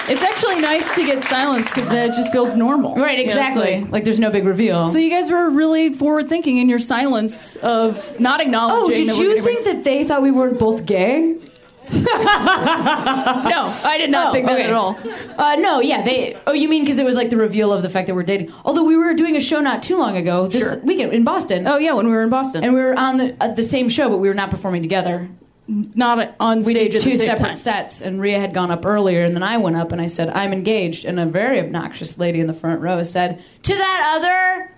It's 0.08 0.22
actually 0.22 0.62
nice 0.62 0.94
to 0.96 1.04
get 1.04 1.24
silence 1.24 1.68
because 1.74 1.92
it 1.92 2.10
just 2.14 2.32
feels 2.32 2.56
normal. 2.56 2.94
Right, 2.96 3.18
You 3.18 3.26
know, 3.26 3.32
exactly. 3.32 3.82
like- 3.82 3.92
like, 3.92 4.04
there's 4.04 4.20
no 4.20 4.30
big 4.30 4.46
reveal. 4.46 4.86
so 4.86 5.00
you 5.00 5.10
guys 5.10 5.32
were 5.32 5.50
really 5.50 5.94
forward 5.94 6.30
thinking 6.30 6.58
in 6.60 6.70
your 6.70 6.78
silence 6.80 7.56
of 7.58 8.20
not 8.20 8.40
acknowledging. 8.42 9.10
oh, 9.10 9.14
did 9.14 9.18
you 9.18 9.42
think 9.42 9.66
that 9.66 9.84
they 9.84 10.04
thought 10.04 10.22
we 10.22 10.30
weren't 10.32 10.60
both 10.60 10.86
gay? 10.86 11.38
No, 13.46 13.74
I 13.84 13.98
did 13.98 14.10
not 14.10 14.30
Oh, 14.30 14.32
think 14.32 14.46
that 14.48 14.54
okay. 14.60 14.64
at 14.66 14.74
all. 14.74 14.98
Uh, 15.38 15.56
no, 15.58 15.80
yeah, 15.82 16.02
they. 16.04 16.38
Oh, 16.48 16.54
you 16.54 16.68
mean 16.68 16.84
because 16.84 17.00
it 17.00 17.06
was 17.06 17.16
like 17.16 17.30
the 17.30 17.38
reveal 17.38 17.72
of 17.72 17.84
the 17.84 17.90
fact 17.90 18.08
that 18.08 18.16
we're 18.16 18.24
dating? 18.24 18.52
Although 18.64 18.84
we 18.86 18.98
were 18.98 19.14
doing 19.14 19.36
a 19.36 19.40
show 19.40 19.60
not 19.62 19.84
too 19.84 19.98
long 19.98 20.18
ago, 20.18 20.48
this 20.48 20.64
Sure. 20.64 20.80
weekend 20.80 21.14
in 21.14 21.24
Boston. 21.24 21.68
Oh 21.68 21.78
yeah, 21.78 21.94
when 21.94 22.08
we 22.08 22.12
were 22.14 22.24
in 22.24 22.30
Boston, 22.30 22.64
and 22.64 22.74
we 22.74 22.82
were 22.82 22.98
on 22.98 23.18
the 23.18 23.36
uh, 23.40 23.50
the 23.50 23.64
same 23.64 23.90
show, 23.90 24.10
but 24.10 24.18
we 24.18 24.28
were 24.28 24.34
not 24.34 24.50
performing 24.52 24.82
together. 24.82 25.28
not 25.68 26.36
on 26.40 26.58
We 26.60 26.74
stage 26.74 26.92
did 26.92 27.02
at 27.02 27.04
two 27.04 27.12
the 27.12 27.18
same 27.18 27.28
separate 27.28 27.48
time. 27.50 27.58
sets, 27.58 28.02
and 28.02 28.22
Rhea 28.22 28.40
had 28.40 28.54
gone 28.54 28.72
up 28.72 28.86
earlier, 28.86 29.24
and 29.24 29.36
then 29.36 29.44
I 29.44 29.58
went 29.58 29.76
up 29.78 29.92
and 29.92 30.02
I 30.02 30.08
said, 30.08 30.30
"I'm 30.30 30.54
engaged," 30.54 31.06
and 31.06 31.20
a 31.20 31.26
very 31.26 31.60
obnoxious 31.60 32.18
lady 32.18 32.40
in 32.40 32.48
the 32.48 32.54
front 32.54 32.82
row 32.82 33.04
said, 33.04 33.42
"To 33.64 33.76
that 33.76 34.14
other." 34.16 34.72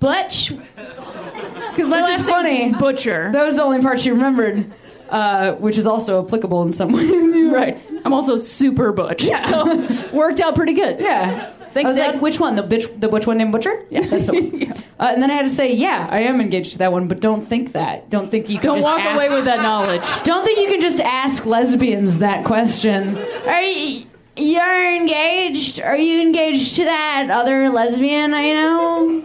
Butch, 0.00 0.52
Because 0.76 1.88
my 1.88 2.00
Which 2.00 2.10
last 2.10 2.20
is 2.20 2.28
funny. 2.28 2.72
Butcher. 2.72 3.30
that 3.32 3.44
was 3.44 3.56
the 3.56 3.62
only 3.64 3.80
part 3.80 3.98
she 4.00 4.10
remembered, 4.10 4.72
uh, 5.08 5.52
which 5.54 5.76
is 5.78 5.86
also 5.86 6.24
applicable 6.24 6.62
in 6.62 6.72
some 6.72 6.92
ways. 6.94 7.52
right. 7.52 7.78
I'm 8.04 8.12
also 8.12 8.36
super 8.36 8.92
butch. 8.92 9.24
Yeah. 9.24 9.38
So 9.38 10.10
worked 10.16 10.40
out 10.40 10.54
pretty 10.54 10.74
good. 10.74 11.00
Yeah. 11.00 11.52
Thanks, 11.70 11.88
I 11.88 11.90
was 11.90 11.98
Dad. 11.98 12.12
like, 12.14 12.22
which 12.22 12.40
one? 12.40 12.56
The 12.56 12.62
bitch, 12.62 12.98
the 13.00 13.08
butch 13.08 13.26
one 13.26 13.36
named 13.38 13.52
Butcher? 13.52 13.84
Yeah, 13.90 14.06
that's 14.06 14.26
the 14.26 14.32
one. 14.32 14.72
uh, 14.98 15.10
and 15.12 15.22
then 15.22 15.30
I 15.30 15.34
had 15.34 15.42
to 15.42 15.50
say, 15.50 15.72
yeah, 15.74 16.08
I 16.10 16.20
am 16.20 16.40
engaged 16.40 16.72
to 16.72 16.78
that 16.78 16.92
one, 16.92 17.08
but 17.08 17.20
don't 17.20 17.46
think 17.46 17.72
that. 17.72 18.08
Don't 18.08 18.30
think 18.30 18.48
you 18.48 18.56
can 18.56 18.66
Don't 18.68 18.76
just 18.78 18.86
walk 18.88 19.00
ask, 19.00 19.14
away 19.14 19.34
with 19.34 19.44
that 19.44 19.60
knowledge. 19.62 20.02
Don't 20.24 20.44
think 20.44 20.58
you 20.58 20.68
can 20.68 20.80
just 20.80 20.98
ask 21.00 21.44
lesbians 21.44 22.20
that 22.20 22.44
question. 22.46 23.18
Are 23.46 23.60
you, 23.62 24.06
you're 24.36 24.94
engaged? 24.96 25.78
Are 25.80 25.96
you 25.98 26.22
engaged 26.22 26.76
to 26.76 26.84
that 26.84 27.28
other 27.30 27.68
lesbian 27.68 28.32
I 28.32 28.52
know? 28.52 29.24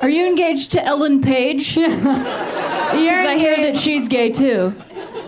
Are 0.00 0.10
you 0.10 0.26
engaged 0.26 0.72
to 0.72 0.84
Ellen 0.84 1.20
Page? 1.22 1.76
You're 1.76 1.90
Because 3.02 3.26
I 3.26 3.36
hear 3.38 3.56
that 3.56 3.76
she's 3.76 4.08
gay 4.08 4.30
too. 4.30 4.74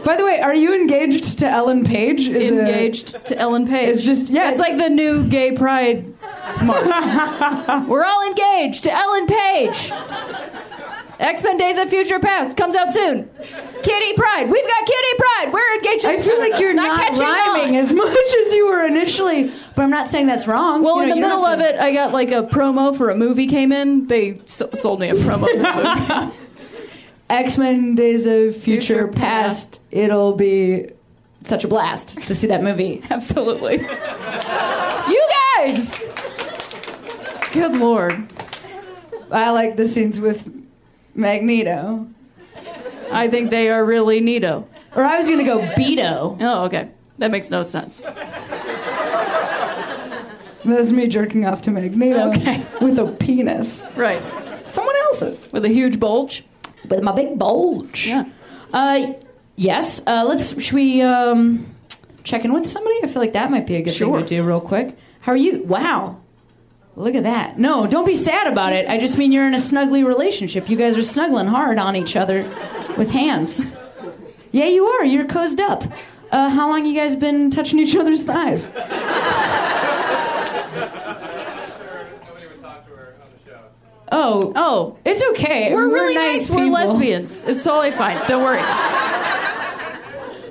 By 0.04 0.16
the 0.16 0.24
way, 0.24 0.38
are 0.40 0.54
you 0.54 0.74
engaged 0.74 1.38
to 1.38 1.48
Ellen 1.48 1.82
Page? 1.84 2.28
Is 2.28 2.50
engaged 2.50 3.24
to 3.26 3.38
Ellen 3.38 3.66
Page. 3.66 3.88
It's 3.96 4.02
just- 4.04 4.28
yeah, 4.30 4.50
It's 4.50 4.60
it's- 4.60 4.70
like 4.70 4.78
the 4.78 4.90
new 4.90 5.24
gay 5.24 5.52
pride 5.52 6.04
march. 6.62 6.84
We're 7.88 8.04
all 8.04 8.26
engaged 8.26 8.82
to 8.84 8.92
Ellen 8.94 9.26
Page. 9.26 9.90
X 11.20 11.42
Men 11.44 11.56
Days 11.56 11.78
of 11.78 11.88
Future 11.88 12.18
Past 12.18 12.56
comes 12.56 12.74
out 12.74 12.92
soon. 12.92 13.30
Kitty 13.82 14.12
Pryde. 14.14 14.50
We've 14.50 14.66
got 14.66 14.80
Kitty 14.86 15.16
Pryde. 15.18 15.52
We're 15.52 15.74
engaged. 15.76 16.04
I 16.06 16.20
feel 16.20 16.38
like 16.40 16.58
you're 16.58 16.74
not, 16.74 17.00
catching 17.00 17.22
rhyming 17.22 17.76
on. 17.76 17.80
as 17.80 17.92
much 17.92 18.16
as 18.16 18.52
you 18.52 18.66
were 18.66 18.84
initially, 18.84 19.50
but 19.76 19.82
I'm 19.82 19.90
not 19.90 20.08
saying 20.08 20.26
that's 20.26 20.46
wrong. 20.48 20.82
Well, 20.82 20.96
You 20.96 21.02
in 21.04 21.08
know, 21.10 21.14
the 21.14 21.20
middle 21.20 21.46
of 21.46 21.58
to- 21.60 21.68
it, 21.76 21.80
I 21.80 21.92
got 21.94 22.12
like 22.12 22.30
a 22.32 22.42
promo 22.42 22.94
for 22.96 23.10
a 23.10 23.14
movie 23.14 23.46
came 23.46 23.70
in. 23.72 24.06
They 24.08 24.40
s- 24.44 24.62
sold 24.74 25.00
me 25.00 25.08
a 25.10 25.14
promo. 25.14 26.32
for 27.28 27.32
the 27.32 27.38
movie. 27.38 27.46
X 27.46 27.58
Men 27.58 27.94
Days 27.94 28.26
of 28.26 28.56
Future, 28.56 28.94
Future 28.94 29.08
Past, 29.08 29.80
it'll 29.90 30.34
be 30.34 30.86
such 31.42 31.64
a 31.64 31.68
blast 31.68 32.18
to 32.26 32.34
see 32.34 32.46
that 32.48 32.62
movie. 32.62 33.02
Absolutely. 33.10 33.76
you 33.76 35.28
guys. 35.58 36.02
Good 37.52 37.76
lord. 37.76 38.26
I 39.30 39.50
like 39.50 39.76
the 39.76 39.84
scenes 39.84 40.20
with 40.20 40.48
Magneto. 41.14 42.06
I 43.12 43.28
think 43.28 43.50
they 43.50 43.70
are 43.70 43.84
really 43.84 44.20
neato. 44.20 44.66
Or 44.96 45.04
I 45.04 45.18
was 45.18 45.28
gonna 45.28 45.44
go 45.44 45.60
Beto. 45.60 46.36
Oh, 46.40 46.64
okay. 46.64 46.88
That 47.18 47.30
makes 47.30 47.50
no 47.50 47.62
sense. 47.62 48.00
That's 50.64 50.92
me 50.92 51.06
jerking 51.08 51.46
off 51.46 51.62
to 51.62 51.70
Magneto. 51.70 52.28
Okay. 52.30 52.64
With 52.80 52.98
a 52.98 53.06
penis. 53.06 53.84
Right. 53.94 54.22
Someone 54.66 54.96
else's. 55.10 55.50
With 55.52 55.64
a 55.64 55.68
huge 55.68 56.00
bulge. 56.00 56.44
With 56.89 57.03
my 57.03 57.12
big 57.14 57.39
bulge. 57.39 58.07
Yeah. 58.07 58.24
Uh, 58.72 59.12
yes. 59.57 60.03
Uh, 60.07 60.24
let's. 60.26 60.61
Should 60.62 60.74
we 60.74 61.03
um, 61.03 61.74
check 62.24 62.45
in 62.45 62.53
with 62.53 62.68
somebody? 62.68 62.97
I 63.03 63.07
feel 63.07 63.20
like 63.22 63.32
that 63.35 63.51
might 63.51 63.66
be 63.66 63.76
a 63.76 63.82
good 63.82 63.95
Sure. 63.95 64.18
thing 64.18 64.26
to 64.26 64.37
do 64.37 64.43
real 64.43 64.61
quick. 64.61 64.97
How 65.20 65.32
are 65.32 65.37
you? 65.37 65.62
Wow. 65.64 66.18
Look 66.97 67.14
at 67.16 67.24
that. 67.24 67.59
No, 67.59 67.87
don't 67.89 68.05
be 68.07 68.14
sad 68.14 68.47
about 68.47 68.72
it. 68.72 68.89
I 68.89 68.99
just 68.99 69.18
mean 69.18 69.32
you're 69.32 69.47
in 69.49 69.55
a 69.55 69.59
snuggly 69.59 70.05
relationship. 70.07 70.68
You 70.70 70.76
guys 70.76 70.97
are 70.97 71.03
snuggling 71.03 71.49
hard 71.49 71.78
on 71.78 71.97
each 71.97 72.14
other 72.14 72.43
with 72.97 73.11
hands. 73.11 73.64
Yeah, 74.53 74.66
you 74.66 74.87
are. 74.87 75.05
You're 75.05 75.24
cozied 75.26 75.59
up. 75.61 75.82
Uh, 76.30 76.49
how 76.51 76.68
long 76.68 76.87
you 76.87 76.95
guys 76.95 77.16
been 77.16 77.51
touching 77.51 77.80
each 77.80 77.97
other's 77.97 78.22
thighs? 78.22 78.68
Oh, 84.16 84.52
Oh, 84.54 84.96
it's 85.04 85.22
okay. 85.30 85.74
we're 85.74 85.88
really 85.88 86.14
nice. 86.14 86.48
We're 86.48 86.70
lesbians. 86.70 87.42
It's 87.42 87.64
totally 87.64 87.90
fine. 87.90 88.16
Don't 88.28 88.42
worry. 88.42 88.60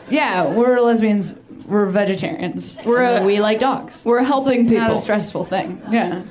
Yeah, 0.09 0.45
we're 0.45 0.79
lesbians. 0.81 1.33
We're 1.65 1.85
vegetarians. 1.87 2.77
We're 2.85 3.01
a- 3.01 3.23
we 3.23 3.39
like 3.39 3.57
dogs. 3.59 4.03
We're 4.05 4.21
helping 4.23 4.65
Not 4.65 4.69
people. 4.69 4.93
a 4.95 5.01
stressful 5.01 5.45
thing. 5.45 5.81
Yeah. 5.89 6.21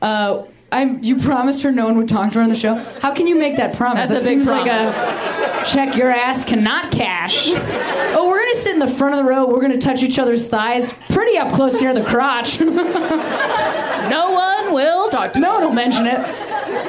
Uh, 0.00 0.44
I 0.72 0.98
you 1.00 1.16
promised 1.18 1.62
her 1.62 1.70
no 1.70 1.84
one 1.84 1.96
would 1.96 2.08
talk 2.08 2.32
to 2.32 2.38
her 2.38 2.42
on 2.44 2.48
the 2.50 2.56
show. 2.56 2.74
How 3.00 3.14
can 3.14 3.26
you 3.26 3.36
make 3.36 3.56
that 3.56 3.76
promise? 3.76 4.08
That's 4.08 4.24
that 4.24 4.32
a 4.32 4.36
big 4.36 4.44
seems 4.44 4.48
promise. 4.48 4.96
like 4.98 5.62
a 5.62 5.64
check 5.66 5.96
your 5.96 6.10
ass 6.10 6.44
cannot 6.44 6.90
cash. 6.92 7.48
oh, 7.50 8.26
we're 8.28 8.40
gonna 8.40 8.56
sit 8.56 8.72
in 8.72 8.80
the 8.80 8.88
front 8.88 9.14
of 9.14 9.18
the 9.24 9.28
row. 9.30 9.46
We're 9.46 9.60
gonna 9.60 9.78
touch 9.78 10.02
each 10.02 10.18
other's 10.18 10.48
thighs, 10.48 10.92
pretty 11.10 11.38
up 11.38 11.52
close 11.52 11.80
near 11.80 11.94
the 11.94 12.02
crotch. 12.04 12.60
no 12.60 14.30
one 14.32 14.72
will 14.74 15.08
talk 15.10 15.32
to. 15.34 15.38
No 15.38 15.54
one 15.54 15.64
will 15.64 15.72
mention 15.72 16.06
it. 16.06 16.18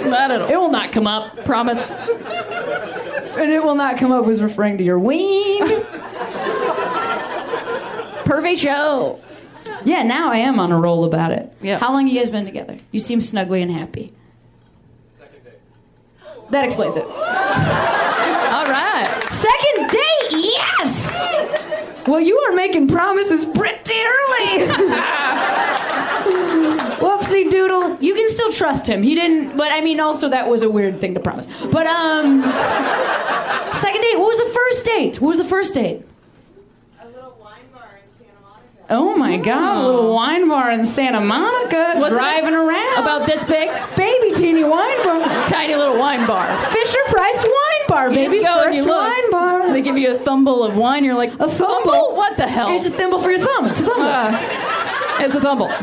Not 0.08 0.32
at 0.32 0.41
all. 0.41 0.49
It 0.49 0.56
will 0.58 0.72
not 0.72 0.91
come 0.91 1.06
up, 1.06 1.45
Promise. 1.45 1.94
and 1.94 3.52
it 3.52 3.64
will 3.64 3.76
not 3.76 3.98
come 3.99 4.12
up 4.12 4.26
as 4.28 4.41
referring 4.41 4.78
to 4.80 4.84
your 4.84 4.98
ween. 4.99 5.62
Pervy 8.26 8.58
show. 8.58 9.20
Yeah, 9.86 10.04
now 10.04 10.32
I 10.32 10.38
am 10.38 10.60
on 10.60 10.72
a 10.72 10.80
roll 10.80 11.06
about 11.06 11.32
it. 11.32 11.52
Yeah. 11.62 11.80
How 11.80 11.91
long 11.91 12.08
you 12.08 12.18
guys 12.20 12.30
been 12.30 12.45
together? 12.45 12.78
You 12.91 12.99
seem 12.99 13.20
snuggly 13.20 13.62
and 13.62 13.72
happy. 13.72 14.14
Second 15.20 15.44
date. 15.44 16.49
That 16.52 16.66
explains 16.66 16.98
it. 16.98 17.04
All 17.06 17.12
right. 18.66 19.08
Second 19.30 19.90
date, 19.90 20.32
yes! 20.54 21.24
Well, 22.08 22.22
you 22.22 22.38
are 22.40 22.54
making 22.56 22.88
promises 22.88 23.44
pretty 23.45 23.94
early. 23.94 24.68
Whoopsie 26.98 27.49
doodle. 27.49 27.98
You 28.02 28.16
can 28.16 28.30
still 28.30 28.52
trust 28.52 28.88
him. 28.88 29.04
He 29.04 29.14
didn't, 29.14 29.58
but 29.58 29.72
I 29.72 29.82
mean, 29.82 29.99
also 29.99 30.30
that 30.30 30.48
was 30.48 30.62
a 30.64 30.70
weird 30.70 30.99
thing 30.99 31.14
to 31.16 31.20
promise. 31.20 31.48
But, 31.72 31.86
um, 31.88 32.41
second 33.74 34.02
date, 34.02 34.18
what 34.18 34.28
was 34.28 34.38
the 34.38 34.52
first 34.54 34.86
date? 34.86 35.22
What 35.22 35.30
was 35.30 35.38
the 35.38 35.44
first 35.44 35.74
date? 35.74 36.07
Oh 38.89 39.18
my 39.18 39.35
God! 39.38 39.84
A 39.84 39.85
little 39.85 40.14
wine 40.14 40.47
bar 40.47 40.72
in 40.72 40.85
Santa 40.85 41.19
Monica, 41.19 41.95
What's 41.97 42.09
driving 42.09 42.53
it? 42.53 42.57
around. 42.57 42.97
About 42.99 43.26
this 43.26 43.43
big? 43.43 43.69
baby 43.97 44.34
teeny 44.34 44.64
wine 44.64 45.03
bar, 45.03 45.19
Tiny 45.47 45.76
little 45.76 45.97
wine 45.99 46.26
bar. 46.26 46.47
Fisher 46.68 46.99
Price 47.07 47.43
wine 47.43 47.88
bar, 47.89 48.09
You 48.09 48.15
baby's 48.15 48.43
just 48.43 48.55
go 48.55 48.64
and 48.64 48.76
first 48.76 48.88
wine 48.88 49.31
bar. 49.31 49.72
They 49.73 49.81
give 49.81 49.97
you 49.97 50.11
a 50.11 50.18
thumble 50.18 50.64
of 50.64 50.77
wine. 50.77 51.03
You're 51.03 51.15
like, 51.15 51.34
A 51.34 51.49
thumble? 51.49 52.15
What 52.15 52.38
the 52.38 52.47
hell? 52.47 52.73
It's 52.76 52.85
a 52.85 52.89
thimble 52.91 53.19
for 53.19 53.30
your 53.30 53.45
thumb. 53.45 53.65
It's 53.65 53.81
a 53.81 53.84
thumble. 53.84 54.03
Uh, 54.03 54.38
it's 55.19 55.35
a 55.35 55.41
thumble. 55.41 55.69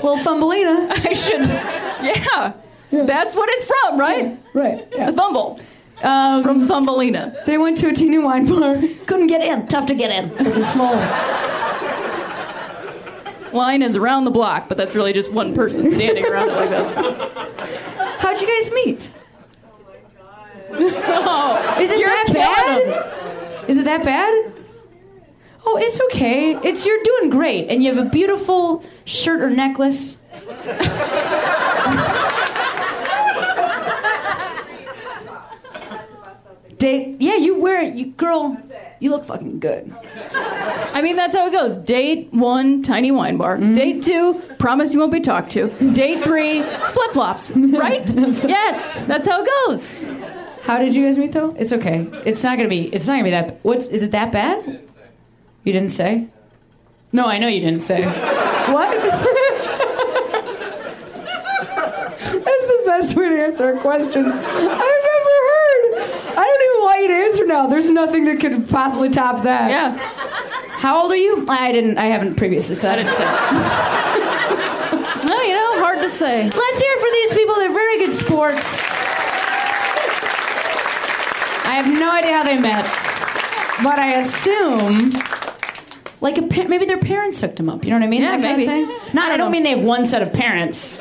Well, 0.00 0.16
Thumbelina. 0.18 0.88
I 0.90 1.12
should. 1.12 1.44
Yeah. 1.46 2.52
That's 2.90 3.34
what 3.34 3.48
it's 3.50 3.64
from, 3.64 3.98
right? 3.98 4.38
Right. 4.54 4.86
A 4.96 5.12
thumble. 5.12 5.60
Um, 6.02 6.42
From 6.44 6.66
Thumbelina. 6.66 7.34
they 7.46 7.58
went 7.58 7.76
to 7.78 7.88
a 7.88 7.92
teeny 7.92 8.18
wine 8.18 8.46
bar. 8.46 8.80
Couldn't 9.06 9.26
get 9.26 9.40
in. 9.42 9.66
Tough 9.66 9.86
to 9.86 9.94
get 9.94 10.10
in. 10.10 10.30
It's 10.38 10.70
small. 10.72 10.94
line 13.52 13.82
is 13.82 13.96
around 13.96 14.24
the 14.24 14.30
block, 14.30 14.68
but 14.68 14.76
that's 14.76 14.94
really 14.94 15.12
just 15.12 15.32
one 15.32 15.54
person 15.54 15.90
standing 15.90 16.24
around 16.24 16.50
it 16.50 16.54
like 16.54 16.70
this. 16.70 16.94
How'd 18.20 18.40
you 18.40 18.46
guys 18.46 18.72
meet? 18.72 19.10
Oh, 20.70 20.80
my 20.82 20.90
god. 21.06 21.80
Is 21.80 21.90
it 21.90 21.98
you're 21.98 22.10
that 22.10 22.30
bad? 22.32 23.68
Is 23.70 23.78
it 23.78 23.84
that 23.86 24.04
bad? 24.04 24.52
Oh, 25.64 25.78
it's 25.78 25.98
okay. 26.12 26.56
It's 26.62 26.84
you're 26.84 27.02
doing 27.02 27.30
great, 27.30 27.68
and 27.70 27.82
you 27.82 27.92
have 27.94 28.06
a 28.06 28.08
beautiful 28.10 28.84
shirt 29.06 29.40
or 29.40 29.48
necklace. 29.50 30.18
Date, 36.78 37.16
yeah, 37.20 37.36
you 37.36 37.60
wear 37.60 37.80
it, 37.80 37.94
you 37.94 38.06
girl. 38.06 38.56
You 39.00 39.10
look 39.10 39.24
fucking 39.24 39.60
good. 39.60 39.92
I 40.32 41.00
mean, 41.02 41.16
that's 41.16 41.34
how 41.34 41.46
it 41.46 41.52
goes. 41.52 41.76
Date 41.76 42.32
one, 42.32 42.82
tiny 42.82 43.10
wine 43.10 43.36
bar. 43.36 43.56
Mm-hmm. 43.56 43.74
Date 43.74 44.02
two, 44.02 44.34
promise 44.58 44.92
you 44.92 45.00
won't 45.00 45.12
be 45.12 45.20
talked 45.20 45.50
to. 45.52 45.68
Date 45.92 46.22
three, 46.22 46.62
flip 46.62 47.10
flops. 47.12 47.52
Right? 47.56 48.08
yes, 48.14 49.06
that's 49.06 49.26
how 49.26 49.42
it 49.42 49.48
goes. 49.66 49.92
How 50.62 50.78
did 50.78 50.94
you 50.94 51.04
guys 51.04 51.16
meet 51.18 51.32
though? 51.32 51.54
It's 51.58 51.72
okay. 51.72 52.06
It's 52.24 52.42
not 52.42 52.56
gonna 52.56 52.68
be. 52.68 52.86
It's 52.94 53.06
not 53.06 53.14
gonna 53.14 53.24
be 53.24 53.30
that. 53.30 53.58
What's 53.64 53.88
is 53.88 54.02
it 54.02 54.10
that 54.12 54.32
bad? 54.32 54.82
You 55.64 55.72
didn't 55.72 55.90
say. 55.90 56.28
No, 57.12 57.26
I 57.26 57.38
know 57.38 57.48
you 57.48 57.60
didn't 57.60 57.80
say. 57.82 58.04
what? 58.72 58.96
That's 62.20 62.66
the 62.66 62.82
best 62.84 63.16
way 63.16 63.28
to 63.30 63.44
answer 63.44 63.72
a 63.72 63.80
question 63.80 64.26
I've 64.26 64.44
ever 64.44 64.68
heard. 64.68 64.80
I 64.80 64.97
don't 66.44 66.62
even 66.70 66.82
want 66.84 67.00
you 67.02 67.08
to 67.08 67.14
answer 67.14 67.46
now. 67.46 67.66
There's 67.66 67.90
nothing 67.90 68.24
that 68.26 68.40
could 68.40 68.68
possibly 68.68 69.08
top 69.10 69.42
that. 69.44 69.70
Yeah. 69.70 69.96
How 70.78 71.02
old 71.02 71.10
are 71.12 71.16
you? 71.16 71.44
I 71.48 71.72
didn't. 71.72 71.98
I 71.98 72.04
haven't 72.06 72.36
previously 72.36 72.74
said. 72.74 72.98
I 72.98 73.02
didn't 73.02 73.14
say. 73.14 73.24
No, 75.28 75.40
you 75.42 75.52
know, 75.54 75.72
hard 75.82 75.98
to 76.00 76.08
say. 76.10 76.44
Let's 76.44 76.80
hear 76.80 76.92
it 76.92 77.00
for 77.00 77.10
these 77.12 77.34
people. 77.34 77.54
They're 77.56 77.72
very 77.72 77.98
good 77.98 78.14
sports. 78.14 78.82
I 81.66 81.72
have 81.74 81.86
no 81.86 82.10
idea 82.12 82.32
how 82.36 82.44
they 82.44 82.58
met, 82.60 82.84
but 83.82 83.98
I 83.98 84.14
assume, 84.18 85.10
like, 86.20 86.38
a 86.38 86.42
pa- 86.42 86.68
maybe 86.68 86.86
their 86.86 86.98
parents 86.98 87.40
hooked 87.40 87.56
them 87.56 87.68
up. 87.68 87.84
You 87.84 87.90
know 87.90 87.96
what 87.96 88.04
I 88.04 88.08
mean? 88.08 88.22
Yeah, 88.22 88.36
that 88.38 88.42
kind 88.42 88.56
maybe. 88.58 88.82
of 88.82 88.88
thing. 88.88 89.14
Not. 89.14 89.26
I 89.26 89.36
don't 89.36 89.38
don't 89.46 89.50
mean 89.52 89.64
they 89.64 89.70
have 89.70 89.82
one 89.82 90.04
set 90.04 90.22
of 90.22 90.32
parents. 90.32 91.00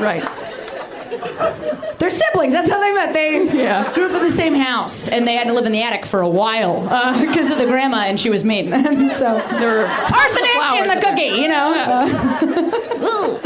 Right. 0.00 0.24
They're 2.02 2.10
siblings. 2.10 2.52
That's 2.52 2.68
how 2.68 2.80
they 2.80 2.90
met. 2.90 3.12
They 3.12 3.44
Yeah. 3.56 3.92
grew 3.94 4.06
up 4.06 4.12
in 4.16 4.24
the 4.24 4.30
same 4.30 4.54
house, 4.54 5.06
and 5.06 5.24
they 5.24 5.36
had 5.36 5.46
to 5.46 5.52
live 5.52 5.66
in 5.66 5.72
the 5.72 5.84
attic 5.84 6.04
for 6.04 6.20
a 6.20 6.28
while 6.28 6.80
because 7.20 7.52
of 7.52 7.58
the 7.58 7.66
grandma, 7.66 7.98
and 7.98 8.18
she 8.18 8.28
was 8.28 8.42
mean. 8.42 8.72
And 8.92 9.12
so 9.12 9.40
They're 9.50 9.86
arsenic 9.86 10.50
in 10.78 10.88
the 10.88 11.00
cookie, 11.00 11.40
you 11.40 11.46
know. 11.46 11.72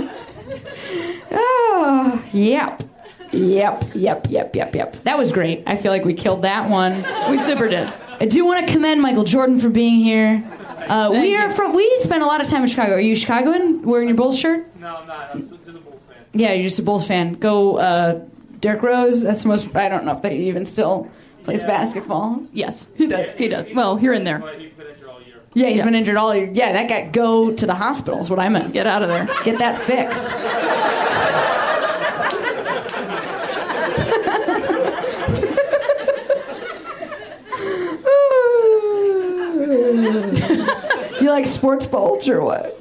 oh, 1.32 2.24
yep. 2.32 2.82
Yep, 3.30 3.84
yep, 3.94 4.26
yep, 4.30 4.56
yep, 4.56 4.74
yep. 4.74 5.02
That 5.02 5.18
was 5.18 5.32
great. 5.32 5.62
I 5.66 5.76
feel 5.76 5.92
like 5.92 6.06
we 6.06 6.14
killed 6.14 6.40
that 6.42 6.70
one. 6.70 7.04
We 7.30 7.36
super 7.36 7.68
did. 7.68 7.92
I 8.20 8.24
do 8.24 8.46
want 8.46 8.66
to 8.66 8.72
commend 8.72 9.02
Michael 9.02 9.24
Jordan 9.24 9.60
for 9.60 9.68
being 9.68 9.96
here. 9.96 10.42
Uh, 10.88 11.10
we 11.12 11.36
Thank 11.36 11.40
are 11.40 11.50
from. 11.50 11.74
We 11.74 11.94
spent 11.98 12.22
a 12.22 12.26
lot 12.26 12.40
of 12.40 12.48
time 12.48 12.62
in 12.62 12.68
Chicago. 12.68 12.94
Are 12.94 13.00
you 13.00 13.14
Chicagoan? 13.14 13.82
Wearing 13.82 14.08
your 14.08 14.16
Bulls 14.16 14.38
shirt? 14.38 14.66
No, 14.80 14.96
I'm 14.96 15.06
not. 15.06 15.30
I'm 15.34 15.40
just 15.42 15.52
a 15.52 15.56
Bulls 15.72 16.00
fan. 16.08 16.16
Yeah, 16.32 16.52
you're 16.54 16.62
just 16.62 16.78
a 16.78 16.82
Bulls 16.82 17.04
fan. 17.06 17.34
Go, 17.34 17.76
uh, 17.76 18.20
Derrick 18.66 18.82
Rose. 18.82 19.22
That's 19.22 19.44
the 19.44 19.48
most. 19.48 19.76
I 19.76 19.88
don't 19.88 20.04
know 20.04 20.16
if 20.16 20.22
they 20.22 20.36
even 20.38 20.66
still 20.66 21.08
plays 21.44 21.62
basketball. 21.62 22.42
Yes, 22.52 22.88
he 22.96 23.06
does. 23.06 23.32
He 23.32 23.46
does. 23.46 23.70
Well, 23.72 23.96
here 23.96 24.12
and 24.12 24.26
there. 24.26 24.40
But 24.40 24.60
he's 24.60 24.72
been 24.72 24.88
injured 24.88 25.08
all 25.08 25.22
year. 25.22 25.36
Yeah, 25.54 25.68
he's 25.68 25.82
been 25.82 25.94
injured 25.94 26.16
all 26.16 26.34
year. 26.34 26.50
Yeah, 26.52 26.72
that 26.72 26.88
guy. 26.88 27.06
Go 27.06 27.52
to 27.52 27.64
the 27.64 27.76
hospital. 27.76 28.18
Is 28.18 28.28
what 28.28 28.40
I 28.40 28.48
meant. 28.48 28.72
Get 28.72 28.88
out 28.88 29.02
of 29.02 29.08
there. 29.08 29.28
Get 29.44 29.58
that 29.58 29.78
fixed. 29.78 30.32
you 41.22 41.30
like 41.30 41.46
sports 41.46 41.86
bulge 41.86 42.28
or 42.28 42.42
what? 42.42 42.80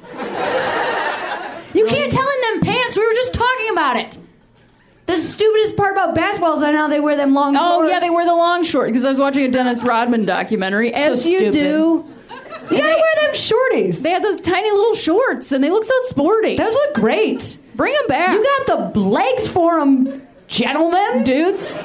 You 1.74 1.86
can't 1.86 2.10
tell 2.10 2.28
in 2.28 2.40
them 2.40 2.60
pants. 2.62 2.96
We 2.96 3.06
were 3.06 3.14
just 3.14 3.34
talking 3.34 3.70
about 3.70 3.98
it. 3.98 4.18
The 5.06 5.16
stupidest 5.16 5.76
part 5.76 5.92
about 5.92 6.14
basketball 6.14 6.54
is 6.54 6.60
that 6.60 6.72
now 6.72 6.88
they 6.88 6.98
wear 6.98 7.16
them 7.16 7.32
long 7.32 7.56
oh, 7.56 7.60
shorts. 7.60 7.70
Oh 7.70 7.78
shorts. 7.78 7.92
yeah, 7.92 8.00
they 8.00 8.10
wear 8.10 8.24
the 8.24 8.34
long 8.34 8.64
short 8.64 8.88
because 8.88 9.04
I 9.04 9.08
was 9.08 9.18
watching 9.18 9.44
a 9.44 9.48
Dennis 9.48 9.82
Rodman 9.82 10.24
documentary. 10.24 10.92
As 10.92 11.24
you 11.24 11.38
stupid. 11.38 11.52
do. 11.52 12.12
You 12.68 12.78
gotta 12.78 13.00
wear 13.00 13.14
them 13.22 13.32
shorties. 13.34 14.02
They 14.02 14.10
had 14.10 14.24
those 14.24 14.40
tiny 14.40 14.68
little 14.70 14.96
shorts, 14.96 15.52
and 15.52 15.62
they 15.62 15.70
look 15.70 15.84
so 15.84 15.94
sporty. 16.06 16.56
Those 16.56 16.74
look 16.74 16.94
great. 16.94 17.58
Bring 17.76 17.94
them 17.94 18.06
back. 18.08 18.32
You 18.32 18.44
got 18.66 18.92
the 18.92 18.98
legs 18.98 19.46
for 19.46 19.78
them, 19.78 20.26
gentlemen. 20.48 21.22
dudes. 21.22 21.78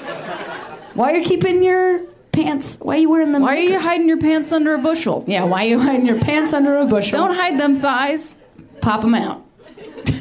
Why 0.95 1.11
are 1.11 1.18
you 1.18 1.23
keeping 1.23 1.64
your 1.64 1.99
pants? 2.31 2.80
Why 2.81 2.95
are 2.95 2.99
you 2.99 3.10
wearing 3.10 3.31
them? 3.31 3.43
Why 3.43 3.57
are 3.57 3.60
you 3.60 3.80
hiding 3.80 4.07
your 4.07 4.18
pants 4.18 4.52
under 4.52 4.73
a 4.73 4.80
bushel? 4.80 5.23
Yeah, 5.27 5.43
why 5.43 5.65
are 5.65 5.69
you 5.69 5.80
hiding 5.80 6.07
your 6.07 6.19
pants 6.19 6.53
under 6.53 6.77
a 6.77 6.85
bushel? 6.85 7.19
Don't 7.19 7.35
hide 7.35 7.60
them 7.60 7.76
thighs. 7.76 8.38
pop 8.81 9.02
them 9.02 9.14
out. 9.14 9.45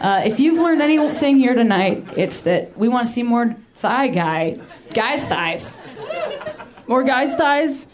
Uh, 0.00 0.22
if 0.24 0.40
you've 0.40 0.58
learned 0.58 0.82
anything 0.82 1.38
here 1.38 1.54
tonight, 1.54 2.06
it's 2.16 2.42
that 2.42 2.76
we 2.76 2.88
want 2.88 3.06
to 3.06 3.12
see 3.12 3.22
more 3.22 3.54
thigh 3.74 4.08
guy, 4.08 4.58
guys' 4.94 5.26
thighs. 5.26 5.76
More 6.86 7.02
guys' 7.04 7.34
thighs. 7.36 7.86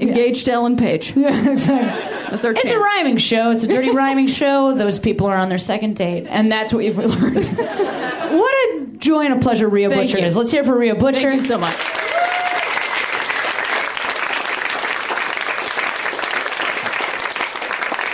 Engaged 0.00 0.44
to 0.46 0.52
Ellen 0.52 0.76
Page. 0.76 1.14
Yeah, 1.16 1.50
exactly. 1.50 2.08
That's 2.30 2.44
our 2.44 2.52
It's 2.52 2.70
a 2.70 2.78
rhyming 2.78 3.16
show. 3.18 3.50
It's 3.50 3.64
a 3.64 3.68
dirty 3.68 3.90
rhyming 3.94 4.26
show. 4.26 4.74
Those 4.74 4.98
people 4.98 5.26
are 5.26 5.36
on 5.36 5.48
their 5.48 5.58
second 5.58 5.96
date, 5.96 6.26
and 6.28 6.50
that's 6.50 6.72
what 6.72 6.78
we've 6.78 6.96
learned. 6.98 7.46
what 7.46 8.54
a 8.54 8.86
joy 8.98 9.24
and 9.24 9.34
a 9.34 9.38
pleasure 9.38 9.68
Rhea 9.68 9.88
Thank 9.88 10.02
Butcher 10.10 10.18
you. 10.18 10.26
is. 10.26 10.36
Let's 10.36 10.50
hear 10.50 10.62
it 10.62 10.66
for 10.66 10.76
Rhea 10.76 10.94
Butcher. 10.94 11.30
Thank 11.30 11.42
you 11.42 11.46
so 11.48 11.58
much. 11.58 11.78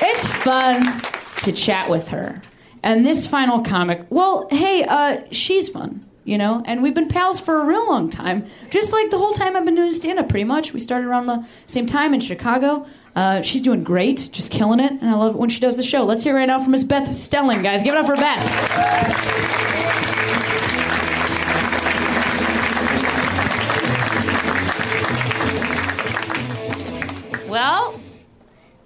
It's 0.00 0.28
fun 0.28 1.00
to 1.42 1.52
chat 1.52 1.88
with 1.90 2.08
her. 2.08 2.40
And 2.88 3.04
this 3.04 3.26
final 3.26 3.60
comic, 3.60 4.06
well, 4.08 4.48
hey, 4.50 4.82
uh, 4.82 5.18
she's 5.30 5.68
fun, 5.68 6.08
you 6.24 6.38
know, 6.38 6.62
and 6.64 6.82
we've 6.82 6.94
been 6.94 7.06
pals 7.06 7.38
for 7.38 7.60
a 7.60 7.64
real 7.66 7.86
long 7.86 8.08
time. 8.08 8.46
Just 8.70 8.94
like 8.94 9.10
the 9.10 9.18
whole 9.18 9.34
time 9.34 9.56
I've 9.56 9.66
been 9.66 9.74
doing 9.74 9.92
stand 9.92 10.18
up, 10.18 10.30
pretty 10.30 10.44
much. 10.44 10.72
We 10.72 10.80
started 10.80 11.06
around 11.06 11.26
the 11.26 11.46
same 11.66 11.84
time 11.84 12.14
in 12.14 12.20
Chicago. 12.20 12.86
Uh, 13.14 13.42
she's 13.42 13.60
doing 13.60 13.84
great, 13.84 14.30
just 14.32 14.50
killing 14.50 14.80
it, 14.80 14.90
and 14.90 15.10
I 15.10 15.12
love 15.16 15.34
it 15.34 15.38
when 15.38 15.50
she 15.50 15.60
does 15.60 15.76
the 15.76 15.82
show. 15.82 16.06
Let's 16.06 16.22
hear 16.22 16.34
right 16.34 16.46
now 16.46 16.60
from 16.60 16.72
Miss 16.72 16.82
Beth 16.82 17.12
Stelling, 17.12 17.62
guys. 17.62 17.82
Give 17.82 17.92
it 17.92 17.98
up 17.98 18.06
for 18.06 18.16
Beth. 18.16 18.42
Well, 27.50 28.00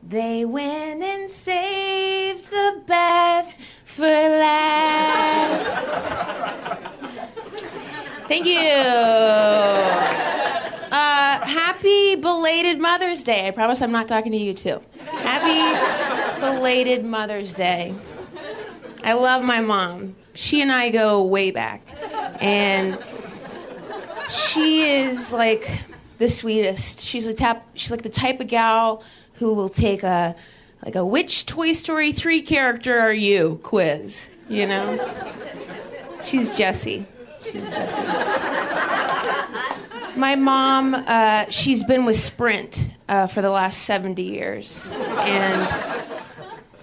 they 0.02 0.44
went 0.44 1.04
and 1.04 1.30
saved 1.30 2.50
the 2.50 2.82
bath 2.84 3.31
for 3.92 4.04
last. 4.04 5.86
Thank 8.26 8.46
you. 8.46 8.58
Uh, 10.90 11.46
happy 11.46 12.16
belated 12.16 12.80
Mother's 12.80 13.22
Day. 13.22 13.46
I 13.46 13.50
promise 13.50 13.82
I'm 13.82 13.92
not 13.92 14.08
talking 14.08 14.32
to 14.32 14.38
you 14.38 14.54
too. 14.54 14.80
Happy 15.06 16.40
belated 16.40 17.04
Mother's 17.04 17.54
Day. 17.54 17.94
I 19.04 19.12
love 19.12 19.42
my 19.44 19.60
mom. 19.60 20.16
She 20.32 20.62
and 20.62 20.72
I 20.72 20.88
go 20.88 21.22
way 21.22 21.50
back. 21.50 21.82
And 22.40 22.98
she 24.30 24.88
is 24.88 25.34
like 25.34 25.68
the 26.16 26.30
sweetest. 26.30 27.00
She's 27.00 27.26
a 27.26 27.34
tap. 27.34 27.68
She's 27.74 27.90
like 27.90 28.02
the 28.02 28.08
type 28.08 28.40
of 28.40 28.48
gal 28.48 29.02
who 29.34 29.52
will 29.52 29.68
take 29.68 30.02
a 30.02 30.34
like 30.84 30.96
a 30.96 31.04
which 31.04 31.46
Toy 31.46 31.72
Story 31.72 32.12
three 32.12 32.42
character 32.42 32.98
are 32.98 33.12
you 33.12 33.60
quiz. 33.62 34.30
You 34.48 34.66
know. 34.66 34.98
She's 36.22 36.56
Jessie. 36.56 37.06
She's 37.42 37.74
Jessie. 37.74 38.02
My 40.16 40.36
mom, 40.36 40.94
uh, 40.94 41.46
she's 41.48 41.82
been 41.82 42.04
with 42.04 42.16
Sprint 42.16 42.86
uh, 43.08 43.26
for 43.26 43.40
the 43.42 43.50
last 43.50 43.84
70 43.84 44.22
years. 44.22 44.88
And 44.92 46.01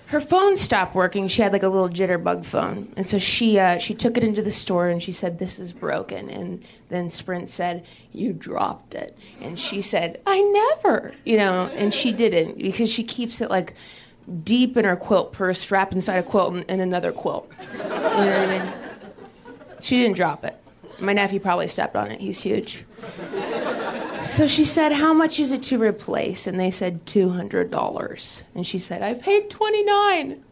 her 0.10 0.20
phone 0.20 0.58
stopped 0.58 0.96
working. 0.96 1.28
She 1.28 1.44
had 1.44 1.54
like 1.54 1.62
a 1.62 1.68
little 1.68 1.88
jitterbug 1.88 2.44
phone, 2.44 2.92
and 2.98 3.06
so 3.06 3.20
she 3.20 3.60
uh, 3.60 3.78
she 3.78 3.94
took 3.94 4.18
it 4.18 4.24
into 4.24 4.42
the 4.42 4.52
store 4.52 4.90
and 4.90 5.02
she 5.04 5.12
said, 5.12 5.38
"This 5.38 5.60
is 5.60 5.72
broken." 5.72 6.32
And 6.32 6.64
then 6.90 7.12
Sprint 7.12 7.48
said, 7.48 7.86
"You 8.12 8.34
dropped 8.34 8.96
it," 8.96 9.16
and 9.40 9.60
she 9.60 9.84
said, 9.84 10.20
"I 10.26 10.42
never," 10.42 11.14
you 11.26 11.38
know, 11.38 11.68
and 11.76 11.94
she 11.94 12.12
didn't 12.12 12.58
because 12.58 12.92
she 12.92 13.04
keeps 13.04 13.40
it 13.40 13.52
like 13.52 13.76
deep 14.44 14.78
in 14.78 14.86
her 14.86 14.96
quilt 14.96 15.32
purse, 15.32 15.70
wrapped 15.70 15.94
inside 15.94 16.18
a 16.18 16.24
quilt 16.24 16.56
and, 16.56 16.66
and 16.68 16.82
another 16.82 17.12
quilt. 17.12 17.48
You 17.72 17.78
know 17.78 17.90
what 17.90 18.50
I 18.50 18.60
mean? 18.60 18.74
She 19.80 20.00
didn't 20.00 20.16
drop 20.16 20.44
it. 20.44 20.56
My 21.00 21.14
nephew 21.14 21.40
probably 21.40 21.68
stepped 21.68 21.96
on 21.96 22.10
it. 22.10 22.20
He's 22.20 22.42
huge. 22.42 22.84
So 24.24 24.48
she 24.48 24.66
said, 24.66 24.92
How 24.92 25.14
much 25.14 25.40
is 25.40 25.52
it 25.52 25.64
to 25.64 25.78
replace? 25.82 26.46
And 26.48 26.60
they 26.60 26.72
said, 26.72 27.06
$200. 27.06 28.44
And 28.56 28.66
she 28.68 28.78
said, 28.78 29.02
I 29.02 29.14
paid 29.16 29.50
29 29.50 30.44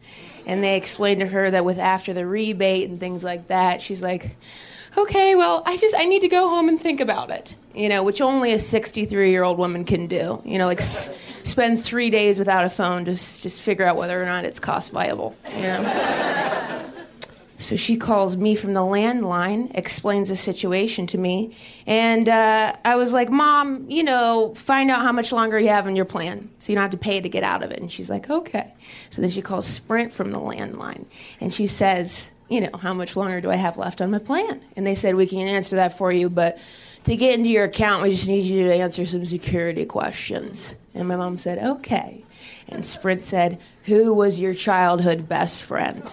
And 0.46 0.64
they 0.64 0.78
explained 0.78 1.20
to 1.22 1.28
her 1.28 1.52
that 1.52 1.64
with 1.66 1.78
after 1.80 2.14
the 2.14 2.26
rebate 2.26 2.90
and 2.90 3.00
things 3.00 3.24
like 3.24 3.48
that, 3.48 3.82
she's 3.82 4.02
like, 4.02 4.36
Okay, 4.98 5.36
well, 5.36 5.62
I 5.66 5.78
just 5.78 5.96
I 5.96 6.06
need 6.06 6.22
to 6.22 6.28
go 6.28 6.50
home 6.50 6.70
and 6.70 6.82
think 6.82 7.02
about 7.02 7.30
it. 7.30 7.54
You 7.76 7.88
know, 7.88 8.02
which 8.02 8.20
only 8.20 8.52
a 8.54 8.60
63 8.60 9.30
year 9.30 9.44
old 9.44 9.60
woman 9.60 9.86
can 9.86 10.08
do. 10.08 10.42
You 10.44 10.58
know, 10.58 10.66
like 10.66 10.80
s- 10.82 11.12
spend 11.44 11.84
three 11.84 12.10
days 12.10 12.40
without 12.40 12.66
a 12.66 12.70
phone 12.70 13.06
to 13.06 13.12
s- 13.12 13.42
just 13.44 13.62
figure 13.62 13.86
out 13.86 13.96
whether 13.96 14.20
or 14.22 14.26
not 14.26 14.44
it's 14.44 14.60
cost 14.60 14.92
viable. 14.92 15.36
You 15.56 15.62
know. 15.62 16.84
So 17.60 17.76
she 17.76 17.98
calls 17.98 18.38
me 18.38 18.56
from 18.56 18.76
the 18.76 18.82
landline, 18.82 19.72
explains 19.74 20.30
the 20.30 20.38
situation 20.38 21.08
to 21.08 21.18
me, 21.18 21.56
and 21.88 22.30
uh, 22.30 22.76
I 22.86 22.96
was 22.96 23.14
like, 23.14 23.32
"Mom, 23.32 23.90
you 23.90 24.04
know, 24.04 24.54
find 24.56 24.92
out 24.92 25.02
how 25.02 25.12
much 25.12 25.32
longer 25.32 25.60
you 25.60 25.70
have 25.70 25.88
in 25.88 25.96
your 25.96 26.06
plan, 26.06 26.50
so 26.60 26.72
you 26.72 26.76
don't 26.76 26.84
have 26.84 26.92
to 26.92 26.98
pay 26.98 27.20
to 27.20 27.30
get 27.30 27.44
out 27.44 27.64
of 27.64 27.72
it." 27.72 27.80
And 27.80 27.92
she's 27.92 28.12
like, 28.12 28.30
"Okay." 28.30 28.72
So 29.10 29.22
then 29.24 29.32
she 29.32 29.42
calls 29.42 29.66
Sprint 29.66 30.14
from 30.14 30.32
the 30.32 30.40
landline, 30.40 31.06
and 31.42 31.52
she 31.52 31.66
says, 31.66 32.32
"You 32.48 32.62
know, 32.62 32.78
how 32.78 32.94
much 32.94 33.16
longer 33.16 33.42
do 33.42 33.50
I 33.50 33.56
have 33.56 33.76
left 33.76 34.02
on 34.02 34.12
my 34.12 34.20
plan?" 34.20 34.62
And 34.76 34.86
they 34.86 34.96
said, 34.96 35.16
"We 35.16 35.26
can 35.26 35.48
answer 35.48 35.78
that 35.78 35.98
for 35.98 36.12
you, 36.12 36.30
but 36.30 36.60
to 37.06 37.16
get 37.16 37.34
into 37.34 37.50
your 37.50 37.64
account, 37.64 38.04
we 38.04 38.12
just 38.12 38.28
need 38.28 38.44
you 38.44 38.68
to 38.68 38.76
answer 38.76 39.06
some 39.08 39.26
security 39.26 39.86
questions." 39.86 40.76
And 40.94 41.08
my 41.08 41.16
mom 41.16 41.40
said, 41.40 41.58
"Okay." 41.58 42.24
And 42.70 42.86
Sprint 42.86 43.24
said, 43.24 43.58
"Who 43.86 44.14
was 44.14 44.40
your 44.40 44.54
childhood 44.54 45.28
best 45.28 45.64
friend?" 45.64 46.04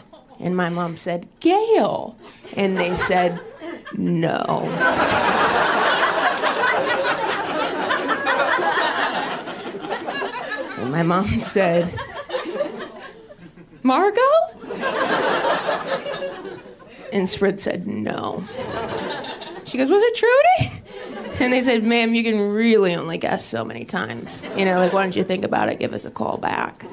And 0.40 0.56
my 0.56 0.68
mom 0.68 0.96
said, 0.96 1.26
Gail. 1.40 2.16
And 2.56 2.76
they 2.76 2.94
said, 2.94 3.40
no. 3.96 4.68
And 10.78 10.90
my 10.92 11.02
mom 11.02 11.28
said, 11.40 11.92
Margot? 13.82 14.20
And 17.12 17.28
Sprint 17.28 17.60
said, 17.60 17.86
no. 17.86 18.44
She 19.64 19.78
goes, 19.78 19.88
was 19.88 20.02
it 20.02 20.14
Trudy? 20.14 20.82
And 21.40 21.52
they 21.52 21.62
said, 21.62 21.84
ma'am, 21.84 22.14
you 22.14 22.22
can 22.22 22.38
really 22.38 22.94
only 22.94 23.18
guess 23.18 23.44
so 23.44 23.64
many 23.64 23.84
times. 23.84 24.44
You 24.56 24.64
know, 24.64 24.78
like, 24.78 24.92
why 24.92 25.02
don't 25.02 25.16
you 25.16 25.24
think 25.24 25.44
about 25.44 25.68
it? 25.68 25.78
Give 25.78 25.92
us 25.92 26.04
a 26.04 26.10
call 26.10 26.36
back. 26.36 26.84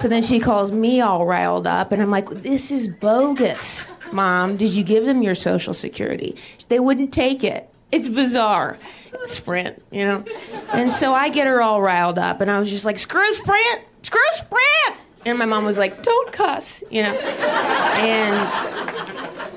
So 0.00 0.08
then 0.08 0.22
she 0.22 0.40
calls 0.40 0.72
me 0.72 1.02
all 1.02 1.26
riled 1.26 1.66
up, 1.66 1.92
and 1.92 2.00
I'm 2.00 2.10
like, 2.10 2.30
this 2.30 2.70
is 2.70 2.88
bogus. 2.88 3.92
Mom, 4.12 4.56
did 4.56 4.70
you 4.70 4.82
give 4.82 5.04
them 5.04 5.22
your 5.22 5.34
social 5.34 5.74
security? 5.74 6.36
They 6.68 6.80
wouldn't 6.80 7.12
take 7.12 7.44
it. 7.44 7.68
It's 7.92 8.08
bizarre. 8.08 8.78
Sprint, 9.24 9.82
you 9.90 10.06
know? 10.06 10.24
And 10.72 10.90
so 10.90 11.12
I 11.12 11.28
get 11.28 11.46
her 11.46 11.60
all 11.60 11.82
riled 11.82 12.18
up, 12.18 12.40
and 12.40 12.50
I 12.50 12.58
was 12.58 12.70
just 12.70 12.86
like, 12.86 12.98
screw 12.98 13.30
Sprint! 13.34 13.82
Screw 14.00 14.20
Sprint! 14.32 14.96
And 15.26 15.38
my 15.38 15.44
mom 15.44 15.66
was 15.66 15.76
like, 15.76 16.02
don't 16.02 16.32
cuss, 16.32 16.82
you 16.90 17.02
know? 17.02 17.12
And 17.12 18.80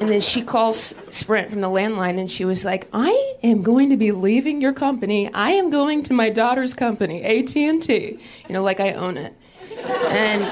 and 0.01 0.11
then 0.11 0.19
she 0.19 0.41
calls 0.41 0.93
Sprint 1.09 1.51
from 1.51 1.61
the 1.61 1.69
landline 1.69 2.19
and 2.19 2.29
she 2.29 2.43
was 2.43 2.65
like, 2.65 2.89
"I 2.91 3.35
am 3.41 3.61
going 3.61 3.89
to 3.91 3.95
be 3.95 4.11
leaving 4.11 4.59
your 4.59 4.73
company. 4.73 5.31
I 5.33 5.51
am 5.51 5.69
going 5.69 6.03
to 6.03 6.13
my 6.13 6.29
daughter's 6.29 6.73
company, 6.73 7.23
AT&T. 7.23 8.19
You 8.49 8.53
know, 8.53 8.63
like 8.63 8.81
I 8.81 8.91
own 8.91 9.15
it." 9.15 9.33
And 9.77 10.49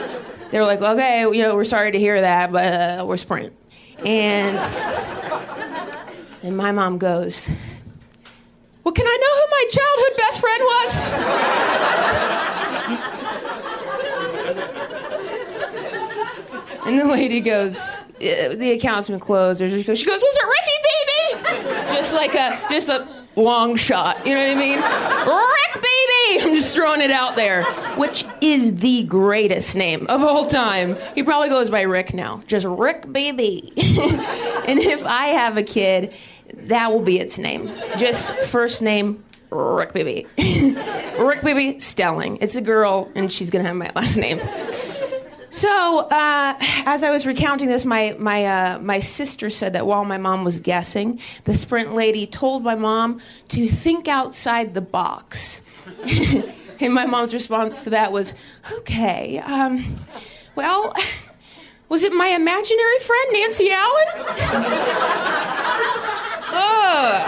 they 0.51 0.59
were 0.59 0.65
like, 0.65 0.81
"Okay, 0.81 1.21
you 1.21 1.41
know, 1.43 1.55
we're 1.55 1.63
sorry 1.63 1.91
to 1.91 1.99
hear 1.99 2.19
that, 2.21 2.51
but 2.51 2.65
uh, 2.65 3.05
we're 3.07 3.17
Sprint." 3.17 3.53
And 4.05 4.57
and 6.43 6.57
my 6.57 6.71
mom 6.71 6.97
goes, 6.97 7.49
"Well, 8.83 8.93
can 8.93 9.05
I 9.07 9.17
know 9.21 9.33
who 9.39 9.45
my 9.51 9.65
childhood 9.69 10.17
best 10.17 10.39
friend 10.41 10.63
was?" 10.63 11.01
And 16.85 16.99
the 16.99 17.05
lady 17.05 17.39
goes, 17.41 17.77
"Uh, 18.15 18.55
the 18.55 18.71
account's 18.71 19.07
been 19.07 19.19
closed. 19.19 19.59
She 19.61 19.83
goes, 19.83 19.99
she 19.99 20.05
goes, 20.05 20.21
was 20.21 20.37
it 20.37 20.45
Ricky, 20.45 20.77
baby? 20.89 21.95
Just 21.95 22.13
like 22.13 22.33
a, 22.35 22.59
just 22.69 22.89
a 22.89 23.07
long 23.35 23.75
shot. 23.75 24.25
You 24.25 24.33
know 24.33 24.41
what 24.43 24.51
I 24.51 24.55
mean? 24.55 24.79
I'm 26.45 26.55
just 26.55 26.75
throwing 26.75 27.01
it 27.01 27.11
out 27.11 27.35
there, 27.35 27.63
which 27.95 28.25
is 28.41 28.75
the 28.77 29.03
greatest 29.03 29.75
name 29.75 30.07
of 30.07 30.23
all 30.23 30.47
time. 30.47 30.97
He 31.13 31.21
probably 31.21 31.49
goes 31.49 31.69
by 31.69 31.81
Rick 31.81 32.13
now. 32.13 32.41
Just 32.47 32.65
Rick, 32.65 33.11
baby. 33.13 33.71
and 33.77 34.79
if 34.79 35.05
I 35.05 35.27
have 35.27 35.57
a 35.57 35.63
kid, 35.63 36.13
that 36.53 36.91
will 36.91 37.01
be 37.01 37.19
its 37.19 37.37
name. 37.37 37.71
Just 37.97 38.33
first 38.33 38.81
name. 38.81 39.23
Rick 39.51 39.91
Baby. 39.93 40.27
Rick 41.19 41.41
Baby 41.41 41.79
Stelling. 41.81 42.37
It's 42.37 42.55
a 42.55 42.61
girl, 42.61 43.11
and 43.15 43.29
she's 43.31 43.49
gonna 43.49 43.65
have 43.65 43.75
my 43.75 43.91
last 43.95 44.15
name. 44.15 44.39
So, 45.49 45.99
uh, 46.09 46.55
as 46.85 47.03
I 47.03 47.11
was 47.11 47.27
recounting 47.27 47.67
this, 47.67 47.83
my 47.83 48.15
my 48.17 48.45
uh, 48.45 48.79
my 48.79 49.01
sister 49.01 49.49
said 49.49 49.73
that 49.73 49.85
while 49.85 50.05
my 50.05 50.17
mom 50.17 50.45
was 50.45 50.61
guessing, 50.61 51.19
the 51.43 51.55
Sprint 51.55 51.93
lady 51.93 52.25
told 52.25 52.63
my 52.63 52.75
mom 52.75 53.19
to 53.49 53.67
think 53.67 54.07
outside 54.07 54.73
the 54.73 54.81
box. 54.81 55.61
and 56.79 56.93
my 56.93 57.05
mom's 57.05 57.33
response 57.33 57.83
to 57.85 57.91
that 57.91 58.11
was, 58.11 58.33
"Okay, 58.79 59.39
um, 59.39 59.95
well." 60.55 60.93
Was 61.91 62.03
it 62.05 62.13
my 62.13 62.27
imaginary 62.27 62.99
friend, 62.99 63.33
Nancy 63.33 63.69
Allen? 63.69 64.07
oh. 66.53 67.23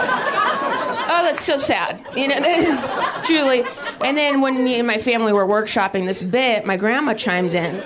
oh, 1.06 1.20
that's 1.22 1.44
so 1.44 1.58
sad. 1.58 2.02
You 2.16 2.28
know, 2.28 2.40
that 2.40 2.60
is 2.60 2.88
truly. 3.26 3.62
And 4.00 4.16
then 4.16 4.40
when 4.40 4.64
me 4.64 4.78
and 4.78 4.86
my 4.86 4.96
family 4.96 5.34
were 5.34 5.46
workshopping 5.46 6.06
this 6.06 6.22
bit, 6.22 6.64
my 6.64 6.78
grandma 6.78 7.12
chimed 7.12 7.54
in, 7.54 7.76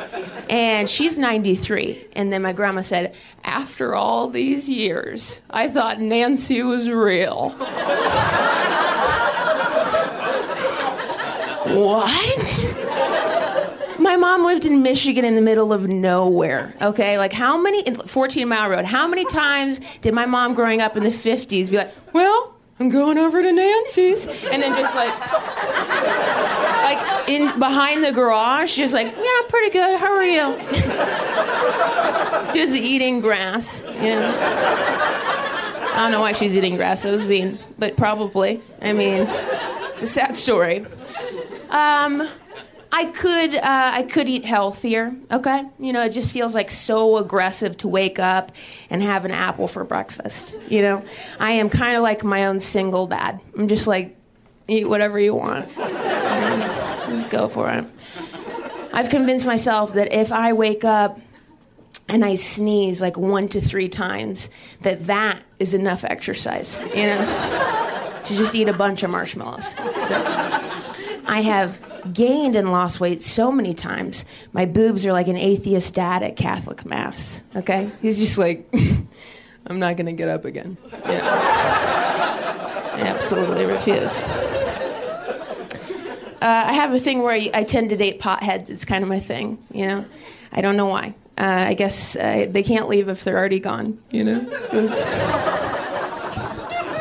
and 0.48 0.88
she's 0.88 1.18
93. 1.18 2.06
And 2.12 2.32
then 2.32 2.42
my 2.42 2.52
grandma 2.52 2.82
said, 2.82 3.16
After 3.42 3.96
all 3.96 4.28
these 4.28 4.68
years, 4.68 5.40
I 5.50 5.68
thought 5.68 6.00
Nancy 6.00 6.62
was 6.62 6.88
real. 6.88 7.56
what? 11.76 12.66
My 13.98 14.16
mom 14.16 14.44
lived 14.44 14.64
in 14.64 14.82
Michigan 14.82 15.24
in 15.24 15.34
the 15.34 15.40
middle 15.40 15.72
of 15.72 15.88
nowhere. 15.88 16.72
Okay, 16.80 17.18
like 17.18 17.32
how 17.32 17.58
many 17.60 17.82
14 17.94 18.48
Mile 18.48 18.70
Road? 18.70 18.84
How 18.84 19.08
many 19.08 19.24
times 19.24 19.80
did 20.02 20.14
my 20.14 20.24
mom 20.24 20.54
growing 20.54 20.80
up 20.80 20.96
in 20.96 21.02
the 21.02 21.10
50s 21.10 21.68
be 21.68 21.78
like, 21.78 21.92
"Well, 22.12 22.54
I'm 22.78 22.90
going 22.90 23.18
over 23.18 23.42
to 23.42 23.52
Nancy's," 23.52 24.26
and 24.26 24.62
then 24.62 24.74
just 24.74 24.94
like, 24.94 25.12
like 26.84 27.28
in 27.28 27.58
behind 27.58 28.04
the 28.04 28.12
garage, 28.12 28.76
just 28.76 28.94
like, 28.94 29.08
"Yeah, 29.16 29.48
pretty 29.48 29.70
good. 29.70 29.98
How 29.98 30.14
are 30.14 30.24
you?" 30.24 30.56
just 32.54 32.72
eating 32.74 33.20
grass. 33.20 33.82
You 34.00 34.14
know. 34.14 34.34
I 35.92 36.02
don't 36.02 36.12
know 36.12 36.20
why 36.20 36.32
she's 36.32 36.56
eating 36.56 36.76
grass. 36.76 37.04
I 37.04 37.10
was 37.10 37.26
being, 37.26 37.58
but 37.76 37.96
probably. 37.96 38.62
I 38.80 38.92
mean, 38.92 39.26
it's 39.90 40.02
a 40.02 40.06
sad 40.06 40.36
story. 40.36 40.86
Um, 41.70 42.28
I 42.90 43.04
could 43.06 43.54
uh, 43.54 43.60
I 43.62 44.02
could 44.04 44.28
eat 44.28 44.44
healthier. 44.44 45.14
Okay, 45.30 45.64
you 45.78 45.92
know, 45.92 46.02
it 46.04 46.10
just 46.10 46.32
feels 46.32 46.54
like 46.54 46.70
so 46.70 47.18
aggressive 47.18 47.76
to 47.78 47.88
wake 47.88 48.18
up 48.18 48.52
and 48.88 49.02
have 49.02 49.24
an 49.24 49.30
apple 49.30 49.68
for 49.68 49.84
breakfast. 49.84 50.56
You 50.68 50.82
know, 50.82 51.04
I 51.38 51.52
am 51.52 51.68
kind 51.68 51.96
of 51.96 52.02
like 52.02 52.24
my 52.24 52.46
own 52.46 52.60
single 52.60 53.06
dad. 53.06 53.40
I'm 53.56 53.68
just 53.68 53.86
like, 53.86 54.16
eat 54.68 54.88
whatever 54.88 55.18
you 55.18 55.34
want. 55.34 55.68
Just 57.08 57.30
go 57.30 57.48
for 57.48 57.70
it. 57.70 57.84
I've 58.92 59.08
convinced 59.08 59.46
myself 59.46 59.94
that 59.94 60.12
if 60.12 60.30
I 60.30 60.52
wake 60.52 60.84
up 60.84 61.18
and 62.08 62.24
I 62.24 62.36
sneeze 62.36 63.00
like 63.00 63.16
one 63.16 63.48
to 63.48 63.60
three 63.60 63.88
times, 63.88 64.50
that 64.82 65.04
that 65.04 65.42
is 65.58 65.72
enough 65.72 66.04
exercise. 66.04 66.80
You 66.94 67.06
know, 67.06 68.20
to 68.24 68.36
just 68.36 68.54
eat 68.54 68.68
a 68.68 68.72
bunch 68.72 69.02
of 69.02 69.10
marshmallows. 69.10 69.68
So, 69.68 70.64
I 71.28 71.42
have 71.42 71.80
gained 72.12 72.56
and 72.56 72.72
lost 72.72 73.00
weight 73.00 73.20
so 73.22 73.52
many 73.52 73.74
times. 73.74 74.24
My 74.54 74.64
boobs 74.64 75.04
are 75.04 75.12
like 75.12 75.28
an 75.28 75.36
atheist 75.36 75.94
dad 75.94 76.22
at 76.22 76.36
Catholic 76.36 76.86
Mass. 76.86 77.42
Okay? 77.54 77.90
He's 78.00 78.18
just 78.18 78.38
like, 78.38 78.66
I'm 79.66 79.78
not 79.78 79.96
going 79.96 80.06
to 80.06 80.12
get 80.12 80.28
up 80.28 80.46
again. 80.46 80.78
Yeah. 80.90 81.20
I 82.94 83.00
absolutely 83.02 83.66
refuse. 83.66 84.22
Uh, 86.40 86.64
I 86.68 86.72
have 86.72 86.94
a 86.94 86.98
thing 86.98 87.22
where 87.22 87.32
I, 87.32 87.50
I 87.52 87.64
tend 87.64 87.90
to 87.90 87.96
date 87.96 88.20
potheads. 88.20 88.70
It's 88.70 88.86
kind 88.86 89.02
of 89.02 89.10
my 89.10 89.20
thing, 89.20 89.58
you 89.72 89.86
know? 89.86 90.04
I 90.50 90.62
don't 90.62 90.76
know 90.76 90.86
why. 90.86 91.14
Uh, 91.36 91.66
I 91.68 91.74
guess 91.74 92.16
uh, 92.16 92.46
they 92.48 92.62
can't 92.62 92.88
leave 92.88 93.08
if 93.08 93.22
they're 93.24 93.36
already 93.36 93.60
gone, 93.60 93.98
you 94.10 94.24
know? 94.24 94.40
That's 94.72 95.04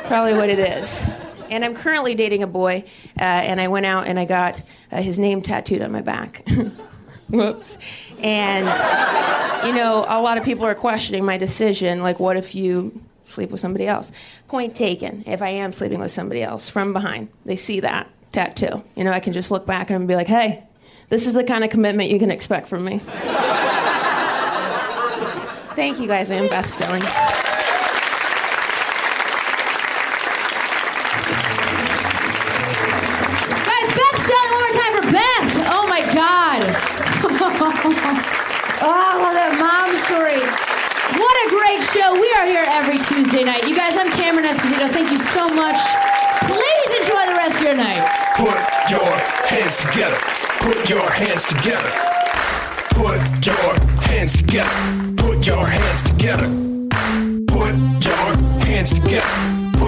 probably 0.07 0.33
what 0.33 0.49
it 0.49 0.59
is. 0.59 1.05
And 1.49 1.65
I'm 1.65 1.75
currently 1.75 2.15
dating 2.15 2.43
a 2.43 2.47
boy, 2.47 2.83
uh, 3.19 3.23
and 3.23 3.59
I 3.59 3.67
went 3.67 3.85
out 3.85 4.07
and 4.07 4.19
I 4.19 4.25
got 4.25 4.61
uh, 4.91 5.01
his 5.01 5.19
name 5.19 5.41
tattooed 5.41 5.81
on 5.81 5.91
my 5.91 6.01
back. 6.01 6.47
Whoops. 7.29 7.77
And, 8.19 8.65
you 9.67 9.75
know, 9.75 10.05
a 10.07 10.21
lot 10.21 10.37
of 10.37 10.45
people 10.45 10.65
are 10.65 10.75
questioning 10.75 11.25
my 11.25 11.37
decision. 11.37 12.01
Like, 12.01 12.19
what 12.19 12.37
if 12.37 12.55
you 12.55 13.01
sleep 13.27 13.51
with 13.51 13.59
somebody 13.59 13.87
else. 13.87 14.11
Point 14.47 14.75
taken. 14.75 15.23
If 15.25 15.41
I 15.41 15.49
am 15.49 15.71
sleeping 15.71 15.99
with 15.99 16.11
somebody 16.11 16.43
else 16.43 16.69
from 16.69 16.93
behind, 16.93 17.29
they 17.45 17.55
see 17.55 17.79
that 17.81 18.09
tattoo. 18.31 18.83
You 18.95 19.03
know, 19.03 19.11
I 19.11 19.19
can 19.19 19.33
just 19.33 19.51
look 19.51 19.65
back 19.65 19.89
and 19.89 20.07
be 20.07 20.15
like, 20.15 20.27
hey, 20.27 20.63
this 21.09 21.27
is 21.27 21.33
the 21.33 21.43
kind 21.43 21.63
of 21.63 21.69
commitment 21.69 22.09
you 22.09 22.19
can 22.19 22.31
expect 22.31 22.67
from 22.67 22.85
me. 22.85 22.99
Thank 25.75 25.99
you 25.99 26.07
guys. 26.07 26.31
I 26.31 26.35
am 26.35 26.47
Beth 26.47 26.73
Stelling. 26.73 27.03
Great 41.67 41.83
show. 41.83 42.13
We 42.13 42.31
are 42.31 42.45
here 42.45 42.63
every 42.65 42.97
Tuesday 42.97 43.43
night. 43.43 43.67
You 43.67 43.75
guys, 43.75 43.97
I'm 43.97 44.09
Cameron 44.11 44.45
Esposito. 44.45 44.89
Thank 44.89 45.11
you 45.11 45.17
so 45.17 45.49
much. 45.49 45.75
Please 46.43 46.91
enjoy 46.95 47.25
the 47.25 47.35
rest 47.35 47.55
of 47.57 47.61
your 47.61 47.75
night. 47.75 48.07
Put 48.37 48.55
your 48.89 49.13
hands 49.49 49.75
together. 49.75 50.15
Put 50.61 50.89
your 50.89 51.11
hands 51.11 51.43
together. 51.43 51.91
Put 52.91 53.45
your 53.45 53.73
hands 53.99 54.37
together. 54.37 55.13
Put 55.17 55.45
your 55.45 55.67
hands 55.67 56.03
together. 56.03 56.47
Put 57.47 58.05
your 58.05 58.37
hands 58.63 58.93
together. 58.93 59.26